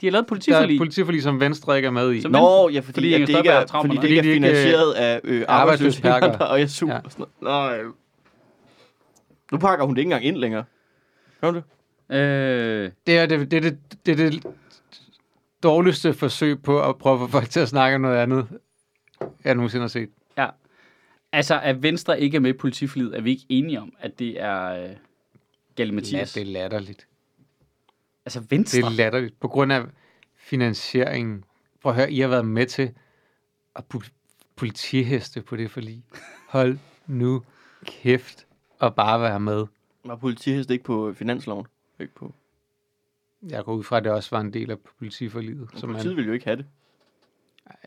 De 0.00 0.06
har 0.06 0.10
lavet 0.10 0.12
Der 0.12 0.16
er 0.16 0.20
et 0.20 0.26
politiforlig. 0.28 0.78
politiforlig, 0.78 1.22
som 1.22 1.40
Venstre 1.40 1.76
ikke 1.76 1.86
er 1.86 1.90
med 1.90 2.14
i. 2.14 2.20
Som- 2.20 2.30
Nå, 2.32 2.68
ja, 2.68 2.80
fordi, 2.80 2.92
Fordi 2.92 3.14
at 3.14 3.20
det, 3.20 3.28
ikke 3.36 3.48
er, 3.50 3.60
er 3.60 3.66
fordi 3.80 3.96
det 3.96 4.04
ikke 4.04 4.18
er 4.18 4.22
finansieret 4.34 4.92
af 4.92 5.20
øh, 5.24 5.44
arbejdsløshedspakker. 5.48 6.38
og 6.52 6.60
SU. 6.70 6.86
Ja. 6.88 6.96
og 7.04 7.10
sådan 7.10 7.26
noget. 7.42 7.76
Nej. 7.76 7.82
Nu 9.52 9.58
pakker 9.58 9.84
hun 9.84 9.94
det 9.94 10.00
ikke 10.00 10.06
engang 10.08 10.24
ind 10.24 10.36
længere. 10.36 10.64
Hun 11.46 11.54
det? 11.54 12.16
Øh, 12.16 12.90
Det 13.06 13.18
er 13.18 13.26
det, 13.26 13.50
det, 13.50 13.62
det, 13.62 13.78
det, 14.06 14.18
det, 14.18 14.32
det 14.32 14.44
dårligste 15.62 16.14
forsøg 16.14 16.62
på 16.62 16.82
at 16.82 16.98
prøve 16.98 17.14
at 17.14 17.20
få 17.20 17.26
folk 17.26 17.50
til 17.50 17.60
at 17.60 17.68
snakke 17.68 17.94
om 17.94 18.00
noget 18.00 18.16
andet, 18.16 18.48
jeg 19.44 19.54
nogensinde 19.54 19.82
har 19.82 19.88
set. 19.88 20.10
ja. 20.38 20.46
Altså, 21.32 21.60
at 21.60 21.82
Venstre 21.82 22.20
ikke 22.20 22.36
er 22.36 22.40
med 22.40 22.50
i 22.50 22.58
politiforlidet, 22.58 23.16
er 23.16 23.20
vi 23.20 23.30
ikke 23.30 23.44
enige 23.48 23.80
om, 23.80 23.92
at 24.00 24.18
det 24.18 24.40
er 24.42 24.64
øh, 24.84 24.90
Galle 25.74 25.90
Ja, 25.90 25.94
Mathias? 25.94 26.32
det 26.32 26.40
er 26.40 26.44
latterligt. 26.46 27.06
Altså, 28.26 28.40
Det 28.40 28.50
Venstre? 28.50 28.78
er 28.86 28.90
latterligt. 28.90 29.40
På 29.40 29.48
grund 29.48 29.72
af 29.72 29.82
finansieringen. 30.36 31.44
Prøv 31.82 31.90
at 31.92 31.96
høre, 31.96 32.12
I 32.12 32.20
har 32.20 32.28
været 32.28 32.44
med 32.46 32.66
til 32.66 32.90
at 33.76 33.84
putte 33.84 34.10
politiheste 34.56 35.42
på 35.42 35.56
det 35.56 35.70
forlig. 35.70 36.02
Hold 36.48 36.78
nu 37.06 37.42
kæft 37.84 38.46
og 38.78 38.94
bare 38.94 39.20
være 39.20 39.40
med. 39.40 39.66
Var 40.04 40.16
politihest 40.16 40.70
ikke 40.70 40.84
på 40.84 41.12
finansloven? 41.12 41.66
Ikke 42.00 42.14
på. 42.14 42.34
Jeg 43.48 43.64
går 43.64 43.74
ud 43.74 43.84
fra, 43.84 43.96
at 43.96 44.04
det 44.04 44.12
også 44.12 44.30
var 44.30 44.40
en 44.40 44.52
del 44.52 44.70
af 44.70 44.78
politiforliget. 44.80 45.68
Så 45.72 45.78
Som 45.80 45.88
politiet 45.90 46.10
man, 46.12 46.16
ville 46.16 46.26
jo 46.26 46.32
ikke 46.32 46.44
have 46.46 46.56
det. 46.56 46.66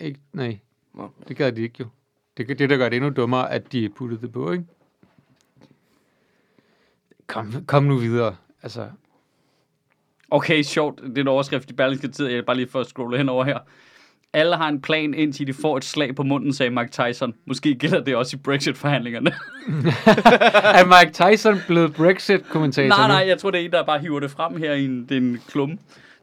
ikke, 0.02 0.20
nej, 0.34 0.60
Nå. 0.94 1.12
det 1.28 1.38
gør 1.38 1.52
de 1.52 1.62
ikke 1.62 1.76
jo. 1.80 1.88
Det, 2.38 2.60
det, 2.60 2.70
der 2.70 2.78
gør 2.78 2.90
det 2.90 2.96
endnu 2.96 3.10
dummere, 3.12 3.52
at 3.52 3.72
de 3.72 3.90
puttede 3.90 4.22
det 4.22 4.32
på, 4.32 4.52
ikke? 4.52 4.66
Kom, 7.28 7.66
kom 7.66 7.84
nu 7.84 7.98
videre. 7.98 8.36
Altså, 8.62 8.90
Okay, 10.30 10.62
sjovt. 10.64 11.02
Det 11.02 11.18
er 11.18 11.22
en 11.22 11.28
overskrift 11.28 11.70
i 11.70 11.74
Berlingske 11.74 12.08
Tid. 12.08 12.26
Jeg 12.28 12.38
er 12.38 12.42
bare 12.42 12.56
lige 12.56 12.68
for 12.68 12.80
at 12.80 12.88
scrolle 12.88 13.18
hen 13.18 13.30
over 13.30 13.44
her. 13.46 13.60
Alle 14.38 14.56
har 14.56 14.68
en 14.68 14.82
plan, 14.82 15.14
indtil 15.14 15.48
de 15.48 15.54
får 15.54 15.78
et 15.78 15.86
slag 15.86 16.16
på 16.16 16.24
munden, 16.24 16.54
sagde 16.54 16.70
Mike 16.70 16.92
Tyson. 16.92 17.34
Måske 17.46 17.76
gælder 17.76 18.04
det 18.04 18.16
også 18.16 18.38
i 18.38 18.40
Brexit-forhandlingerne. 18.40 19.30
er 20.80 20.86
Mike 20.86 21.14
Tyson 21.14 21.62
blevet 21.68 21.94
Brexit-kommentator 21.94 22.98
nej, 22.98 23.08
nej, 23.08 23.26
jeg 23.28 23.38
tror, 23.38 23.52
det 23.52 23.62
er 23.62 23.66
en, 23.66 23.72
der 23.72 23.84
bare 23.86 24.00
hiver 24.00 24.20
det 24.20 24.32
frem 24.32 24.58
her 24.58 24.74
i 24.74 24.86
en, 24.86 25.06
det 25.10 25.18
er 25.18 25.22
en 25.22 25.42
klumme. 25.50 25.78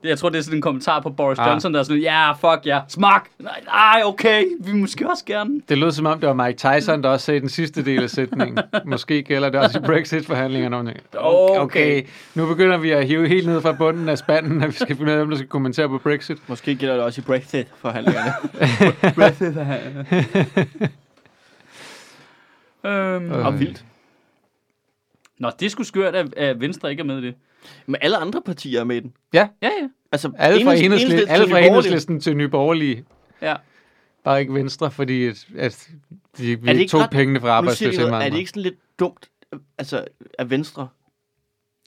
Det, 0.04 0.10
jeg 0.10 0.18
tror, 0.18 0.28
det 0.28 0.38
er 0.38 0.42
sådan 0.42 0.58
en 0.58 0.62
kommentar 0.62 1.00
på 1.00 1.10
Boris 1.10 1.38
Ah. 1.38 1.48
Johnson, 1.50 1.74
der 1.74 1.80
er 1.80 1.84
sådan, 1.84 2.02
ja, 2.02 2.26
yeah, 2.26 2.36
fuck 2.36 2.66
ja, 2.66 2.76
yeah. 2.76 2.82
smak. 2.88 3.28
Nej, 3.38 3.60
nej, 3.66 4.02
okay, 4.04 4.44
vi 4.60 4.72
måske 4.72 5.10
også 5.10 5.24
gerne. 5.24 5.60
Det 5.68 5.78
lød 5.78 5.92
som 5.92 6.06
om, 6.06 6.20
det 6.20 6.28
var 6.28 6.46
Mike 6.46 6.58
Tyson, 6.58 7.02
der 7.02 7.08
også 7.08 7.26
sagde 7.26 7.40
den 7.40 7.48
sidste 7.48 7.84
del 7.84 8.02
af 8.02 8.10
sætningen. 8.10 8.58
Måske 8.86 9.22
gælder 9.22 9.50
det 9.50 9.60
også 9.60 9.78
i 9.78 9.82
Brexit-forhandlingerne. 9.82 10.94
Okay. 11.14 11.16
Okay. 11.16 11.60
okay, 11.60 12.02
nu 12.34 12.46
begynder 12.46 12.76
vi 12.76 12.90
at 12.90 13.06
hive 13.06 13.28
helt 13.28 13.46
ned 13.46 13.60
fra 13.60 13.72
bunden 13.72 14.08
af 14.08 14.18
spanden, 14.18 14.62
at 14.62 14.68
vi 14.68 14.72
skal 14.74 14.96
finde 14.96 15.04
ud 15.04 15.10
af, 15.10 15.16
hvem 15.16 15.30
der 15.30 15.36
skal 15.36 15.48
kommentere 15.48 15.88
på 15.88 15.98
Brexit. 15.98 16.38
Måske 16.48 16.74
gælder 16.74 16.94
det 16.94 17.04
også 17.04 17.20
i 17.20 17.24
Brexit-forhandlingerne. 17.24 18.32
Øhm, 22.86 23.32
Øh. 23.32 23.46
Og 23.46 23.60
vildt. 23.60 23.84
Nå, 25.38 25.50
det 25.60 25.70
skulle 25.70 25.86
skørt, 25.86 26.14
at, 26.14 26.34
at 26.34 26.60
Venstre 26.60 26.90
ikke 26.90 27.00
er 27.00 27.04
med 27.04 27.18
i 27.18 27.26
det. 27.26 27.34
Men 27.86 27.96
alle 28.00 28.16
andre 28.16 28.42
partier 28.42 28.80
er 28.80 28.84
med 28.84 28.96
i 28.96 29.00
den. 29.00 29.12
Ja, 29.32 29.48
Ja, 29.62 29.66
ja. 29.82 29.88
Altså, 30.12 30.32
alle 30.38 30.64
fra, 30.64 30.74
Enheds- 30.74 30.84
enhedslisten, 30.84 31.28
alle 31.28 31.44
til 31.44 31.50
fra 31.52 31.60
Nye 31.60 31.66
Borgerlige. 31.66 31.68
enhedslisten 31.68 32.20
til 32.20 32.36
Nye 32.36 32.48
Borgerlige. 32.48 33.04
ja. 33.42 33.54
Bare 34.24 34.40
ikke 34.40 34.54
Venstre, 34.54 34.90
fordi 34.90 35.26
at, 35.26 35.46
at 35.56 35.88
de, 36.38 36.52
Er 36.52 36.56
det 36.56 36.64
vi 36.64 36.70
ikke 36.70 36.90
tog 36.90 37.00
ret- 37.00 37.10
pengene 37.10 37.40
fra 37.40 37.48
arbejdsløse 37.48 38.02
er 38.02 38.30
det 38.30 38.38
ikke 38.38 38.50
sådan 38.50 38.62
lidt 38.62 38.74
dumt, 38.98 39.28
altså, 39.78 40.04
at 40.38 40.50
Venstre 40.50 40.88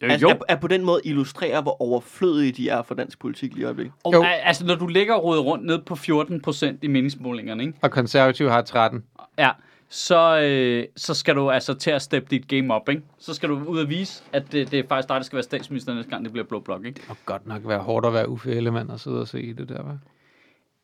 Øh, 0.04 0.12
altså, 0.12 0.28
jo. 0.28 0.34
er, 0.34 0.40
er 0.50 0.56
på 0.56 0.68
den 0.68 0.86
måde 0.86 1.02
illustrerer, 1.04 1.62
hvor 1.62 1.82
overflødige 1.82 2.52
de 2.52 2.70
er 2.70 2.82
for 2.82 2.96
dansk 2.96 3.20
politik 3.20 3.54
lige 3.54 3.62
i 3.62 3.66
øjeblikket? 3.66 3.94
Og, 4.04 4.14
Jo. 4.14 4.24
al- 4.24 4.40
altså, 4.44 4.66
når 4.66 4.76
du 4.76 4.88
ligger 4.88 5.14
og 5.14 5.46
rundt 5.46 5.66
ned 5.66 5.82
på 5.86 5.96
14 5.96 6.42
procent 6.42 6.84
i 6.84 6.88
meningsmålingerne, 6.88 7.64
ikke? 7.64 7.78
Og 7.82 7.92
konservative 7.92 8.50
har 8.52 8.62
13. 8.62 9.04
Ja, 9.38 9.50
så, 9.90 10.40
øh, 10.40 10.88
så 10.96 11.14
skal 11.14 11.36
du 11.36 11.50
altså 11.50 11.74
til 11.74 11.92
at 11.92 12.02
steppe 12.02 12.28
dit 12.32 12.48
game 12.48 12.74
op, 12.74 12.90
ikke? 12.90 13.02
Så 13.18 13.34
skal 13.34 13.50
du 13.50 13.64
ud 13.64 13.80
og 13.80 13.90
vise, 13.90 14.24
at 14.34 14.52
det, 14.52 14.72
det 14.72 14.80
er 14.80 14.88
faktisk 14.88 15.10
dig, 15.10 15.16
der 15.16 15.22
skal 15.22 15.36
være 15.36 15.44
statsminister 15.44 15.94
næste 15.94 16.10
gang, 16.10 16.24
det 16.24 16.32
bliver 16.32 16.48
blå 16.48 16.60
blok, 16.60 16.86
ikke? 16.86 17.02
Og 17.10 17.18
godt 17.26 17.48
nok 17.48 17.62
være 17.68 17.80
hårdt 17.80 18.06
at 18.06 18.14
være 18.14 18.30
Uffe 18.30 18.52
Ellemann 18.52 18.90
og 18.90 19.00
sidde 19.00 19.22
og 19.22 19.28
se 19.28 19.42
i 19.42 19.54
det 19.54 19.70
der, 19.70 19.80
hva'? 19.80 20.08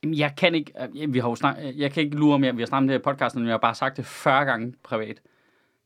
Jamen, 0.03 0.17
jeg 0.17 0.33
kan 0.37 0.55
ikke, 0.55 0.71
øh, 0.81 1.13
vi 1.13 1.19
har 1.19 1.29
jo 1.29 1.35
snak, 1.35 1.57
jeg 1.75 1.91
kan 1.91 2.03
ikke 2.03 2.17
lure 2.17 2.39
mere, 2.39 2.55
vi 2.55 2.61
har 2.61 2.67
snakket 2.67 2.83
om 2.83 2.87
det 2.87 2.93
her 2.93 2.99
i 2.99 3.13
podcasten, 3.13 3.41
men 3.41 3.47
jeg 3.47 3.53
har 3.53 3.59
bare 3.59 3.75
sagt 3.75 3.97
det 3.97 4.05
40 4.05 4.45
gange 4.45 4.73
privat. 4.83 5.21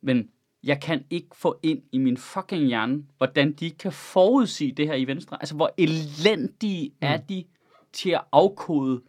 Men 0.01 0.29
Jeg 0.63 0.81
kan 0.81 1.05
ikke 1.09 1.27
få 1.33 1.59
ind 1.63 1.81
i 1.91 1.97
min 1.97 2.17
fucking 2.17 2.65
hjerne, 2.65 3.03
hvordan 3.17 3.51
de 3.51 3.71
kan 3.71 3.91
forudsige 3.91 4.71
det 4.71 4.87
her 4.87 4.93
i 4.95 5.05
Venstre. 5.05 5.37
Altså, 5.41 5.55
hvor 5.55 5.73
elendige 5.77 6.89
mm. 6.89 6.95
er 7.01 7.17
de 7.17 7.43
til 7.93 8.09
at 8.09 8.21
afkode, 8.31 9.01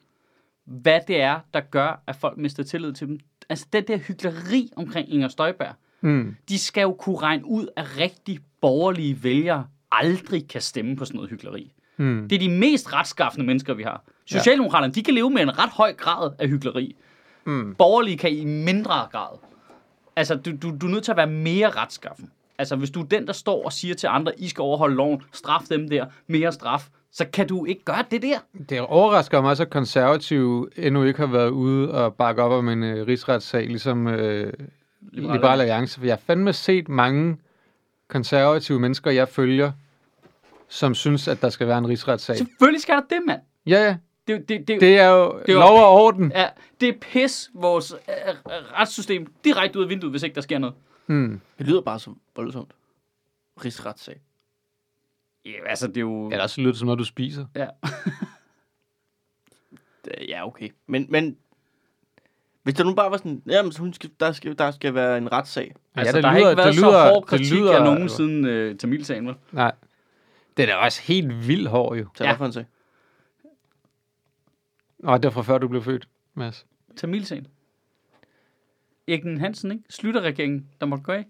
hvad 0.64 1.00
det 1.08 1.20
er, 1.20 1.40
der 1.54 1.60
gør, 1.60 2.02
at 2.06 2.16
folk 2.16 2.38
mister 2.38 2.62
tillid 2.62 2.92
til 2.92 3.08
dem. 3.08 3.18
Altså, 3.48 3.66
det 3.72 3.88
der 3.88 3.96
hyggeleri 3.96 4.70
omkring 4.76 5.12
Inger 5.14 5.28
Støjberg, 5.28 5.74
Mm. 6.00 6.36
de 6.48 6.58
skal 6.58 6.82
jo 6.82 6.92
kunne 6.92 7.18
regne 7.18 7.44
ud, 7.46 7.66
at 7.76 7.84
rigtig 7.98 8.38
borgerlige 8.60 9.22
vælgere 9.22 9.66
aldrig 9.92 10.48
kan 10.48 10.60
stemme 10.60 10.96
på 10.96 11.04
sådan 11.04 11.16
noget 11.16 11.30
hyggeleri. 11.30 11.72
Mm. 11.96 12.26
Det 12.30 12.36
er 12.36 12.40
de 12.40 12.48
mest 12.48 12.92
retskaffende 12.92 13.46
mennesker, 13.46 13.74
vi 13.74 13.82
har. 13.82 14.02
Socialdemokraterne, 14.26 14.94
de 14.94 15.02
kan 15.02 15.14
leve 15.14 15.30
med 15.30 15.42
en 15.42 15.58
ret 15.58 15.70
høj 15.70 15.92
grad 15.92 16.30
af 16.38 16.48
hyggeleri. 16.48 16.96
Mm. 17.46 17.74
Borgerlige 17.78 18.18
kan 18.18 18.32
i 18.32 18.44
mindre 18.44 18.94
grad. 19.12 19.38
Altså, 20.16 20.34
du, 20.34 20.50
du, 20.62 20.76
du 20.80 20.86
er 20.86 20.90
nødt 20.90 21.04
til 21.04 21.10
at 21.10 21.16
være 21.16 21.26
mere 21.26 21.70
retskaffen. 21.70 22.30
Altså, 22.58 22.76
hvis 22.76 22.90
du 22.90 23.00
er 23.00 23.04
den, 23.06 23.26
der 23.26 23.32
står 23.32 23.64
og 23.64 23.72
siger 23.72 23.94
til 23.94 24.06
andre, 24.06 24.40
I 24.40 24.48
skal 24.48 24.62
overholde 24.62 24.94
loven, 24.96 25.22
straf 25.32 25.62
dem 25.70 25.88
der, 25.88 26.06
mere 26.26 26.52
straf, 26.52 26.88
så 27.18 27.24
kan 27.32 27.48
du 27.48 27.64
ikke 27.64 27.84
gøre 27.84 28.04
det 28.10 28.22
der. 28.22 28.38
Det 28.68 28.80
overrasker 28.80 29.40
mig 29.40 29.50
også, 29.50 29.62
at 29.62 29.70
konservative 29.70 30.68
endnu 30.76 31.02
ikke 31.04 31.18
har 31.18 31.26
været 31.26 31.50
ude 31.50 31.90
og 31.94 32.14
bakke 32.14 32.42
op 32.42 32.52
om 32.52 32.68
en 32.68 32.82
øh, 32.82 33.06
rigsretssag, 33.06 33.66
ligesom 33.66 34.06
øh, 34.08 34.52
Liberal 35.12 35.36
Liberal 35.36 35.60
Alliance. 35.60 35.98
For 35.98 36.06
jeg 36.06 36.14
har 36.14 36.22
fandme 36.26 36.52
set 36.52 36.88
mange 36.88 37.36
konservative 38.08 38.80
mennesker, 38.80 39.10
jeg 39.10 39.28
følger, 39.28 39.72
som 40.68 40.94
synes, 40.94 41.28
at 41.28 41.42
der 41.42 41.48
skal 41.48 41.66
være 41.66 41.78
en 41.78 41.88
rigsretssag. 41.88 42.36
Selvfølgelig 42.36 42.82
skal 42.82 42.94
der 42.94 43.02
det, 43.10 43.20
mand. 43.26 43.40
Ja, 43.66 43.84
ja. 43.84 43.96
Det, 44.28 44.48
det, 44.48 44.68
det, 44.68 44.80
Det 44.80 44.98
er 44.98 45.08
jo 45.08 45.40
Det 45.46 45.54
er 45.54 45.58
lov 45.58 45.78
og 45.78 45.90
orden. 45.90 46.32
ja, 46.34 46.48
det 46.80 46.88
er 46.88 46.92
pis, 47.00 47.50
vores 47.54 47.92
øh, 47.92 48.14
øh, 48.28 48.34
retssystem 48.80 49.26
direkte 49.44 49.78
ud 49.78 49.84
af 49.84 49.90
vinduet, 49.90 50.12
hvis 50.12 50.22
ikke 50.22 50.34
der 50.34 50.40
sker 50.40 50.58
noget. 50.58 50.74
Mm. 51.06 51.40
Det 51.58 51.66
lyder 51.66 51.80
bare 51.80 51.98
så 51.98 52.10
voldsomt. 52.36 52.70
Rigsretssag. 53.64 54.20
Ja, 55.44 55.50
altså, 55.66 55.86
det 55.86 55.96
er 55.96 56.00
jo... 56.00 56.30
Ellers 56.30 56.58
lyder 56.58 56.70
det 56.70 56.78
som 56.78 56.86
noget, 56.86 56.98
du 56.98 57.04
spiser. 57.04 57.46
Ja. 57.56 57.68
Det- 60.04 60.14
Ja, 60.28 60.46
okay. 60.46 60.68
Men, 60.86 61.06
men 61.08 61.36
hvis 62.62 62.74
der 62.74 62.84
nu 62.84 62.94
bare 62.94 63.10
var 63.10 63.16
sådan, 63.16 63.42
jamen, 63.46 63.72
så 63.72 63.80
hun 63.80 63.92
skal, 63.92 64.10
der, 64.20 64.32
skal, 64.32 64.58
der 64.58 64.70
skal 64.70 64.94
være 64.94 65.18
en 65.18 65.32
retssag. 65.32 65.74
Altså, 65.94 66.16
det 66.16 66.22
der 66.22 66.28
har 66.30 66.38
lyder- 66.38 66.50
ikke 66.50 66.56
været 66.58 66.74
det 66.74 66.80
lyder- 66.82 66.90
så 66.92 67.08
hård 67.12 67.22
det 67.22 67.28
kritik 67.28 67.52
lyder- 67.52 67.76
af 67.78 67.84
nogen 67.84 68.08
siden 68.08 68.46
øh, 68.46 68.78
Tamilsagen, 68.78 69.26
vel? 69.26 69.34
Nej. 69.52 69.72
Det 70.56 70.70
er 70.70 70.74
også 70.74 71.02
helt 71.02 71.48
vildt 71.48 71.68
hård, 71.68 71.96
jo. 71.96 72.06
Tag 72.14 72.24
Ja. 72.24 72.30
ja. 72.30 72.36
for 72.36 72.46
en 72.46 72.52
sag. 72.52 72.64
Nå, 74.98 75.14
det 75.14 75.24
var 75.24 75.30
fra 75.30 75.42
før, 75.42 75.58
du 75.58 75.68
blev 75.68 75.82
født, 75.82 76.08
Mads. 76.34 76.66
Tamilsagen. 76.96 77.46
Erik 79.08 79.24
Hansen, 79.24 79.70
ikke? 79.72 79.84
Slutter-regeringen, 79.90 80.68
der 80.80 80.86
måtte 80.86 81.04
gå 81.04 81.12
af. 81.12 81.26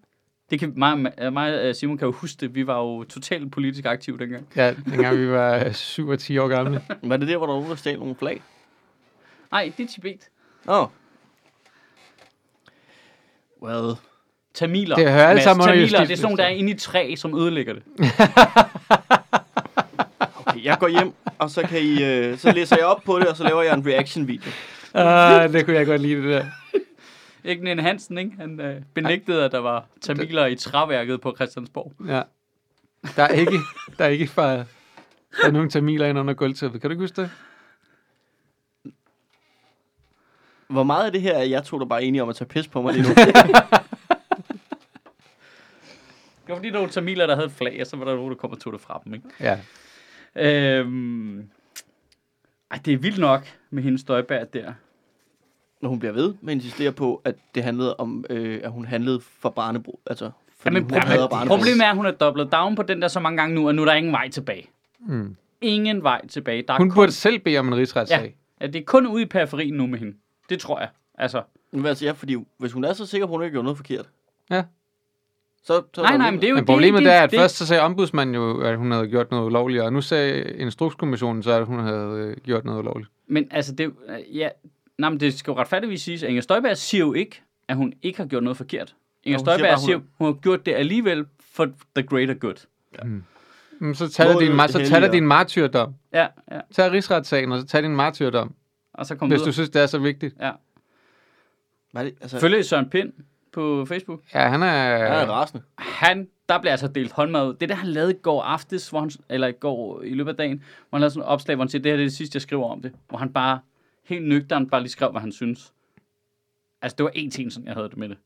Det 0.51 0.61
kan 0.61 0.72
mig, 0.76 0.99
mig 1.32 1.68
og 1.68 1.76
Simon 1.76 1.99
kan 1.99 2.07
jo 2.07 2.12
huske 2.12 2.40
det. 2.40 2.55
Vi 2.55 2.66
var 2.66 2.78
jo 2.78 3.05
totalt 3.05 3.53
politisk 3.53 3.84
aktive 3.84 4.18
dengang. 4.18 4.46
Ja, 4.57 4.74
dengang 4.90 5.18
vi 5.18 5.28
var 5.28 5.72
7 5.72 6.09
og 6.09 6.18
10 6.18 6.38
år 6.38 6.49
gamle. 6.49 6.82
Var 7.03 7.16
det 7.16 7.28
der, 7.28 7.36
hvor 7.36 7.46
der 7.46 7.68
var 7.68 7.74
stjal 7.74 7.99
nogle 7.99 8.14
flag? 8.18 8.42
Nej, 9.51 9.72
det 9.76 9.84
er 9.84 9.88
Tibet. 9.88 10.28
Åh. 10.68 10.82
Oh. 10.82 10.88
Well. 13.62 13.96
Tamiler. 14.55 14.96
Det 14.96 15.11
hører 15.11 15.26
alle 15.26 15.42
sammen 15.42 15.66
Tamiler, 15.66 16.01
det 16.01 16.11
er 16.11 16.16
sådan 16.16 16.22
nogle, 16.22 16.36
der 16.38 16.44
er 16.44 16.49
inde 16.49 16.70
i 16.70 16.74
træ, 16.74 17.14
som 17.16 17.38
ødelægger 17.38 17.74
det. 17.74 17.82
Okay, 20.46 20.64
jeg 20.64 20.76
går 20.78 20.88
hjem, 20.88 21.12
og 21.38 21.51
så, 21.51 21.62
kan 21.62 21.80
I, 21.80 22.05
øh, 22.05 22.38
så 22.38 22.53
læser 22.53 22.76
jeg 22.76 22.86
op 22.86 23.03
på 23.05 23.18
det, 23.18 23.26
og 23.26 23.36
så 23.36 23.44
laver 23.44 23.62
jeg 23.62 23.74
en 23.74 23.86
reaction-video. 23.86 24.51
Uh, 24.94 25.53
det 25.53 25.64
kunne 25.64 25.76
jeg 25.76 25.86
godt 25.86 26.01
lide, 26.01 26.22
det 26.22 26.24
der. 26.24 26.46
Ikke 27.49 27.72
en 27.72 27.78
Hansen, 27.78 28.18
ikke? 28.18 28.32
Han 28.38 28.61
øh, 28.61 28.82
benægtede, 28.94 29.44
at 29.44 29.53
der 29.53 29.59
var 29.59 29.86
tamiler 30.01 30.46
i 30.46 30.57
træværket 30.57 31.20
på 31.20 31.34
Christiansborg. 31.36 31.92
Ja. 32.07 32.22
Der 33.16 33.22
er 33.22 33.28
ikke, 33.28 33.59
der 33.99 34.05
er 34.05 34.09
ikke 34.09 34.26
fra, 34.26 34.57
der 34.57 34.64
er 35.46 35.51
nogle 35.51 35.70
tamiler 35.70 36.07
ind 36.07 36.18
under 36.18 36.34
gulvtæppet. 36.34 36.80
Kan 36.80 36.90
du 36.90 36.92
ikke 36.92 37.03
huske 37.03 37.22
det? 37.22 37.30
Hvor 40.66 40.82
meget 40.82 41.07
af 41.07 41.12
det 41.12 41.20
her 41.20 41.34
er 41.34 41.42
jeg 41.42 41.64
to, 41.64 41.78
der 41.78 41.84
bare 41.84 42.03
er 42.03 42.07
enige 42.07 42.22
om 42.22 42.28
at 42.28 42.36
tage 42.36 42.49
pis 42.49 42.68
på 42.68 42.82
mig 42.82 42.94
lige 42.94 43.09
nu? 43.09 43.14
Det 46.46 46.55
var 46.55 46.59
fordi, 46.59 46.70
der 46.70 46.78
var 46.78 46.86
tamiler, 46.86 47.26
der 47.26 47.34
havde 47.34 47.46
et 47.46 47.53
flag, 47.53 47.80
og 47.80 47.86
så 47.86 47.96
var 47.96 48.05
der 48.05 48.14
nogen, 48.14 48.30
der 48.30 48.36
kom 48.36 48.51
og 48.51 48.61
tog 48.61 48.72
det 48.72 48.80
fra 48.80 49.01
dem, 49.05 49.14
ikke? 49.14 49.28
Ja. 49.40 49.59
Øhm... 50.34 51.51
Ej, 52.70 52.78
det 52.84 52.92
er 52.92 52.99
vildt 52.99 53.18
nok 53.18 53.46
med 53.70 53.82
hendes 53.82 54.01
Støjberg 54.01 54.53
der. 54.53 54.72
Når 55.81 55.89
hun 55.89 55.99
bliver 55.99 56.12
ved 56.12 56.35
med 56.41 56.53
at 56.53 56.57
insistere 56.57 56.93
på, 56.93 57.22
at 57.24 57.35
det 57.55 57.62
handlede 57.62 57.97
om, 57.97 58.24
øh, 58.31 58.61
at 58.64 58.70
hun 58.70 58.85
handlede 58.85 59.20
for 59.20 59.49
barnebrud. 59.51 59.95
Altså, 60.07 60.31
fordi 60.59 60.76
Jamen, 60.76 60.91
hun 60.91 61.01
hader 61.03 61.26
proble- 61.26 61.31
barnebrud. 61.31 61.57
problemet 61.59 61.85
er, 61.87 61.91
at 61.91 61.97
hun 61.97 62.07
er 62.07 62.11
dobblet 62.11 62.53
down 62.53 62.74
på 62.76 62.83
den 62.83 63.03
der 63.03 63.09
så 63.09 63.20
mange 63.20 63.37
gange 63.37 63.55
nu, 63.55 63.68
og 63.68 63.74
nu 63.74 63.83
er 63.83 63.87
der 63.87 63.95
ingen 63.95 64.12
vej 64.12 64.29
tilbage. 64.29 64.66
Mm. 65.01 65.37
Ingen 65.61 66.03
vej 66.03 66.26
tilbage. 66.26 66.62
Der 66.68 66.74
er 66.74 66.79
Hun 66.79 66.91
kun, 66.91 66.95
burde 66.95 67.12
selv 67.12 67.39
bede 67.39 67.59
om 67.59 67.68
en 67.68 67.76
rigsretssag. 67.76 68.37
ja, 68.61 68.66
det 68.66 68.76
er 68.76 68.85
kun 68.85 69.07
ude 69.07 69.22
i 69.22 69.26
periferien 69.26 69.74
nu 69.74 69.87
med 69.87 69.99
hende. 69.99 70.16
Det 70.49 70.61
tror 70.61 70.79
jeg. 70.81 70.89
Altså, 71.18 71.43
Men 71.72 71.87
altså, 71.87 72.05
ja, 72.05 72.12
fordi 72.12 72.37
hvis 72.59 72.72
hun 72.72 72.85
er 72.85 72.93
så 72.93 73.07
sikker 73.07 73.26
på, 73.26 73.33
at 73.33 73.37
hun 73.37 73.45
ikke 73.45 73.51
har 73.53 73.55
gjort 73.57 73.64
noget 73.64 73.76
forkert. 73.76 74.09
Ja. 74.51 74.62
Så, 75.62 75.83
så 75.95 76.03
nej, 76.03 76.16
nej, 76.16 76.31
men 76.31 76.41
det 76.41 76.47
er 76.47 76.51
jo 76.51 76.55
Men 76.57 76.64
problemet 76.64 77.05
det, 77.05 77.12
er, 77.12 77.20
at 77.22 77.31
det, 77.31 77.39
først 77.39 77.57
så 77.57 77.66
sagde 77.66 77.83
ombudsmanden 77.83 78.35
jo, 78.35 78.61
at 78.61 78.76
hun 78.79 78.91
havde 78.93 79.07
gjort 79.09 79.31
noget 79.31 79.47
ulovligt, 79.47 79.83
og 79.83 79.93
nu 79.93 80.01
sagde 80.01 80.43
Instrukskommissionen 80.55 81.43
så, 81.43 81.51
at 81.53 81.66
hun 81.66 81.79
havde 81.79 82.09
øh, 82.18 82.37
gjort 82.45 82.64
noget 82.64 82.79
ulovligt. 82.79 83.11
Men 83.26 83.49
altså, 83.51 83.74
det, 83.74 83.93
ja, 84.35 84.49
nej, 84.99 85.11
men 85.11 85.20
det 85.20 85.34
skal 85.34 85.51
jo 85.51 85.59
retfærdigvis 85.59 86.03
siges, 86.03 86.22
at 86.22 86.28
Inger 86.28 86.42
Støjberg 86.42 86.76
siger 86.76 87.05
jo 87.07 87.12
ikke, 87.12 87.42
at 87.68 87.76
hun 87.76 87.92
ikke 88.03 88.18
har 88.18 88.26
gjort 88.26 88.42
noget 88.42 88.57
forkert. 88.57 88.94
Inger 89.24 89.38
siger 89.38 89.44
Støjberg 89.44 89.68
bare, 89.68 89.76
hun 89.80 89.86
siger, 89.86 90.01
hun 90.18 90.26
har 90.26 90.32
gjort 90.40 90.66
det 90.66 90.74
alligevel 90.74 91.26
for 91.53 91.68
the 91.96 92.07
greater 92.07 92.34
good. 92.34 92.66
Men 93.80 93.94
så 93.94 94.09
tag 94.09 94.40
din, 94.40 94.53
mar- 94.61 94.66
så 94.66 94.86
tag 94.88 95.12
din 95.12 95.26
martyrdom. 95.26 95.94
Ja, 96.12 96.26
ja. 96.51 96.61
Tag 96.72 96.92
rigsretssagen, 96.92 97.53
og 97.53 97.61
så 97.61 97.66
tag 97.66 97.82
din 97.82 97.96
martyrdom, 97.96 98.55
Og 98.94 99.07
så 99.07 99.14
kom 99.16 99.28
hvis 99.28 99.36
videre. 99.36 99.46
du 99.46 99.53
synes, 99.53 99.70
det 99.70 99.82
er 99.82 99.86
så 99.86 99.99
vigtigt. 99.99 100.34
Ja. 100.40 100.53
Var 101.92 102.03
det, 102.03 102.14
altså, 102.20 102.40
Følge 102.40 102.64
Søren 102.64 102.90
Pind 102.90 103.12
på 103.53 103.84
Facebook. 103.88 104.20
Ja, 104.34 104.49
han 104.49 104.62
er... 104.62 104.66
jeg 104.66 105.22
er 105.22 105.26
rasende. 105.26 105.62
Han, 105.78 106.28
der 106.49 106.61
bliver 106.61 106.72
altså 106.72 106.88
delt 106.88 107.12
håndmad 107.12 107.49
ud. 107.49 107.55
Det 107.55 107.68
der, 107.68 107.74
han 107.74 107.88
lavede 107.88 108.12
i 108.12 108.16
går 108.22 108.42
aftes, 108.42 108.88
hvor 108.90 109.01
han, 109.01 109.11
eller 109.28 109.46
i 109.46 109.53
går 109.53 110.03
i 110.03 110.14
løbet 110.14 110.30
af 110.30 110.36
dagen, 110.36 110.62
hvor 110.88 110.96
han 110.96 111.01
lavede 111.01 111.11
sådan 111.14 111.22
et 111.22 111.28
opslag, 111.28 111.57
hvor 111.57 111.64
han 111.64 111.68
siger, 111.68 111.82
det 111.82 111.92
her 111.92 111.96
det 111.96 112.03
er 112.03 112.07
det 112.07 112.16
sidste, 112.16 112.36
jeg 112.36 112.42
skriver 112.42 112.68
om 112.70 112.82
det. 112.82 112.92
Hvor 113.09 113.18
han 113.18 113.32
bare 113.32 113.59
helt 114.09 114.28
nøgteren 114.28 114.68
bare 114.70 114.80
lige 114.80 114.90
skrev, 114.90 115.11
hvad 115.11 115.20
han 115.20 115.32
synes. 115.32 115.72
Altså, 116.82 116.96
det 116.96 117.04
var 117.04 117.11
én 117.11 117.30
ting, 117.30 117.52
sådan 117.52 117.66
jeg 117.66 117.74
havde 117.74 117.88
det 117.88 117.96
med 117.96 118.09
det. 118.09 118.16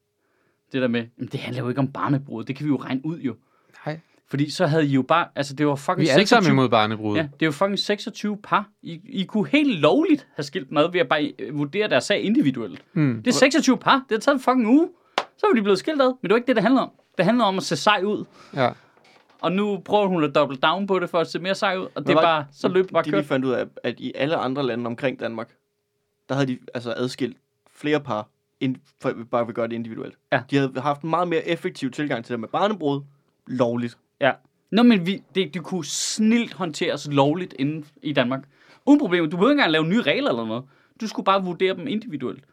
Det 0.73 0.83
der 0.83 0.89
med, 0.89 1.01
jamen, 1.19 1.29
det 1.33 1.41
handler 1.41 1.63
jo 1.63 1.69
ikke 1.69 1.79
om 1.79 1.93
barnebrud. 1.93 2.45
Det 2.45 2.57
kan 2.57 2.65
vi 2.65 2.69
jo 2.69 2.77
regne 2.77 3.01
ud 3.07 3.19
jo. 3.19 3.35
Nej. 3.87 4.01
Fordi 4.29 4.51
så 4.51 4.67
havde 4.67 4.87
I 4.87 4.89
jo 4.89 5.03
bare, 5.03 5.29
altså 5.37 5.55
det 5.55 5.67
var 5.67 5.75
fucking 5.75 6.01
Vi 6.01 6.09
er 6.09 6.13
alle 6.13 6.27
sammen 6.27 6.45
26 6.45 6.53
imod 6.53 6.69
barnebrud. 6.69 7.17
Ja, 7.17 7.23
det 7.23 7.43
er 7.43 7.47
jo 7.47 7.53
fucking 7.53 7.79
26 7.79 8.37
par. 8.43 8.69
I, 8.83 9.01
I 9.05 9.25
kunne 9.25 9.49
helt 9.49 9.81
lovligt 9.81 10.29
have 10.35 10.45
skilt 10.45 10.71
mad 10.73 10.93
ved 10.93 11.01
at 11.01 11.09
bare 11.09 11.33
øh, 11.39 11.59
vurdere 11.59 11.89
deres 11.89 12.05
sag 12.05 12.21
individuelt. 12.23 12.83
Mm. 12.93 13.23
Det 13.25 13.31
er 13.31 13.35
26 13.35 13.79
par. 13.79 13.95
Det 14.09 14.17
har 14.17 14.19
taget 14.19 14.35
en 14.37 14.41
fucking 14.41 14.67
uge. 14.69 14.89
Så 15.19 15.47
var 15.47 15.55
de 15.57 15.63
blevet 15.63 15.79
skilt 15.79 16.03
ad. 16.03 16.07
Men 16.07 16.23
det 16.23 16.31
var 16.31 16.37
ikke 16.37 16.47
det, 16.47 16.57
det 16.57 16.63
handlede 16.63 16.83
om. 16.83 16.91
Det 17.17 17.25
handlede 17.25 17.47
om 17.47 17.57
at 17.57 17.63
se 17.63 17.77
sej 17.77 18.03
ud. 18.05 18.25
ja. 18.55 18.71
Og 19.41 19.53
nu 19.53 19.79
prøver 19.85 20.07
hun 20.07 20.25
at 20.25 20.35
double 20.35 20.57
down 20.57 20.87
på 20.87 20.99
det 20.99 21.11
for 21.11 21.19
at 21.19 21.27
se 21.27 21.39
mere 21.39 21.55
sej 21.55 21.77
ud. 21.77 21.87
Og 21.95 22.03
det 22.03 22.11
er 22.11 22.15
var- 22.15 22.23
bare, 22.23 22.47
så 22.53 22.69
løb 22.69 22.91
bare 22.93 23.03
De 23.05 23.11
kørt. 23.11 23.19
lige 23.21 23.29
fandt 23.29 23.45
ud 23.45 23.53
af, 23.53 23.67
at 23.83 24.01
i 24.01 24.13
alle 24.15 24.37
andre 24.37 24.67
lande 24.67 24.87
omkring 24.87 25.21
Danmark, 25.21 25.51
der 26.29 26.35
havde 26.35 26.47
de 26.47 26.59
altså 26.75 26.95
adskilt 26.97 27.37
flere 27.75 28.01
par, 28.01 28.29
ind, 28.61 28.77
for 29.01 29.13
bare 29.31 29.47
vil 29.47 29.55
gøre 29.55 29.69
det 29.69 29.75
individuelt. 29.75 30.15
Ja. 30.33 30.43
De 30.51 30.57
havde 30.57 30.81
haft 30.81 31.03
en 31.03 31.11
meget 31.11 31.29
mere 31.29 31.49
effektiv 31.49 31.91
tilgang 31.91 32.25
til 32.25 32.33
det 32.33 32.41
med 32.41 32.49
barnebrud, 32.49 33.01
lovligt. 33.47 33.99
Ja. 34.21 34.33
Nå, 34.71 34.83
men 34.83 35.07
vi, 35.07 35.23
det, 35.35 35.55
det 35.55 35.63
kunne 35.63 35.85
snilt 35.85 36.53
håndteres 36.53 37.09
lovligt 37.11 37.55
inden 37.59 37.85
i 38.03 38.13
Danmark. 38.13 38.45
Uden 38.87 39.01
problemer. 39.01 39.29
Du 39.29 39.37
behøver 39.37 39.51
ikke 39.51 39.61
engang 39.61 39.73
lave 39.73 39.87
nye 39.87 40.03
regler 40.03 40.31
eller 40.31 40.47
noget. 40.47 40.65
Du 41.01 41.07
skulle 41.07 41.25
bare 41.25 41.45
vurdere 41.45 41.77
dem 41.77 41.87
individuelt. 41.87 42.45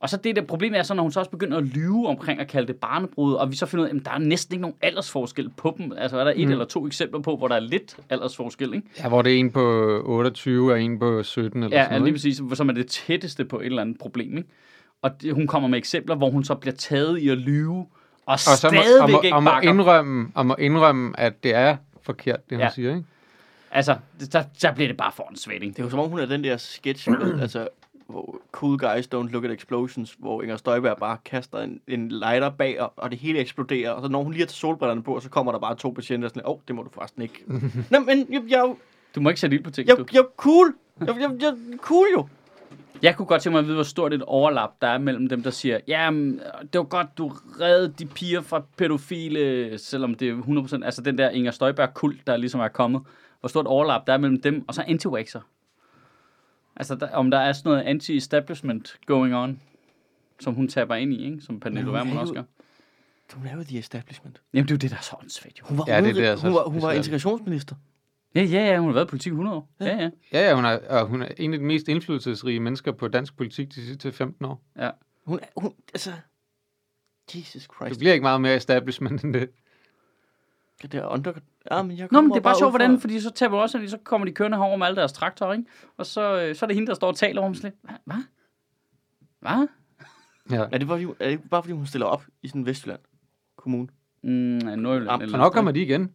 Og 0.00 0.08
så 0.08 0.16
det 0.16 0.36
der 0.36 0.42
problem 0.42 0.74
er 0.74 0.82
så, 0.82 0.94
når 0.94 1.02
hun 1.02 1.12
så 1.12 1.20
også 1.20 1.30
begynder 1.30 1.56
at 1.58 1.64
lyve 1.64 2.06
omkring 2.08 2.40
at 2.40 2.48
kalde 2.48 2.66
det 2.66 2.76
barnebrud, 2.76 3.34
og 3.34 3.50
vi 3.50 3.56
så 3.56 3.66
finder 3.66 3.84
ud 3.84 3.88
af, 3.90 3.94
at 3.94 4.04
der 4.04 4.10
er 4.10 4.18
næsten 4.18 4.54
ikke 4.54 4.62
nogen 4.62 4.76
aldersforskel 4.82 5.50
på 5.56 5.74
dem. 5.78 5.92
Altså 5.98 6.18
er 6.18 6.24
der 6.24 6.32
et 6.36 6.46
mm. 6.46 6.52
eller 6.52 6.64
to 6.64 6.86
eksempler 6.86 7.20
på, 7.20 7.36
hvor 7.36 7.48
der 7.48 7.54
er 7.54 7.60
lidt 7.60 7.96
aldersforskel, 8.10 8.74
ikke? 8.74 8.86
ja, 8.98 9.08
hvor 9.08 9.22
det 9.22 9.34
er 9.34 9.38
en 9.38 9.50
på 9.50 9.62
28 10.04 10.72
og 10.72 10.82
en 10.82 10.98
på 10.98 11.22
17 11.22 11.62
eller 11.62 11.76
Ja, 11.76 11.82
sådan 11.84 11.92
ja 11.94 11.98
noget. 11.98 12.02
lige 12.22 12.30
ikke? 12.30 12.40
præcis, 12.48 12.58
som 12.58 12.68
er 12.68 12.72
det 12.72 12.86
tætteste 12.86 13.44
på 13.44 13.60
et 13.60 13.66
eller 13.66 13.82
andet 13.82 13.98
problem, 13.98 14.36
ikke? 14.36 14.48
Og 15.02 15.22
det, 15.22 15.34
hun 15.34 15.46
kommer 15.46 15.68
med 15.68 15.78
eksempler, 15.78 16.14
hvor 16.16 16.30
hun 16.30 16.44
så 16.44 16.54
bliver 16.54 16.74
taget 16.74 17.18
i 17.18 17.28
at 17.28 17.38
lyve, 17.38 17.70
og, 17.76 17.86
og 18.26 18.32
Og 18.32 18.38
så 18.38 18.70
må, 18.74 18.80
og 19.04 19.10
må, 19.10 19.20
ikke 19.22 19.36
og 19.36 19.42
må, 19.42 19.50
indrømme, 19.62 20.28
og 20.34 20.46
må 20.46 20.54
indrømme, 20.58 21.20
at 21.20 21.42
det 21.44 21.54
er 21.54 21.76
forkert, 22.02 22.50
det 22.50 22.58
hun 22.58 22.62
Ja. 22.64 22.70
siger, 22.70 22.90
ikke? 22.90 23.04
Altså, 23.70 23.96
der, 24.32 24.42
der 24.62 24.74
bliver 24.74 24.88
det 24.88 24.96
bare 24.96 25.12
for 25.12 25.28
en 25.30 25.36
svætning. 25.36 25.72
Det 25.76 25.82
er 25.82 25.84
jo 25.84 25.90
som 25.90 25.98
om, 25.98 26.08
hun 26.10 26.18
er 26.18 26.26
den 26.26 26.44
der 26.44 26.56
sketch 26.56 27.10
med, 27.10 27.40
altså, 27.42 27.68
hvor 28.08 28.38
cool 28.52 28.78
guys 28.78 29.08
don't 29.14 29.30
look 29.30 29.44
at 29.44 29.50
explosions, 29.50 30.16
hvor 30.18 30.42
Inger 30.42 30.56
Støjberg 30.56 30.96
bare 30.96 31.16
kaster 31.24 31.58
en, 31.58 31.80
en 31.88 32.08
lighter 32.08 32.50
bag, 32.50 32.80
og, 32.80 32.92
og 32.96 33.10
det 33.10 33.18
hele 33.18 33.38
eksploderer, 33.38 33.90
og 33.90 34.02
så 34.02 34.08
når 34.08 34.22
hun 34.22 34.32
lige 34.32 34.42
har 34.42 34.46
taget 34.46 34.56
solbrillerne 34.56 35.02
på, 35.02 35.20
så 35.20 35.30
kommer 35.30 35.52
der 35.52 35.58
bare 35.58 35.76
to 35.76 35.90
patienter, 35.90 36.26
og 36.26 36.30
sådan, 36.30 36.42
åh, 36.46 36.52
oh, 36.52 36.58
det 36.68 36.74
må 36.76 36.82
du 36.82 36.90
forresten 36.92 37.22
ikke. 37.22 37.44
Nå, 37.90 37.98
men 37.98 38.26
jeg, 38.30 38.42
jeg, 38.48 38.74
Du 39.14 39.20
må 39.20 39.28
ikke 39.28 39.40
sætte 39.40 39.56
ild 39.56 39.64
på 39.64 39.70
ting, 39.70 39.88
jeg, 39.88 39.96
du. 39.98 40.04
jeg, 40.12 40.18
er 40.18 40.24
cool. 40.36 40.74
Jeg, 41.00 41.16
jeg, 41.20 41.30
jeg 41.40 41.54
cool 41.78 42.06
jo. 42.12 42.26
Jeg 43.02 43.16
kunne 43.16 43.26
godt 43.26 43.42
tænke 43.42 43.52
mig 43.52 43.58
at 43.58 43.64
vide, 43.64 43.74
hvor 43.74 43.84
stort 43.84 44.12
et 44.12 44.22
overlap 44.22 44.70
der 44.80 44.88
er 44.88 44.98
mellem 44.98 45.28
dem, 45.28 45.42
der 45.42 45.50
siger, 45.50 45.80
ja, 45.88 46.10
det 46.72 46.78
var 46.78 46.82
godt, 46.82 47.18
du 47.18 47.32
reddede 47.60 47.94
de 47.98 48.06
piger 48.06 48.40
fra 48.40 48.62
pædofile, 48.76 49.78
selvom 49.78 50.14
det 50.14 50.28
er 50.28 50.34
100%, 50.80 50.84
altså 50.84 51.02
den 51.02 51.18
der 51.18 51.30
Inger 51.30 51.50
Støjberg-kult, 51.50 52.26
der 52.26 52.36
ligesom 52.36 52.60
er 52.60 52.68
kommet. 52.68 53.02
Hvor 53.40 53.48
stort 53.48 53.66
overlap 53.66 54.06
der 54.06 54.12
er 54.12 54.18
mellem 54.18 54.40
dem, 54.40 54.64
og 54.68 54.74
så 54.74 54.84
anti 54.88 55.08
-waxer. 55.08 55.55
Altså, 56.76 56.94
der, 56.94 57.10
om 57.10 57.30
der 57.30 57.38
er 57.38 57.52
sådan 57.52 57.70
noget 57.70 57.82
anti-establishment 57.84 58.98
going 59.06 59.34
on, 59.34 59.60
som 60.40 60.54
hun 60.54 60.68
taber 60.68 60.94
ind 60.94 61.12
i, 61.12 61.24
ikke? 61.24 61.40
Som 61.40 61.60
Pernille 61.60 61.92
Vermund 61.92 62.16
er 62.16 62.20
også 62.20 62.34
jo- 62.34 62.40
gør. 62.40 62.44
Hun 63.38 63.46
er 63.46 63.56
jo 63.56 63.62
the 63.62 63.78
establishment. 63.78 64.42
Jamen, 64.54 64.64
det 64.64 64.70
er 64.70 64.74
jo 64.74 64.78
det, 64.78 64.90
der 64.90 64.96
er 64.96 65.00
så 65.00 65.16
åndssvagt. 65.22 65.60
Hun 65.60 65.78
var, 65.78 65.84
Ja, 65.88 66.00
det 66.00 66.08
er 66.08 66.12
det, 66.14 66.22
jeg 66.22 66.38
så 66.38 66.46
hun 66.46 66.54
var, 66.54 66.68
hun 66.68 66.82
var 66.82 66.92
integrationsminister. 66.92 67.74
Ja, 68.34 68.42
ja, 68.42 68.64
ja, 68.72 68.78
hun 68.78 68.88
har 68.88 68.94
været 68.94 69.04
i 69.06 69.08
politik 69.08 69.30
i 69.30 69.34
100 69.34 69.56
år. 69.56 69.68
Ja, 69.80 69.86
ja. 69.96 70.10
Ja, 70.32 70.48
ja, 70.48 70.54
hun 70.54 70.64
er, 70.64 70.78
og 70.88 71.06
hun 71.06 71.22
er 71.22 71.28
en 71.36 71.52
af 71.52 71.58
de 71.58 71.64
mest 71.64 71.88
indflydelsesrige 71.88 72.60
mennesker 72.60 72.92
på 72.92 73.08
dansk 73.08 73.36
politik 73.36 73.68
de 73.68 73.86
sidste 73.86 74.12
15 74.12 74.44
år. 74.44 74.62
ja. 74.78 74.90
Hun, 75.26 75.38
er- 75.42 75.60
hun, 75.60 75.72
altså... 75.94 76.12
Jesus 77.34 77.52
Det 77.62 77.70
Christ. 77.76 77.98
bliver 77.98 78.12
ikke 78.12 78.22
meget 78.22 78.40
mere 78.40 78.56
establishment 78.56 79.22
end 79.24 79.34
det. 79.34 79.50
Det 80.82 80.92
der 80.92 81.06
under... 81.06 81.32
Ja, 81.70 81.82
men 81.82 81.98
jeg 81.98 82.08
Nå, 82.10 82.20
men 82.20 82.30
det 82.30 82.36
er 82.36 82.42
bare 82.42 82.54
ud 82.54 82.58
sjovt, 82.58 82.72
hvordan, 82.72 83.00
fordi 83.00 83.20
så 83.20 83.30
taber 83.30 83.58
også, 83.58 83.78
ind, 83.78 83.88
så 83.88 83.98
kommer 84.04 84.24
de 84.24 84.32
kørende 84.32 84.56
herover 84.56 84.76
med 84.76 84.86
alle 84.86 84.96
deres 84.96 85.12
traktorer, 85.12 85.52
ikke? 85.52 85.64
Og 85.96 86.06
så, 86.06 86.40
øh, 86.40 86.54
så 86.54 86.64
er 86.64 86.66
det 86.66 86.74
hende, 86.76 86.86
der 86.86 86.94
står 86.94 87.08
og 87.08 87.16
taler 87.16 87.42
om 87.42 87.54
sådan 87.54 87.70
lidt, 87.70 87.98
hvad? 88.04 88.22
Hvad? 89.40 89.68
Ja. 90.50 90.64
Er 90.72 90.78
det, 90.78 90.88
bare, 90.88 91.00
fordi, 91.02 91.24
er 91.24 91.30
det 91.30 91.40
bare 91.50 91.62
fordi, 91.62 91.72
hun 91.72 91.86
stiller 91.86 92.06
op 92.06 92.24
i 92.42 92.48
sådan 92.48 92.66
Vestjylland 92.66 93.00
Kommune? 93.56 93.88
Mm, 94.22 94.30
Nordjylland. 94.30 95.10
Jamen, 95.10 95.22
eller 95.22 95.28
Så 95.28 95.36
nok 95.36 95.52
kommer 95.52 95.70
de 95.70 95.82
igen. 95.82 96.12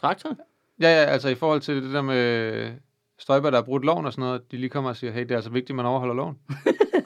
Traktor? 0.00 0.36
Ja, 0.80 0.88
ja, 0.88 1.04
altså 1.04 1.28
i 1.28 1.34
forhold 1.34 1.60
til 1.60 1.82
det 1.82 1.92
der 1.92 2.02
med 2.02 2.72
Støjber, 3.18 3.50
der 3.50 3.56
har 3.56 3.62
brudt 3.62 3.84
loven 3.84 4.06
og 4.06 4.12
sådan 4.12 4.22
noget, 4.22 4.52
de 4.52 4.56
lige 4.56 4.70
kommer 4.70 4.90
og 4.90 4.96
siger, 4.96 5.12
hey, 5.12 5.22
det 5.22 5.30
er 5.30 5.36
altså 5.36 5.50
vigtigt, 5.50 5.70
at 5.70 5.76
man 5.76 5.86
overholder 5.86 6.14
loven. 6.14 6.38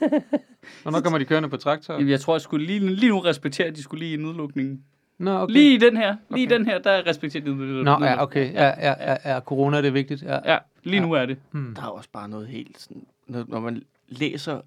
Hvornår 0.83 1.01
kommer 1.01 1.19
de 1.19 1.25
kørende 1.25 1.49
på 1.49 1.57
traktor? 1.57 1.93
Jamen, 1.93 2.09
jeg 2.09 2.19
tror, 2.19 2.33
jeg 2.33 2.41
skulle 2.41 2.65
lige, 2.65 2.79
lige 2.79 3.09
nu 3.09 3.19
respektere, 3.19 3.67
at 3.67 3.75
de 3.75 3.83
skulle 3.83 4.05
lige 4.05 4.13
i 4.13 4.17
nedlukningen. 4.17 4.83
Nå, 5.17 5.39
okay. 5.39 5.53
Lige 5.53 5.73
i 5.73 5.77
den 5.77 5.97
her, 5.97 6.15
lige 6.29 6.47
Okay. 6.47 6.57
den 6.57 6.65
her, 6.65 6.79
der 6.79 7.07
respekterer 7.07 7.43
de 7.43 7.49
nedlukningen. 7.49 7.99
Nå, 7.99 8.05
ja, 8.05 8.21
okay. 8.21 8.53
Ja, 8.53 8.65
ja, 8.67 9.11
ja, 9.11 9.33
ja, 9.33 9.39
corona 9.39 9.77
det 9.77 9.87
er 9.87 9.91
vigtigt. 9.91 10.23
Ja. 10.23 10.51
Ja, 10.53 10.57
lige 10.83 10.99
nu 10.99 11.11
er 11.11 11.25
det. 11.25 11.37
Hmm. 11.51 11.75
Der 11.75 11.81
er 11.81 11.87
også 11.87 12.09
bare 12.11 12.29
noget 12.29 12.47
helt 12.47 12.79
sådan... 12.79 13.05
Når, 13.27 13.45
når 13.47 13.59
man 13.59 13.83
læser 14.07 14.61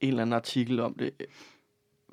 en 0.00 0.08
eller 0.08 0.22
anden 0.22 0.32
artikel 0.34 0.80
om 0.80 0.94
det 0.94 1.10
øh, 1.20 1.26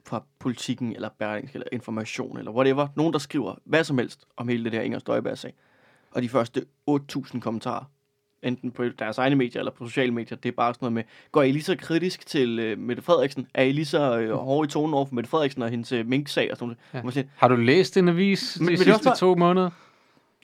fra 0.05 0.23
politikken, 0.39 0.95
eller 0.95 1.09
Berlingske, 1.19 1.55
eller 1.55 1.67
Information, 1.71 2.37
eller 2.37 2.51
whatever. 2.51 2.87
Nogen, 2.95 3.13
der 3.13 3.19
skriver 3.19 3.55
hvad 3.63 3.83
som 3.83 3.97
helst 3.97 4.25
om 4.37 4.47
hele 4.47 4.63
det 4.63 4.71
der 4.71 4.81
Inger 4.81 4.99
Støjberg-sag. 4.99 5.53
Og 6.11 6.21
de 6.21 6.29
første 6.29 6.65
8.000 6.89 7.39
kommentarer, 7.39 7.83
enten 8.43 8.71
på 8.71 8.83
deres 8.99 9.17
egne 9.17 9.35
medier 9.35 9.59
eller 9.61 9.71
på 9.71 9.87
sociale 9.87 10.11
medier, 10.11 10.37
det 10.37 10.49
er 10.49 10.53
bare 10.53 10.73
sådan 10.73 10.83
noget 10.85 10.93
med, 10.93 11.03
går 11.31 11.43
I 11.43 11.51
lige 11.51 11.63
så 11.63 11.75
kritisk 11.77 12.25
til 12.25 12.59
øh, 12.59 12.77
Mette 12.79 13.01
Frederiksen? 13.03 13.47
Er 13.53 13.63
I 13.63 13.71
lige 13.71 13.85
så 13.85 14.19
øh, 14.19 14.31
hårde 14.35 14.67
i 14.67 14.69
tonen 14.69 14.93
over 14.93 15.05
for 15.05 15.15
Mette 15.15 15.29
Frederiksen 15.29 15.61
og 15.61 15.69
hendes 15.69 15.91
øh, 15.91 16.07
mink-sag? 16.07 16.51
Og 16.51 16.57
sådan 16.57 16.75
noget? 16.93 17.05
Ja. 17.05 17.11
Siger, 17.11 17.27
Har 17.35 17.47
du 17.47 17.55
læst 17.55 17.97
en 17.97 18.07
avis 18.09 18.57
Men- 18.59 18.67
de 18.67 18.71
men 18.71 18.77
er 18.79 18.81
også 18.81 18.93
sidste 18.93 19.05
bare- 19.09 19.15
to 19.17 19.35
måneder? 19.35 19.69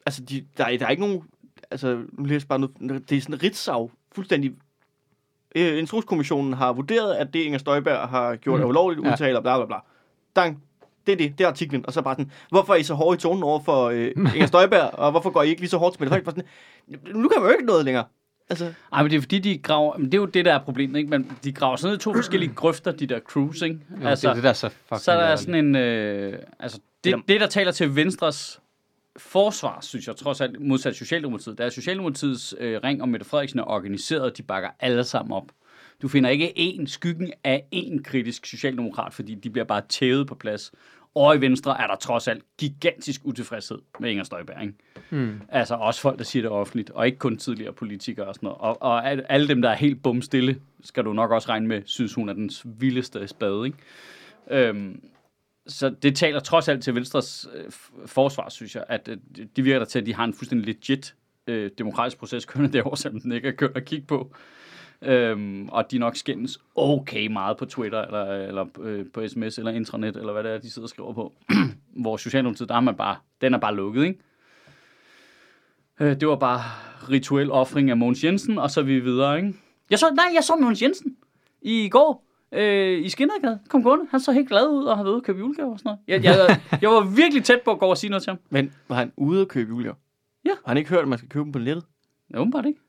altså, 0.06 0.24
de, 0.24 0.46
der, 0.58 0.66
er, 0.66 0.78
der 0.78 0.86
er 0.86 0.90
ikke 0.90 1.04
nogen... 1.04 1.22
Altså, 1.72 2.02
nu 2.12 2.24
læser 2.26 2.48
bare 2.48 2.60
noget... 2.60 3.10
Det 3.10 3.18
er 3.18 3.22
sådan 3.22 3.36
en 3.36 3.44
Ritzau, 3.44 3.92
fuldstændig... 4.12 4.52
Øh, 5.56 5.80
Instrukskommissionen 5.80 6.54
har 6.54 6.74
vurderet, 6.74 7.14
at 7.16 7.34
det 7.34 7.40
Inger 7.40 7.58
Støjberg 7.60 8.10
har 8.10 8.36
gjort 8.36 8.60
Mm. 8.60 8.64
er 8.64 8.68
ulovligt, 8.70 9.06
Ja. 9.06 9.12
udtaler, 9.12 9.42
bla 9.42 9.58
bla 9.58 9.66
bla. 9.66 9.76
Dang. 10.36 10.64
Det 11.08 11.12
er 11.12 11.18
det, 11.18 11.38
det 11.38 11.44
er 11.44 11.48
artiklen. 11.48 11.86
Og 11.88 11.94
så 11.94 12.02
bare 12.02 12.16
sådan, 12.16 12.32
hvorfor 12.50 12.74
er 12.74 12.78
I 12.78 12.84
så 12.84 12.94
hårde 12.94 13.16
i 13.16 13.20
tonen 13.20 13.44
over 13.44 13.60
for 13.60 13.90
øh, 13.90 14.12
Inger 14.36 14.48
Støjberg, 14.48 14.90
og 14.94 15.12
hvorfor 15.12 15.30
går 15.30 15.44
I 15.44 15.50
ikke 15.50 15.62
lige 15.62 15.70
så 15.70 15.78
hårdt 15.78 15.96
til 15.96 16.02
Mette 16.02 16.10
Frederiksen? 16.10 16.44
Bare 16.44 17.04
Sådan, 17.04 17.22
nu 17.22 17.30
kan 17.30 17.42
man 17.42 17.50
jo 17.52 17.54
ikke 17.54 17.66
noget 17.66 17.86
længere. 17.86 18.06
Altså, 18.50 18.74
Ej, 18.94 19.02
men 19.04 19.12
det 19.12 19.18
er 19.18 19.22
fordi, 19.22 19.40
de 19.40 19.58
graver... 19.58 19.98
Men 19.98 20.06
det 20.06 20.14
er 20.14 20.18
jo 20.22 20.26
det, 20.26 20.46
der 20.46 20.54
er 20.54 20.60
problemet, 20.64 21.00
ikke? 21.00 21.10
Men 21.10 21.38
de 21.44 21.52
graver 21.52 21.76
sådan 21.76 21.92
ned 21.92 22.00
i 22.00 22.04
to 22.04 22.14
forskellige 22.14 22.54
grøfter, 22.54 22.92
de 22.92 23.08
der 23.08 23.20
crews, 23.20 23.62
ikke? 23.62 23.80
Jo, 24.02 24.08
altså, 24.08 24.28
det 24.28 24.32
er 24.32 24.34
det, 24.34 24.44
der 24.44 24.50
er 24.50 24.54
så 24.54 24.70
fucking 24.70 25.02
så 25.02 25.12
er 25.12 25.16
der 25.16 25.24
ærgerligt. 25.24 25.42
sådan 25.42 25.66
en... 25.66 25.76
Øh, 25.76 26.40
altså, 26.60 26.80
det, 27.04 27.16
det, 27.28 27.42
der 27.42 27.48
taler 27.48 27.72
til 27.72 27.96
Venstres 27.96 28.60
forsvar, 29.18 29.78
synes 29.82 30.08
jeg, 30.08 30.16
trods 30.16 30.42
alt 30.42 30.62
modsat 30.62 30.96
Socialdemokratiet, 30.96 31.58
der 31.58 31.66
er 31.66 31.70
Socialdemokratiets 31.70 32.56
øh, 32.60 32.80
ring 32.84 33.02
om 33.02 33.10
Mette 33.10 33.26
Frederiksen 33.26 33.60
er 33.60 33.64
organiseret, 33.64 34.38
de 34.38 34.44
bakker 34.44 34.70
alle 34.80 35.04
sammen 35.04 35.34
op. 35.34 35.46
Du 36.02 36.08
finder 36.08 36.30
ikke 36.30 36.54
én 36.58 36.86
skyggen 36.86 37.34
af 37.44 37.66
én 37.76 38.02
kritisk 38.04 38.46
socialdemokrat, 38.46 39.14
fordi 39.14 39.36
de 39.36 39.50
bliver 39.50 39.66
bare 39.66 39.82
tævet 39.90 40.28
på 40.28 40.36
plads. 40.36 40.72
Og 41.16 41.36
i 41.36 41.42
Venstre 41.42 41.82
er 41.82 41.88
der 41.88 41.96
trods 41.96 42.28
alt 42.28 42.44
gigantisk 42.58 43.22
utilfredshed 43.24 43.78
med 44.00 44.12
Inger 44.12 44.24
Støjberg. 44.24 44.62
Ikke? 44.62 44.74
Hmm. 45.10 45.42
Altså 45.50 45.76
også 45.76 46.02
folk, 46.02 46.18
der 46.18 46.24
siger 46.24 46.44
det 46.44 46.52
offentligt, 46.52 46.90
og 46.90 47.06
ikke 47.06 47.18
kun 47.18 47.38
tidligere 47.38 47.74
politikere 47.74 48.28
og 48.28 48.36
sådan 48.36 48.48
noget. 48.48 48.58
Og, 48.60 48.82
og 48.82 49.10
al- 49.10 49.26
alle 49.30 49.48
dem, 49.48 49.62
der 49.62 49.70
er 49.70 49.76
helt 49.76 50.04
bumstille, 50.04 50.62
skal 50.84 51.06
du 51.06 51.14
nok 51.14 51.32
også 51.32 51.50
regne 51.50 51.68
med, 51.68 51.82
synes 51.86 52.14
hun 52.14 52.30
er 52.30 52.34
den 52.34 52.52
vildeste 52.66 53.28
spade. 53.28 53.66
Ikke? 53.66 53.78
Øhm, 54.52 55.02
så 55.68 55.90
det 55.90 56.16
taler 56.16 56.40
trods 56.40 56.68
alt 56.68 56.84
til 56.84 56.96
Venstres 56.96 57.48
øh, 57.56 57.72
forsvar, 58.06 58.50
synes 58.50 58.76
jeg, 58.76 58.84
at 58.88 59.08
øh, 59.08 59.46
de 59.56 59.62
virker 59.62 59.80
der 59.80 59.86
til, 59.86 60.00
at 60.00 60.06
de 60.06 60.16
har 60.16 60.24
en 60.24 60.34
fuldstændig 60.34 60.68
legit 60.68 61.16
øh, 61.48 61.72
demokratisk 61.78 62.18
proces 62.18 62.46
kørende 62.46 62.74
derovre, 62.74 62.98
selvom 62.98 63.22
den 63.22 63.32
ikke 63.32 63.48
er 63.48 63.52
kørt 63.52 63.78
at 63.78 63.86
kigge 63.86 64.06
på. 64.06 64.34
Øhm, 65.02 65.70
og 65.70 65.92
de 65.92 65.98
nok 65.98 66.16
skændes 66.16 66.60
okay 66.76 67.28
meget 67.28 67.58
på 67.58 67.66
Twitter, 67.66 68.02
eller, 68.02 68.26
eller 68.26 68.66
øh, 68.82 69.06
på 69.14 69.28
sms, 69.28 69.58
eller 69.58 69.72
intranet, 69.72 70.16
eller 70.18 70.34
hvad 70.34 70.44
det 70.44 70.52
er, 70.52 70.58
de 70.58 70.70
sidder 70.70 70.86
og 70.86 70.90
skriver 70.90 71.14
på. 71.14 71.34
Hvor 72.04 72.18
Socialdemokratiet, 72.18 72.70
der 72.70 72.76
er 72.76 72.80
man 72.80 72.96
bare, 72.96 73.16
den 73.42 73.54
er 73.54 73.58
bare 73.58 73.76
lukket, 73.76 74.04
ikke? 74.04 74.20
Øh, 76.00 76.20
det 76.20 76.28
var 76.28 76.36
bare 76.36 76.62
rituel 77.10 77.52
offring 77.52 77.90
af 77.90 77.98
Mogens 77.98 78.24
Jensen, 78.24 78.58
og 78.58 78.72
så 78.72 78.80
er 78.80 78.84
vi 78.84 79.00
videre, 79.00 79.38
ikke? 79.38 79.54
Jeg 79.90 80.00
så, 80.00 80.12
nej, 80.16 80.26
jeg 80.34 80.44
så 80.44 80.56
Mogens 80.56 80.82
Jensen 80.82 81.18
i 81.62 81.90
går 81.90 82.26
øh, 82.52 83.06
i 83.06 83.10
Skinnergade. 83.10 83.60
Kom 83.70 83.84
gående. 83.84 84.06
Han 84.12 84.20
så 84.20 84.32
helt 84.32 84.48
glad 84.50 84.68
ud 84.68 84.84
og 84.84 84.98
har 84.98 85.04
været 85.04 85.14
ude 85.14 85.20
og 85.20 85.24
købe 85.24 85.40
julegaver 85.40 85.72
og 85.72 85.80
sådan 85.80 85.90
noget. 85.90 86.24
Jeg, 86.24 86.24
jeg, 86.24 86.60
jeg 86.82 86.90
var 86.90 87.16
virkelig 87.16 87.44
tæt 87.44 87.62
på 87.66 87.72
at 87.72 87.80
gå 87.80 87.86
og 87.86 87.98
sige 87.98 88.10
noget 88.10 88.24
til 88.24 88.32
ham. 88.32 88.40
men 88.50 88.74
var 88.88 88.96
han 88.96 89.12
ude 89.18 89.42
at 89.42 89.48
købe 89.48 89.70
julegaver? 89.70 89.96
Ja. 90.46 90.50
Har 90.50 90.68
han 90.68 90.78
ikke 90.78 90.90
hørt, 90.90 91.02
at 91.02 91.08
man 91.08 91.18
skal 91.18 91.30
købe 91.30 91.44
dem 91.44 91.52
på 91.52 91.60
nettet? 91.60 91.86
Ja, 92.34 92.40
åbenbart 92.40 92.66
ikke. 92.66 92.80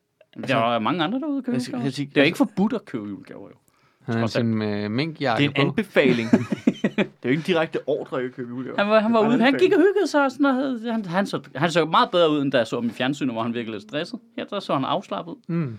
Der 0.48 0.54
var 0.56 0.78
mange 0.78 1.04
andre 1.04 1.20
derude 1.20 1.42
købe 1.42 1.56
Jeg 1.56 1.60
julegaver. 1.68 1.84
jeg 1.84 1.92
siger- 1.92 2.10
Det 2.14 2.20
er 2.20 2.24
ikke 2.24 2.38
forbudt 2.38 2.72
at 2.72 2.84
købe 2.84 3.08
julegaver, 3.08 3.48
jo. 3.48 3.54
Han 4.02 4.14
er 4.18 4.22
alt. 4.22 4.30
sådan 4.30 4.54
med 4.54 4.88
minkjakke 4.88 5.42
Det 5.42 5.46
er 5.46 5.60
en 5.62 5.66
på. 5.66 5.70
anbefaling. 5.70 6.30
det 6.30 6.98
er 6.98 7.04
jo 7.24 7.28
ikke 7.28 7.40
en 7.40 7.44
direkte 7.46 7.78
ordre 7.88 8.22
at 8.22 8.32
købe 8.34 8.48
julegaver. 8.48 8.78
Han 8.78 8.88
var, 8.90 9.00
han 9.00 9.12
var 9.12 9.22
er 9.24 9.28
ude. 9.28 9.38
Han 9.40 9.54
gik 9.58 9.72
og 9.72 9.78
hyggede 9.78 10.06
sig 10.06 10.24
og 10.24 10.30
sådan 10.30 10.42
noget. 10.42 10.92
Han, 10.92 11.04
han, 11.04 11.26
så, 11.26 11.42
han 11.54 11.70
så 11.70 11.84
meget 11.84 12.10
bedre 12.10 12.30
ud, 12.30 12.42
end 12.42 12.52
da 12.52 12.58
jeg 12.58 12.66
så 12.66 12.76
ham 12.76 12.86
i 12.86 12.90
fjernsynet, 12.90 13.34
hvor 13.34 13.42
han 13.42 13.54
virkelig 13.54 13.72
lidt 13.72 13.82
stresset. 13.82 14.20
Ja, 14.36 14.44
der 14.50 14.60
så 14.60 14.74
han 14.74 14.84
afslappet. 14.84 15.36
Mm. 15.48 15.78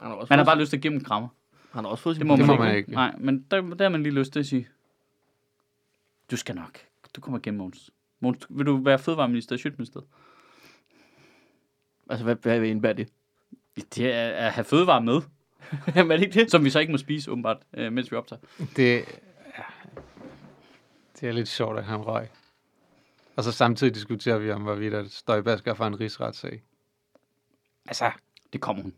Han 0.00 0.10
har 0.10 0.12
også 0.12 0.26
Man 0.30 0.38
har 0.38 0.44
bare 0.46 0.58
lyst 0.60 0.70
til 0.70 0.76
at 0.76 0.82
give 0.82 0.92
ham 0.92 0.98
en 0.98 1.04
krammer. 1.04 1.28
han 1.72 1.84
har 1.84 1.90
også 1.90 2.02
fået 2.02 2.16
sin 2.16 2.20
Det 2.20 2.26
må, 2.26 2.36
Det 2.36 2.46
man, 2.46 2.46
må 2.46 2.52
ikke. 2.52 2.64
man 2.64 2.76
ikke. 2.76 2.90
Nej, 2.92 3.14
men 3.18 3.44
der, 3.50 3.60
der 3.60 3.84
har 3.84 3.88
man 3.90 4.02
lige 4.02 4.14
lyst 4.14 4.32
til 4.32 4.40
at 4.40 4.46
sige, 4.46 4.68
du 6.30 6.36
skal 6.36 6.54
nok. 6.54 6.78
Du 7.16 7.20
kommer 7.20 7.38
igennem, 7.38 7.58
Måns. 7.58 7.90
Måns, 8.20 8.46
vil 8.50 8.66
du 8.66 8.76
være 8.76 8.98
fødevareminister 8.98 9.54
i 9.54 9.58
Sjøtministeriet? 9.58 10.06
Altså, 12.10 12.24
hvad, 12.24 12.36
hvad 12.36 12.60
indebærer 12.62 12.92
det? 12.92 13.08
Det 13.76 14.12
er 14.14 14.28
at 14.28 14.52
have 14.52 14.64
fødevare 14.64 15.00
med, 15.02 15.20
Jamen, 15.96 16.10
er 16.12 16.16
det 16.16 16.24
ikke 16.26 16.40
det? 16.40 16.50
som 16.50 16.64
vi 16.64 16.70
så 16.70 16.78
ikke 16.78 16.92
må 16.92 16.98
spise, 16.98 17.30
åbenbart, 17.30 17.56
øh, 17.74 17.92
mens 17.92 18.10
vi 18.10 18.16
optager. 18.16 18.40
Det, 18.76 18.94
ja, 19.58 19.62
det 21.20 21.28
er 21.28 21.32
lidt 21.32 21.48
sjovt, 21.48 21.78
at 21.78 21.84
han 21.84 22.00
røg. 22.00 22.28
Og 23.36 23.44
så 23.44 23.52
samtidig 23.52 23.94
diskuterer 23.94 24.38
vi 24.38 24.50
om, 24.50 24.62
hvorvidt 24.62 24.94
at 24.94 25.10
Støjberg 25.12 25.58
skal 25.58 25.74
få 25.76 25.84
en 25.86 26.00
rigsretssag. 26.00 26.62
Altså, 27.86 28.10
Det 28.52 28.60
kommer 28.60 28.82
hun. 28.82 28.94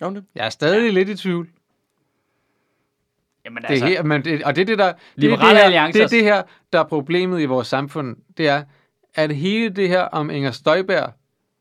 Jo, 0.00 0.10
det. 0.14 0.24
jeg 0.34 0.46
er 0.46 0.50
stadig 0.50 0.84
ja. 0.84 0.90
lidt 0.90 1.08
i 1.08 1.16
tvivl. 1.16 1.48
Jamen 3.44 3.62
Det 3.62 3.82
er 3.82 3.86
her, 3.86 4.02
men 4.02 4.24
det, 4.24 4.44
og 4.44 4.56
det 4.56 4.62
er 4.62 4.66
det, 4.66 4.78
der, 4.78 4.92
det, 4.92 4.96
er 5.16 5.20
Liberale 5.20 5.48
det, 5.48 5.56
her, 5.58 5.64
Alliance 5.64 5.92
det 5.98 6.00
er 6.00 6.04
er- 6.04 6.08
det 6.08 6.22
her, 6.24 6.42
der 6.72 6.80
er 6.80 6.84
problemet 6.84 7.40
i 7.40 7.44
vores 7.44 7.68
samfund. 7.68 8.16
Det 8.36 8.48
er, 8.48 8.64
at 9.14 9.36
hele 9.36 9.70
det 9.70 9.88
her 9.88 10.00
om 10.02 10.30
Inger 10.30 10.50
Støjberg 10.50 11.12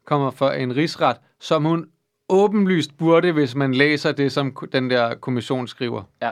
kommer 0.08 0.32
for 0.32 0.49
en 0.49 0.76
rigsret, 0.76 1.18
som 1.39 1.66
hun 1.66 1.86
åbenlyst 2.30 2.97
burde, 2.97 3.32
hvis 3.32 3.55
man 3.55 3.74
læser 3.74 4.12
det, 4.12 4.32
som 4.32 4.58
den 4.72 4.89
der 4.89 5.16
kommission 5.16 5.68
skriver. 5.68 6.03
ja. 6.22 6.32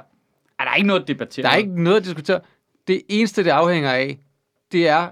Er 0.59 0.63
der 0.65 0.75
ikke 0.75 0.87
noget 0.87 1.01
at 1.01 1.07
debattere? 1.07 1.43
Der 1.43 1.49
er 1.49 1.55
ikke 1.55 1.83
noget 1.83 1.97
at 1.97 2.03
diskutere. 2.03 2.39
Det 2.87 3.01
eneste, 3.09 3.43
det 3.43 3.49
afhænger 3.49 3.91
af, 3.91 4.19
det 4.71 4.87
er, 4.87 5.09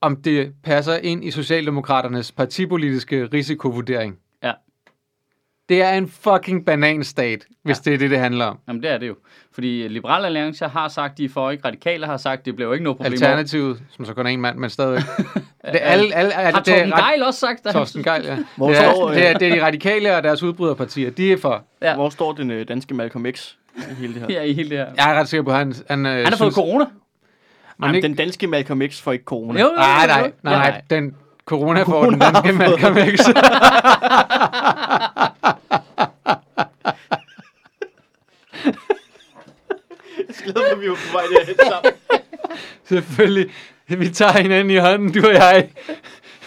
om 0.00 0.16
det 0.16 0.54
passer 0.62 0.96
ind 0.96 1.24
i 1.24 1.30
Socialdemokraternes 1.30 2.32
partipolitiske 2.32 3.26
risikovurdering. 3.26 4.18
Det 5.70 5.82
er 5.82 5.90
en 5.92 6.08
fucking 6.08 6.64
bananstat, 6.66 7.44
hvis 7.62 7.76
ja. 7.86 7.90
det 7.90 7.94
er 7.94 7.98
det, 7.98 8.10
det 8.10 8.18
handler 8.18 8.44
om. 8.44 8.58
Jamen, 8.68 8.82
det 8.82 8.90
er 8.90 8.98
det 8.98 9.08
jo. 9.08 9.14
Fordi 9.52 9.88
Liberale 9.88 10.26
Alliance 10.26 10.66
har 10.68 10.88
sagt, 10.88 11.18
de 11.18 11.24
er 11.24 11.28
for 11.28 11.50
ikke. 11.50 11.64
Radikale 11.64 12.06
har 12.06 12.16
sagt, 12.16 12.44
det 12.46 12.54
bliver 12.56 12.68
jo 12.68 12.72
ikke 12.72 12.84
noget 12.84 12.96
problem. 12.96 13.12
Alternativet, 13.12 13.82
som 13.96 14.04
så 14.04 14.14
kun 14.14 14.26
er 14.26 14.30
en 14.30 14.40
mand, 14.40 14.58
men 14.58 14.70
stadig. 14.70 15.02
det 15.34 15.42
er 15.62 15.78
alle, 15.78 16.14
alle, 16.14 16.32
er, 16.32 16.52
Har 16.52 16.60
det 16.60 16.74
ret- 16.94 17.04
Geil 17.10 17.22
også 17.22 17.40
sagt, 17.40 17.60
han 17.64 17.72
Torsten 17.72 18.02
synes- 18.04 18.04
Geil, 18.04 18.24
ja. 18.24 18.38
Hvor 18.56 18.68
Det 18.68 18.78
er, 18.78 18.92
står, 18.92 19.08
øh, 19.08 19.14
det, 19.14 19.28
er, 19.28 19.38
det 19.38 19.48
er 19.48 19.54
de 19.54 19.64
radikale 19.64 20.16
og 20.16 20.22
deres 20.22 20.42
udbryderpartier. 20.42 21.10
De 21.10 21.32
er 21.32 21.36
for. 21.36 21.64
Ja. 21.82 21.94
Hvor 21.94 22.08
står 22.10 22.32
den 22.32 22.50
øh, 22.50 22.68
danske 22.68 22.94
Malcolm 22.94 23.26
X 23.34 23.52
i 23.76 23.94
hele 24.00 24.14
det 24.14 24.22
her? 24.22 24.28
Ja, 24.38 24.42
i 24.42 24.52
hele 24.52 24.70
det 24.70 24.78
her. 24.78 24.86
Jeg 24.96 25.14
er 25.14 25.20
ret 25.20 25.28
sikker 25.28 25.44
på, 25.44 25.50
at 25.50 25.56
han... 25.56 25.74
Han, 25.90 26.06
øh, 26.06 26.12
Han 26.12 26.26
har 26.26 26.36
fået 26.36 26.54
corona. 26.54 26.84
man 26.84 26.88
Jamen, 27.82 27.94
ikke, 27.96 28.08
den 28.08 28.16
danske 28.16 28.46
Malcolm 28.46 28.82
X 28.88 29.00
får 29.02 29.12
ikke 29.12 29.24
corona. 29.24 29.60
Jo, 29.60 29.66
jo, 29.66 29.72
nej, 29.76 30.02
jo, 30.02 30.06
nej, 30.08 30.32
nej, 30.42 30.52
Ja, 30.52 30.58
nej, 30.58 30.82
den 30.90 31.14
corona 31.44 31.82
for 31.82 32.04
den 32.04 32.18
danske 32.18 32.52
Malcolm 32.52 32.96
X. 33.16 33.20
glæder 40.52 40.74
mig, 40.74 40.82
vi 40.82 40.88
var 40.88 40.94
på 40.94 41.12
vej 41.12 41.22
derhen 41.22 41.54
sammen. 41.68 41.92
Selvfølgelig. 42.84 43.50
Vi 43.88 44.08
tager 44.08 44.32
hinanden 44.32 44.70
i 44.70 44.76
hånden, 44.76 45.12
du 45.12 45.26
og 45.26 45.34
jeg, 45.34 45.68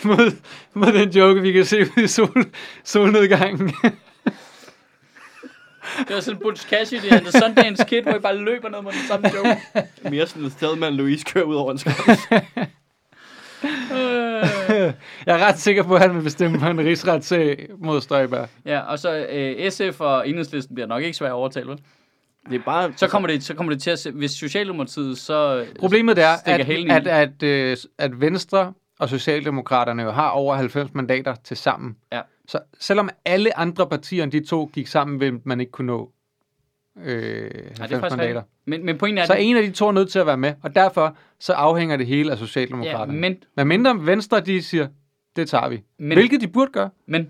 mod, 0.03 0.31
mod 0.73 0.91
den 0.91 1.09
joke, 1.09 1.41
vi 1.41 1.51
kan 1.51 1.65
se 1.65 1.81
ud 1.81 2.03
i 2.03 2.07
sol, 2.07 2.45
solnedgangen. 2.83 3.73
Det 6.07 6.15
er 6.15 6.19
sådan 6.19 6.37
en 6.37 6.43
Butch 6.43 6.69
Cassidy, 6.69 7.01
det 7.01 7.11
hedder 7.11 7.39
Sundance 7.39 7.85
Kid, 7.85 8.01
hvor 8.01 8.15
I 8.15 8.19
bare 8.19 8.37
løber 8.37 8.69
ned 8.69 8.81
med 8.81 8.91
den 8.91 8.99
samme 9.07 9.31
joke. 9.35 9.57
Mere 10.09 10.27
sådan 10.27 10.45
et 10.45 10.51
sted, 10.51 10.75
man 10.75 10.93
Louise 10.93 11.25
kører 11.25 11.45
ud 11.45 11.55
over 11.55 11.71
en 11.71 11.77
skov. 11.77 11.93
Jeg 15.27 15.39
er 15.39 15.45
ret 15.47 15.59
sikker 15.59 15.83
på, 15.83 15.95
at 15.95 16.01
han 16.01 16.15
vil 16.15 16.23
bestemme 16.23 16.59
på 16.59 16.65
en 16.65 16.79
rigsretssag 16.79 17.69
mod 17.77 18.01
Støjberg. 18.01 18.49
Ja, 18.65 18.79
og 18.79 18.99
så 18.99 19.25
øh, 19.29 19.71
SF 19.71 20.01
og 20.01 20.29
Enhedslisten 20.29 20.75
bliver 20.75 20.87
nok 20.87 21.03
ikke 21.03 21.17
svært 21.17 21.29
at 21.29 21.33
overtale, 21.33 21.67
vel? 21.67 21.79
Det 22.49 22.55
er 22.55 22.63
bare... 22.65 22.93
Så 22.95 23.07
kommer, 23.07 23.27
det, 23.27 23.43
så 23.43 23.53
kommer 23.53 23.73
det 23.73 23.81
til 23.81 23.91
at 23.91 23.99
se, 23.99 24.11
hvis 24.11 24.31
Socialdemokratiet 24.31 25.17
så 25.17 25.65
Problemet 25.79 26.17
er, 26.17 26.35
at, 26.45 26.69
at, 26.89 27.07
at, 27.07 27.43
øh, 27.43 27.77
at 27.97 28.21
Venstre 28.21 28.73
og 28.99 29.09
Socialdemokraterne 29.09 30.03
jo 30.03 30.11
har 30.11 30.29
over 30.29 30.55
90 30.55 30.93
mandater 30.93 31.35
til 31.43 31.57
sammen. 31.57 31.95
Ja. 32.11 32.21
Så 32.47 32.59
selvom 32.79 33.09
alle 33.25 33.57
andre 33.57 33.89
partier 33.89 34.23
end 34.23 34.31
de 34.31 34.45
to 34.45 34.69
gik 34.73 34.87
sammen, 34.87 35.19
vil 35.19 35.39
man 35.43 35.59
ikke 35.59 35.71
kunne 35.71 35.87
nå 35.87 36.11
øh, 36.97 37.51
90 37.77 37.79
Ja, 37.79 37.87
det 37.87 37.93
er 37.93 38.09
mandater. 38.17 38.41
Men, 38.65 38.85
men 38.85 38.97
pointen 38.97 39.17
er, 39.17 39.25
Så 39.25 39.33
at- 39.33 39.41
en 39.43 39.57
af 39.57 39.63
de 39.63 39.71
to 39.71 39.87
er 39.87 39.91
nødt 39.91 40.11
til 40.11 40.19
at 40.19 40.25
være 40.27 40.37
med, 40.37 40.53
og 40.61 40.75
derfor 40.75 41.17
så 41.39 41.53
afhænger 41.53 41.97
det 41.97 42.07
hele 42.07 42.31
af 42.31 42.35
ja, 42.35 42.39
Socialdemokraterne. 42.39 43.19
men, 43.19 43.37
Men 43.55 43.67
mindre 43.67 44.05
Venstre, 44.05 44.39
de 44.39 44.61
siger, 44.61 44.87
det 45.35 45.49
tager 45.49 45.69
vi. 45.69 45.81
Men- 45.97 46.17
Hvilket 46.17 46.41
de 46.41 46.47
burde 46.47 46.71
gøre. 46.71 46.89
men, 47.05 47.29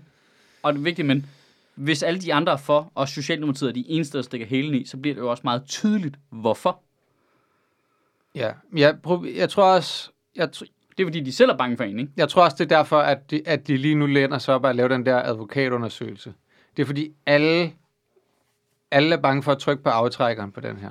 og 0.62 0.72
det 0.72 0.78
er 0.78 0.82
vigtigt, 0.82 1.06
men, 1.06 1.26
hvis 1.74 2.02
alle 2.02 2.20
de 2.20 2.34
andre 2.34 2.52
er 2.52 2.56
for, 2.56 2.92
og 2.94 3.08
Socialdemokratiet 3.08 3.68
er 3.68 3.72
de 3.72 3.84
eneste, 3.88 4.18
der 4.18 4.22
stikker 4.24 4.46
hælen 4.46 4.74
i, 4.74 4.84
så 4.84 4.96
bliver 4.96 5.14
det 5.14 5.20
jo 5.22 5.30
også 5.30 5.40
meget 5.44 5.62
tydeligt, 5.64 6.16
hvorfor. 6.30 6.80
Ja, 8.34 8.50
jeg, 8.76 8.96
prøv, 9.02 9.26
jeg 9.36 9.50
tror 9.50 9.64
også, 9.74 10.10
jeg, 10.36 10.48
tr- 10.56 10.90
Det 10.98 11.02
er 11.02 11.06
fordi, 11.06 11.20
de 11.20 11.32
selv 11.32 11.50
er 11.50 11.56
bange 11.56 11.76
for 11.76 11.84
en, 11.84 11.98
ikke? 11.98 12.12
jeg 12.16 12.28
tror 12.28 12.44
også, 12.44 12.56
det 12.58 12.72
er 12.72 12.76
derfor, 12.76 12.98
at 12.98 13.30
de, 13.30 13.42
at 13.46 13.66
de 13.68 13.76
lige 13.76 13.94
nu 13.94 14.06
læner 14.06 14.38
sig 14.38 14.54
op 14.54 14.64
og 14.64 14.74
lave 14.74 14.88
den 14.88 15.06
der 15.06 15.22
advokatundersøgelse. 15.22 16.34
Det 16.76 16.82
er 16.82 16.86
fordi 16.86 17.12
alle, 17.26 17.72
alle 18.94 19.12
er 19.16 19.20
bange 19.20 19.42
for 19.42 19.52
at 19.52 19.58
trykke 19.58 19.82
på 19.82 19.88
aftrækkeren 19.90 20.52
på 20.52 20.60
den 20.60 20.76
her. 20.76 20.90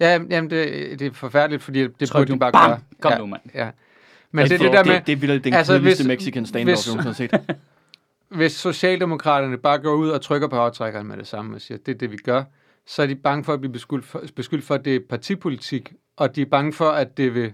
Ja, 0.00 0.12
jamen 0.30 0.50
det, 0.50 0.98
det 0.98 1.06
er 1.06 1.12
forfærdeligt, 1.12 1.62
fordi 1.62 1.82
det, 1.82 2.00
det 2.00 2.08
Tryk 2.08 2.20
burde 2.20 2.32
de 2.32 2.38
bare 2.38 2.52
Bam! 2.52 2.68
gøre. 2.70 2.78
Kom 3.00 3.12
ja, 3.12 3.18
nu, 3.18 3.26
mand. 3.26 3.42
Ja. 3.54 3.70
Men 4.32 4.44
det 4.46 4.52
er 4.52 4.58
det 4.58 4.72
der 4.72 4.84
med, 4.84 4.94
Det, 4.94 5.06
det 5.06 5.12
er 5.12 5.16
vildt 5.16 5.44
den 5.44 5.54
Altså, 5.54 5.72
altså, 5.72 5.80
kedeligste 5.82 6.02
hvis- 6.04 6.08
Mexican 6.08 6.46
standoff, 6.46 6.86
hvis- 6.86 6.94
jeg 6.94 7.02
har 7.02 7.12
set. 7.12 7.56
hvis 8.38 8.52
Socialdemokraterne 8.52 9.56
bare 9.58 9.78
går 9.78 9.94
ud 9.94 10.08
og 10.08 10.22
trykker 10.22 10.48
på 10.48 10.56
aftrækkeren 10.56 11.06
med 11.06 11.16
det 11.16 11.26
samme 11.26 11.54
og 11.56 11.60
siger, 11.60 11.78
det 11.86 11.94
er 11.94 11.98
det, 11.98 12.12
vi 12.12 12.16
gør, 12.16 12.42
så 12.86 13.02
er 13.02 13.06
de 13.06 13.14
bange 13.14 13.44
for 13.44 13.52
at 13.52 13.60
blive 13.60 13.72
beskyldt 13.72 14.04
for, 14.04 14.22
beskyldt 14.36 14.64
for 14.64 14.74
at 14.74 14.84
det 14.84 14.96
er 14.96 15.00
partipolitik, 15.10 15.92
og 16.16 16.36
de 16.36 16.42
er 16.42 16.46
bange 16.46 16.72
for, 16.72 16.88
at 16.90 17.16
det 17.16 17.34
vil 17.34 17.52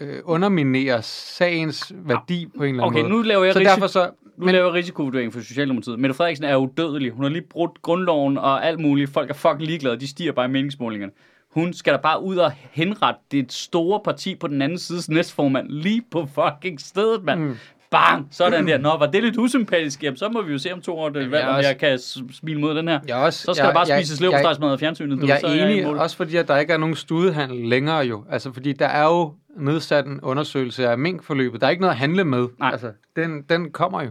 øh, 0.00 0.18
underminere 0.24 1.02
sagens 1.02 1.92
værdi 1.94 2.46
på 2.58 2.62
en 2.64 2.68
eller 2.74 2.84
anden 2.84 2.94
Okay, 2.96 3.00
måde. 3.08 3.08
nu 3.16 3.22
laver 3.22 3.44
jeg, 3.44 3.52
så 3.54 3.60
derfor 3.60 3.86
så... 3.86 4.10
nu 4.38 4.46
laver 4.46 4.64
jeg 4.66 4.74
risikovurdering 4.74 5.32
for 5.32 5.40
Socialdemokratiet. 5.40 5.98
Mette 5.98 6.14
Frederiksen 6.14 6.44
er 6.44 6.56
udødelig. 6.56 7.10
Hun 7.10 7.24
har 7.24 7.30
lige 7.30 7.42
brudt 7.50 7.82
grundloven 7.82 8.38
og 8.38 8.66
alt 8.66 8.80
muligt. 8.80 9.10
Folk 9.10 9.30
er 9.30 9.34
fucking 9.34 9.62
ligeglade. 9.62 10.00
De 10.00 10.08
stiger 10.08 10.32
bare 10.32 10.44
i 10.44 10.48
meningsmålingerne. 10.48 11.12
Hun 11.54 11.72
skal 11.72 11.92
da 11.92 11.98
bare 11.98 12.22
ud 12.22 12.36
og 12.36 12.52
henrette 12.70 13.20
det 13.30 13.52
store 13.52 14.00
parti 14.04 14.34
på 14.34 14.46
den 14.46 14.62
anden 14.62 14.78
sides 14.78 15.08
næstformand 15.08 15.70
lige 15.70 16.02
på 16.10 16.28
fucking 16.34 16.80
stedet, 16.80 17.24
mand. 17.24 17.40
Mm. 17.40 17.56
Bang! 17.90 18.28
Sådan 18.30 18.66
der. 18.68 18.78
Nå, 18.78 18.88
var 18.98 19.06
det 19.06 19.22
lidt 19.22 19.36
usympatisk? 19.36 20.02
Jamen, 20.02 20.16
så 20.16 20.28
må 20.28 20.42
vi 20.42 20.52
jo 20.52 20.58
se 20.58 20.72
om 20.72 20.80
to 20.80 20.98
år, 20.98 21.08
det 21.08 21.16
Jamen, 21.20 21.32
valg, 21.32 21.40
jeg 21.42 21.46
er 21.48 21.50
om 21.52 21.56
også- 21.56 21.68
jeg 21.68 21.78
kan 21.78 21.98
smile 22.32 22.60
mod 22.60 22.74
den 22.74 22.88
her. 22.88 23.00
Jeg 23.08 23.16
også, 23.16 23.38
Så 23.42 23.54
skal 23.54 23.62
jeg, 23.62 23.68
der 23.68 23.74
bare 23.74 23.86
jeg- 23.88 23.98
spises 23.98 24.20
jeg- 24.20 24.28
leverpostejsmad 24.28 24.72
af 24.72 24.78
fjernsynet. 24.78 25.20
du, 25.22 25.26
Jeg 25.26 25.38
så 25.40 25.46
er 25.46 25.52
i 25.54 25.72
enig, 25.72 25.84
mål. 25.86 25.98
også 25.98 26.16
fordi 26.16 26.36
at 26.36 26.48
der 26.48 26.56
ikke 26.58 26.72
er 26.72 26.76
nogen 26.76 26.94
studehandel 26.94 27.68
længere 27.68 27.98
jo. 27.98 28.24
Altså 28.30 28.52
fordi 28.52 28.72
der 28.72 28.86
er 28.86 29.04
jo 29.04 29.32
nedsat 29.56 30.06
en 30.06 30.20
undersøgelse 30.20 30.88
af 30.88 30.98
minkforløbet. 30.98 31.60
Der 31.60 31.66
er 31.66 31.70
ikke 31.70 31.80
noget 31.80 31.92
at 31.92 31.98
handle 31.98 32.24
med. 32.24 32.48
Nej. 32.58 32.70
Altså, 32.70 32.92
den, 33.16 33.42
den 33.42 33.72
kommer 33.72 34.02
jo. 34.02 34.10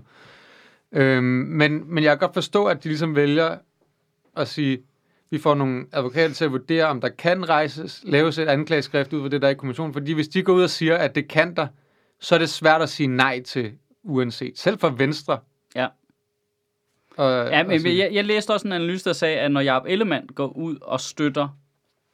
Øhm, 0.92 1.24
men, 1.24 1.94
men 1.94 2.04
jeg 2.04 2.12
kan 2.12 2.20
godt 2.20 2.34
forstå, 2.34 2.66
at 2.66 2.84
de 2.84 2.88
ligesom 2.88 3.16
vælger 3.16 3.58
at 4.38 4.48
sige, 4.48 4.80
vi 5.30 5.38
får 5.38 5.56
nogle 5.56 5.86
advokater 5.92 6.34
til 6.34 6.46
at 6.46 6.52
vurdere, 6.52 6.86
om 6.86 7.02
der 7.02 7.10
kan 7.10 7.50
rejses, 7.50 8.02
laves 8.04 8.38
et 8.38 8.48
anklageskrift 8.48 9.14
ud 9.14 9.22
for 9.22 9.30
det, 9.30 9.42
der 9.42 9.48
er 9.48 9.52
i 9.52 9.56
kommissionen. 9.56 9.94
Fordi 9.94 10.14
hvis 10.14 10.28
de 10.28 10.44
går 10.44 10.54
ud 10.54 10.64
og 10.64 10.70
siger, 10.70 10.98
at 10.98 11.16
det 11.16 11.28
kan 11.28 11.56
der, 11.56 11.68
så 12.20 12.36
er 12.36 12.40
det 12.40 12.50
svært 12.50 12.82
at 12.82 12.90
sige 12.90 13.08
nej 13.08 13.42
til 13.42 13.72
uanset. 14.04 14.60
Selv 14.60 14.80
for 14.80 14.90
Venstre. 14.90 15.40
Ja. 15.76 15.88
Og, 17.18 17.48
Ja, 17.48 17.64
men 17.64 17.98
jeg, 17.98 18.10
jeg 18.14 18.26
læste 18.26 18.52
også 18.52 18.68
en 18.68 18.72
analyse, 18.72 19.06
der 19.06 19.14
sagde, 19.14 19.40
at 19.40 19.52
når 19.52 19.62
Jacob 19.62 19.86
Ellemann 19.88 20.28
går 20.28 20.58
ud 20.58 20.78
og 20.82 21.02
støtter 21.02 21.58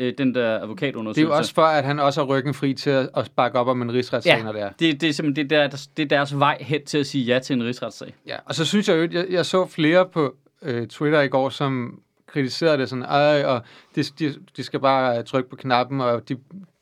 øh, 0.02 0.14
den 0.18 0.36
der 0.36 0.41
Det 0.41 0.52
er 0.58 0.62
advokatundersøgelse... 0.62 1.34
jo 1.34 1.38
også 1.38 1.54
for, 1.54 1.62
at 1.62 1.84
han 1.84 1.99
også 1.99 2.22
har 2.22 2.26
ryggen 2.28 2.54
fri 2.54 2.74
til 2.74 2.89
at, 2.89 3.10
at 3.18 3.26
sparke 3.26 3.60
op 3.60 3.68
om 3.68 3.82
en 3.82 3.93
rigsretssag, 3.93 4.38
Ja. 4.38 4.43
når 4.43 4.52
det 4.52 4.62
er. 4.62 4.70
det, 4.80 5.02
det 5.02 5.10
er 5.10 5.14
simpelthen 5.14 5.49
det, 5.49 5.72
der, 5.72 5.88
det 5.97 6.04
er 6.04 6.08
deres 6.08 6.39
vej 6.39 6.58
hen 6.62 6.86
til 6.86 6.97
at 6.97 7.06
sige 7.08 7.24
ja 7.26 7.39
til 7.39 7.54
en 7.54 7.64
rigsretssag. 7.64 8.16
Ja, 8.28 8.36
og 8.45 8.56
så 8.56 8.66
synes 8.66 8.89
jeg 8.89 8.97
jo, 8.97 9.08
jeg, 9.20 9.26
jeg 9.30 9.45
så 9.45 9.66
flere 9.66 10.06
på 10.10 10.36
øh, 10.62 10.88
Twitter 10.88 11.22
i 11.22 11.28
går, 11.28 11.49
som 11.49 11.99
kritiserede 12.28 12.78
det 12.78 12.89
sådan, 12.89 13.04
Ej, 13.06 13.43
og 13.45 13.62
de, 13.95 14.04
de, 14.04 14.36
de 14.58 14.64
skal 14.64 14.80
bare 14.80 15.24
trykke 15.24 15.49
på 15.49 15.56
knappen, 15.56 16.02
og 16.02 16.30
de, 16.30 16.38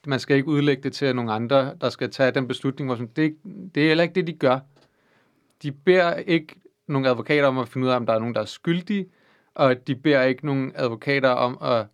man 0.07 0.19
skal 0.19 0.35
ikke 0.37 0.47
udlægge 0.47 0.83
det 0.83 0.93
til 0.93 1.15
nogle 1.15 1.31
andre, 1.31 1.71
der 1.81 1.89
skal 1.89 2.09
tage 2.11 2.31
den 2.31 2.47
beslutning. 2.47 2.87
Hvor 2.87 2.95
sådan, 2.95 3.09
det, 3.15 3.25
er 3.25 3.29
det 3.75 3.83
er 3.83 3.87
heller 3.87 4.03
ikke 4.03 4.15
det, 4.15 4.27
de 4.27 4.33
gør. 4.33 4.59
De 5.63 5.71
beder 5.71 6.13
ikke 6.15 6.55
nogle 6.87 7.09
advokater 7.09 7.47
om 7.47 7.57
at 7.57 7.67
finde 7.69 7.87
ud 7.87 7.91
af, 7.91 7.95
om 7.95 8.05
der 8.05 8.13
er 8.13 8.19
nogen, 8.19 8.35
der 8.35 8.41
er 8.41 8.45
skyldige, 8.45 9.05
og 9.55 9.87
de 9.87 9.95
beder 9.95 10.23
ikke 10.23 10.45
nogen 10.45 10.71
advokater 10.75 11.29
om 11.29 11.57
at 11.61 11.85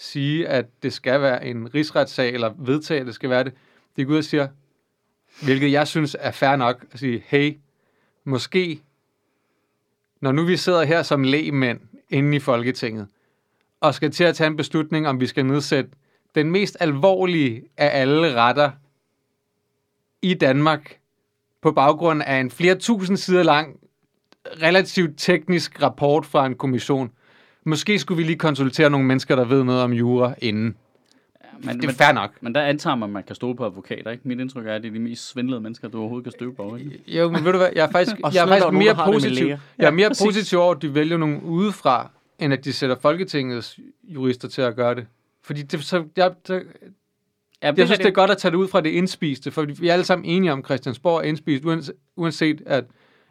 sige, 0.00 0.48
at 0.48 0.66
det 0.82 0.92
skal 0.92 1.20
være 1.20 1.46
en 1.46 1.74
rigsretssag, 1.74 2.34
eller 2.34 2.54
vedtage, 2.58 3.00
at 3.00 3.06
det 3.06 3.14
skal 3.14 3.30
være 3.30 3.44
det. 3.44 3.52
Det 3.96 4.06
går 4.06 4.12
ud 4.12 4.18
og 4.18 4.24
siger, 4.24 4.48
hvilket 5.42 5.72
jeg 5.72 5.88
synes 5.88 6.16
er 6.20 6.30
fair 6.30 6.56
nok, 6.56 6.84
at 6.92 6.98
sige, 6.98 7.24
hey, 7.26 7.56
måske 8.24 8.82
når 10.20 10.32
nu 10.32 10.44
vi 10.44 10.56
sidder 10.56 10.84
her 10.84 11.02
som 11.02 11.22
lægmænd 11.22 11.80
inde 12.10 12.36
i 12.36 12.40
Folketinget, 12.40 13.08
og 13.80 13.94
skal 13.94 14.10
til 14.10 14.24
at 14.24 14.36
tage 14.36 14.46
en 14.46 14.56
beslutning, 14.56 15.08
om 15.08 15.20
vi 15.20 15.26
skal 15.26 15.46
nedsætte 15.46 15.90
den 16.34 16.50
mest 16.50 16.76
alvorlige 16.80 17.62
af 17.76 18.00
alle 18.00 18.34
retter 18.34 18.70
i 20.22 20.34
Danmark, 20.34 20.96
på 21.62 21.72
baggrund 21.72 22.22
af 22.22 22.40
en 22.40 22.50
flere 22.50 22.74
tusind 22.74 23.16
sider 23.16 23.42
lang, 23.42 23.76
relativt 24.62 25.18
teknisk 25.18 25.82
rapport 25.82 26.26
fra 26.26 26.46
en 26.46 26.54
kommission. 26.54 27.10
Måske 27.64 27.98
skulle 27.98 28.16
vi 28.16 28.22
lige 28.22 28.38
konsultere 28.38 28.90
nogle 28.90 29.06
mennesker, 29.06 29.36
der 29.36 29.44
ved 29.44 29.64
noget 29.64 29.82
om 29.82 29.92
jura 29.92 30.34
inden. 30.38 30.76
Men, 31.64 31.80
Det 31.80 31.88
er 31.88 31.92
fair 31.92 32.12
nok. 32.12 32.30
men 32.40 32.54
der 32.54 32.62
antager 32.62 32.96
man, 32.96 33.08
at 33.08 33.12
man 33.12 33.22
kan 33.22 33.36
stole 33.36 33.56
på 33.56 33.66
advokater, 33.66 34.10
ikke? 34.10 34.28
Mit 34.28 34.40
indtryk 34.40 34.66
er, 34.66 34.74
at 34.74 34.82
det 34.82 34.88
er 34.88 34.92
de 34.92 34.98
mest 34.98 35.30
svindlede 35.30 35.60
mennesker, 35.60 35.88
du 35.88 35.98
overhovedet 35.98 36.24
kan 36.24 36.32
støve 36.32 36.54
på, 36.54 36.76
ikke? 36.76 37.02
Jo, 37.06 37.30
men 37.30 37.44
ved 37.44 37.52
du 37.52 37.58
hvad, 37.58 37.68
jeg 37.74 37.86
er 37.86 37.90
faktisk, 37.90 38.16
jeg 38.34 38.42
er 38.42 38.46
faktisk 38.46 38.64
nogen, 38.64 38.78
mere 38.78 38.94
det 38.94 39.04
positiv. 39.04 39.46
Jeg 39.78 39.86
er 39.86 39.90
mere 39.90 40.08
præcis. 40.08 40.24
positiv 40.26 40.58
over, 40.58 40.74
at 40.74 40.82
de 40.82 40.94
vælger 40.94 41.16
nogle 41.16 41.42
udefra, 41.42 42.10
end 42.38 42.52
at 42.52 42.64
de 42.64 42.72
sætter 42.72 42.96
Folketingets 43.02 43.78
jurister 44.02 44.48
til 44.48 44.62
at 44.62 44.76
gøre 44.76 44.94
det. 44.94 45.06
Fordi 45.42 45.62
det, 45.62 45.84
så, 45.84 46.04
jeg, 46.16 46.32
så, 46.44 46.62
Ja, 47.62 47.72
jeg 47.76 47.86
synes, 47.86 47.98
det 47.98 48.06
er 48.06 48.10
godt 48.10 48.30
at 48.30 48.38
tage 48.38 48.52
det 48.52 48.56
ud 48.56 48.68
fra 48.68 48.80
det 48.80 48.90
indspiste, 48.90 49.50
for 49.50 49.62
vi 49.62 49.88
er 49.88 49.92
alle 49.92 50.04
sammen 50.04 50.24
enige 50.24 50.52
om, 50.52 50.64
Christiansborg 50.64 51.18
er 51.18 51.22
indspist, 51.22 51.64
uanset, 51.64 51.94
uanset 52.16 52.62
at 52.66 52.84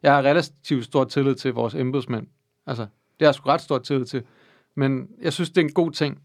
jeg 0.03 0.13
har 0.15 0.21
relativt 0.21 0.85
stor 0.85 1.03
tillid 1.03 1.35
til 1.35 1.53
vores 1.53 1.75
embedsmænd. 1.75 2.27
Altså, 2.67 2.87
det 3.19 3.25
har 3.25 3.27
jeg 3.27 3.35
sgu 3.35 3.49
ret 3.49 3.61
stor 3.61 3.77
tillid 3.77 4.05
til. 4.05 4.23
Men 4.75 5.07
jeg 5.21 5.33
synes, 5.33 5.49
det 5.49 5.57
er 5.57 5.65
en 5.65 5.73
god 5.73 5.91
ting 5.91 6.21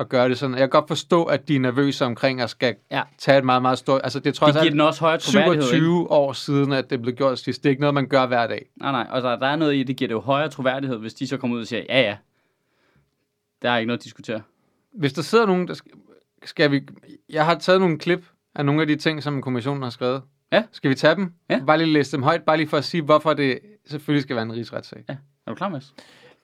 at 0.00 0.08
gøre 0.08 0.28
det 0.28 0.38
sådan. 0.38 0.54
Jeg 0.54 0.60
kan 0.62 0.68
godt 0.70 0.88
forstå, 0.88 1.24
at 1.24 1.48
de 1.48 1.56
er 1.56 1.60
nervøse 1.60 2.04
omkring 2.04 2.40
at 2.40 2.50
skal 2.50 2.74
Ja. 2.90 3.02
tage 3.18 3.38
et 3.38 3.44
meget, 3.44 3.62
meget 3.62 3.78
stort... 3.78 4.00
Altså, 4.04 4.18
det 4.20 4.26
er 4.26 4.32
trods 4.32 4.52
Det 4.52 4.62
giver 4.62 4.70
den 4.70 4.80
også 4.80 5.00
højere 5.00 5.18
troværdighed, 5.18 5.54
ikke? 5.54 5.64
27 5.66 6.10
år 6.10 6.32
siden, 6.32 6.72
at 6.72 6.90
det 6.90 7.02
blev 7.02 7.14
gjort 7.14 7.38
sidst. 7.38 7.62
Det 7.62 7.68
er 7.68 7.70
ikke 7.70 7.80
noget, 7.80 7.94
man 7.94 8.06
gør 8.08 8.26
hver 8.26 8.46
dag. 8.46 8.66
Nej, 8.76 8.92
nej, 8.92 9.06
og 9.10 9.22
der, 9.22 9.36
der 9.36 9.46
er 9.46 9.56
noget 9.56 9.74
i, 9.74 9.82
det 9.82 9.96
giver 9.96 10.08
det 10.08 10.14
jo 10.14 10.20
højere 10.20 10.48
troværdighed, 10.48 10.98
hvis 10.98 11.14
de 11.14 11.26
så 11.26 11.36
kommer 11.36 11.56
ud 11.56 11.60
og 11.62 11.66
siger, 11.66 11.82
ja, 11.88 12.00
ja, 12.00 12.16
der 13.62 13.70
er 13.70 13.78
ikke 13.78 13.86
noget 13.86 13.98
at 13.98 14.04
diskutere. 14.04 14.42
Hvis 14.92 15.12
der 15.12 15.22
sidder 15.22 15.46
nogen, 15.46 15.68
der 15.68 15.74
skal, 15.74 15.92
skal 16.44 16.70
vi... 16.70 16.80
Jeg 17.28 17.44
har 17.44 17.54
taget 17.54 17.80
nogle 17.80 17.98
klip 17.98 18.26
af 18.54 18.64
nogle 18.64 18.80
af 18.80 18.86
de 18.86 18.96
ting, 18.96 19.22
som 19.22 19.42
kommissionen 19.42 19.82
har 19.82 19.90
skrevet. 19.90 20.22
Ja. 20.52 20.64
Skal 20.72 20.90
vi 20.90 20.94
tage 20.94 21.14
dem? 21.14 21.32
Ja. 21.50 21.60
Bare 21.66 21.78
lige 21.78 21.92
læse 21.92 22.12
dem 22.12 22.22
højt, 22.22 22.42
bare 22.42 22.56
lige 22.56 22.68
for 22.68 22.76
at 22.76 22.84
sige, 22.84 23.02
hvorfor 23.02 23.34
det 23.34 23.58
selvfølgelig 23.86 24.22
skal 24.22 24.36
være 24.36 24.42
en 24.42 24.52
rigsretssag. 24.52 25.04
Ja. 25.08 25.16
Er 25.46 25.50
du 25.50 25.54
klar, 25.54 25.68
Mads? 25.68 25.94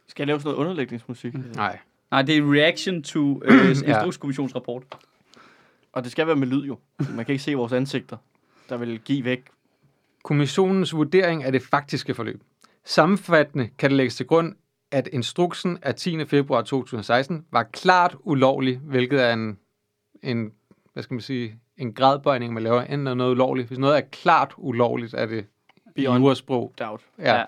Skal 0.06 0.22
jeg 0.22 0.26
lave 0.26 0.40
sådan 0.40 0.48
noget 0.48 0.58
underlægningsmusik? 0.58 1.34
Mm. 1.34 1.44
Nej. 1.54 1.78
Nej, 2.10 2.22
det 2.22 2.36
er 2.36 2.42
reaction 2.54 3.02
to 3.02 3.42
øh, 3.44 3.54
Ja. 3.54 3.68
Instrukskommissionsrapport. 3.88 4.82
Og 5.92 6.04
det 6.04 6.12
skal 6.12 6.26
være 6.26 6.36
med 6.36 6.46
lyd 6.46 6.64
jo. 6.64 6.78
Man 6.98 7.24
kan 7.24 7.32
ikke 7.32 7.44
se 7.44 7.54
vores 7.54 7.72
ansigter, 7.72 8.16
der 8.68 8.76
vil 8.76 9.00
give 9.00 9.24
væk. 9.24 9.44
Kommissionens 10.24 10.94
vurdering 10.94 11.44
af 11.44 11.52
det 11.52 11.62
faktiske 11.62 12.14
forløb. 12.14 12.42
Sammenfattende 12.84 13.68
kan 13.78 13.90
det 13.90 13.96
lægges 13.96 14.16
til 14.16 14.26
grund, 14.26 14.54
at 14.90 15.08
instruksen 15.12 15.78
af 15.82 15.94
10. 15.94 16.24
februar 16.24 16.62
2016 16.62 17.44
var 17.50 17.62
klart 17.62 18.16
ulovlig, 18.20 18.78
hvilket 18.78 19.22
er 19.22 19.32
en, 19.32 19.58
en 20.22 20.52
hvad 20.92 21.02
skal 21.02 21.14
man 21.14 21.20
sige, 21.20 21.58
en 21.76 21.92
gradbøjning, 21.92 22.54
man 22.54 22.62
laver, 22.62 22.80
enten 22.82 23.06
er 23.06 23.14
noget 23.14 23.30
ulovligt. 23.30 23.68
Hvis 23.68 23.78
noget 23.78 23.96
er 23.96 24.00
klart 24.00 24.54
ulovligt, 24.56 25.14
er 25.14 25.26
det 25.26 25.46
i 25.86 25.90
Beyond 25.94 26.22
jurasprog. 26.24 26.72
doubt. 26.78 27.02
Ja. 27.18 27.34
Ja. 27.38 27.44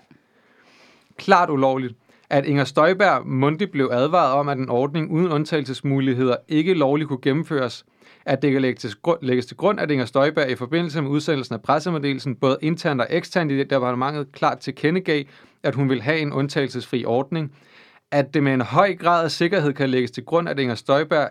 Klart 1.17 1.51
ulovligt. 1.51 1.95
at 2.31 2.47
Inger 2.47 2.65
Støjberg 2.65 3.27
mundtligt 3.27 3.73
blev 3.73 3.89
advaret 3.93 4.33
om, 4.33 4.49
at 4.49 4.59
en 4.59 4.69
ordning 4.69 5.11
uden 5.11 5.33
undtagelsesmuligheder 5.33 6.37
ikke 6.49 6.75
lovligt 6.75 7.09
kunne 7.09 7.21
gennemføres, 7.23 7.85
at 8.27 8.43
det 8.43 8.53
kan 8.53 8.62
lægges 8.62 8.81
til, 8.81 8.91
grund, 9.03 9.19
lægges 9.23 9.47
til 9.47 9.57
grund, 9.57 9.81
at 9.81 9.91
Inger 9.91 10.05
Støjberg 10.07 10.51
i 10.51 10.55
forbindelse 10.55 11.03
med 11.03 11.11
udsendelsen 11.11 11.55
af 11.55 11.62
pressemeddelelsen, 11.62 12.37
både 12.37 12.59
internt 12.62 13.01
og 13.01 13.07
eksternt 13.11 13.53
i 13.53 13.65
departementet, 13.65 14.33
klart 14.33 14.59
tilkendegav, 14.59 15.23
at 15.62 15.75
hun 15.75 15.89
vil 15.89 16.03
have 16.03 16.19
en 16.19 16.33
undtagelsesfri 16.33 17.05
ordning, 17.05 17.53
at 18.11 18.35
det 18.35 18.43
med 18.43 18.55
en 18.55 18.61
høj 18.61 18.95
grad 18.95 19.25
af 19.25 19.31
sikkerhed 19.31 19.73
kan 19.73 19.91
lægges 19.91 20.11
til 20.11 20.25
grund, 20.25 20.49
at 20.49 20.59
Inger, 20.59 20.75
Støjberg, 20.75 21.29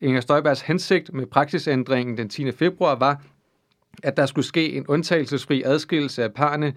Inger 0.00 0.20
Støjbergs 0.20 0.60
hensigt 0.60 1.14
med 1.14 1.26
praksisændringen 1.26 2.16
den 2.16 2.28
10. 2.28 2.52
februar 2.52 2.94
var, 2.94 3.22
at 4.02 4.16
der 4.16 4.26
skulle 4.26 4.46
ske 4.46 4.72
en 4.72 4.86
undtagelsesfri 4.86 5.62
adskillelse 5.62 6.24
af 6.24 6.34
parne, 6.34 6.74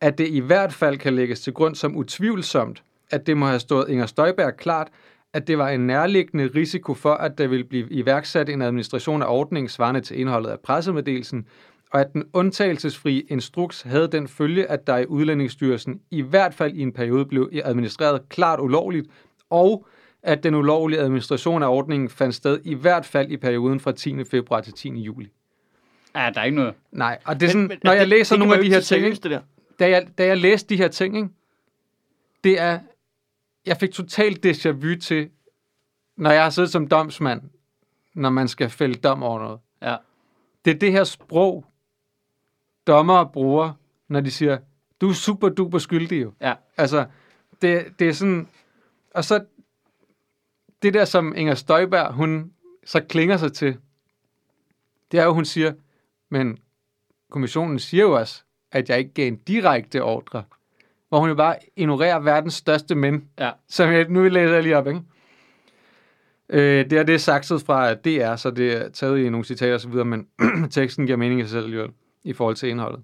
at 0.00 0.18
det 0.18 0.28
i 0.28 0.38
hvert 0.38 0.72
fald 0.72 0.98
kan 0.98 1.14
lægges 1.14 1.40
til 1.40 1.52
grund 1.52 1.74
som 1.74 1.96
utvivlsomt, 1.96 2.82
at 3.10 3.26
det 3.26 3.36
må 3.36 3.46
have 3.46 3.60
stået 3.60 3.88
Inger 3.88 4.06
Støjberg 4.06 4.56
klart, 4.56 4.88
at 5.32 5.46
det 5.46 5.58
var 5.58 5.68
en 5.68 5.86
nærliggende 5.86 6.50
risiko 6.54 6.94
for, 6.94 7.14
at 7.14 7.38
der 7.38 7.46
ville 7.46 7.64
blive 7.64 7.86
iværksat 7.90 8.48
en 8.48 8.62
administration 8.62 9.22
af 9.22 9.26
ordningen 9.28 9.68
svarende 9.68 10.00
til 10.00 10.20
indholdet 10.20 10.50
af 10.50 10.60
pressemeddelelsen, 10.60 11.46
og 11.92 12.00
at 12.00 12.12
den 12.12 12.24
undtagelsesfri 12.32 13.26
instruks 13.28 13.82
havde 13.82 14.08
den 14.08 14.28
følge, 14.28 14.66
at 14.66 14.86
der 14.86 14.96
i 14.96 15.06
Udlændingsstyrelsen 15.06 16.00
i 16.10 16.22
hvert 16.22 16.54
fald 16.54 16.74
i 16.74 16.80
en 16.80 16.92
periode 16.92 17.24
blev 17.24 17.50
administreret 17.64 18.28
klart 18.28 18.60
ulovligt, 18.60 19.06
og 19.50 19.86
at 20.22 20.42
den 20.42 20.54
ulovlige 20.54 21.00
administration 21.00 21.62
af 21.62 21.68
ordningen 21.68 22.08
fandt 22.08 22.34
sted 22.34 22.60
i 22.64 22.74
hvert 22.74 23.06
fald 23.06 23.30
i 23.30 23.36
perioden 23.36 23.80
fra 23.80 23.92
10. 23.92 24.24
februar 24.24 24.60
til 24.60 24.72
10. 24.72 24.88
juli. 24.88 25.28
Ja, 26.14 26.30
der 26.34 26.40
er 26.40 26.44
ikke 26.44 26.56
noget. 26.56 26.74
Nej, 26.92 27.18
og 27.24 27.40
det 27.40 27.46
er 27.46 27.50
sådan, 27.50 27.70
når 27.84 27.92
jeg 27.92 28.08
læser 28.08 28.36
nogle 28.36 28.54
af 28.54 28.64
de 28.64 28.70
her 28.70 28.80
ting, 28.80 29.22
det 29.22 29.30
der. 29.30 29.40
Da 29.80 29.90
jeg, 29.90 30.18
da 30.18 30.26
jeg 30.26 30.36
læste 30.36 30.68
de 30.68 30.76
her 30.76 30.88
ting, 30.88 31.16
ikke, 31.16 31.28
det 32.44 32.60
er, 32.60 32.80
jeg 33.66 33.76
fik 33.76 33.90
totalt 33.90 34.46
déjà 34.46 34.70
vu 34.70 35.00
til, 35.00 35.30
når 36.16 36.30
jeg 36.30 36.42
har 36.42 36.50
siddet 36.50 36.70
som 36.70 36.88
domsmand, 36.88 37.42
når 38.14 38.30
man 38.30 38.48
skal 38.48 38.70
fælde 38.70 38.94
dom 38.94 39.22
over 39.22 39.38
noget. 39.38 39.60
Ja. 39.82 39.96
Det 40.64 40.74
er 40.74 40.78
det 40.78 40.92
her 40.92 41.04
sprog, 41.04 41.66
dommere 42.86 43.28
bruger, 43.32 43.72
når 44.08 44.20
de 44.20 44.30
siger, 44.30 44.58
du 45.00 45.08
er 45.08 45.12
super 45.12 45.48
duper 45.48 45.78
skyldig 45.78 46.22
jo. 46.22 46.32
Ja. 46.40 46.54
Altså, 46.76 47.06
det, 47.62 47.98
det 47.98 48.08
er 48.08 48.12
sådan, 48.12 48.48
og 49.14 49.24
så 49.24 49.44
det 50.82 50.94
der, 50.94 51.04
som 51.04 51.36
Inger 51.36 51.54
Støjberg, 51.54 52.12
hun 52.12 52.52
så 52.84 53.00
klinger 53.00 53.36
sig 53.36 53.52
til, 53.52 53.78
det 55.12 55.20
er 55.20 55.24
jo, 55.24 55.34
hun 55.34 55.44
siger, 55.44 55.72
men 56.28 56.58
kommissionen 57.30 57.78
siger 57.78 58.02
jo 58.02 58.18
også, 58.18 58.44
at 58.72 58.88
jeg 58.88 58.98
ikke 58.98 59.14
gav 59.14 59.26
en 59.28 59.36
direkte 59.36 60.02
ordre, 60.02 60.42
hvor 61.08 61.20
hun 61.20 61.28
jo 61.28 61.34
bare 61.34 61.56
ignorerer 61.76 62.18
verdens 62.18 62.54
største 62.54 62.94
mænd, 62.94 63.22
Ja. 63.38 63.50
som 63.68 63.92
jeg, 63.92 64.06
nu 64.08 64.22
læser 64.28 64.54
jeg 64.54 64.62
lige 64.62 64.76
op, 64.76 64.86
ikke? 64.86 65.00
Øh, 66.48 66.90
det 66.90 66.92
er 66.92 67.02
det 67.02 67.14
er 67.14 67.18
sakset 67.18 67.62
fra 67.62 67.94
DR, 67.94 68.36
så 68.36 68.50
det 68.50 68.72
er 68.72 68.88
taget 68.88 69.18
i 69.18 69.28
nogle 69.28 69.44
citater 69.44 69.88
videre, 69.88 70.04
men 70.04 70.26
teksten 70.70 71.06
giver 71.06 71.18
mening 71.18 71.40
i 71.40 71.42
sig 71.42 71.50
selv 71.50 71.64
alligevel, 71.64 71.90
i 72.24 72.32
forhold 72.32 72.56
til 72.56 72.68
indholdet. 72.68 73.00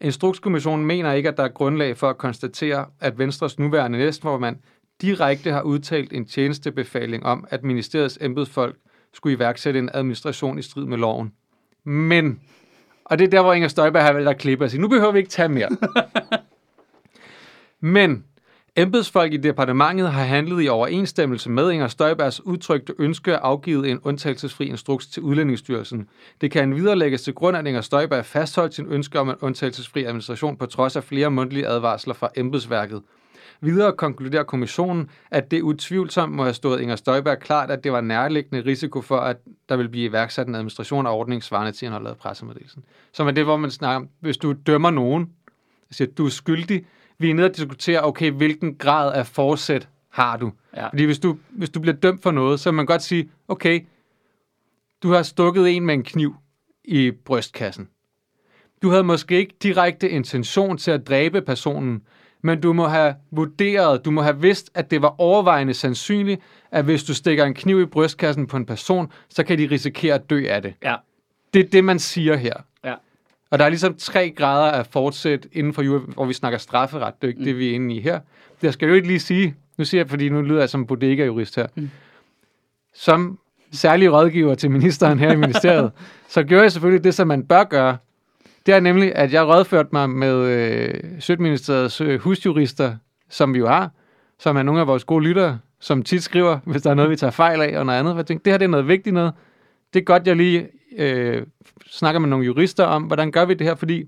Instrukskommissionen 0.00 0.86
mener 0.86 1.12
ikke, 1.12 1.28
at 1.28 1.36
der 1.36 1.42
er 1.42 1.48
grundlag 1.48 1.96
for 1.96 2.10
at 2.10 2.18
konstatere, 2.18 2.86
at 3.00 3.18
Venstres 3.18 3.58
nuværende 3.58 3.98
næstformand 3.98 4.56
direkte 5.02 5.50
har 5.52 5.62
udtalt 5.62 6.12
en 6.12 6.24
tjenestebefaling 6.24 7.26
om, 7.26 7.46
at 7.50 7.64
ministeriets 7.64 8.18
embedsfolk 8.20 8.76
skulle 9.14 9.36
iværksætte 9.36 9.78
en 9.78 9.90
administration 9.94 10.58
i 10.58 10.62
strid 10.62 10.84
med 10.84 10.98
loven. 10.98 11.32
Men, 11.84 12.40
og 13.10 13.18
det 13.18 13.24
er 13.24 13.30
der, 13.30 13.42
hvor 13.42 13.52
Inger 13.52 13.68
Støjberg 13.68 14.02
har 14.02 14.12
valgt 14.12 14.28
at 14.28 14.38
klippe 14.38 14.64
og 14.64 14.70
sige, 14.70 14.80
nu 14.80 14.88
behøver 14.88 15.12
vi 15.12 15.18
ikke 15.18 15.30
tage 15.30 15.48
mere. 15.48 15.68
Men 17.80 18.24
embedsfolk 18.76 19.32
i 19.32 19.36
departementet 19.36 20.12
har 20.12 20.24
handlet 20.24 20.64
i 20.64 20.68
overensstemmelse 20.68 21.50
med 21.50 21.70
Inger 21.70 21.88
Støjbergs 21.88 22.46
udtrykte 22.46 22.94
ønske 22.98 23.32
at 23.32 23.40
afgive 23.42 23.88
en 23.88 23.98
undtagelsesfri 24.02 24.66
instruks 24.66 25.06
til 25.06 25.22
Udlændingsstyrelsen. 25.22 26.08
Det 26.40 26.50
kan 26.50 26.62
endvidere 26.62 26.96
lægges 26.96 27.22
til 27.22 27.34
grund, 27.34 27.56
at 27.56 27.66
Inger 27.66 27.80
Støjberg 27.80 28.24
fastholdt 28.24 28.74
sin 28.74 28.86
ønske 28.88 29.20
om 29.20 29.28
en 29.28 29.36
undtagelsesfri 29.40 30.04
administration 30.04 30.56
på 30.56 30.66
trods 30.66 30.96
af 30.96 31.04
flere 31.04 31.30
mundtlige 31.30 31.66
advarsler 31.66 32.14
fra 32.14 32.30
embedsværket. 32.36 33.02
Videre 33.60 33.92
konkluderer 33.92 34.42
kommissionen, 34.42 35.10
at 35.30 35.50
det 35.50 35.62
utvivlsomt 35.62 36.34
må 36.34 36.42
have 36.42 36.54
stået 36.54 36.80
Inger 36.80 36.96
Støjberg 36.96 37.38
klart, 37.38 37.70
at 37.70 37.84
det 37.84 37.92
var 37.92 38.00
nærliggende 38.00 38.64
risiko 38.66 39.00
for, 39.00 39.16
at 39.16 39.36
der 39.68 39.76
vil 39.76 39.88
blive 39.88 40.08
iværksat 40.08 40.46
en 40.46 40.54
administration 40.54 41.06
af 41.06 41.10
ordningen 41.10 41.42
svarende 41.42 41.72
til 41.72 41.86
indholdet 41.86 42.10
af 42.10 42.16
pressemeddelelsen. 42.16 42.84
Som 43.12 43.26
er 43.26 43.30
det, 43.30 43.44
hvor 43.44 43.56
man 43.56 43.70
snakker 43.70 43.96
om, 43.96 44.08
hvis 44.20 44.36
du 44.36 44.52
dømmer 44.52 44.90
nogen, 44.90 45.30
siger, 45.90 46.08
du 46.18 46.26
er 46.26 46.30
skyldig, 46.30 46.86
vi 47.18 47.30
er 47.30 47.34
nede 47.34 47.50
og 47.50 47.56
diskutere, 47.56 48.04
okay, 48.04 48.30
hvilken 48.30 48.74
grad 48.74 49.12
af 49.12 49.26
forsæt 49.26 49.88
har 50.10 50.36
du? 50.36 50.52
Ja. 50.76 50.88
Fordi 50.88 51.04
hvis 51.04 51.18
du, 51.18 51.36
hvis 51.50 51.70
du 51.70 51.80
bliver 51.80 51.96
dømt 51.96 52.22
for 52.22 52.30
noget, 52.30 52.60
så 52.60 52.70
kan 52.70 52.74
man 52.74 52.86
godt 52.86 53.02
sige, 53.02 53.30
okay, 53.48 53.86
du 55.02 55.12
har 55.12 55.22
stukket 55.22 55.76
en 55.76 55.86
med 55.86 55.94
en 55.94 56.02
kniv 56.02 56.36
i 56.84 57.10
brystkassen. 57.24 57.88
Du 58.82 58.90
havde 58.90 59.04
måske 59.04 59.36
ikke 59.36 59.54
direkte 59.62 60.10
intention 60.10 60.78
til 60.78 60.90
at 60.90 61.06
dræbe 61.06 61.42
personen, 61.42 62.02
men 62.42 62.60
du 62.60 62.72
må 62.72 62.86
have 62.86 63.14
vurderet, 63.30 64.04
du 64.04 64.10
må 64.10 64.22
have 64.22 64.40
vidst, 64.40 64.70
at 64.74 64.90
det 64.90 65.02
var 65.02 65.14
overvejende 65.20 65.74
sandsynligt, 65.74 66.40
at 66.70 66.84
hvis 66.84 67.04
du 67.04 67.14
stikker 67.14 67.44
en 67.44 67.54
kniv 67.54 67.80
i 67.80 67.86
brystkassen 67.86 68.46
på 68.46 68.56
en 68.56 68.66
person, 68.66 69.12
så 69.28 69.44
kan 69.44 69.58
de 69.58 69.68
risikere 69.70 70.14
at 70.14 70.30
dø 70.30 70.46
af 70.48 70.62
det. 70.62 70.74
Ja. 70.84 70.94
Det 71.54 71.64
er 71.64 71.68
det, 71.68 71.84
man 71.84 71.98
siger 71.98 72.36
her. 72.36 72.54
Ja. 72.84 72.94
Og 73.50 73.58
der 73.58 73.64
er 73.64 73.68
ligesom 73.68 73.94
tre 73.94 74.30
grader 74.30 74.72
af 74.72 74.86
fortsæt 74.86 75.46
inden 75.52 75.72
for 75.72 75.82
jura, 75.82 75.98
hvor 75.98 76.24
vi 76.24 76.32
snakker 76.32 76.58
strafferet. 76.58 77.14
Det 77.22 77.24
er 77.24 77.28
ikke 77.28 77.38
mm. 77.38 77.44
det, 77.44 77.58
vi 77.58 77.70
er 77.70 77.74
inde 77.74 77.94
i 77.94 78.00
her. 78.00 78.20
Det 78.62 78.72
skal 78.72 78.86
jeg 78.86 78.90
jo 78.90 78.96
ikke 78.96 79.08
lige 79.08 79.20
sige. 79.20 79.54
Nu 79.78 79.84
siger 79.84 80.00
jeg, 80.00 80.10
fordi 80.10 80.28
nu 80.28 80.42
lyder 80.42 80.60
jeg 80.60 80.68
som 80.68 80.86
bodega-jurist 80.86 81.56
her. 81.56 81.66
Mm. 81.74 81.90
Som 82.94 83.38
særlig 83.72 84.12
rådgiver 84.12 84.54
til 84.54 84.70
ministeren 84.70 85.18
her 85.18 85.32
i 85.32 85.36
ministeriet, 85.36 85.92
så 86.28 86.42
gjorde 86.42 86.62
jeg 86.62 86.72
selvfølgelig 86.72 87.04
det, 87.04 87.14
som 87.14 87.28
man 87.28 87.44
bør 87.44 87.64
gøre. 87.64 87.96
Det 88.66 88.74
er 88.74 88.80
nemlig, 88.80 89.12
at 89.16 89.32
jeg 89.32 89.46
rådførte 89.46 89.88
mig 89.92 90.10
med 90.10 90.34
øh, 90.36 90.94
Sødministeriets 91.20 92.00
øh, 92.00 92.20
husjurister, 92.20 92.94
som 93.30 93.54
vi 93.54 93.58
jo 93.58 93.66
har, 93.68 93.90
som 94.38 94.56
er 94.56 94.62
nogle 94.62 94.80
af 94.80 94.86
vores 94.86 95.04
gode 95.04 95.24
lyttere, 95.24 95.58
som 95.80 96.02
tit 96.02 96.22
skriver, 96.22 96.58
hvis 96.64 96.82
der 96.82 96.90
er 96.90 96.94
noget, 96.94 97.10
vi 97.10 97.16
tager 97.16 97.30
fejl 97.30 97.60
af, 97.60 97.78
og 97.78 97.86
noget 97.86 97.98
andet. 97.98 98.16
Jeg 98.16 98.26
tænkte, 98.26 98.44
det 98.44 98.52
her 98.52 98.58
det 98.58 98.64
er 98.64 98.68
noget 98.68 98.88
vigtigt 98.88 99.14
noget. 99.14 99.32
Det 99.94 100.00
er 100.00 100.04
godt, 100.04 100.26
jeg 100.26 100.36
lige 100.36 100.68
øh, 100.98 101.42
snakker 101.90 102.18
med 102.18 102.28
nogle 102.28 102.46
jurister 102.46 102.84
om, 102.84 103.02
hvordan 103.02 103.30
gør 103.30 103.44
vi 103.44 103.54
det 103.54 103.66
her, 103.66 103.74
fordi 103.74 104.04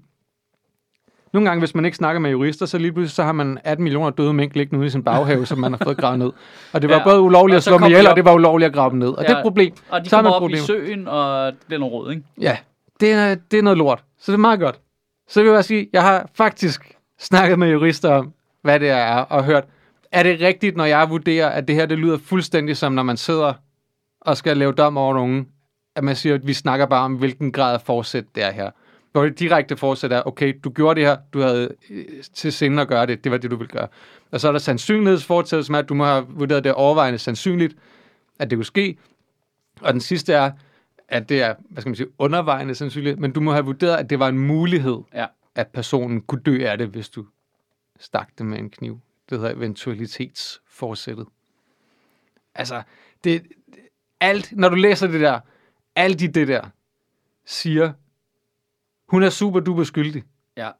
nogle 1.32 1.48
gange, 1.48 1.60
hvis 1.60 1.74
man 1.74 1.84
ikke 1.84 1.96
snakker 1.96 2.20
med 2.20 2.30
jurister, 2.30 2.66
så 2.66 2.78
lige 2.78 2.92
pludselig 2.92 3.14
så 3.14 3.22
har 3.22 3.32
man 3.32 3.58
18 3.64 3.82
millioner 3.84 4.10
døde 4.10 4.32
mink 4.32 4.56
liggende 4.56 4.78
ude 4.78 4.86
i 4.86 4.90
sin 4.90 5.02
baghave, 5.04 5.46
som 5.46 5.58
man 5.58 5.72
har 5.72 5.80
fået 5.84 5.96
gravet 5.96 6.18
ned. 6.18 6.32
Og 6.72 6.82
det 6.82 6.90
var 6.90 6.96
Ja, 6.96 7.04
både 7.04 7.20
ulovligt 7.20 7.56
at 7.56 7.62
slå 7.62 7.78
dem 7.78 7.86
ihjel, 7.86 8.06
og 8.08 8.16
det 8.16 8.24
var 8.24 8.34
ulovligt 8.34 8.66
at 8.66 8.74
grave 8.74 8.90
dem 8.90 8.98
ned. 8.98 9.08
Og 9.08 9.22
ja. 9.22 9.28
det 9.28 9.32
er 9.34 9.36
et 9.38 9.42
problem. 9.42 9.72
Og 9.88 10.04
de 10.04 10.08
Så 10.08 10.16
man 10.16 10.24
kommer 10.24 10.30
et 10.30 10.36
op 10.36 10.50
i 10.50 10.54
problem. 10.56 10.86
søen, 10.86 11.08
og 11.08 11.52
det 11.52 11.60
bliver 11.66 11.80
noget 11.80 11.92
råd, 11.92 12.10
ikke? 12.10 12.22
Ja, 12.40 12.56
det 13.00 13.12
er, 13.12 13.34
det 13.34 13.58
er 13.58 13.62
noget 13.62 13.78
lort. 13.78 14.04
Så 14.18 14.32
det 14.32 14.36
er 14.36 14.40
meget 14.40 14.60
godt. 14.60 14.80
Så 15.28 15.40
vil 15.40 15.46
jeg 15.46 15.54
bare 15.54 15.62
sige, 15.62 15.88
jeg 15.92 16.02
har 16.02 16.30
faktisk 16.34 16.96
snakket 17.18 17.58
med 17.58 17.70
jurister 17.70 18.10
om, 18.10 18.32
hvad 18.62 18.80
det 18.80 18.88
er, 18.88 19.14
og 19.16 19.44
hørt, 19.44 19.64
er 20.12 20.22
det 20.22 20.40
rigtigt, 20.40 20.76
når 20.76 20.84
jeg 20.84 21.10
vurderer, 21.10 21.48
at 21.48 21.68
det 21.68 21.76
her 21.76 21.86
det 21.86 21.98
lyder 21.98 22.18
fuldstændig 22.18 22.76
som, 22.76 22.92
når 22.92 23.02
man 23.02 23.16
sidder 23.16 23.52
og 24.20 24.36
skal 24.36 24.56
lave 24.56 24.72
dom 24.72 24.96
over 24.96 25.14
nogen, 25.14 25.48
at 25.94 26.04
man 26.04 26.16
siger, 26.16 26.34
at 26.34 26.46
vi 26.46 26.52
snakker 26.52 26.86
bare 26.86 27.04
om, 27.04 27.14
hvilken 27.14 27.52
grad 27.52 27.74
af 27.74 27.80
forsæt 27.80 28.24
det 28.34 28.42
er 28.42 28.50
her. 28.50 28.70
Hvor 29.12 29.22
det 29.24 29.38
direkte 29.38 29.76
forsæt 29.76 30.12
er, 30.12 30.22
okay, 30.26 30.54
du 30.64 30.70
gjorde 30.70 31.00
det 31.00 31.08
her, 31.08 31.16
du 31.32 31.40
havde 31.40 31.68
øh, 31.90 32.04
til 32.34 32.52
sinde 32.52 32.82
at 32.82 32.88
gøre 32.88 33.06
det, 33.06 33.24
det 33.24 33.32
var 33.32 33.38
det, 33.38 33.50
du 33.50 33.56
ville 33.56 33.72
gøre. 33.72 33.88
Og 34.30 34.40
så 34.40 34.48
er 34.48 34.52
der 34.52 34.58
sandsynlighedsfortsæt, 34.58 35.66
som 35.66 35.74
er, 35.74 35.78
at 35.78 35.88
du 35.88 35.94
må 35.94 36.04
have 36.04 36.26
vurderet 36.28 36.64
det 36.64 36.74
overvejende 36.74 37.18
sandsynligt, 37.18 37.74
at 38.38 38.50
det 38.50 38.56
kunne 38.56 38.64
ske. 38.64 38.96
Og 39.80 39.92
den 39.92 40.00
sidste 40.00 40.32
er, 40.32 40.50
at 41.08 41.28
det 41.28 41.42
er, 41.42 41.54
hvad 41.68 41.80
skal 41.82 41.90
man 41.90 41.96
sige, 41.96 42.08
undervejende 42.18 42.74
sandsynligt, 42.74 43.18
men 43.18 43.32
du 43.32 43.40
må 43.40 43.52
have 43.52 43.64
vurderet, 43.64 43.96
at 43.96 44.10
det 44.10 44.18
var 44.18 44.28
en 44.28 44.38
mulighed, 44.38 44.98
Ja. 45.14 45.26
at 45.54 45.66
personen 45.68 46.20
kunne 46.20 46.40
dø 46.40 46.66
af 46.66 46.78
det, 46.78 46.88
hvis 46.88 47.08
du 47.08 47.26
stak 48.00 48.28
det 48.38 48.46
med 48.46 48.58
en 48.58 48.70
kniv. 48.70 49.00
Det 49.30 49.38
hedder 49.38 49.54
eventualitetsforsættet. 49.54 51.26
Altså, 52.54 52.82
det, 53.24 53.42
alt, 54.20 54.52
når 54.56 54.68
du 54.68 54.74
læser 54.74 55.06
det 55.06 55.20
der, 55.20 55.40
alt 55.96 56.22
i 56.22 56.26
det 56.26 56.48
der, 56.48 56.62
siger, 57.46 57.92
hun 59.08 59.22
er 59.22 59.30
super 59.30 59.60
duper 59.60 59.84
skyldig. 59.84 60.22
Ja. 60.56 60.70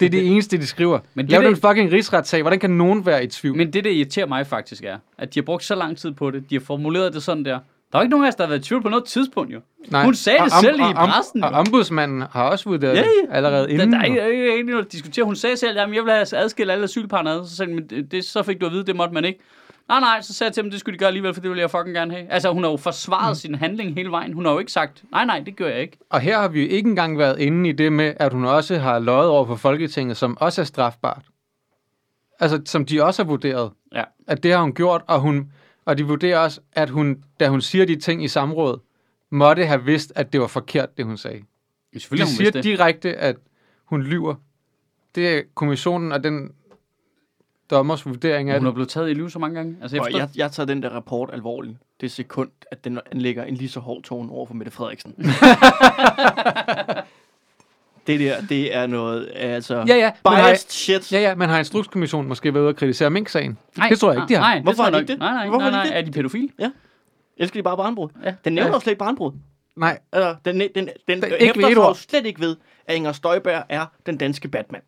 Det 0.00 0.06
er 0.06 0.10
det 0.10 0.26
eneste, 0.32 0.56
de 0.58 0.66
skriver. 0.66 1.00
Men 1.14 1.24
det 1.26 1.30
Lav 1.32 1.40
er 1.40 1.44
den 1.44 1.54
det- 1.54 1.60
fucking 1.62 1.92
rigsretssag. 1.92 2.42
Hvordan 2.42 2.58
kan 2.60 2.70
nogen 2.70 3.06
være 3.06 3.24
i 3.24 3.26
tvivl? 3.26 3.56
Men 3.56 3.72
det, 3.72 3.84
der 3.84 3.90
irriterer 3.90 4.26
mig 4.26 4.46
faktisk, 4.46 4.84
er, 4.84 4.98
at 5.18 5.34
de 5.34 5.40
har 5.40 5.44
brugt 5.44 5.64
så 5.64 5.74
lang 5.74 5.98
tid 5.98 6.12
på 6.12 6.30
det. 6.30 6.50
De 6.50 6.54
har 6.54 6.60
formuleret 6.60 7.14
det 7.14 7.22
sådan 7.22 7.44
der. 7.44 7.60
Der 7.92 7.98
er 7.98 8.02
jo 8.02 8.04
ikke 8.04 8.10
nogen 8.10 8.24
af 8.24 8.28
os, 8.28 8.34
der 8.34 8.44
har 8.44 8.48
været 8.48 8.60
i 8.60 8.68
tvivl 8.68 8.82
på 8.82 8.88
noget 8.88 9.04
tidspunkt, 9.04 9.52
jo. 9.54 9.60
Nej. 9.88 10.04
Hun 10.04 10.14
sagde 10.14 10.38
det 10.38 10.44
Og 10.44 10.60
selv 10.60 10.78
i 10.80 10.82
og 10.82 10.94
pressen, 10.94 11.44
Og 11.44 11.50
jo. 11.52 11.56
ombudsmanden 11.56 12.20
har 12.30 12.42
også 12.50 12.68
vurderet 12.68 12.94
Ja, 12.96 13.00
ja. 13.02 13.34
allerede 13.36 13.72
inden. 13.72 13.92
der 13.92 13.98
er 13.98 14.04
ikke, 14.04 14.16
der 14.16 14.22
er 14.22 14.28
ikke, 14.28 14.56
ikke 14.56 14.70
noget 14.70 14.84
at 14.86 14.92
diskutere. 14.92 15.24
Hun 15.24 15.36
sagde 15.36 15.56
selv, 15.56 15.78
at 15.78 15.94
jeg 15.94 16.04
vil 16.04 16.12
have 16.12 16.34
adskille 16.36 16.72
alle 16.72 16.84
asylparne 16.84 17.30
ad. 17.30 17.44
Så, 17.46 17.56
sagde, 17.56 17.74
men 17.74 17.88
det, 18.10 18.24
så 18.24 18.42
fik 18.42 18.60
du 18.60 18.66
at 18.66 18.72
vide, 18.72 18.86
det 18.86 18.96
måtte 18.96 19.14
man 19.14 19.24
ikke. 19.24 19.40
Nej, 19.88 20.00
nej, 20.00 20.20
så 20.22 20.34
sagde 20.34 20.48
jeg 20.48 20.54
til 20.54 20.62
dem, 20.62 20.70
det 20.70 20.80
skulle 20.80 20.94
de 20.94 20.98
gøre 20.98 21.06
alligevel, 21.06 21.34
for 21.34 21.40
det 21.40 21.50
ville 21.50 21.60
jeg 21.60 21.70
fucking 21.70 21.94
gerne 21.96 22.12
have. 22.14 22.26
Altså, 22.30 22.52
hun 22.52 22.62
har 22.64 22.70
jo 22.70 22.76
forsvaret 22.76 23.30
mm. 23.30 23.34
sin 23.34 23.54
handling 23.54 23.94
hele 23.94 24.10
vejen. 24.10 24.32
Hun 24.32 24.44
har 24.44 24.52
jo 24.52 24.58
ikke 24.58 24.72
sagt, 24.72 25.02
nej, 25.10 25.24
nej, 25.24 25.40
det 25.46 25.56
gør 25.56 25.68
jeg 25.68 25.80
ikke. 25.80 25.98
Og 26.10 26.20
her 26.20 26.38
har 26.40 26.48
vi 26.48 26.62
jo 26.62 26.68
ikke 26.70 26.88
engang 26.90 27.18
været 27.18 27.38
inde 27.40 27.68
i 27.68 27.72
det 27.72 27.92
med, 27.92 28.12
at 28.16 28.32
hun 28.32 28.44
også 28.44 28.78
har 28.78 28.98
løjet 28.98 29.28
over 29.28 29.46
for 29.46 29.56
Folketinget, 29.56 30.16
som 30.16 30.36
også 30.40 30.60
er 30.60 30.64
strafbart. 30.64 31.22
altså, 32.40 32.60
som 32.64 32.84
de 32.86 33.04
også 33.04 33.22
har 33.22 33.28
vurderet, 33.28 33.70
Ja. 33.94 34.02
at 34.28 34.42
det 34.42 34.52
har 34.52 34.60
hun 34.62 34.72
gjort, 34.74 35.02
og, 35.06 35.20
hun, 35.20 35.52
og 35.86 35.98
de 35.98 36.06
vurderer 36.06 36.38
også, 36.38 36.60
at 36.72 36.90
hun, 36.90 37.24
da 37.40 37.48
hun 37.48 37.60
siger 37.60 37.86
de 37.86 37.96
ting 37.96 38.24
i 38.24 38.28
samråd, 38.28 38.78
måtte 39.30 39.66
have 39.66 39.84
vidst, 39.84 40.12
at 40.16 40.32
det 40.32 40.40
var 40.40 40.46
forkert, 40.46 40.96
det 40.96 41.04
hun 41.04 41.16
sagde. 41.16 41.42
Selvfølgelig 41.92 42.26
De 42.30 42.36
siger 42.36 42.50
det. 42.50 42.64
direkte, 42.64 43.16
at 43.16 43.36
hun 43.84 44.02
lyver. 44.02 44.34
Det 45.14 45.38
er 45.38 45.42
kommissionen 45.54 46.12
og 46.12 46.24
den 46.24 46.52
dommers 47.70 48.06
vurdering 48.06 48.50
af 48.50 48.58
Hun 48.58 48.66
er 48.66 48.72
blevet 48.72 48.88
taget 48.88 49.10
i 49.10 49.14
liv 49.14 49.30
så 49.30 49.38
mange 49.38 49.56
gange. 49.56 49.76
Altså, 49.82 49.96
jeg 49.96 50.04
forstår, 50.04 50.18
jeg, 50.18 50.28
jeg 50.36 50.52
tager 50.52 50.66
den 50.66 50.82
der 50.82 50.90
rapport 50.90 51.30
alvorligt. 51.32 51.76
Det 52.00 52.10
sekund, 52.10 52.50
at 52.70 52.84
den 52.84 52.98
anlægger 53.12 53.44
en 53.44 53.54
lige 53.54 53.68
så 53.68 53.80
hård 53.80 54.02
tone 54.02 54.32
over 54.32 54.46
for 54.46 54.54
Mette 54.54 54.72
Frederiksen. 54.72 55.14
det 58.06 58.20
der, 58.20 58.40
det 58.48 58.74
er 58.76 58.86
noget, 58.86 59.30
altså... 59.34 59.74
Ja, 59.88 59.96
ja, 59.96 60.10
men 60.24 60.32
har, 60.34 60.46
Biased 60.48 60.70
shit. 60.70 61.12
ja, 61.12 61.20
ja, 61.20 61.34
men 61.34 61.48
har 61.48 61.58
Instrukskommissionen 61.58 62.28
måske 62.28 62.54
været 62.54 62.62
ude 62.62 62.68
og 62.70 62.76
kritisere 62.76 63.10
Mink-sagen? 63.10 63.58
nej, 63.78 63.88
det 63.88 63.98
tror 64.00 64.12
jeg 64.12 64.22
ikke, 64.22 64.28
de 64.34 64.34
har. 64.40 64.54
Nej, 64.54 64.62
Hvorfor 64.62 64.82
har 64.82 64.90
jeg 64.90 64.92
de 64.92 64.96
nok- 64.98 65.00
ikke 65.02 65.12
det? 65.12 65.18
Nej, 65.18 65.32
nej, 65.32 65.48
Hvorfor 65.48 65.58
nej, 65.70 65.70
har 65.70 65.82
de 65.84 65.88
nej. 65.90 65.96
det? 66.00 66.02
Er 66.02 66.04
de 66.04 66.12
pædofile? 66.12 66.48
Elsker 67.36 67.58
de 67.58 67.62
bare 67.62 67.76
barnbrud? 67.76 68.08
Ja. 68.24 68.34
Den 68.44 68.52
nævner 68.52 68.72
Ja. 68.72 68.80
slet 68.80 68.90
ikke 68.90 68.98
barnbrud. 68.98 69.32
Nej, 69.76 69.98
Altså, 70.12 70.36
den, 70.44 70.60
den, 70.60 70.68
den, 70.74 70.88
den 71.08 71.14
ikke 71.40 71.58
ved 71.58 71.64
hæfter 71.64 71.90
et 71.90 71.96
slet 71.96 72.26
ikke 72.26 72.40
ved, 72.40 72.56
at 72.86 72.96
Inger 72.96 73.12
Støjberg 73.12 73.64
er 73.68 73.86
den 74.06 74.16
danske 74.16 74.48
Batman. 74.48 74.80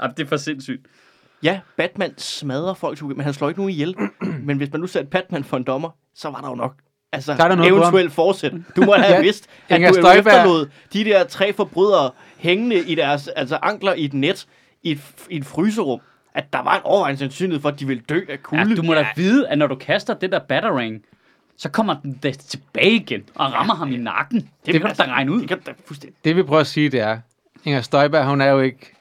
Ej, 0.00 0.06
det 0.16 0.20
er 0.24 0.26
for 0.26 0.36
sindssygt. 0.36 0.86
Ja, 1.42 1.60
Batman 1.76 2.14
smadrer 2.18 2.74
folk, 2.74 3.02
men 3.02 3.20
han 3.20 3.34
slår 3.34 3.48
ikke 3.48 3.60
nogen 3.60 3.70
ihjel. 3.72 3.96
men 4.46 4.56
hvis 4.56 4.72
man 4.72 4.80
nu 4.80 4.86
satte 4.86 5.10
Batman 5.10 5.44
for 5.44 5.56
en 5.56 5.62
dommer, 5.62 5.90
så 6.14 6.30
var 6.30 6.40
der 6.40 6.48
jo 6.48 6.54
nok 6.54 6.74
altså, 7.12 7.34
Der 7.34 7.44
er 7.44 7.48
der 7.48 7.54
noget 7.56 7.70
eventuelt 7.72 8.12
forsæt. 8.12 8.52
Du 8.76 8.82
må 8.82 8.92
have 8.94 9.14
Ja, 9.16 9.20
vidst, 9.20 9.46
at 9.68 9.76
Inger 9.76 9.92
du 9.92 10.00
Støjberg- 10.00 10.18
efterlod 10.18 10.66
de 10.92 11.04
der 11.04 11.24
tre 11.24 11.52
forbrydere 11.52 12.10
hængende 12.36 12.76
i 12.76 12.94
deres 12.94 13.28
altså 13.28 13.58
ankler 13.62 13.92
i 13.94 14.04
et 14.04 14.14
net 14.14 14.46
i 14.82 14.90
et, 14.90 15.00
i 15.30 15.36
et 15.36 15.44
fryserum. 15.46 16.00
At 16.34 16.52
der 16.52 16.62
var 16.62 16.74
en 16.76 16.80
overvejende 16.84 17.18
sandsynlighed 17.18 17.60
for, 17.62 17.68
at 17.68 17.80
de 17.80 17.86
ville 17.86 18.02
dø 18.08 18.20
af 18.20 18.24
Ja, 18.28 18.36
kulde. 18.36 18.76
du 18.76 18.82
må 18.82 18.94
da 18.94 19.06
vide, 19.16 19.48
at 19.48 19.58
når 19.58 19.66
du 19.66 19.74
kaster 19.74 20.14
det 20.14 20.32
der 20.32 20.38
batarang, 20.38 21.02
så 21.56 21.68
kommer 21.68 21.96
den 22.02 22.12
da 22.22 22.30
tilbage 22.30 22.90
igen 22.92 23.22
og 23.34 23.52
rammer 23.52 23.74
ham 23.74 23.92
i 23.92 23.96
nakken. 23.96 24.40
Det, 24.40 24.50
det 24.72 24.80
kan 24.80 24.90
du 24.90 24.96
da 24.98 25.02
regne 25.08 25.32
ud. 25.32 25.40
Det 25.40 25.48
kan 25.48 25.58
fuldstændig. 25.86 26.16
det 26.24 26.36
vi 26.36 26.42
prøver 26.42 26.60
at 26.60 26.66
sige, 26.66 26.88
det 26.88 27.00
er, 27.00 27.18
Inger 27.64 27.80
Støjberg, 27.80 28.26
hun 28.26 28.40
er 28.40 28.46
jo 28.50 28.60
ikke 28.60 28.92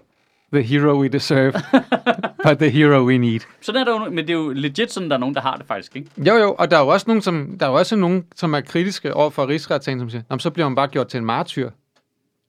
the 0.53 0.61
hero 0.61 0.99
we 1.01 1.07
deserve, 1.07 1.53
but 2.45 2.57
the 2.59 2.69
hero 2.69 3.03
we 3.05 3.17
need. 3.17 3.39
Sådan 3.61 3.81
er 3.81 3.85
der 3.85 3.91
jo, 3.91 4.09
men 4.09 4.17
det 4.17 4.29
er 4.29 4.33
jo 4.33 4.49
legit 4.49 4.91
sådan, 4.91 5.09
der 5.09 5.15
er 5.15 5.19
nogen, 5.19 5.35
der 5.35 5.41
har 5.41 5.57
det 5.57 5.65
faktisk, 5.67 5.95
ikke? 5.95 6.09
Jo, 6.17 6.35
jo, 6.35 6.55
og 6.59 6.71
der 6.71 6.77
er 6.77 6.81
jo 6.81 6.87
også 6.87 7.03
nogen, 7.07 7.21
som, 7.21 7.57
der 7.59 7.65
er 7.65 7.69
jo 7.69 7.75
også 7.75 7.95
nogen, 7.95 8.25
som 8.35 8.53
er 8.53 8.61
kritiske 8.61 9.13
over 9.13 9.29
for 9.29 9.47
rigsretssagen, 9.47 9.99
som 9.99 10.09
siger, 10.09 10.21
"Nå, 10.29 10.37
så 10.37 10.49
bliver 10.49 10.69
man 10.69 10.75
bare 10.75 10.87
gjort 10.87 11.07
til 11.07 11.17
en 11.17 11.25
martyr. 11.25 11.69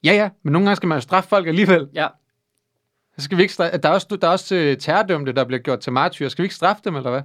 Ja, 0.05 0.12
ja, 0.12 0.28
men 0.42 0.53
nogle 0.53 0.66
gange 0.66 0.76
skal 0.76 0.86
man 0.86 0.96
jo 0.96 1.01
straffe 1.01 1.28
folk 1.28 1.46
alligevel. 1.46 1.88
Ja. 1.94 2.07
Så 3.18 3.24
skal 3.24 3.38
vi 3.38 3.42
ikke 3.42 3.55
straffe, 3.55 3.78
der 3.78 3.88
er 3.88 3.92
også, 3.92 4.18
der 4.20 4.28
er 4.28 4.32
også 4.32 4.55
øh, 4.55 4.76
terrordømte, 4.76 5.32
der 5.32 5.44
bliver 5.44 5.61
gjort 5.61 5.80
til 5.80 5.92
martyr. 5.92 6.28
Skal 6.28 6.42
vi 6.42 6.44
ikke 6.44 6.55
straffe 6.55 6.82
dem, 6.84 6.96
eller 6.96 7.11
hvad? 7.11 7.22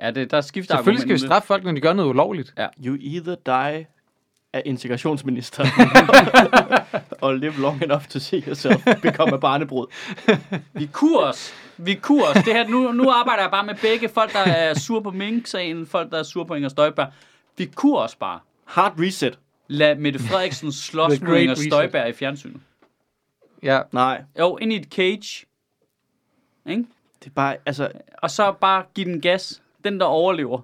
Ja, 0.00 0.10
det, 0.10 0.30
der 0.30 0.40
skifter 0.40 0.76
Selvfølgelig 0.76 1.00
skal 1.02 1.12
vi 1.14 1.18
straffe 1.18 1.46
folk, 1.46 1.64
når 1.64 1.72
de 1.72 1.80
gør 1.80 1.92
noget 1.92 2.08
ulovligt. 2.10 2.54
You 2.86 2.96
either 3.00 3.34
die 3.46 3.86
af 4.52 4.62
integrationsminister 4.64 5.64
og 7.20 7.36
live 7.36 7.60
long 7.60 7.82
enough 7.82 8.04
to 8.08 8.18
see 8.18 8.42
yourself 8.46 8.84
become 9.02 9.32
a 9.34 9.36
barnebrud. 9.36 9.86
Vi 10.72 10.86
kurs. 10.92 11.54
Vi 11.76 11.94
kurs. 11.94 12.34
Det 12.34 12.54
her, 12.54 12.68
nu, 12.68 12.92
nu 12.92 13.10
arbejder 13.10 13.42
jeg 13.42 13.50
bare 13.50 13.66
med 13.66 13.74
begge. 13.82 14.08
Folk, 14.08 14.32
der 14.32 14.38
er 14.38 14.74
sur 14.74 15.00
på 15.00 15.10
Mink-sagen, 15.10 15.86
folk, 15.86 16.10
der 16.10 16.18
er 16.18 16.22
sur 16.22 16.44
på 16.44 16.54
Inger 16.54 16.68
Støjberg. 16.68 17.12
Vi 17.56 17.64
kurs 17.66 18.14
bare. 18.14 18.40
Hard 18.64 18.94
reset. 18.98 19.38
Lad 19.68 19.96
Mette 19.96 20.18
Frederiksen 20.18 20.72
slås 20.88 21.20
med 21.20 21.36
Inger 21.40 21.52
Reset. 21.52 21.64
Støjberg 21.72 22.08
i 22.08 22.12
fjernsynet. 22.12 22.60
Ja, 23.62 23.80
Nej, 23.92 24.24
Jo, 24.38 24.56
ind 24.56 24.72
i 24.72 24.76
et 24.76 24.86
cage. 24.90 25.46
Ikke? 26.66 26.84
det 27.20 27.26
er 27.26 27.34
bare, 27.34 27.56
altså, 27.66 27.90
Og 28.18 28.30
så 28.30 28.52
bare 28.52 28.84
give 28.94 29.04
den 29.12 29.20
gas. 29.20 29.62
Den, 29.84 30.00
der 30.00 30.06
overlever, 30.06 30.60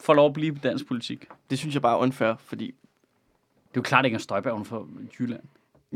får 0.00 0.14
lov 0.14 0.26
at 0.26 0.32
blive 0.32 0.52
på 0.52 0.58
dansk 0.62 0.86
politik. 0.86 1.24
det 1.50 1.58
synes 1.58 1.74
jeg 1.74 1.82
bare 1.82 1.94
er 1.94 1.98
unfair, 1.98 2.34
fordi... 2.44 2.66
Det 2.66 3.78
er 3.78 3.80
jo 3.80 3.82
klart, 3.82 4.04
at 4.04 4.06
Inger 4.06 4.18
Støjberg 4.18 4.58
er 4.60 4.64
fra 4.64 4.82
Jylland. 5.18 5.42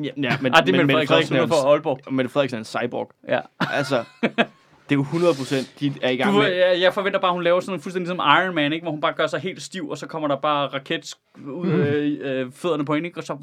Ja, 0.02 0.10
ja 0.16 0.36
men, 0.40 0.54
Ah, 0.54 0.66
det 0.66 0.74
er 0.74 0.76
men, 0.76 0.86
Mette 0.86 1.06
Frederiksen, 1.06 1.36
er 1.36 1.46
fra 1.46 1.70
Aalborg. 1.72 2.00
en, 2.08 2.16
Mette 2.16 2.30
Frederiksen 2.30 2.56
er 2.56 2.58
en 2.58 2.64
cyborg. 2.64 3.10
Ja. 3.28 3.40
Altså, 3.72 4.04
det 4.22 4.94
er 4.94 4.94
jo 4.94 5.00
100 5.00 5.34
procent, 5.34 5.74
de 5.80 5.92
er 6.02 6.10
i 6.10 6.16
gang 6.16 6.32
Du, 6.32 6.38
med... 6.38 6.46
jeg, 6.52 6.80
jeg 6.80 6.94
forventer 6.94 7.20
bare, 7.20 7.28
at 7.30 7.34
hun 7.34 7.42
laver 7.44 7.60
sådan 7.60 7.70
noget 7.70 7.82
fuldstændig 7.82 8.08
som 8.08 8.16
Iron 8.16 8.54
Man, 8.54 8.72
ikke? 8.72 8.84
hvor 8.84 8.90
hun 8.90 9.00
bare 9.00 9.12
gør 9.12 9.26
sig 9.26 9.40
helt 9.40 9.62
stiv, 9.62 9.88
og 9.88 9.98
så 9.98 10.06
kommer 10.06 10.28
der 10.28 10.36
bare 10.36 10.66
raket 10.66 11.14
ud 11.46 11.66
Mm. 11.66 11.80
af 11.82 11.86
øh, 12.32 12.52
fødderne 12.52 12.84
på 12.84 12.94
hende, 12.94 13.06
ikke? 13.06 13.20
og 13.20 13.24
så... 13.24 13.36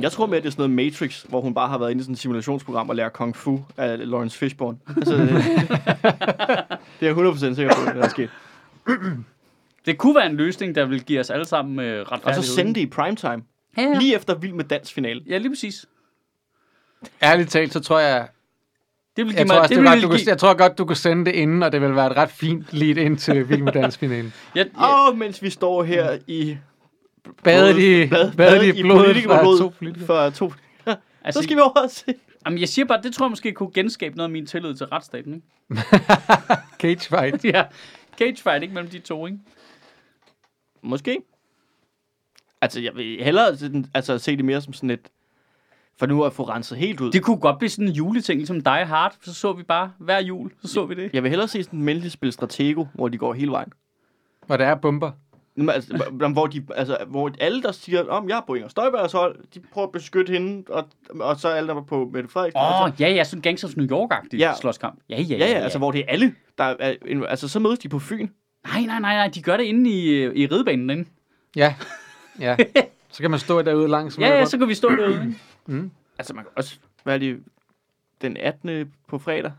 Jeg 0.00 0.12
tror 0.12 0.26
mere, 0.26 0.40
det 0.40 0.46
er 0.46 0.50
sådan 0.50 0.70
noget 0.70 0.86
Matrix, 0.92 1.22
hvor 1.22 1.40
hun 1.40 1.54
bare 1.54 1.68
har 1.68 1.78
været 1.78 1.90
inde 1.90 2.00
i 2.00 2.02
sådan 2.04 2.12
et 2.12 2.18
simulationsprogram 2.18 2.88
og 2.88 2.96
lærer 2.96 3.08
Kung 3.08 3.36
Fu 3.36 3.58
af 3.76 4.10
Lawrence 4.10 4.38
Fishburne. 4.38 4.78
Altså, 4.96 5.16
det, 5.16 5.28
det 5.38 5.40
er 5.40 6.76
jeg 7.00 7.08
100 7.10 7.32
procent 7.34 7.56
sikker 7.56 7.74
på, 7.74 7.80
det 7.86 7.94
der 7.94 8.02
er 8.04 8.08
sket. 8.08 8.30
Det 9.86 9.98
kunne 9.98 10.14
være 10.14 10.26
en 10.26 10.36
løsning, 10.36 10.74
der 10.74 10.84
vil 10.84 11.02
give 11.04 11.20
os 11.20 11.30
alle 11.30 11.44
sammen 11.44 11.78
øh, 11.86 12.00
Og 12.00 12.12
retfærdighed. 12.12 12.42
så 12.42 12.54
sende 12.54 12.74
det 12.74 12.80
i 12.80 12.86
primetime. 12.86 13.42
Ja, 13.76 13.82
ja. 13.82 13.98
Lige 13.98 14.14
efter 14.16 14.34
Vild 14.34 14.52
med 14.52 14.64
Dans 14.64 14.92
finale. 14.92 15.20
ja, 15.28 15.38
lige 15.38 15.50
præcis. 15.50 15.86
Ærligt 17.22 17.50
talt, 17.50 17.72
så 17.72 17.80
tror 17.80 17.98
jeg, 17.98 18.28
Det 19.16 19.26
vil 19.26 19.32
give 19.34 19.38
jeg 19.38 19.46
mig... 19.46 19.54
tror, 19.54 19.60
også, 19.60 19.68
det 19.68 19.76
det 19.76 19.82
vil 19.82 19.90
godt, 19.90 19.96
du 20.02 20.08
give... 20.08 20.18
kunne, 20.18 20.30
jeg 20.30 20.38
tror 20.38 20.54
godt, 20.54 20.78
du 20.78 20.84
kunne 20.84 20.96
sende 20.96 21.24
det 21.24 21.32
inden, 21.32 21.62
og 21.62 21.72
det 21.72 21.80
vil 21.80 21.94
være 21.96 22.06
et 22.10 22.16
ret 22.16 22.30
fint 22.30 22.66
lead 22.70 22.96
ind 22.96 23.18
til 23.18 23.48
Vild 23.48 23.62
med 23.62 23.72
Og 24.74 25.18
mens 25.18 25.42
vi 25.42 25.50
står 25.50 25.82
her 25.84 26.18
i... 26.26 26.56
Badet 27.44 27.78
i, 27.78 28.06
Bad- 28.08 28.32
badet 28.36 28.76
i 28.76 28.82
blodet 28.82 29.16
fra 29.24 29.44
to 29.58 29.68
politikere. 29.78 30.06
For 30.06 30.30
to. 30.30 30.52
altså, 31.24 31.40
Så 31.40 31.42
skal 31.42 31.56
vi 31.56 31.60
over 31.60 31.80
og 31.82 31.90
se. 31.90 32.14
Jamen, 32.46 32.58
jeg 32.58 32.68
siger 32.68 32.86
bare, 32.86 33.02
det 33.02 33.14
tror 33.14 33.26
jeg 33.26 33.30
måske 33.30 33.52
kunne 33.52 33.72
genskabe 33.74 34.16
noget 34.16 34.28
af 34.28 34.32
min 34.32 34.46
tillid 34.46 34.74
til 34.74 34.86
retsstaten, 34.86 35.34
ikke? 35.34 35.46
Cage 36.80 37.08
fight. 37.08 37.44
ja, 37.44 37.64
cage 38.18 38.36
fight, 38.36 38.62
ikke 38.62 38.74
mellem 38.74 38.90
de 38.90 38.98
to, 38.98 39.26
ikke? 39.26 39.38
Måske. 40.82 41.18
Altså, 42.60 42.80
jeg 42.80 42.92
vil 42.94 43.24
hellere 43.24 43.56
altså, 43.94 44.18
se 44.18 44.36
det 44.36 44.44
mere 44.44 44.60
som 44.60 44.72
sådan 44.72 44.90
et... 44.90 45.08
For 45.98 46.06
nu 46.06 46.24
at 46.24 46.32
få 46.32 46.42
renset 46.42 46.78
helt 46.78 47.00
ud. 47.00 47.10
Det 47.12 47.22
kunne 47.22 47.36
godt 47.36 47.58
blive 47.58 47.70
sådan 47.70 47.88
en 47.88 47.92
juleting, 47.94 48.38
ligesom 48.38 48.60
Die 48.60 48.84
Hard. 48.84 49.14
Så 49.22 49.34
så 49.34 49.52
vi 49.52 49.62
bare 49.62 49.92
hver 49.98 50.18
jul, 50.20 50.50
så 50.62 50.68
så 50.68 50.86
vi 50.86 50.94
det. 50.94 51.10
Jeg 51.12 51.22
vil 51.22 51.28
hellere 51.28 51.48
se 51.48 51.62
sådan 51.62 51.78
et 51.78 51.84
menneskeligt 51.84 52.12
spil 52.12 52.32
Stratego, 52.32 52.84
hvor 52.94 53.08
de 53.08 53.18
går 53.18 53.34
hele 53.34 53.50
vejen. 53.50 53.72
Hvor 54.46 54.56
der 54.56 54.66
er 54.66 54.74
bomber. 54.74 55.10
Jamen, 55.56 55.70
Altså, 55.74 56.02
hvor- 56.32 56.46
de, 56.46 56.62
altså, 56.76 56.96
hvor 57.06 57.30
alle, 57.40 57.62
der 57.62 57.72
siger, 57.72 58.04
om 58.08 58.28
jeg 58.28 58.36
er 58.36 58.40
på 58.46 58.54
Inger 58.54 58.68
Støjbergs 58.68 59.12
hold, 59.12 59.36
de 59.54 59.60
prøver 59.72 59.86
at 59.86 59.92
beskytte 59.92 60.32
hende, 60.32 60.64
og, 60.68 60.84
og 61.20 61.36
så 61.40 61.48
alle, 61.48 61.68
der 61.68 61.74
var 61.74 61.80
på 61.82 62.10
Mette 62.12 62.28
Frederiksen. 62.28 62.58
Åh, 62.60 62.82
altså, 62.82 62.94
oh, 62.94 63.00
ja, 63.00 63.14
ja, 63.14 63.24
sådan 63.24 63.42
Gangsters 63.42 63.76
New 63.76 63.86
York-agtig 63.86 64.38
Ja. 64.38 64.48
ja. 64.48 64.54
slåskamp. 64.60 64.98
Ja, 65.10 65.20
ja, 65.20 65.36
ja, 65.36 65.46
ja, 65.50 65.58
altså 65.58 65.78
hvor 65.78 65.90
det 65.90 65.98
er 66.00 66.04
alle, 66.08 66.34
der 66.58 66.64
er, 66.64 66.94
en- 67.06 67.24
altså 67.28 67.48
så 67.48 67.58
mødes 67.60 67.78
de 67.78 67.88
på 67.88 67.98
Fyn. 67.98 68.28
Nej, 68.66 68.80
nej, 68.86 68.98
nej, 69.00 69.14
nej, 69.14 69.28
de 69.34 69.42
gør 69.42 69.56
det 69.56 69.64
inde 69.64 69.90
i, 69.90 70.24
i 70.42 70.46
ridebanen 70.46 70.90
inde. 70.90 71.04
Ja, 71.56 71.74
ja. 72.40 72.56
Så 73.10 73.20
kan 73.22 73.30
man 73.30 73.40
stå 73.40 73.62
derude 73.62 73.88
langs. 73.88 74.18
Ja, 74.18 74.28
ja, 74.38 74.44
så 74.44 74.58
kan 74.58 74.68
vi 74.68 74.74
stå 74.74 74.88
derude. 74.88 75.34
Ikke? 75.68 75.90
Altså 76.18 76.34
man 76.34 76.44
kan 76.44 76.52
også, 76.56 76.78
hvad 77.02 77.14
er 77.14 77.18
det, 77.18 77.42
den 78.22 78.36
18. 78.36 78.92
på 79.08 79.18
fredag? 79.18 79.52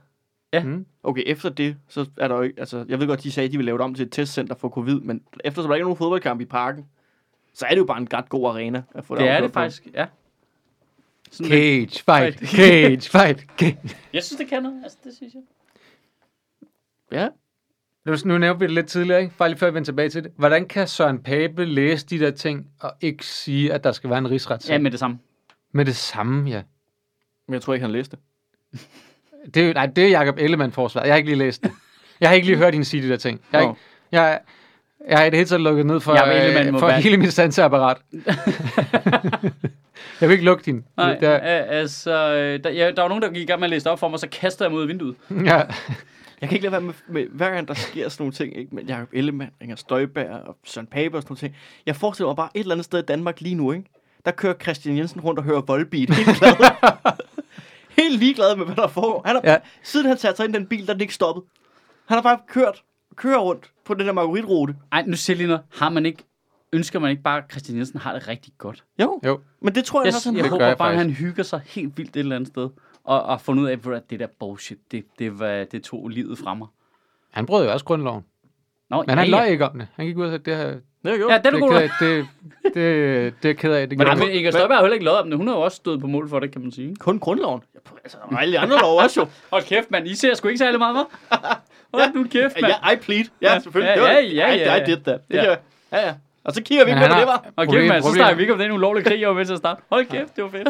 Ja. 0.53 0.64
Mm. 0.64 0.86
Okay, 1.03 1.23
efter 1.26 1.49
det, 1.49 1.77
så 1.88 2.10
er 2.18 2.27
der 2.27 2.36
jo 2.36 2.41
ikke, 2.41 2.60
altså 2.60 2.86
jeg 2.88 2.99
ved 2.99 3.07
godt, 3.07 3.23
de 3.23 3.31
sagde, 3.31 3.45
at 3.48 3.52
de 3.52 3.57
ville 3.57 3.65
lave 3.65 3.77
det 3.77 3.84
om 3.86 3.94
til 3.95 4.06
et 4.06 4.11
testcenter 4.11 4.56
for 4.56 4.69
covid, 4.69 4.99
men 4.99 5.22
efter 5.44 5.61
så 5.61 5.68
der 5.68 5.76
ikke 5.76 5.81
er 5.84 5.86
nogen 5.86 5.98
fodboldkamp 5.98 6.41
i 6.41 6.45
parken, 6.45 6.86
så 7.53 7.65
er 7.65 7.69
det 7.69 7.77
jo 7.77 7.86
bare 7.86 7.98
en 8.02 8.07
ret 8.14 8.30
god 8.30 8.49
arena 8.49 8.84
at 8.95 9.06
få 9.06 9.15
Det 9.15 9.27
er 9.27 9.36
omkørt 9.36 9.44
det 9.44 9.52
på. 9.52 9.60
faktisk, 9.60 9.88
ja. 9.94 10.06
Sådan 11.31 11.52
lidt- 11.52 11.94
Cage 11.94 12.03
fight, 12.03 12.49
cage 12.49 13.10
fight, 13.10 13.45
cage. 13.57 13.77
Jeg 14.14 14.23
synes, 14.23 14.38
det 14.40 14.48
kan 14.48 14.64
noget. 14.64 14.81
Altså, 14.84 14.98
det 15.03 15.14
synes 15.15 15.34
jeg. 15.34 15.41
Ja, 17.11 17.27
Nu, 18.06 18.15
nu 18.26 18.38
nævnte 18.38 18.60
vi 18.60 18.65
det 18.65 18.73
lidt 18.73 18.88
tidligere, 18.88 19.22
ikke? 19.22 19.36
Bare 19.38 19.49
lige 19.49 19.60
før 19.60 19.68
vi 19.69 19.73
vender 19.73 19.86
tilbage 19.86 20.10
til 20.10 20.23
det. 20.23 20.31
Hvordan 20.36 20.68
kan 20.68 20.88
Søren 20.88 21.19
Pape 21.23 21.65
læse 21.65 22.06
de 22.06 22.19
der 22.19 22.31
ting, 22.31 22.68
og 22.80 22.94
ikke 23.02 23.26
sige, 23.26 23.73
at 23.73 23.84
der 23.84 23.91
skal 23.91 24.10
være 24.10 24.19
en 24.19 24.31
rigsretssag? 24.31 24.73
Ja, 24.73 24.77
med 24.80 24.91
det 24.91 24.99
samme. 24.99 25.19
Med 25.71 25.85
det 25.85 25.95
samme, 25.95 26.49
ja. 26.49 26.61
men 27.47 27.53
jeg 27.53 27.61
tror 27.61 27.73
ikke, 27.73 27.83
han 27.83 27.91
læste 27.91 28.17
det. 28.17 28.81
Det 29.53 29.69
er, 29.69 29.73
nej, 29.73 29.85
det 29.85 30.05
er 30.05 30.09
Jacob 30.09 30.35
Ellemann 30.39 30.71
forsvar. 30.71 31.01
Jeg 31.03 31.11
har 31.11 31.17
ikke 31.17 31.29
lige 31.29 31.39
læst 31.39 31.63
det. 31.63 31.71
Jeg 32.19 32.29
har 32.29 32.35
ikke 32.35 32.47
lige 32.47 32.57
hørt 32.57 32.73
hende 32.73 32.85
sige 32.85 33.03
de 33.03 33.09
der 33.09 33.17
ting. 33.17 33.41
Jeg, 33.53 33.61
ikke, 33.61 33.73
jeg, 34.11 34.39
jeg 35.07 35.17
har 35.17 35.25
i 35.25 35.29
det 35.29 35.37
hele 35.37 35.49
taget 35.49 35.61
lukket 35.61 35.85
ned 35.85 35.99
for, 35.99 36.11
øh, 36.11 36.79
for 36.79 36.89
hele 36.89 37.17
mit 37.17 37.33
sanseapparat. 37.33 37.97
jeg 40.21 40.29
vil 40.29 40.31
ikke 40.31 40.43
lukke 40.43 40.63
din. 40.65 40.85
Nej, 40.97 41.15
Det 41.15 41.29
er, 41.29 41.35
øh, 41.35 41.79
altså, 41.79 42.33
øh, 42.33 42.63
der, 42.63 42.69
ja, 42.69 42.91
der 42.91 43.01
var 43.01 43.09
nogen, 43.09 43.21
der 43.23 43.29
gik 43.31 43.43
i 43.43 43.45
gang 43.45 43.59
med 43.59 43.65
at 43.65 43.69
læse 43.69 43.89
op 43.89 43.99
for 43.99 44.07
mig, 44.07 44.19
så 44.19 44.27
kaster 44.31 44.65
jeg 44.65 44.71
mod 44.71 44.87
vinduet. 44.87 45.15
ja. 45.45 45.61
Jeg 46.41 46.49
kan 46.49 46.55
ikke 46.55 46.63
lade 46.63 46.71
være 46.71 46.81
med, 46.81 46.93
med 47.07 47.25
hver 47.31 47.51
gang 47.51 47.67
der 47.67 47.73
sker 47.73 48.09
sådan 48.09 48.21
nogle 48.21 48.33
ting, 48.33 48.57
ikke? 48.57 48.75
med 48.75 48.83
Jacob 48.83 49.07
Ellemann, 49.13 49.51
Inger 49.61 49.75
Støjberg 49.75 50.29
og 50.29 50.57
Søren 50.65 50.87
Pape 50.87 51.17
og 51.17 51.21
sådan 51.21 51.31
nogle 51.31 51.39
ting. 51.39 51.55
Jeg 51.85 51.95
forestiller 51.95 52.27
mig 52.29 52.35
bare 52.35 52.49
et 52.53 52.59
eller 52.59 52.75
andet 52.75 52.85
sted 52.85 52.99
i 52.99 53.05
Danmark 53.05 53.41
lige 53.41 53.55
nu, 53.55 53.71
ikke? 53.71 53.85
Der 54.25 54.31
kører 54.31 54.53
Christian 54.61 54.97
Jensen 54.97 55.21
rundt 55.21 55.39
og 55.39 55.43
hører 55.45 55.61
Volbeat, 55.61 56.09
helt 56.15 56.37
glad. 56.39 56.53
helt 57.99 58.19
ligeglad 58.19 58.55
med, 58.55 58.65
hvad 58.65 58.75
der 58.75 58.87
foregår. 58.87 59.21
Han 59.25 59.35
har, 59.35 59.41
Ja. 59.51 59.57
Siden 59.83 60.05
han 60.07 60.17
satte 60.17 60.37
sig 60.37 60.45
ind 60.45 60.55
i 60.55 60.57
den 60.59 60.67
bil, 60.67 60.85
der 60.87 60.89
er 60.89 60.93
den 60.93 61.01
ikke 61.01 61.13
stoppet. 61.13 61.43
Han 62.05 62.15
har 62.17 62.21
bare 62.21 62.39
kørt, 62.47 62.83
kører 63.15 63.39
rundt 63.39 63.71
på 63.85 63.93
den 63.93 64.05
der 64.07 64.11
margaritrute. 64.13 64.75
Ej, 64.91 65.03
nu 65.07 65.15
siger 65.15 65.37
lige 65.37 65.47
noget. 65.47 65.61
Har 65.73 65.89
man 65.89 66.05
ikke, 66.05 66.23
ønsker 66.73 66.99
man 66.99 67.11
ikke 67.11 67.23
bare, 67.23 67.37
at 67.37 67.43
Christian 67.51 67.77
Jensen 67.77 67.99
har 67.99 68.13
det 68.13 68.27
rigtig 68.27 68.53
godt? 68.57 68.83
Jo, 69.01 69.19
Jo. 69.25 69.39
men 69.61 69.75
det 69.75 69.85
tror 69.85 70.01
jeg, 70.01 70.05
Jeg, 70.05 70.15
også, 70.15 70.29
han 70.29 70.37
jeg 70.37 70.49
håber 70.49 70.65
jeg 70.65 70.77
bare, 70.77 70.91
at 70.91 70.97
faktisk. 70.97 71.19
han 71.19 71.27
hygger 71.27 71.43
sig 71.43 71.61
helt 71.65 71.97
vildt 71.97 72.15
et 72.15 72.19
eller 72.19 72.35
andet 72.35 72.47
sted. 72.47 72.69
og, 73.03 73.23
og 73.23 73.41
fundet 73.41 73.63
ud 73.63 73.67
af, 73.67 73.95
at 73.95 74.09
det 74.09 74.19
der 74.19 74.27
bullshit, 74.39 74.77
det, 74.91 75.05
det, 75.19 75.39
var, 75.39 75.63
det 75.63 75.83
tog 75.83 76.09
livet 76.09 76.37
fra 76.37 76.53
mig. 76.53 76.67
Han 77.31 77.45
brød 77.45 77.65
jo 77.65 77.71
også 77.73 77.85
grundloven. 77.85 78.23
Nå, 78.90 79.03
Men 79.07 79.18
han 79.18 79.28
løj 79.28 79.45
ikke 79.45 79.66
om 79.70 79.80
det. 79.80 79.88
Han 79.95 80.06
gik 80.06 80.18
ud 80.18 80.24
og 80.26 80.30
sagde, 80.32 80.44
det 80.52 80.57
her... 80.57 80.76
Det 81.03 81.14
er 81.14 81.18
jo 81.18 81.30
Ja, 81.30 81.38
det 81.38 81.45
er 81.45 81.49
du 81.52 81.57
det, 81.57 81.61
god. 81.70 81.74
er 81.74 81.90
det, 81.99 82.28
det, 82.74 83.34
det 83.44 83.49
er 83.52 83.53
ked 83.53 83.74
af. 83.74 83.90
Det 83.90 83.98
Men, 83.98 84.07
men 84.20 84.30
Inger 84.30 84.52
Støjberg 84.52 84.78
har 84.78 84.82
heller 84.84 84.94
ikke 84.94 85.06
lavet 85.06 85.20
om 85.20 85.30
det. 85.30 85.38
Hun 85.38 85.48
har 85.48 85.56
jo 85.56 85.61
også 85.61 85.76
stået 85.76 85.99
på 86.02 86.07
mål 86.07 86.30
for 86.30 86.40
det, 86.40 86.52
kan 86.52 86.61
man 86.61 86.72
sige. 86.72 86.95
kun 86.95 87.20
grundloven. 87.20 87.61
Ja, 87.76 87.80
altså, 88.03 88.18
og 88.22 88.41
alle 88.41 88.52
de 88.53 88.60
andre 88.60 88.78
lov 88.82 88.99
også 88.99 89.20
jo. 89.22 89.28
Hold 89.52 89.64
kæft, 89.64 89.91
mand. 89.91 90.07
I 90.07 90.16
ser 90.16 90.34
sgu 90.34 90.48
ikke 90.48 90.57
særlig 90.57 90.80
meget, 90.80 90.95
hva'? 91.32 91.38
Hold 91.94 92.14
nu 92.16 92.24
kæft, 92.24 92.61
mand. 92.61 92.74
Ja, 92.86 92.91
I 92.91 92.95
plead. 92.95 93.24
Ja, 93.41 93.53
Ja, 93.53 93.60
selvfølgelig. 93.60 93.94
ja, 93.98 94.11
ja, 94.11 94.20
ja, 94.20 94.22
I- 94.53 94.57
ja, 94.57 94.76
I 94.76 94.80
ja. 94.80 94.86
did 94.86 94.98
that. 94.98 95.20
Det 95.28 95.36
Ja. 95.36 95.44
Ja, 95.91 96.07
ja. 96.07 96.14
Og 96.44 96.53
så 96.53 96.64
kigger 96.64 96.86
vi 96.86 96.91
Men 96.91 96.99
på, 97.02 97.07
det 97.16 97.28
var. 97.28 97.45
Problem- 97.57 97.82
kæft, 97.82 97.88
mand. 97.94 98.03
Så 98.03 98.14
snakker 98.14 98.36
vi 98.36 98.41
ikke 98.44 98.53
om 98.53 98.60
den 98.60 98.72
ulovlige 98.72 99.06
krig, 99.06 99.20
jeg 99.22 99.30
var 99.30 99.36
med 99.36 99.45
til 99.45 99.53
at 99.53 99.60
starte. 99.60 99.82
Hold 99.90 100.06
kæft, 100.06 100.36
det 100.36 100.44
var 100.44 100.49
fedt. 100.49 100.68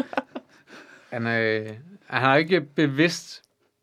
Han, 1.12 1.26
øh, 1.26 1.66
han 2.06 2.20
har 2.22 2.36
ikke 2.36 2.60
bevidst 2.60 3.42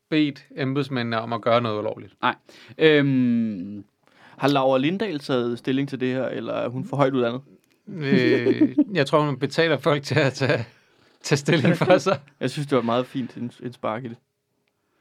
bedt 0.09 0.43
embedsmændene 0.57 1.21
om 1.21 1.33
at 1.33 1.41
gøre 1.41 1.61
noget 1.61 1.79
ulovligt. 1.79 2.13
Nej. 2.21 2.35
Øhm, 2.77 3.83
Har 4.37 4.47
Laura 4.47 4.77
Lindahl 4.77 5.19
taget 5.19 5.57
stilling 5.59 5.89
til 5.89 5.99
det 5.99 6.07
her, 6.13 6.25
eller 6.25 6.53
er 6.53 6.67
hun 6.69 6.85
for 6.85 6.97
højt 6.97 7.13
uddannet? 7.13 7.41
Øh, 7.87 8.75
jeg 8.93 9.07
tror, 9.07 9.21
hun 9.21 9.37
betaler 9.39 9.77
folk 9.77 10.03
til 10.03 10.19
at 10.19 10.33
tage, 10.33 10.65
tage 11.23 11.37
stilling 11.37 11.77
for 11.77 11.97
sig. 11.97 12.19
Jeg 12.39 12.49
synes, 12.49 12.67
det 12.67 12.75
var 12.75 12.81
meget 12.81 13.05
fint 13.05 13.35
en, 13.37 13.51
en 13.63 13.73
spark 13.73 14.03
i 14.05 14.07
det. 14.07 14.17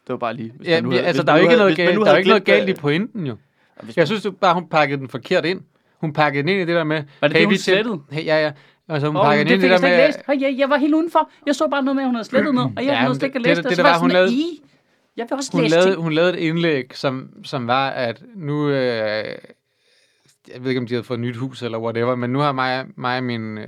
Det 0.07 0.13
var 0.13 0.17
bare 0.17 0.35
lige... 0.35 0.53
hvis 0.57 0.69
Ja, 0.69 0.81
nu 0.81 0.91
havde- 0.91 1.03
altså, 1.05 1.23
hvis 1.23 1.27
der 1.27 1.33
er 1.33 1.37
jo 1.37 1.43
ikke 1.43 1.57
noget 1.57 1.77
galt, 1.77 2.01
der 2.01 2.13
er 2.13 2.17
ikke 2.17 2.29
noget 2.29 2.45
galt 2.45 2.63
i 2.69 2.73
hvad- 2.73 2.75
pointen, 2.81 3.27
jo. 3.27 3.37
hvis 3.83 3.97
Jeg 3.97 4.07
synes 4.07 4.25
jo 4.25 4.31
bare, 4.31 4.55
hun 4.55 4.69
pakkede 4.69 5.01
den 5.01 5.09
forkert 5.09 5.45
ind. 5.45 5.61
Hun 6.01 6.13
pakkede 6.13 6.43
den 6.43 6.49
ind 6.49 6.59
i 6.63 6.65
det 6.65 6.77
der 6.77 6.85
med... 6.85 7.03
Var 7.21 7.29
det 7.29 7.37
det, 7.37 7.47
hun 7.47 7.57
slettede? 7.57 8.01
Hey, 8.11 8.27
ja, 8.27 8.45
ja. 8.45 8.53
Altså, 8.89 9.07
hun 9.07 9.17
Åh, 9.17 9.23
pakkede 9.25 9.45
det 9.45 9.51
den 9.51 9.55
ind 9.55 9.61
fik 9.61 9.69
i 9.69 9.73
jeg 9.73 9.73
det 9.73 9.81
slet 9.81 9.91
der 9.91 9.97
ikke 9.97 10.03
med... 10.03 10.07
læst. 10.09 10.43
Hey, 10.45 10.53
jeg, 10.53 10.59
jeg 10.61 10.71
var 10.71 10.77
helt 10.79 10.95
udenfor. 10.95 11.31
Jeg 11.47 11.55
så 11.55 11.69
bare 11.69 11.83
noget 11.83 11.97
med, 11.97 12.03
at 12.03 12.09
hun 12.09 12.15
havde 12.15 12.29
slettet 12.29 12.55
noget, 12.59 12.73
og 12.77 12.85
jeg 12.85 12.91
Ja, 12.93 12.97
havde 12.97 13.15
slet 13.15 13.23
ikke 13.23 13.35
det- 13.39 13.43
læst 13.47 13.57
det- 13.57 13.65
det. 13.65 13.71
det 13.71 13.77
der 13.77 13.83
var 13.83 13.89
var, 13.91 13.95
jeg 13.95 14.01
hun 14.01 14.11
sådan, 14.11 14.23
lavede- 14.23 14.35
"I, 14.35 14.63
Jeg 15.17 15.27
vil 15.31 15.33
også 15.37 15.53
Hun 15.53 15.63
læse 15.63 15.75
lavede, 15.75 15.91
ting. 15.91 16.03
hun 16.03 16.13
lavede 16.13 16.33
et 16.33 16.39
indlæg, 16.49 16.97
som, 16.97 17.45
som 17.45 17.67
var, 17.67 17.91
at 17.91 18.23
nu... 18.35 18.69
Øh, 18.69 19.39
jeg 20.49 20.63
ved 20.63 20.71
ikke, 20.71 20.81
om 20.81 20.87
de 20.87 20.95
havde 20.95 21.05
fået 21.05 21.17
et 21.19 21.21
nyt 21.21 21.37
hus 21.37 21.63
eller 21.63 21.79
whatever, 21.79 22.15
men 22.15 22.31
nu 22.31 22.39
har 22.39 22.53
mig, 22.53 22.87
mig 22.97 23.17
og 23.19 23.25
min 23.25 23.59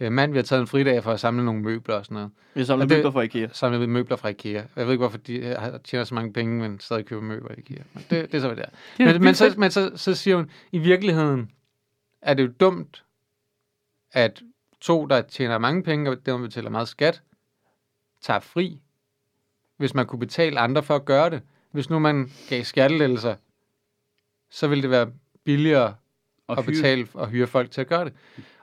øh, 0.00 0.12
mand, 0.12 0.32
vi 0.32 0.38
har 0.38 0.42
taget 0.42 0.60
en 0.60 0.66
fridag 0.66 1.02
for 1.02 1.12
at 1.12 1.20
samle 1.20 1.44
nogle 1.44 1.62
møbler 1.62 1.94
og 1.94 2.04
sådan 2.04 2.14
noget. 2.14 2.30
Vi 2.54 2.64
samler 2.64 2.84
Og 2.84 2.90
det- 2.90 2.98
møbler 2.98 3.10
fra 3.10 3.20
IKEA. 3.22 3.48
Samlet 3.52 3.88
møbler 3.88 4.16
fra 4.16 4.28
IKEA. 4.28 4.62
Jeg 4.76 4.84
ved 4.86 4.92
ikke, 4.92 5.02
hvorfor 5.02 5.18
de 5.18 5.34
øh, 5.34 5.56
tjener 5.84 6.04
så 6.04 6.14
mange 6.14 6.32
penge, 6.32 6.60
men 6.60 6.80
stadig 6.80 7.06
køber 7.06 7.22
møbler 7.22 7.50
i 7.54 7.58
IKEA. 7.58 7.82
Men 7.94 8.04
det, 8.10 8.32
det 8.32 8.34
er 8.34 8.40
så, 8.40 8.46
hvad 8.46 8.56
det 8.56 8.64
er. 8.64 8.68
Det 8.98 9.08
er 9.08 9.12
Men, 9.12 9.22
men, 9.24 9.34
så, 9.34 9.54
men 9.58 9.70
så, 9.70 9.90
så 9.96 10.14
siger 10.14 10.36
hun, 10.36 10.50
i 10.72 10.78
virkeligheden 10.78 11.50
er 12.22 12.34
det 12.34 12.42
jo 12.46 12.52
dumt, 12.60 13.04
at 14.12 14.42
to, 14.80 15.06
der 15.06 15.22
tjener 15.22 15.58
mange 15.58 15.82
penge, 15.82 16.10
og 16.10 16.16
dem 16.26 16.42
betaler 16.42 16.70
meget 16.70 16.88
skat, 16.88 17.22
tager 18.22 18.40
fri, 18.40 18.80
hvis 19.78 19.94
man 19.94 20.06
kunne 20.06 20.18
betale 20.18 20.60
andre 20.60 20.82
for 20.82 20.94
at 20.94 21.04
gøre 21.04 21.30
det. 21.30 21.42
Hvis 21.72 21.90
nu 21.90 21.98
man 21.98 22.30
gav 22.48 22.64
skattelettelser, 22.64 23.34
så 24.50 24.68
ville 24.68 24.82
det 24.82 24.90
være 24.90 25.06
billigere 25.44 25.94
at 26.48 26.56
hyre. 26.56 26.64
betale 26.64 27.06
og 27.14 27.28
hyre 27.28 27.46
folk 27.46 27.70
til 27.70 27.80
at 27.80 27.86
gøre 27.86 28.04
det. 28.04 28.12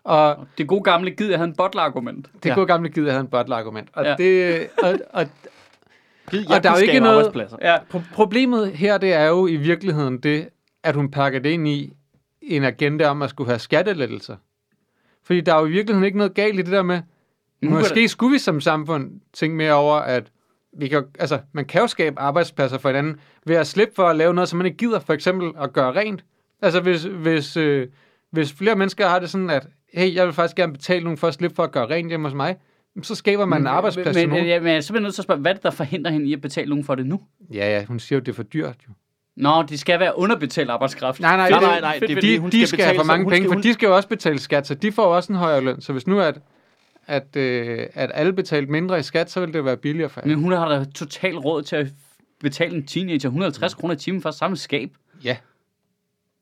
Og 0.04 0.48
Det 0.58 0.68
gode 0.68 0.84
gamle 0.84 1.12
gid, 1.12 1.30
jeg 1.30 1.38
havde 1.38 1.50
en 1.50 1.56
bottle-argument. 1.56 2.28
det 2.44 2.50
Ja. 2.50 2.56
gode 2.56 2.68
gamle 2.68 2.90
gider 2.90 3.12
havde 3.12 3.22
en 3.22 3.28
bottle-argument. 3.28 3.90
Og, 3.94 4.06
Ja. 4.06 4.16
det, 4.18 4.68
og, 4.84 5.00
og, 5.14 5.28
Gid, 6.32 6.52
Og 6.52 6.64
der 6.64 6.70
er 6.72 6.74
jo 6.78 6.82
ikke 6.82 7.00
noget-. 7.00 7.56
Ja. 7.62 7.78
Pro- 7.78 8.14
problemet 8.14 8.72
her, 8.72 8.98
det 8.98 9.14
er 9.14 9.26
jo 9.28 9.48
i 9.48 9.56
virkeligheden 9.56 10.18
det, 10.18 10.50
at 10.84 10.96
hun 10.96 11.12
pakker 11.12 11.40
det 11.40 11.50
ind 11.50 11.68
i 11.68 11.94
en 12.42 12.64
agenda 12.64 13.08
om 13.08 13.22
at 13.22 13.30
skulle 13.30 13.48
have 13.50 13.60
skattelettelser. 13.60 14.36
Fordi 15.24 15.42
der 15.42 15.54
er 15.56 15.60
jo 15.60 15.66
i 15.66 15.72
virkeligheden 15.72 16.06
ikke 16.06 16.18
noget 16.18 16.34
galt 16.34 16.56
i 16.60 16.62
det 16.62 16.72
der 16.72 16.84
med, 16.84 17.02
Nu 17.62 17.70
måske 17.70 18.08
skulle 18.08 18.32
vi 18.34 18.40
som 18.40 18.62
samfund 18.62 19.22
tænke 19.34 19.56
mere 19.58 19.74
over, 19.74 19.96
at 19.96 20.24
vi 20.80 20.88
kan, 20.88 21.04
altså, 21.20 21.40
man 21.54 21.66
kan 21.66 21.82
jo 21.82 21.88
skabe 21.88 22.20
arbejdspladser 22.20 22.78
for 22.78 22.90
hinanden 22.90 23.20
ved 23.46 23.56
at 23.56 23.68
slippe 23.68 23.96
for 23.96 24.04
at 24.08 24.16
lave 24.16 24.34
noget, 24.34 24.50
som 24.50 24.58
man 24.58 24.66
ikke 24.66 24.78
gider, 24.78 25.00
for 25.00 25.14
eksempel 25.14 25.52
at 25.62 25.74
gøre 25.74 25.92
rent. 25.96 26.24
Altså 26.62 26.80
hvis, 26.82 27.04
hvis, 27.04 27.58
øh, 27.58 27.88
hvis 28.32 28.54
flere 28.54 28.76
mennesker 28.76 29.08
har 29.08 29.20
det 29.20 29.30
sådan, 29.30 29.50
at 29.50 29.68
hey, 29.94 30.16
jeg 30.16 30.26
vil 30.26 30.34
faktisk 30.34 30.56
gerne 30.56 30.74
betale 30.74 31.04
nogen 31.04 31.18
for 31.18 31.28
at 31.28 31.34
slippe 31.34 31.56
for 31.56 31.64
at 31.64 31.72
gøre 31.72 31.86
rent 31.90 32.10
hjemme 32.10 32.28
hos 32.28 32.36
mig, 32.36 32.56
så 33.04 33.16
skaber 33.16 33.46
man 33.46 33.62
en 33.62 33.68
arbejdsplads 33.68 34.06
men, 34.08 34.14
til 34.16 34.28
men, 34.28 34.30
nogen. 34.30 34.48
ja, 34.48 34.60
men 34.60 34.68
jeg 34.68 34.76
er 34.78 34.82
simpelthen 34.82 35.04
nødt 35.04 35.16
til 35.16 35.22
at 35.22 35.24
spørge, 35.24 35.42
hvad 35.42 35.52
er 35.52 35.56
det, 35.56 35.64
der 35.64 35.72
forhindrer 35.72 36.12
hende 36.12 36.28
i 36.28 36.34
at 36.34 36.42
betale 36.42 36.70
nogen 36.70 36.84
for 36.86 36.96
det 36.96 37.06
nu? 37.06 37.22
Ja, 37.54 37.78
ja, 37.80 37.86
hun 37.86 38.00
siger 38.00 38.18
jo, 38.20 38.24
det 38.24 38.32
er 38.32 38.36
for 38.36 38.44
dyrt 38.44 38.76
jo. 38.88 38.94
Nå, 39.38 39.64
de 39.70 39.78
skal 39.78 40.00
være 40.00 40.18
underbetalt 40.18 40.70
arbejdskraft. 40.70 41.20
Nej, 41.20 41.38
nej, 41.38 41.50
Nej, 41.50 41.60
det, 41.60 41.68
nej, 41.68 41.80
nej, 41.82 41.94
det 42.00 42.04
er 42.04 42.08
de, 42.08 42.14
fordi, 42.16 42.38
hun 42.38 42.50
de 42.50 42.58
skal 42.58 42.68
skal, 42.68 42.78
betale 42.78 42.90
have 42.98 43.00
for 43.00 43.08
mange 43.08 43.26
penge, 43.26 43.38
skal- 43.38 43.50
for 43.50 43.54
hun- 43.54 43.64
de 43.64 43.74
skal 43.74 43.88
jo 43.88 43.96
også 43.96 44.08
betale 44.10 44.40
skat, 44.40 44.68
så 44.68 44.74
de 44.76 44.92
får 44.92 45.04
også 45.16 45.34
en 45.34 45.40
højere 45.40 45.62
løn. 45.62 45.82
Så 45.82 45.92
hvis 45.92 46.08
nu 46.08 46.20
at, 46.20 46.40
at, 47.08 47.36
øh, 47.36 47.80
at 47.94 48.12
alle 48.14 48.34
betalte 48.34 48.72
mindre 48.72 49.00
i 49.00 49.04
skat, 49.04 49.32
så 49.32 49.40
ville 49.40 49.54
det 49.54 49.66
være 49.66 49.78
billigere 49.78 50.10
for 50.10 50.22
alle. 50.22 50.36
Men 50.36 50.44
hun 50.44 50.52
har 50.52 50.70
da 50.70 50.86
totalt 50.96 51.38
råd 51.46 51.64
til 51.64 51.76
at 51.76 51.88
betale 52.42 52.76
en 52.76 52.88
teenager 52.88 53.30
150 53.30 53.74
kroner 53.74 53.94
i 53.94 53.98
timen 53.98 54.22
for 54.22 54.32
samme 54.32 54.58
skab. 54.58 54.90
Ja, 55.24 55.38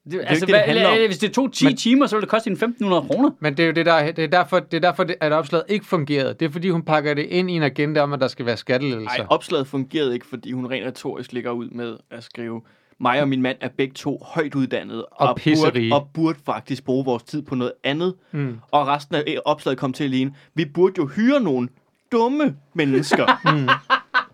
Det, 0.06 0.14
ikke 0.14 0.26
altså, 0.26 0.46
det, 0.46 0.48
det 0.54 0.56
hvad, 0.62 0.66
handler 0.66 0.88
om. 0.88 0.94
eller, 0.94 1.08
hvis 1.08 1.18
det 1.18 1.34
tog 1.34 1.54
10 1.54 1.66
Men- 1.66 1.78
timer, 1.78 2.08
så 2.08 2.16
ville 2.16 2.22
det 2.22 2.30
koste 2.30 2.50
hende 2.50 2.66
1.500 2.66 3.08
kroner. 3.08 3.32
men 3.40 3.58
det 3.58 3.64
er 3.64 3.68
jo 3.68 3.74
det, 3.74 3.86
der, 3.86 4.12
det 4.12 4.24
er 4.24 4.28
derfor, 4.28 4.60
det 4.60 4.78
er 4.78 4.82
derfor 4.82 5.04
det, 5.04 5.16
at 5.22 5.32
opslaget 5.32 5.66
ikke 5.70 5.86
fungerede. 5.86 6.34
Det 6.40 6.46
er 6.46 6.50
fordi, 6.50 6.70
hun 6.70 6.82
pakker 6.84 7.14
det 7.14 7.24
ind 7.26 7.52
i 7.52 7.54
en 7.54 7.64
agenda 7.64 8.02
om, 8.02 8.14
at 8.14 8.20
der 8.20 8.28
skal 8.28 8.46
være 8.46 8.58
skattelettelser. 8.58 9.18
Nej, 9.18 9.28
opslaget 9.30 9.68
fungerede 9.68 10.14
ikke, 10.14 10.26
fordi 10.26 10.52
hun 10.52 10.66
rent 10.72 10.88
retorisk 10.88 11.34
ligger 11.34 11.52
ud 11.52 11.70
med 11.70 11.98
at 12.12 12.24
skrive, 12.24 12.62
mig 13.00 13.22
og 13.22 13.28
min 13.28 13.42
mand 13.42 13.58
er 13.62 13.70
begge 13.78 13.94
to 13.94 14.22
højt 14.26 14.56
uddannede, 14.56 15.06
Og 15.06 15.28
burde, 15.28 15.42
pisserige. 15.42 15.96
og 15.96 16.08
burde 16.14 16.40
faktisk 16.46 16.84
bruge 16.86 17.06
vores 17.06 17.24
tid 17.24 17.42
på 17.42 17.56
noget 17.56 17.74
andet. 17.84 18.16
Mm. 18.32 18.60
Og 18.72 18.88
resten 18.88 19.16
af 19.16 19.38
opslaget 19.46 19.80
kom 19.80 19.94
til 19.94 20.04
at 20.04 20.10
ligne, 20.10 20.36
vi 20.56 20.66
burde 20.66 20.94
jo 20.98 21.06
hyre 21.08 21.40
nogle 21.40 21.70
dumme 22.12 22.56
mennesker 22.74 23.26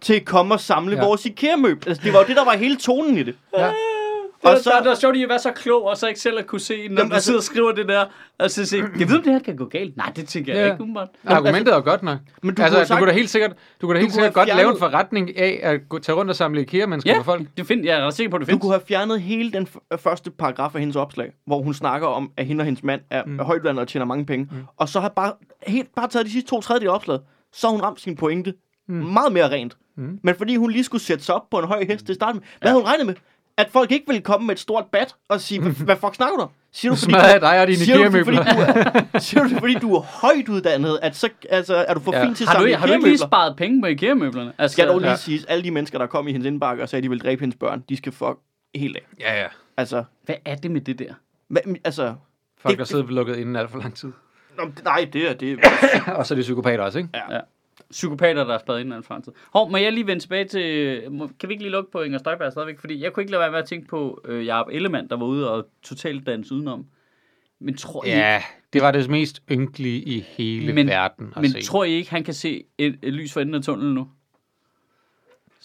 til 0.02 0.14
at 0.14 0.26
komme 0.26 0.54
og 0.54 0.60
samle 0.60 0.96
ja. 0.96 1.06
vores 1.06 1.26
IKEA-møbler. 1.26 1.90
Altså, 1.90 2.04
det 2.04 2.14
var 2.14 2.20
jo 2.20 2.26
det, 2.28 2.36
der 2.36 2.46
var 2.46 2.58
hele 2.58 2.78
tonen 2.78 3.18
i 3.18 3.24
det. 3.24 3.36
Ja. 3.58 3.72
Og 4.44 4.58
så, 4.58 4.70
der, 4.70 4.84
der 4.84 4.92
er 4.92 4.96
sjovt, 4.96 5.16
at 5.16 5.20
I 5.22 5.24
er 5.24 5.38
så 5.38 5.52
klog, 5.52 5.84
og 5.88 5.98
så 5.98 6.08
ikke 6.08 6.20
selv 6.20 6.40
at 6.40 6.48
kunne 6.48 6.60
se, 6.60 6.74
når 6.78 6.84
Jamen, 6.84 6.98
du 7.10 7.14
altså- 7.14 7.26
sidder 7.26 7.40
og 7.40 7.44
skriver 7.44 7.72
det 7.72 7.88
der, 7.88 8.06
og 8.40 8.52
så 8.52 8.66
siger, 8.66 8.88
jeg 9.00 9.10
ved, 9.10 9.18
om 9.18 9.24
det 9.24 9.34
her 9.34 9.40
kan 9.40 9.56
gå 9.56 9.66
galt. 9.66 9.98
Nej, 9.98 10.12
det 10.16 10.28
tænker 10.28 10.54
jeg 10.54 10.66
Ja. 10.66 10.72
ikke, 10.72 10.82
umiddelbart. 10.84 11.08
Argumentet 11.26 11.74
er 11.74 11.82
godt 11.82 12.04
nok. 12.04 12.18
Men 12.44 12.56
du 12.56 12.62
altså, 12.62 12.76
kunne 12.78 12.82
du, 12.84 12.88
sagt- 12.88 13.00
kunne 13.00 13.10
da 13.10 13.14
helt 13.16 13.30
sikkert, 13.30 13.52
du 13.82 13.88
kunne 13.88 13.96
da 13.96 14.00
helt 14.00 14.08
kunne 14.12 14.14
sikkert 14.14 14.34
godt 14.34 14.48
lave 14.48 14.72
en 14.72 14.80
forretning 14.80 15.38
af 15.38 15.60
at 15.64 15.80
gå, 15.90 16.00
tage 16.00 16.16
rundt 16.16 16.30
og 16.30 16.36
samle 16.36 16.62
IKEA-mennesker 16.62 17.12
Ja, 17.12 17.18
for 17.18 17.24
folk. 17.24 17.48
det 17.58 17.68
find, 17.68 17.86
jeg 17.86 18.00
er 18.06 18.10
sikker 18.10 18.30
på, 18.32 18.36
at 18.36 18.40
det 18.40 18.48
Du 18.48 18.52
findes. 18.52 18.62
kunne 18.62 18.72
have 18.74 18.82
fjernet 18.88 19.22
hele 19.22 19.52
den 19.52 19.68
f- 19.68 19.96
første 19.98 20.32
paragraf 20.32 20.76
af 20.76 20.80
hendes 20.80 20.96
opslag, 20.96 21.32
hvor 21.48 21.62
hun 21.62 21.74
snakker 21.74 22.08
om, 22.08 22.32
at 22.38 22.46
hende 22.46 22.62
og 22.62 22.66
hendes 22.66 22.84
mand 22.84 23.02
er, 23.10 23.24
mm. 23.26 23.40
højtuddannet 23.40 23.82
og 23.82 23.88
tjener 23.88 24.06
mange 24.06 24.26
penge. 24.26 24.48
Mm. 24.52 24.58
Og 24.78 24.90
så 24.90 25.00
har 25.00 25.10
bare, 25.10 25.34
helt, 25.68 25.88
bare 25.96 26.08
taget 26.08 26.26
de 26.26 26.32
sidste 26.32 26.50
to 26.50 26.62
tredjedel 26.62 26.88
af 26.90 26.94
opslaget, 26.94 27.22
så 27.54 27.68
har 27.68 27.72
hun 27.72 27.82
ramt 27.82 28.02
sin 28.02 28.16
pointe 28.16 28.54
mm. 28.88 28.96
meget 28.96 29.32
mere 29.34 29.50
rent. 29.50 29.78
Mm. 29.98 30.20
Men 30.24 30.36
fordi 30.36 30.56
hun 30.56 30.72
lige 30.72 30.84
skulle 30.84 31.02
sætte 31.04 31.24
sig 31.24 31.36
op 31.36 31.50
på 31.52 31.58
en 31.60 31.66
høj 31.66 31.86
hest 31.86 32.06
til 32.06 32.16
starten, 32.16 32.42
hvad 32.42 32.48
ja. 32.64 32.68
havde 32.70 32.82
hun 32.82 32.88
regnet 32.88 33.06
med? 33.06 33.16
At 33.60 33.70
folk 33.72 33.92
ikke 33.92 34.06
ville 34.08 34.22
komme 34.22 34.48
med 34.48 34.56
et 34.56 34.60
stort 34.60 34.86
bat 34.92 35.16
og 35.30 35.42
sige, 35.42 35.62
hvad, 35.62 35.96
fuck 35.96 36.16
snakker 36.16 36.38
du? 36.38 36.48
Siger 36.72 36.92
du, 36.92 36.96
fordi 36.96 37.12
Smadrer 37.12 37.40
dig 37.40 37.62
og 37.62 37.68
dine 37.68 37.78
siger 37.78 37.98
du, 37.98 38.04
det, 38.18 38.26
fordi 38.26 38.38
du 38.38 38.42
er, 38.42 39.20
siger 39.20 39.44
du 39.44 39.50
det, 39.50 39.60
fordi 39.60 39.74
du 39.74 39.96
er 39.96 40.00
højt 40.00 40.50
uddannet, 40.50 41.00
at 41.02 41.16
så 41.16 41.30
altså, 41.50 41.76
er 41.88 41.94
du 41.94 42.00
for 42.00 42.16
Ja. 42.16 42.26
fin 42.26 42.36
til 42.36 42.44
at 42.44 42.48
Har 42.50 42.56
du, 42.56 42.60
samle 42.62 42.76
har 42.76 42.88
du 42.88 42.94
ikke 42.94 43.06
lige 43.08 43.18
sparet 43.18 43.56
penge 43.56 43.82
på 43.82 43.88
IKEA-møblerne? 43.88 44.54
Altså, 44.58 44.74
Skal 44.76 44.88
dog 44.88 45.00
lige 45.00 45.10
Ja. 45.10 45.16
siges, 45.16 45.46
alle 45.46 45.64
de 45.64 45.72
mennesker, 45.72 45.98
der 45.98 46.06
kom 46.08 46.28
i 46.28 46.32
hendes 46.32 46.48
indbakke 46.48 46.84
og 46.84 46.90
sagde, 46.90 47.00
at 47.00 47.04
de 47.04 47.10
ville 47.10 47.22
dræbe 47.22 47.40
hendes 47.40 47.58
børn, 47.60 47.84
de 47.90 47.98
skal 47.98 48.12
fuck 48.12 48.38
helt 48.76 48.96
af. 48.98 49.02
Ja, 49.20 49.42
ja. 49.42 49.48
Altså, 49.78 50.04
Hvad 50.26 50.36
er 50.46 50.56
det 50.56 50.72
med 50.72 50.82
det 50.82 51.00
der? 51.00 51.14
hvad, 51.50 51.62
altså 51.84 52.14
Folk 52.62 52.72
Det- 52.72 52.80
har 52.80 52.86
siddet 52.86 53.10
lukket 53.10 53.36
inden 53.38 53.56
alt 53.56 53.72
for 53.72 53.78
lang 53.80 53.96
tid. 53.96 54.12
Nå, 54.58 54.64
nej, 54.84 55.08
det 55.14 55.30
er 55.30 55.34
det. 55.34 55.60
og 56.18 56.26
så 56.26 56.34
er 56.34 56.36
de 56.36 56.42
psykopater 56.42 56.84
også, 56.84 56.98
ikke? 56.98 57.10
Ja. 57.14 57.36
Ja. 57.36 57.40
Psykopater, 57.92 58.44
der 58.44 58.54
er 58.54 58.58
spadet 58.58 58.80
ind 58.80 58.94
i 58.94 58.96
en 58.96 59.04
fremtid. 59.04 59.32
Hov, 59.54 59.72
må 59.72 59.78
jeg 59.78 59.94
lige 59.94 60.08
vende 60.08 60.24
tilbage 60.24 60.46
til... 60.46 61.12
må- 61.12 61.30
Kan 61.40 61.50
vi 61.50 61.54
ikke 61.54 61.64
lige 61.64 61.72
lukke 61.72 61.92
på 61.92 62.02
Inger 62.02 62.18
Støjberg 62.20 62.52
stadigvæk? 62.52 62.80
Fordi 62.80 63.04
jeg 63.04 63.14
kunne 63.14 63.22
ikke 63.24 63.32
lade 63.32 63.42
være 63.42 63.52
med 63.52 63.60
at 63.60 63.66
tænke 63.66 63.88
på 63.88 64.22
øh, 64.26 64.46
Jacob 64.46 64.68
Ellemann, 64.72 65.10
der 65.10 65.16
var 65.18 65.26
ude 65.26 65.52
og 65.52 65.68
totalt 65.84 66.26
danse 66.26 66.54
udenom. 66.56 66.86
Men 67.60 67.78
tror 67.78 68.06
I, 68.06 68.10
Ja, 68.10 68.44
det 68.74 68.82
var 68.82 68.92
det 68.92 69.10
mest 69.10 69.42
ynkelige 69.52 70.02
i 70.02 70.20
hele 70.28 70.74
Men- 70.74 70.88
verden 70.88 71.34
at 71.36 71.42
men 71.42 71.52
se. 71.52 71.62
tror 71.62 71.84
I 71.84 71.92
ikke, 71.92 72.10
han 72.12 72.24
kan 72.24 72.34
se 72.34 72.64
et, 72.78 73.00
et 73.02 73.14
lys 73.14 73.34
for 73.34 73.40
enden 73.42 73.56
af 73.56 73.62
tunnelen 73.62 73.94
nu? 73.94 74.08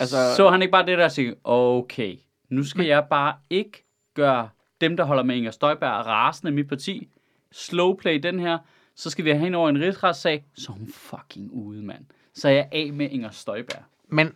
Altså, 0.00 0.34
Så 0.36 0.50
han 0.50 0.62
ikke 0.62 0.72
bare 0.72 0.86
det 0.86 0.98
der 0.98 1.04
og 1.04 1.12
sige, 1.12 1.34
okay, 1.44 2.16
nu 2.48 2.64
skal 2.64 2.84
jeg 2.86 3.06
bare 3.10 3.34
ikke 3.50 3.84
gøre 4.14 4.48
dem, 4.80 4.96
der 4.96 5.04
holder 5.04 5.22
med 5.22 5.36
Inger 5.36 5.50
Støjberg 5.50 6.06
rasende 6.06 6.52
i 6.52 6.54
mit 6.54 6.68
parti. 6.68 7.08
Slowplay 7.52 8.18
den 8.22 8.40
her, 8.40 8.58
så 8.96 9.10
skal 9.10 9.24
vi 9.24 9.30
have 9.30 9.40
hende 9.40 9.58
over 9.58 9.68
en 9.68 9.80
rigsretssag, 9.80 10.44
så 10.54 10.72
er 10.72 10.76
hun 10.76 10.88
fucking 10.92 11.50
ude, 11.52 11.82
mand. 11.82 12.04
Så 12.34 12.48
er 12.48 12.52
jeg 12.52 12.68
af 12.72 12.92
med 12.92 13.10
Inger 13.10 13.30
Støjberg. 13.30 13.82
Men 14.08 14.32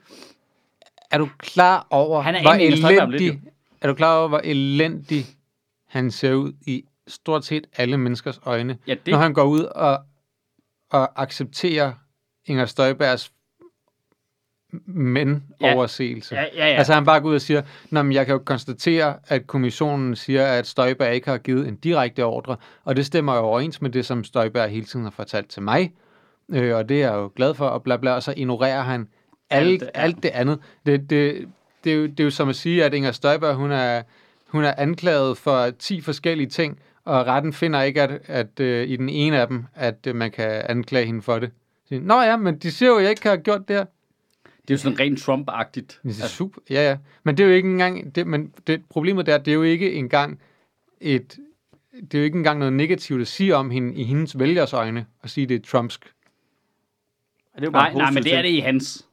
er 1.11 1.19
du 1.19 1.29
klar 1.39 1.87
over, 1.91 2.21
Han 2.21 2.35
er 2.35 2.43
hvor 2.43 2.55
lidt, 2.55 2.85
elendig, 2.85 3.43
er 3.81 3.89
du 3.89 3.95
klar 3.95 4.19
over, 4.19 4.29
hvor 4.29 4.41
elendig 4.45 5.27
han 5.87 6.11
ser 6.11 6.35
ud 6.35 6.53
i 6.67 6.85
stort 7.07 7.45
set 7.45 7.67
alle 7.77 7.97
menneskers 7.97 8.41
øjne, 8.45 8.79
Ja, 8.87 8.95
det, 8.95 9.13
når 9.13 9.19
han 9.19 9.35
går 9.35 9.45
ud 9.45 9.61
og, 9.61 10.01
og 10.91 11.23
accepterer 11.23 11.93
Inger 12.45 12.67
Støjbergs 12.67 13.33
mænd-overseelse? 14.87 16.35
ja, 16.35 16.45
ja, 16.57 16.67
ja. 16.69 16.75
Altså 16.75 16.95
han 16.95 17.05
bare 17.05 17.21
går 17.21 17.29
ud 17.29 17.35
og 17.35 17.41
siger, 17.41 17.63
men 17.91 18.13
jeg 18.13 18.27
kan 18.27 18.33
jo 18.33 18.39
konstatere, 18.39 19.15
at 19.29 19.47
kommissionen 19.47 20.17
siger, 20.17 20.47
at 20.47 20.67
Støjberg 20.67 21.15
ikke 21.15 21.31
har 21.31 21.39
givet 21.39 21.69
en 21.69 21.77
direkte 21.77 22.25
ordre, 22.25 22.57
og 22.85 22.97
det 22.97 23.07
stemmer 23.07 23.35
jo 23.35 23.41
overens 23.41 23.83
med 23.83 23.91
det, 23.91 24.07
som 24.07 24.25
Støjberg 24.25 24.69
hele 24.71 24.87
tiden 24.87 25.05
har 25.05 25.11
fortalt 25.11 25.49
til 25.51 25.63
mig, 25.63 25.93
øh, 26.53 26.77
og 26.77 26.89
det 26.89 27.03
er 27.03 27.07
jeg 27.11 27.15
jo 27.17 27.31
glad 27.37 27.55
for, 27.55 27.67
og 27.67 27.83
bla 27.83 27.97
bla, 27.97 28.13
og 28.13 28.23
så 28.23 28.35
ignorerer 28.37 28.83
han 28.83 29.09
alt, 29.51 29.67
Alt 29.69 29.81
det- 29.81 29.91
ja. 29.95 30.01
alt 30.01 30.23
det 30.23 30.29
andet. 30.29 30.59
Det, 30.87 31.11
det, 31.11 31.49
det, 31.85 31.93
er 31.93 31.97
jo, 31.97 32.07
det 32.07 32.21
er 32.21 32.25
jo 32.25 32.31
som 32.31 32.49
at 32.49 32.57
sige, 32.57 32.85
at 32.85 32.95
Inger 32.95 33.13
Støjberg, 33.13 33.55
hun 33.55 33.71
er, 33.71 34.03
hun 34.49 34.65
er 34.65 34.73
anklaget 34.79 35.39
for 35.39 35.71
10 35.71 36.01
forskellige 36.01 36.49
ting, 36.49 36.79
og 37.05 37.27
retten 37.27 37.53
finder 37.53 37.83
ikke, 37.83 38.03
at, 38.03 38.11
at 38.27 38.61
uh, 38.61 38.67
i 38.91 38.97
den 38.97 39.09
ene 39.09 39.41
af 39.41 39.49
dem, 39.49 39.65
at 39.75 39.95
uh, 40.11 40.17
man 40.17 40.31
kan 40.31 40.63
anklage 40.69 41.07
hende 41.07 41.23
for 41.23 41.39
det. 41.39 41.51
Nå 41.91 42.21
ja, 42.23 42.37
men 42.37 42.59
de 42.59 42.71
siger 42.71 42.89
jo, 42.91 42.97
at 42.97 43.03
jeg 43.03 43.11
ikke 43.11 43.29
har 43.29 43.37
gjort 43.37 43.69
det 43.69 43.77
her. 43.77 43.85
Det 44.69 44.75
er 44.75 44.79
jo 44.79 44.79
sådan 44.83 44.99
rent 45.01 45.19
Trump-agtigt. 45.21 46.01
Det 46.03 46.23
er 46.23 46.27
super. 46.29 46.61
Ja, 46.71 46.89
ja. 46.91 46.97
Men 47.23 47.37
det 47.37 47.45
er 47.45 47.49
jo 47.49 47.55
ikke 47.55 47.69
engang... 47.69 48.15
Det, 48.15 48.27
men 48.27 48.53
det, 48.67 48.83
problemet 48.91 49.27
der, 49.27 49.39
det 49.39 49.51
er 49.51 49.55
jo 49.55 49.63
ikke 49.63 49.93
engang 49.93 50.41
et... 51.01 51.39
Det 51.93 52.15
er 52.15 52.19
jo 52.19 52.25
ikke 52.25 52.37
engang 52.39 52.59
noget 52.59 52.73
negativt 52.73 53.21
at 53.21 53.29
sige 53.29 53.57
om 53.57 53.71
hende 53.71 53.95
i 53.95 54.05
hendes 54.05 54.39
vælgers 54.39 54.73
øjne, 54.73 55.07
og 55.23 55.31
sige, 55.31 55.47
det 55.47 55.55
er 55.55 55.67
trumpsk. 55.67 56.13
Er 57.55 57.59
det 57.61 57.67
jo 57.67 57.71
bare 57.71 57.93
Nej, 57.95 58.03
nej, 58.03 58.11
men 58.11 58.23
det 58.25 58.35
er 58.35 58.43
det 58.43 58.49
i 58.49 58.59
hans. 58.59 59.07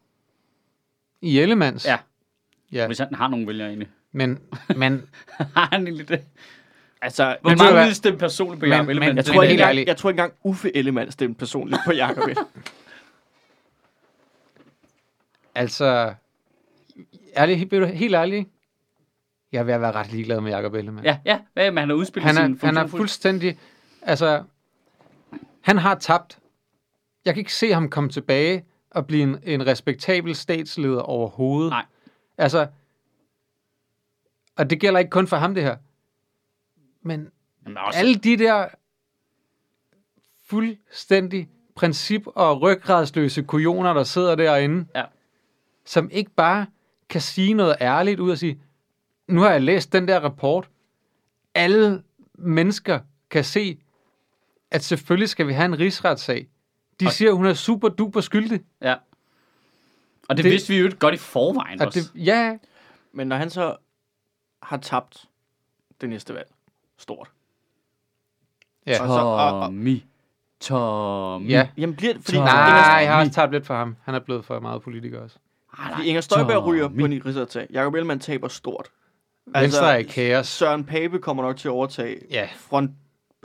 I 1.21 1.39
Ellemanns. 1.39 1.85
Ja. 1.85 1.97
ja. 2.71 2.85
Hvis 2.87 2.97
han 2.99 3.15
har 3.15 3.27
nogen 3.27 3.47
vælgere 3.47 3.67
egentlig. 3.67 3.89
Men, 4.11 4.39
men 4.75 5.01
Har 5.55 5.67
han 5.71 5.87
egentlig 5.87 6.09
det? 6.09 6.21
Altså, 7.01 7.37
Hvor 7.41 7.49
Men 7.49 7.57
mange 7.57 7.73
hvad? 7.73 7.85
vil 7.85 7.95
stemme 7.95 8.19
personligt 8.19 8.59
på 8.59 8.65
Men- 8.65 8.71
Jacob 8.71 8.85
men 8.85 8.89
Ellemann? 8.89 9.07
jeg 9.07 9.15
Men 9.15 9.23
tror, 9.33 9.43
ikke 9.43 9.51
engang, 9.53 9.69
ærligt- 9.69 9.87
jeg 9.87 9.97
tror 9.97 10.09
ikke 10.09 10.19
engang 10.21 10.33
Uffe 10.43 10.75
Ellemann 10.77 11.11
stemte 11.11 11.39
personligt 11.39 11.81
på 11.85 11.91
Jacob 11.93 12.23
Ellemann. 12.23 12.47
altså... 15.55 16.13
Ærlig, 17.37 17.71
vil 17.71 17.87
helt 17.87 18.15
ærlig, 18.15 18.47
jeg 19.51 19.59
er 19.59 19.63
ved 19.63 19.73
at 19.73 19.81
være 19.81 19.91
ret 19.91 20.11
ligeglad 20.11 20.41
med 20.41 20.51
Jacob 20.51 20.73
Ellemann. 20.73 21.05
Ja, 21.05 21.19
ja. 21.25 21.39
Hvad, 21.53 21.71
men 21.71 21.77
han 21.77 21.89
har 21.89 21.95
udspillet 21.95 22.25
han 22.25 22.35
sin 22.35 22.41
er, 22.41 22.45
han 22.45 22.53
er 22.53 22.57
funktion 22.59 22.89
fuldt. 22.89 23.01
fuldstændig... 23.01 23.59
Altså, 24.01 24.43
han 25.61 25.77
har 25.77 25.95
tabt. 25.95 26.39
Jeg 27.25 27.33
kan 27.33 27.41
ikke 27.41 27.53
se 27.53 27.73
ham 27.73 27.89
komme 27.89 28.09
tilbage 28.09 28.65
og 28.89 29.07
blive 29.07 29.23
en, 29.23 29.39
en 29.43 29.67
respektabel 29.67 30.35
statsleder 30.35 31.01
overhovedet. 31.01 31.69
Nej. 31.69 31.85
Altså, 32.37 32.67
og 34.55 34.69
det 34.69 34.79
gælder 34.79 34.99
ikke 34.99 35.09
kun 35.09 35.27
for 35.27 35.37
ham, 35.37 35.53
det 35.53 35.63
her. 35.63 35.77
Men 37.01 37.31
Jamen, 37.63 37.77
også, 37.77 37.99
alle 37.99 38.15
de 38.15 38.37
der 38.37 38.67
fuldstændig 40.45 41.49
princip- 41.75 42.27
og 42.27 42.61
ryggradsløse 42.61 43.43
kujoner, 43.43 43.93
der 43.93 44.03
sidder 44.03 44.35
derinde, 44.35 44.85
Ja. 44.95 45.03
Som 45.85 46.09
ikke 46.11 46.31
bare 46.31 46.65
kan 47.09 47.21
sige 47.21 47.53
noget 47.53 47.75
ærligt 47.81 48.19
ud 48.19 48.31
og 48.31 48.37
sige, 48.37 48.61
nu 49.27 49.41
har 49.41 49.51
jeg 49.51 49.61
læst 49.61 49.93
den 49.93 50.07
der 50.07 50.19
rapport. 50.19 50.69
Alle 51.55 52.03
mennesker 52.33 52.99
kan 53.29 53.43
se, 53.43 53.77
at 54.71 54.83
selvfølgelig 54.83 55.29
skal 55.29 55.47
vi 55.47 55.53
have 55.53 55.65
en 55.65 55.79
rigsretssag. 55.79 56.47
De 56.99 57.05
Og- 57.05 57.11
siger, 57.11 57.31
hun 57.33 57.45
er 57.45 57.53
super 57.53 57.89
duper 57.89 58.21
skyldig. 58.21 58.61
Ja. 58.81 58.95
Og 60.29 60.37
det, 60.37 60.43
Det- 60.43 60.51
vidste 60.51 60.73
vi 60.73 60.79
jo 60.79 60.91
godt 60.99 61.13
i 61.15 61.17
forvejen 61.17 61.81
Og 61.81 61.87
også. 61.87 61.99
det, 62.15 62.25
ja, 62.25 62.57
Men 63.11 63.27
når 63.27 63.35
han 63.35 63.49
så 63.49 63.75
har 64.63 64.77
tabt 64.77 65.25
det 66.01 66.09
næste 66.09 66.33
valg, 66.33 66.51
stort. 66.97 67.31
ja. 68.87 69.01
Og 69.01 69.07
så- 69.07 69.13
og- 69.13 69.35
og- 69.35 69.65
Tommy. 69.65 70.01
Tommy. 70.59 71.49
ja. 71.49 71.69
Jamen 71.77 71.95
bliver 71.95 72.13
det, 72.13 72.23
fordi, 72.23 72.37
Så- 72.37 72.43
Nej, 72.43 72.53
jeg 73.03 73.13
har 73.13 73.19
også 73.19 73.31
tabt 73.31 73.51
lidt 73.51 73.65
for 73.65 73.75
ham. 73.75 73.95
Han 74.03 74.15
er 74.15 74.19
blevet 74.19 74.45
for 74.45 74.59
meget 74.59 74.81
politiker 74.81 75.19
også. 75.21 75.37
Ej, 75.79 75.91
fordi 75.95 76.07
Inger 76.07 76.21
Støjberg 76.21 76.65
ryger 76.65 76.87
på 76.87 77.05
en 77.05 77.21
rigsretssag. 77.25 77.67
Jacob 77.73 77.93
Ellemann 77.93 78.19
taber 78.19 78.47
stort. 78.47 78.87
Venstre 79.59 79.93
er 79.93 79.97
i 79.97 80.03
kaos. 80.03 80.47
Søren 80.47 80.83
Pape 80.83 81.19
kommer 81.19 81.43
nok 81.43 81.57
til 81.57 81.67
at 81.67 81.71
overtage 81.71 82.17
Ja. 82.31 82.47
front, 82.57 82.91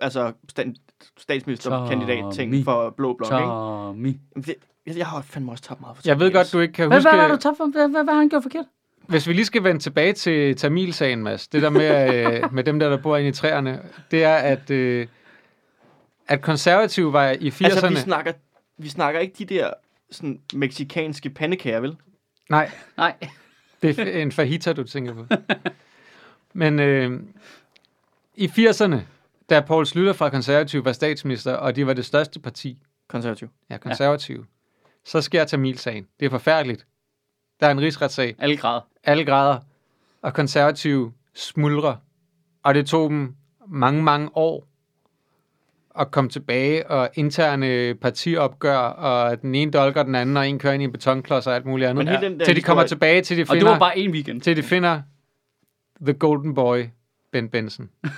altså 0.02 0.32
stand, 0.48 0.76
statsministerkandidat 1.18 2.24
ting 2.34 2.64
for 2.64 2.90
Blå 2.96 3.12
Blok. 3.14 3.32
Ikke? 3.32 3.42
Tommy. 3.44 4.16
Det, 4.36 4.54
jeg, 4.86 4.96
jeg 4.96 5.06
har 5.06 5.22
fandme 5.22 5.52
også 5.52 5.64
tabt 5.64 5.80
meget 5.80 5.96
for 5.96 6.02
Jeg 6.06 6.18
ved 6.20 6.26
godt, 6.32 6.38
altså. 6.38 6.56
du 6.56 6.62
ikke 6.62 6.72
kan 6.74 6.86
Hvad, 6.88 6.98
huske... 6.98 7.10
hvad 7.10 7.18
var 7.28 7.28
du 7.34 7.36
tabt 7.40 7.56
for? 7.56 7.64
Hvad, 7.66 7.88
hvad, 7.88 8.04
hvad 8.04 8.14
har 8.14 8.20
han 8.20 8.28
gjort 8.28 8.42
forkert? 8.42 8.64
Hvis 9.06 9.28
vi 9.28 9.32
lige 9.32 9.44
skal 9.44 9.64
vende 9.64 9.80
tilbage 9.80 10.12
til 10.12 10.56
Tamil-sagen, 10.56 11.22
Mads, 11.22 11.48
det 11.48 11.62
der 11.62 11.70
med, 11.70 12.14
øh, 12.44 12.54
med 12.54 12.64
dem 12.64 12.78
der, 12.78 12.88
der 12.88 12.96
bor 12.96 13.16
inde 13.16 13.28
i 13.28 13.32
træerne, 13.32 13.82
det 14.10 14.24
er, 14.24 14.34
at, 14.34 14.70
øh, 14.70 15.06
at 16.28 16.42
konservative 16.42 17.12
var 17.12 17.30
i 17.40 17.48
80'erne... 17.48 17.64
Altså, 17.64 17.88
vi 17.88 17.96
snakker, 17.96 18.32
vi 18.78 18.88
snakker 18.88 19.20
ikke 19.20 19.34
de 19.38 19.44
der 19.54 19.70
sådan, 20.10 20.40
meksikanske 20.54 21.30
pandekager, 21.30 21.80
vel? 21.80 21.96
Nej, 22.50 22.70
Nej. 22.96 23.16
det 23.82 23.98
er 23.98 24.22
en 24.22 24.32
fajita, 24.32 24.72
du 24.72 24.84
tænker 24.84 25.14
på. 25.14 25.26
Men 26.52 26.78
øh, 26.80 27.20
i 28.34 28.46
80'erne, 28.46 28.96
da 29.50 29.60
Poul 29.60 29.86
Slytter 29.86 30.12
fra 30.12 30.30
konservative 30.30 30.84
var 30.84 30.92
statsminister, 30.92 31.54
og 31.54 31.76
de 31.76 31.86
var 31.86 31.92
det 31.92 32.04
største 32.04 32.40
parti, 32.40 32.78
Konservativ. 33.08 33.48
ja, 33.70 33.78
konservative, 33.78 34.38
ja. 34.38 34.90
så 35.04 35.20
sker 35.20 35.44
Tamil-sagen. 35.44 36.06
Det 36.20 36.26
er 36.26 36.30
forfærdeligt. 36.30 36.86
Der 37.60 37.66
er 37.66 37.70
en 37.70 37.80
rigsretssag. 37.80 38.34
Alle 38.38 38.56
grader. 38.56 38.80
alle 39.04 39.24
grader, 39.24 39.58
og 40.22 40.34
konservative 40.34 41.12
smuldrer. 41.34 41.96
Og 42.62 42.74
det 42.74 42.86
tog 42.86 43.10
dem 43.10 43.34
mange, 43.68 44.02
mange 44.02 44.30
år 44.36 44.66
at 45.98 46.10
komme 46.10 46.30
tilbage, 46.30 46.86
og 46.90 47.10
interne 47.14 47.94
partiopgør, 47.94 48.76
og 48.78 49.42
den 49.42 49.54
ene 49.54 49.70
dolker 49.70 50.02
den 50.02 50.14
anden, 50.14 50.36
og 50.36 50.48
en 50.48 50.58
kører 50.58 50.72
ind 50.72 50.82
i 50.82 50.84
en 50.84 50.92
betonklods 50.92 51.46
og 51.46 51.54
alt 51.54 51.66
muligt 51.66 51.88
andet. 51.90 52.04
Men 52.04 52.22
den 52.22 52.38
der 52.38 52.44
til 52.44 52.56
de 52.56 52.60
kommer 52.62 52.82
historie- 52.82 52.88
tilbage, 52.96 53.22
til 53.22 53.36
de 53.36 53.42
Og 53.42 53.46
det 53.46 53.52
finder, 53.54 53.70
var 53.72 53.78
bare 53.78 53.98
en 53.98 54.10
weekend. 54.10 54.40
til 54.40 54.56
de 54.56 54.62
finder 54.62 55.02
The 56.04 56.12
Golden 56.12 56.54
Boy, 56.54 56.84
Ben 57.32 57.48
Benson. 57.48 57.88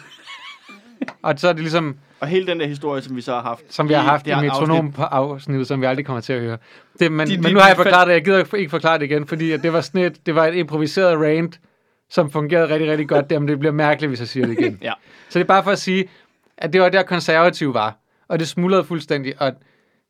og 1.23 1.35
så 1.39 1.49
er 1.49 1.53
det 1.53 1.61
ligesom, 1.63 1.97
Og 2.21 2.29
hele 2.29 2.47
den 2.47 2.61
der 2.61 2.67
historie, 2.67 3.03
som 3.03 3.17
vi 3.17 3.21
så 3.21 3.33
har 3.33 3.43
haft. 3.43 3.63
som 3.69 3.89
vi 3.89 3.95
har 3.95 4.01
haft 4.03 4.27
i 4.27 4.31
her 4.31 4.41
metronom 4.43 4.93
på 4.93 5.03
afsnittet, 5.03 5.67
som 5.67 5.81
vi 5.81 5.87
aldrig 5.87 6.07
kommer 6.07 6.21
til 6.21 6.33
at 6.33 6.41
høre. 6.41 6.59
Det, 6.99 7.13
men, 7.13 7.27
De- 7.29 7.37
men 7.37 7.45
de- 7.45 7.53
nu 7.53 7.59
har 7.61 7.67
jeg 7.69 7.77
forklaret 7.77 8.07
det. 8.07 8.13
Jeg 8.15 8.25
gider 8.25 8.55
ikke 8.57 8.71
forklare 8.71 8.99
det 8.99 9.05
igen, 9.05 9.27
fordi 9.27 9.53
at 9.53 9.63
det 9.63 9.73
var 9.73 9.81
sådan 9.81 10.01
et, 10.01 10.27
det 10.27 10.35
var 10.35 10.47
et 10.47 10.55
improviseret 10.55 11.19
rant, 11.19 11.61
som 12.11 12.31
fungerede 12.31 12.69
rigtig, 12.69 12.91
rigtig 12.91 13.09
godt 13.09 13.31
der, 13.31 13.39
men 13.39 13.49
det 13.49 13.59
bliver 13.59 13.73
mærkeligt, 13.73 14.11
hvis 14.11 14.21
jeg 14.21 14.29
siger 14.29 14.47
det 14.47 14.59
igen. 14.61 14.79
Ja. 14.83 14.93
Så 15.29 15.39
det 15.39 15.45
er 15.45 15.49
bare 15.49 15.65
for 15.65 15.71
at 15.71 15.79
sige, 15.79 16.05
at 16.63 16.73
det 16.73 16.81
var 16.81 16.89
der 16.89 17.03
konservativ 17.03 17.75
var, 17.75 17.99
og 18.29 18.39
det 18.39 18.49
smuldrede 18.49 18.85
fuldstændig, 18.85 19.43
og 19.43 19.53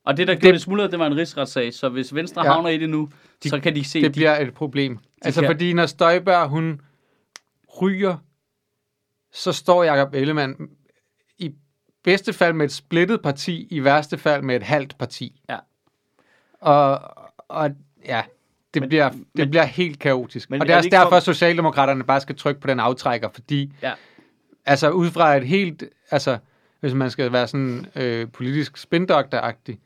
Og 0.04 0.16
det, 0.16 0.28
der 0.28 0.34
gjorde 0.34 0.52
det 0.52 0.62
smuldret, 0.62 0.90
det 0.90 0.98
var 0.98 1.06
en 1.06 1.16
rigsretssag. 1.16 1.74
Så 1.74 1.88
hvis 1.88 2.14
Venstre 2.14 2.44
Ja. 2.46 2.52
havner 2.52 2.68
i 2.68 2.78
det 2.78 2.90
nu, 2.90 3.08
de, 3.42 3.48
så 3.48 3.60
kan 3.60 3.74
de 3.74 3.84
se... 3.84 4.00
det 4.02 4.14
de, 4.14 4.18
bliver 4.20 4.36
et 4.40 4.54
problem. 4.54 4.98
Altså 5.24 5.40
kan- 5.40 5.48
fordi 5.48 5.72
når 5.72 5.86
Støjberg, 5.86 6.48
hun 6.48 6.80
ryger, 7.82 8.16
så 9.32 9.52
står 9.52 9.84
Jacob 9.84 10.14
Ellemann 10.14 10.56
i 11.38 11.52
bedste 12.04 12.32
fald 12.32 12.52
med 12.52 12.64
et 12.66 12.72
splittet 12.72 13.22
parti, 13.22 13.66
i 13.70 13.84
værste 13.84 14.18
fald 14.18 14.42
med 14.42 14.56
et 14.56 14.62
halvt 14.62 14.98
parti. 14.98 15.40
Ja. 15.48 15.58
Og, 16.60 17.00
og 17.48 17.70
ja, 18.06 18.22
det, 18.74 18.82
Men- 18.82 18.88
bliver, 18.88 19.08
det 19.10 19.24
men- 19.34 19.50
bliver 19.50 19.64
helt 19.64 19.98
kaotisk. 19.98 20.50
men 20.50 20.60
og 20.60 20.66
det 20.66 20.72
er 20.72 20.76
er 20.76 20.80
det 20.80 20.86
også 20.86 20.96
derfor, 20.96 21.10
for- 21.10 21.16
at 21.16 21.22
Socialdemokraterne 21.22 22.04
bare 22.04 22.20
skal 22.20 22.36
trykke 22.36 22.60
på 22.60 22.66
den 22.66 22.80
aftrækker, 22.80 23.28
fordi 23.34 23.72
Ja. 23.82 23.92
Altså 24.66 24.90
ud 24.90 25.10
fra 25.10 25.36
et 25.36 25.46
helt, 25.46 25.84
altså 26.10 26.38
hvis 26.80 26.94
man 26.94 27.10
skal 27.10 27.32
være 27.32 27.48
sådan 27.48 27.86
øh, 27.96 28.28
politisk 28.32 28.76
spindokteragtig, 28.76 29.78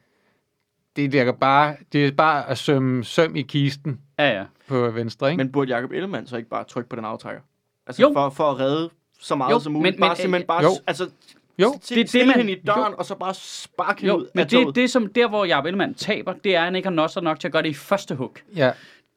det 0.97 1.13
virker 1.13 1.33
bare, 1.33 1.77
det 1.93 2.07
er 2.07 2.13
bare 2.13 2.49
at 2.51 2.59
sømme 2.59 3.05
søm 3.05 3.37
i 3.37 3.43
kisten 3.43 4.01
Ja, 4.19 4.29
ja. 4.39 4.45
på 4.69 4.91
venstre, 4.91 5.31
ikke? 5.31 5.37
Men 5.45 5.53
burde 5.53 5.75
Jacob 5.77 5.91
Ellemann 5.93 6.27
så 6.27 6.37
ikke 6.37 6.49
bare 6.49 6.65
trykke 6.65 6.89
på 6.91 6.97
den 6.97 7.05
aftrækker? 7.05 7.43
Altså 7.87 8.03
Jo. 8.03 8.11
For, 8.13 8.31
for 8.31 8.51
at 8.51 8.61
redde 8.61 8.91
så 9.21 9.35
meget 9.35 9.53
Jo, 9.53 9.59
som 9.59 9.73
muligt. 9.73 9.95
men- 9.95 10.01
bare 10.01 10.11
men, 10.11 10.17
simpelthen 10.17 10.47
bare, 10.47 10.63
jo. 10.63 10.71
altså, 10.87 11.11
Jo, 11.59 11.73
det, 11.73 11.89
det 11.89 11.99
er 12.01 12.05
det, 12.19 12.27
man- 12.27 12.37
hende 12.37 12.53
i 12.53 12.61
døren, 12.67 12.93
jo. 12.93 12.97
og 12.99 13.05
så 13.05 13.15
bare 13.15 13.35
sparke 13.35 14.07
Jo, 14.07 14.17
ud 14.17 14.27
men 14.35 14.41
af 14.41 14.47
toget. 14.49 14.67
det, 14.67 14.75
det 14.75 14.91
som 14.91 15.07
der, 15.13 15.29
hvor 15.29 15.45
Jacob 15.45 15.65
Ellemann 15.65 15.95
taber, 15.95 16.33
det 16.33 16.55
er, 16.55 16.59
at 16.59 16.65
han 16.65 16.77
ikke 16.77 16.87
har 16.89 16.95
nosser 16.95 17.21
nok 17.21 17.41
til 17.41 17.49
at 17.49 17.53
gøre 17.53 17.63
det 17.63 17.69
i 17.69 17.75
første 17.75 18.15
hug. 18.15 18.37
ja. 18.57 18.73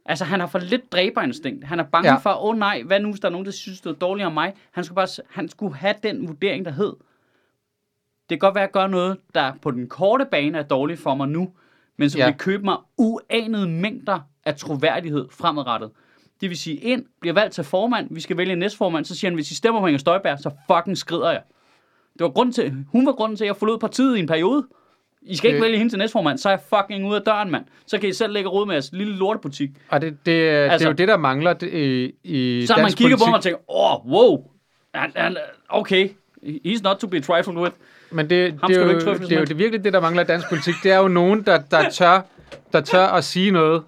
Altså, 0.10 0.26
han 0.26 0.40
har 0.40 0.48
for 0.48 0.60
lidt 0.60 0.92
dræberinstinkt. 0.92 1.66
Han 1.66 1.80
er 1.80 1.84
bange 1.84 2.10
Ja. 2.10 2.18
for, 2.18 2.30
åh 2.30 2.50
oh, 2.50 2.58
nej, 2.58 2.82
hvad 2.86 3.00
nu, 3.00 3.10
hvis 3.10 3.20
der 3.20 3.28
er 3.28 3.32
nogen, 3.32 3.46
der 3.46 3.52
synes, 3.52 3.82
det 3.82 3.90
er 3.90 3.94
dårligt 3.94 4.26
om 4.26 4.34
mig? 4.34 4.54
Han 4.72 4.84
skulle, 4.84 4.96
bare, 4.96 5.08
han 5.30 5.50
skulle 5.50 5.76
have 5.76 5.96
den 6.04 6.28
vurdering, 6.28 6.66
der 6.66 6.72
hed, 6.72 6.94
det 8.30 8.30
kan 8.30 8.40
godt 8.40 8.56
være, 8.56 8.64
at 8.64 8.68
jeg 8.68 8.72
gør 8.72 8.88
noget, 8.88 9.18
der 9.36 9.54
på 9.62 9.72
den 9.72 9.88
korte 9.90 10.26
bane 10.32 10.58
er 10.58 10.64
dårligt 10.64 11.00
for 11.00 11.16
mig 11.16 11.28
nu, 11.28 11.50
men 11.98 12.10
som 12.10 12.20
Ja. 12.20 12.26
ja. 12.26 12.32
vil 12.32 12.38
købe 12.38 12.64
mig 12.66 12.78
uanede 12.98 13.68
mængder 13.70 14.20
af 14.46 14.56
troværdighed 14.56 15.28
fremadrettet. 15.32 15.92
Det 16.42 16.50
vil 16.50 16.58
sige, 16.58 16.78
ind, 16.78 17.06
bliver 17.22 17.34
valgt 17.34 17.54
til 17.54 17.64
formand, 17.64 18.08
vi 18.12 18.20
skal 18.22 18.38
vælge 18.38 18.54
en 18.54 18.60
næstformand, 18.60 19.06
så 19.06 19.16
siger 19.16 19.32
han, 19.32 19.36
hvis 19.36 19.52
I 19.52 19.56
stemmer 19.56 19.82
på 19.82 19.88
Inger 19.88 20.00
Støjberg, 20.00 20.40
så 20.40 20.52
fucking 20.72 20.98
skrider 20.98 21.32
jeg. 21.32 21.42
Det 22.14 22.24
var 22.24 22.30
grunden 22.30 22.54
til, 22.54 22.86
hun 22.92 23.06
var 23.06 23.12
grunden 23.12 23.36
til, 23.38 23.44
at 23.44 23.48
jeg 23.48 23.56
forlod 23.56 23.80
partiet 23.80 24.18
i 24.18 24.20
en 24.20 24.28
periode. 24.28 24.68
I 25.22 25.36
skal 25.36 25.48
ikke 25.48 25.56
Det- 25.58 25.64
vælge 25.64 25.78
hende 25.78 25.92
til 25.92 26.00
næstformand, 26.00 26.38
så 26.38 26.50
er 26.50 26.54
jeg 26.54 26.60
fucking 26.70 27.08
ude 27.08 27.16
af 27.16 27.22
døren, 27.22 27.52
mand. 27.52 27.66
Så 27.88 27.98
kan 27.98 28.10
I 28.10 28.14
selv 28.14 28.34
lægge 28.34 28.50
råd 28.50 28.66
med 28.66 28.74
jeres 28.74 28.90
lille 28.94 29.16
lortebutik. 29.16 29.70
Og 29.90 30.02
det, 30.02 30.18
det, 30.26 30.32
altså, 30.32 30.32
det 30.32 30.66
er 30.68 30.72
Altså- 30.72 30.88
jo 30.88 30.94
det, 30.94 31.08
der 31.08 31.18
mangler 31.18 31.54
det, 31.54 31.74
i, 31.74 32.12
i 32.24 32.66
Så 32.68 32.74
har 32.74 32.82
man 32.82 32.92
kigger 32.92 33.18
på 33.18 33.20
politik. 33.20 33.28
mig 33.30 33.38
og 33.38 33.44
tænker, 33.44 33.60
åh, 33.72 34.06
oh, 34.06 34.12
wow, 34.12 34.44
han, 34.96 35.12
han, 35.16 35.38
okay, 35.70 36.10
he's 36.44 36.82
not 36.84 36.98
to 36.98 37.08
be 37.08 37.20
trifled 37.20 37.58
with. 37.58 37.76
Men 38.12 38.30
det, 38.30 38.52
Ham 38.62 38.68
det, 38.68 38.78
er 38.78 38.82
jo, 38.86 38.90
ikke 38.90 39.06
det 39.26 39.32
er 39.32 39.40
jo 39.40 39.46
det 39.46 39.58
virkelig 39.58 39.84
det, 39.84 39.94
der 39.94 40.00
mangler 40.02 40.24
i 40.24 40.26
dansk 40.26 40.50
politik. 40.50 40.74
Det 40.84 40.92
er 40.92 40.98
jo 40.98 41.08
nogen, 41.08 41.42
der, 41.42 41.60
der, 41.72 41.90
tør, 41.90 42.22
der 42.74 42.82
tør 42.82 43.06
at 43.08 43.24
sige 43.24 43.52
noget. 43.52 43.84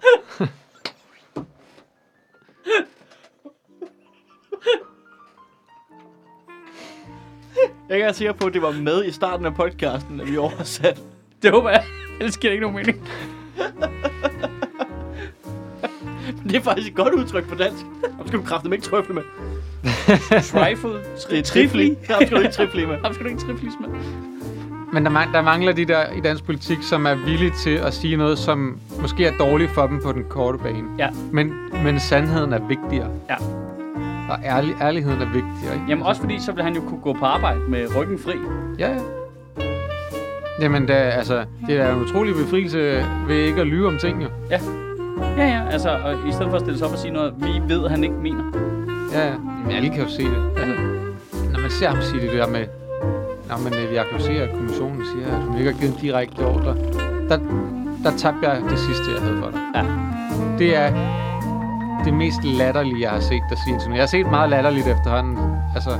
Jeg 7.88 8.00
er 8.00 8.06
ikke 8.06 8.12
sikker 8.18 8.32
på, 8.32 8.46
at 8.46 8.54
det 8.54 8.62
var 8.62 8.72
med 8.72 9.04
i 9.04 9.10
starten 9.10 9.46
af 9.46 9.54
podcasten, 9.54 10.20
at 10.20 10.30
vi 10.30 10.36
oversat. 10.36 11.02
Det 11.42 11.50
håber 11.50 11.70
jeg. 11.70 11.82
Ellers 12.20 12.36
giver 12.38 12.50
det 12.50 12.54
ikke 12.54 12.66
nogen 12.70 12.76
mening. 12.76 13.08
Det 16.48 16.56
er 16.56 16.60
faktisk 16.62 16.88
et 16.88 16.94
godt 16.96 17.14
udtryk 17.14 17.48
på 17.48 17.54
dansk. 17.54 17.84
Ham 18.16 18.26
skal 18.26 18.38
du 18.38 18.44
kraftedeme 18.44 18.74
ikke 18.76 18.86
trøfle 18.86 19.14
med. 19.14 19.22
Trifle. 20.42 20.90
Det 21.30 21.38
er 21.38 21.42
trifli. 21.42 21.96
Ham 22.10 22.22
skal 22.26 22.36
du 22.36 22.42
ikke 22.42 22.52
trifle 22.54 22.86
med. 22.86 22.96
Ham 23.04 23.12
skal 23.14 23.24
du 23.24 23.30
ikke 23.30 23.40
triflis 23.42 23.72
med. 23.80 23.88
Men 24.92 25.04
der, 25.04 25.10
man- 25.10 25.32
der 25.32 25.42
mangler 25.42 25.72
de 25.72 25.84
der 25.84 26.12
i 26.12 26.20
dansk 26.20 26.44
politik, 26.44 26.78
som 26.82 27.06
er 27.06 27.14
villige 27.14 27.52
til 27.62 27.70
at 27.70 27.94
sige 27.94 28.16
noget, 28.16 28.38
som 28.38 28.78
måske 29.00 29.26
er 29.26 29.32
dårligt 29.38 29.70
for 29.70 29.86
dem 29.86 30.00
på 30.02 30.12
den 30.12 30.24
korte 30.28 30.58
bane. 30.58 30.84
Ja. 30.98 31.08
Men, 31.32 31.52
men 31.84 32.00
sandheden 32.00 32.52
er 32.52 32.66
vigtigere. 32.68 33.10
Ja. 33.30 33.36
Og 34.30 34.38
ærlig, 34.44 34.74
ærligheden 34.80 35.20
er 35.22 35.26
vigtigere, 35.26 35.74
ikke? 35.74 35.86
Jamen 35.88 36.04
også 36.04 36.20
fordi, 36.20 36.40
så 36.40 36.52
vil 36.52 36.62
han 36.64 36.74
jo 36.74 36.80
kunne 36.80 37.00
gå 37.00 37.12
på 37.12 37.24
arbejde 37.24 37.60
med 37.60 37.96
ryggen 37.96 38.18
fri. 38.18 38.32
Ja, 38.78 38.88
ja. 38.92 38.98
Jamen, 40.62 40.88
det 40.88 40.96
er, 40.96 41.10
altså, 41.10 41.44
det 41.66 41.80
er 41.80 41.94
en 41.94 42.02
utrolig 42.02 42.34
befrielse 42.34 43.04
ved 43.26 43.36
ikke 43.36 43.60
at 43.60 43.66
lyve 43.66 43.88
om 43.88 43.98
ting, 43.98 44.22
jo. 44.22 44.28
Ja, 44.50 44.60
ja, 45.36 45.62
altså, 45.70 45.90
og 46.04 46.28
i 46.28 46.32
stedet 46.32 46.50
for 46.50 46.56
at 46.56 46.62
stille 46.62 46.78
sig 46.78 46.86
op 46.86 46.92
og 46.92 46.98
sige 46.98 47.12
noget, 47.12 47.34
vi 47.38 47.74
ved, 47.74 47.88
han 47.88 48.04
ikke 48.04 48.16
mener. 48.16 48.44
Ja, 49.12 49.26
ja. 49.26 49.34
Jamen, 49.60 49.76
alle 49.76 49.88
kan 49.88 50.02
jo 50.02 50.08
se 50.08 50.22
det. 50.22 50.50
Altså, 50.56 50.74
når 51.52 51.60
man 51.60 51.70
ser 51.70 51.88
ham 51.88 52.02
sige 52.02 52.22
det 52.22 52.32
der 52.32 52.48
med, 52.48 52.66
Nå, 53.48 53.58
men 53.64 53.74
øh, 53.74 53.94
jeg 53.94 54.04
kan 54.06 54.18
jo 54.18 54.24
se, 54.24 54.32
at 54.32 54.50
kommissionen 54.50 55.02
siger, 55.12 55.36
at 55.36 55.42
hun 55.42 55.58
ikke 55.58 55.72
har 55.72 55.80
givet 55.80 56.00
direkte 56.00 56.40
ordre. 56.46 56.76
Der, 57.28 57.38
der 58.04 58.16
tabte 58.16 58.48
jeg 58.48 58.62
det 58.70 58.78
sidste, 58.78 59.04
jeg 59.14 59.22
havde 59.22 59.38
for 59.42 59.50
dig. 59.50 59.60
Ja. 59.74 59.84
Det 60.58 60.76
er 60.76 60.88
det 62.04 62.14
mest 62.14 62.44
latterlige, 62.44 63.00
jeg 63.00 63.10
har 63.10 63.20
set 63.20 63.42
dig 63.50 63.58
sige. 63.58 63.94
Jeg 63.94 64.02
har 64.02 64.06
set 64.06 64.26
meget 64.30 64.50
latterligt 64.50 64.86
efterhånden. 64.86 65.38
Altså, 65.74 65.90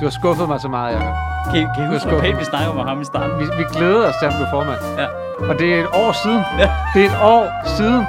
du 0.00 0.04
har 0.04 0.10
skuffet 0.10 0.48
mig 0.48 0.60
så 0.60 0.68
meget, 0.68 0.92
Jacob. 0.94 1.14
Kan, 1.52 1.60
I- 1.62 1.66
kan 1.76 1.84
I 1.84 1.86
huske, 1.94 2.08
hvor 2.08 2.20
pænt 2.20 2.38
vi 2.40 2.44
snakker 2.44 2.68
om 2.70 2.86
ham 2.86 3.00
i 3.00 3.04
starten? 3.04 3.38
Vi, 3.38 3.44
vi 3.58 3.64
glæder 3.76 4.08
os 4.08 4.14
til, 4.20 4.26
at 4.26 4.32
han 4.32 4.38
blev 4.40 4.48
formand. 4.50 4.78
Ja. 4.98 5.06
Og 5.48 5.58
det 5.58 5.74
er 5.74 5.80
et 5.80 5.86
år 5.94 6.12
siden. 6.24 6.42
Ja. 6.58 6.68
Det 6.94 7.00
er 7.04 7.08
et 7.10 7.18
år 7.22 7.44
siden. 7.76 8.04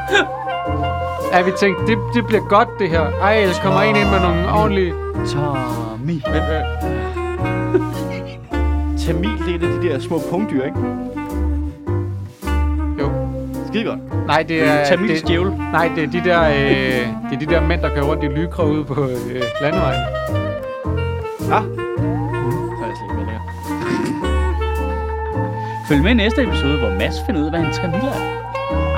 At 1.33 1.45
vi 1.45 1.51
tænkte, 1.59 1.85
det, 1.87 1.97
det 2.13 2.27
bliver 2.27 2.41
godt, 2.49 2.67
det 2.79 2.89
her. 2.89 3.01
Ej, 3.21 3.33
der 3.45 3.53
kommer 3.63 3.81
en 3.81 3.95
ind 3.95 4.09
med 4.09 4.19
nogle 4.19 4.51
ordentlige... 4.51 4.93
Tommy. 5.33 6.21
Men, 6.33 6.41
øh, 6.55 6.63
Tamil, 9.05 9.37
det 9.45 9.51
er 9.51 9.55
et 9.55 9.63
af 9.63 9.81
de 9.81 9.87
der 9.89 9.99
små 9.99 10.21
punktdyr, 10.31 10.63
ikke? 10.63 10.77
Jo. 12.99 13.09
Skide 13.67 13.83
godt. 13.83 14.27
Nej, 14.27 14.43
det 14.43 14.63
er... 14.69 14.85
Tamils 14.85 15.19
det, 15.21 15.27
djævel. 15.27 15.51
nej, 15.71 15.91
det 15.95 16.03
er 16.03 16.07
de 16.07 16.21
der, 16.29 16.41
øh, 16.43 17.07
det 17.29 17.35
er 17.35 17.39
de 17.39 17.45
der 17.45 17.61
mænd, 17.61 17.81
der 17.81 17.89
kører 17.89 18.05
rundt 18.05 18.23
i 18.23 18.27
lykre 18.27 18.67
ude 18.67 18.83
på 18.83 18.93
øh, 19.03 19.41
landevejen. 19.61 19.99
Ah. 21.51 21.63
Så 22.77 22.83
er 22.83 22.87
jeg 22.87 22.95
slet 22.97 23.03
ikke 23.03 23.15
med 23.15 23.25
længere. 23.25 23.43
Følg 25.87 26.03
med 26.03 26.11
i 26.11 26.13
næste 26.13 26.43
episode, 26.43 26.77
hvor 26.79 26.89
Mads 26.89 27.15
finder 27.25 27.41
ud 27.41 27.45
af, 27.45 27.51
hvad 27.51 27.59
en 27.59 27.73
tamil 27.73 28.05
er. 28.15 28.21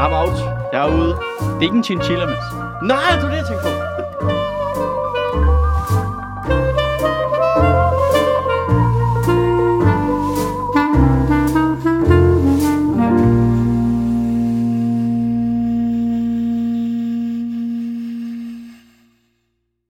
I'm 0.03 0.13
out. 0.21 0.37
Jeg 0.73 0.81
er 0.87 0.91
ude. 0.97 1.13
Det 1.39 1.57
er 1.57 1.61
ikke 1.61 1.75
en 1.75 1.83
chinchilla, 1.83 2.25
Mads. 2.25 2.47
Nej, 2.83 3.11
det 3.15 3.23
var 3.23 3.29
det, 3.29 3.37
jeg 3.37 3.45
tænkte 3.47 3.63
på. 3.65 3.94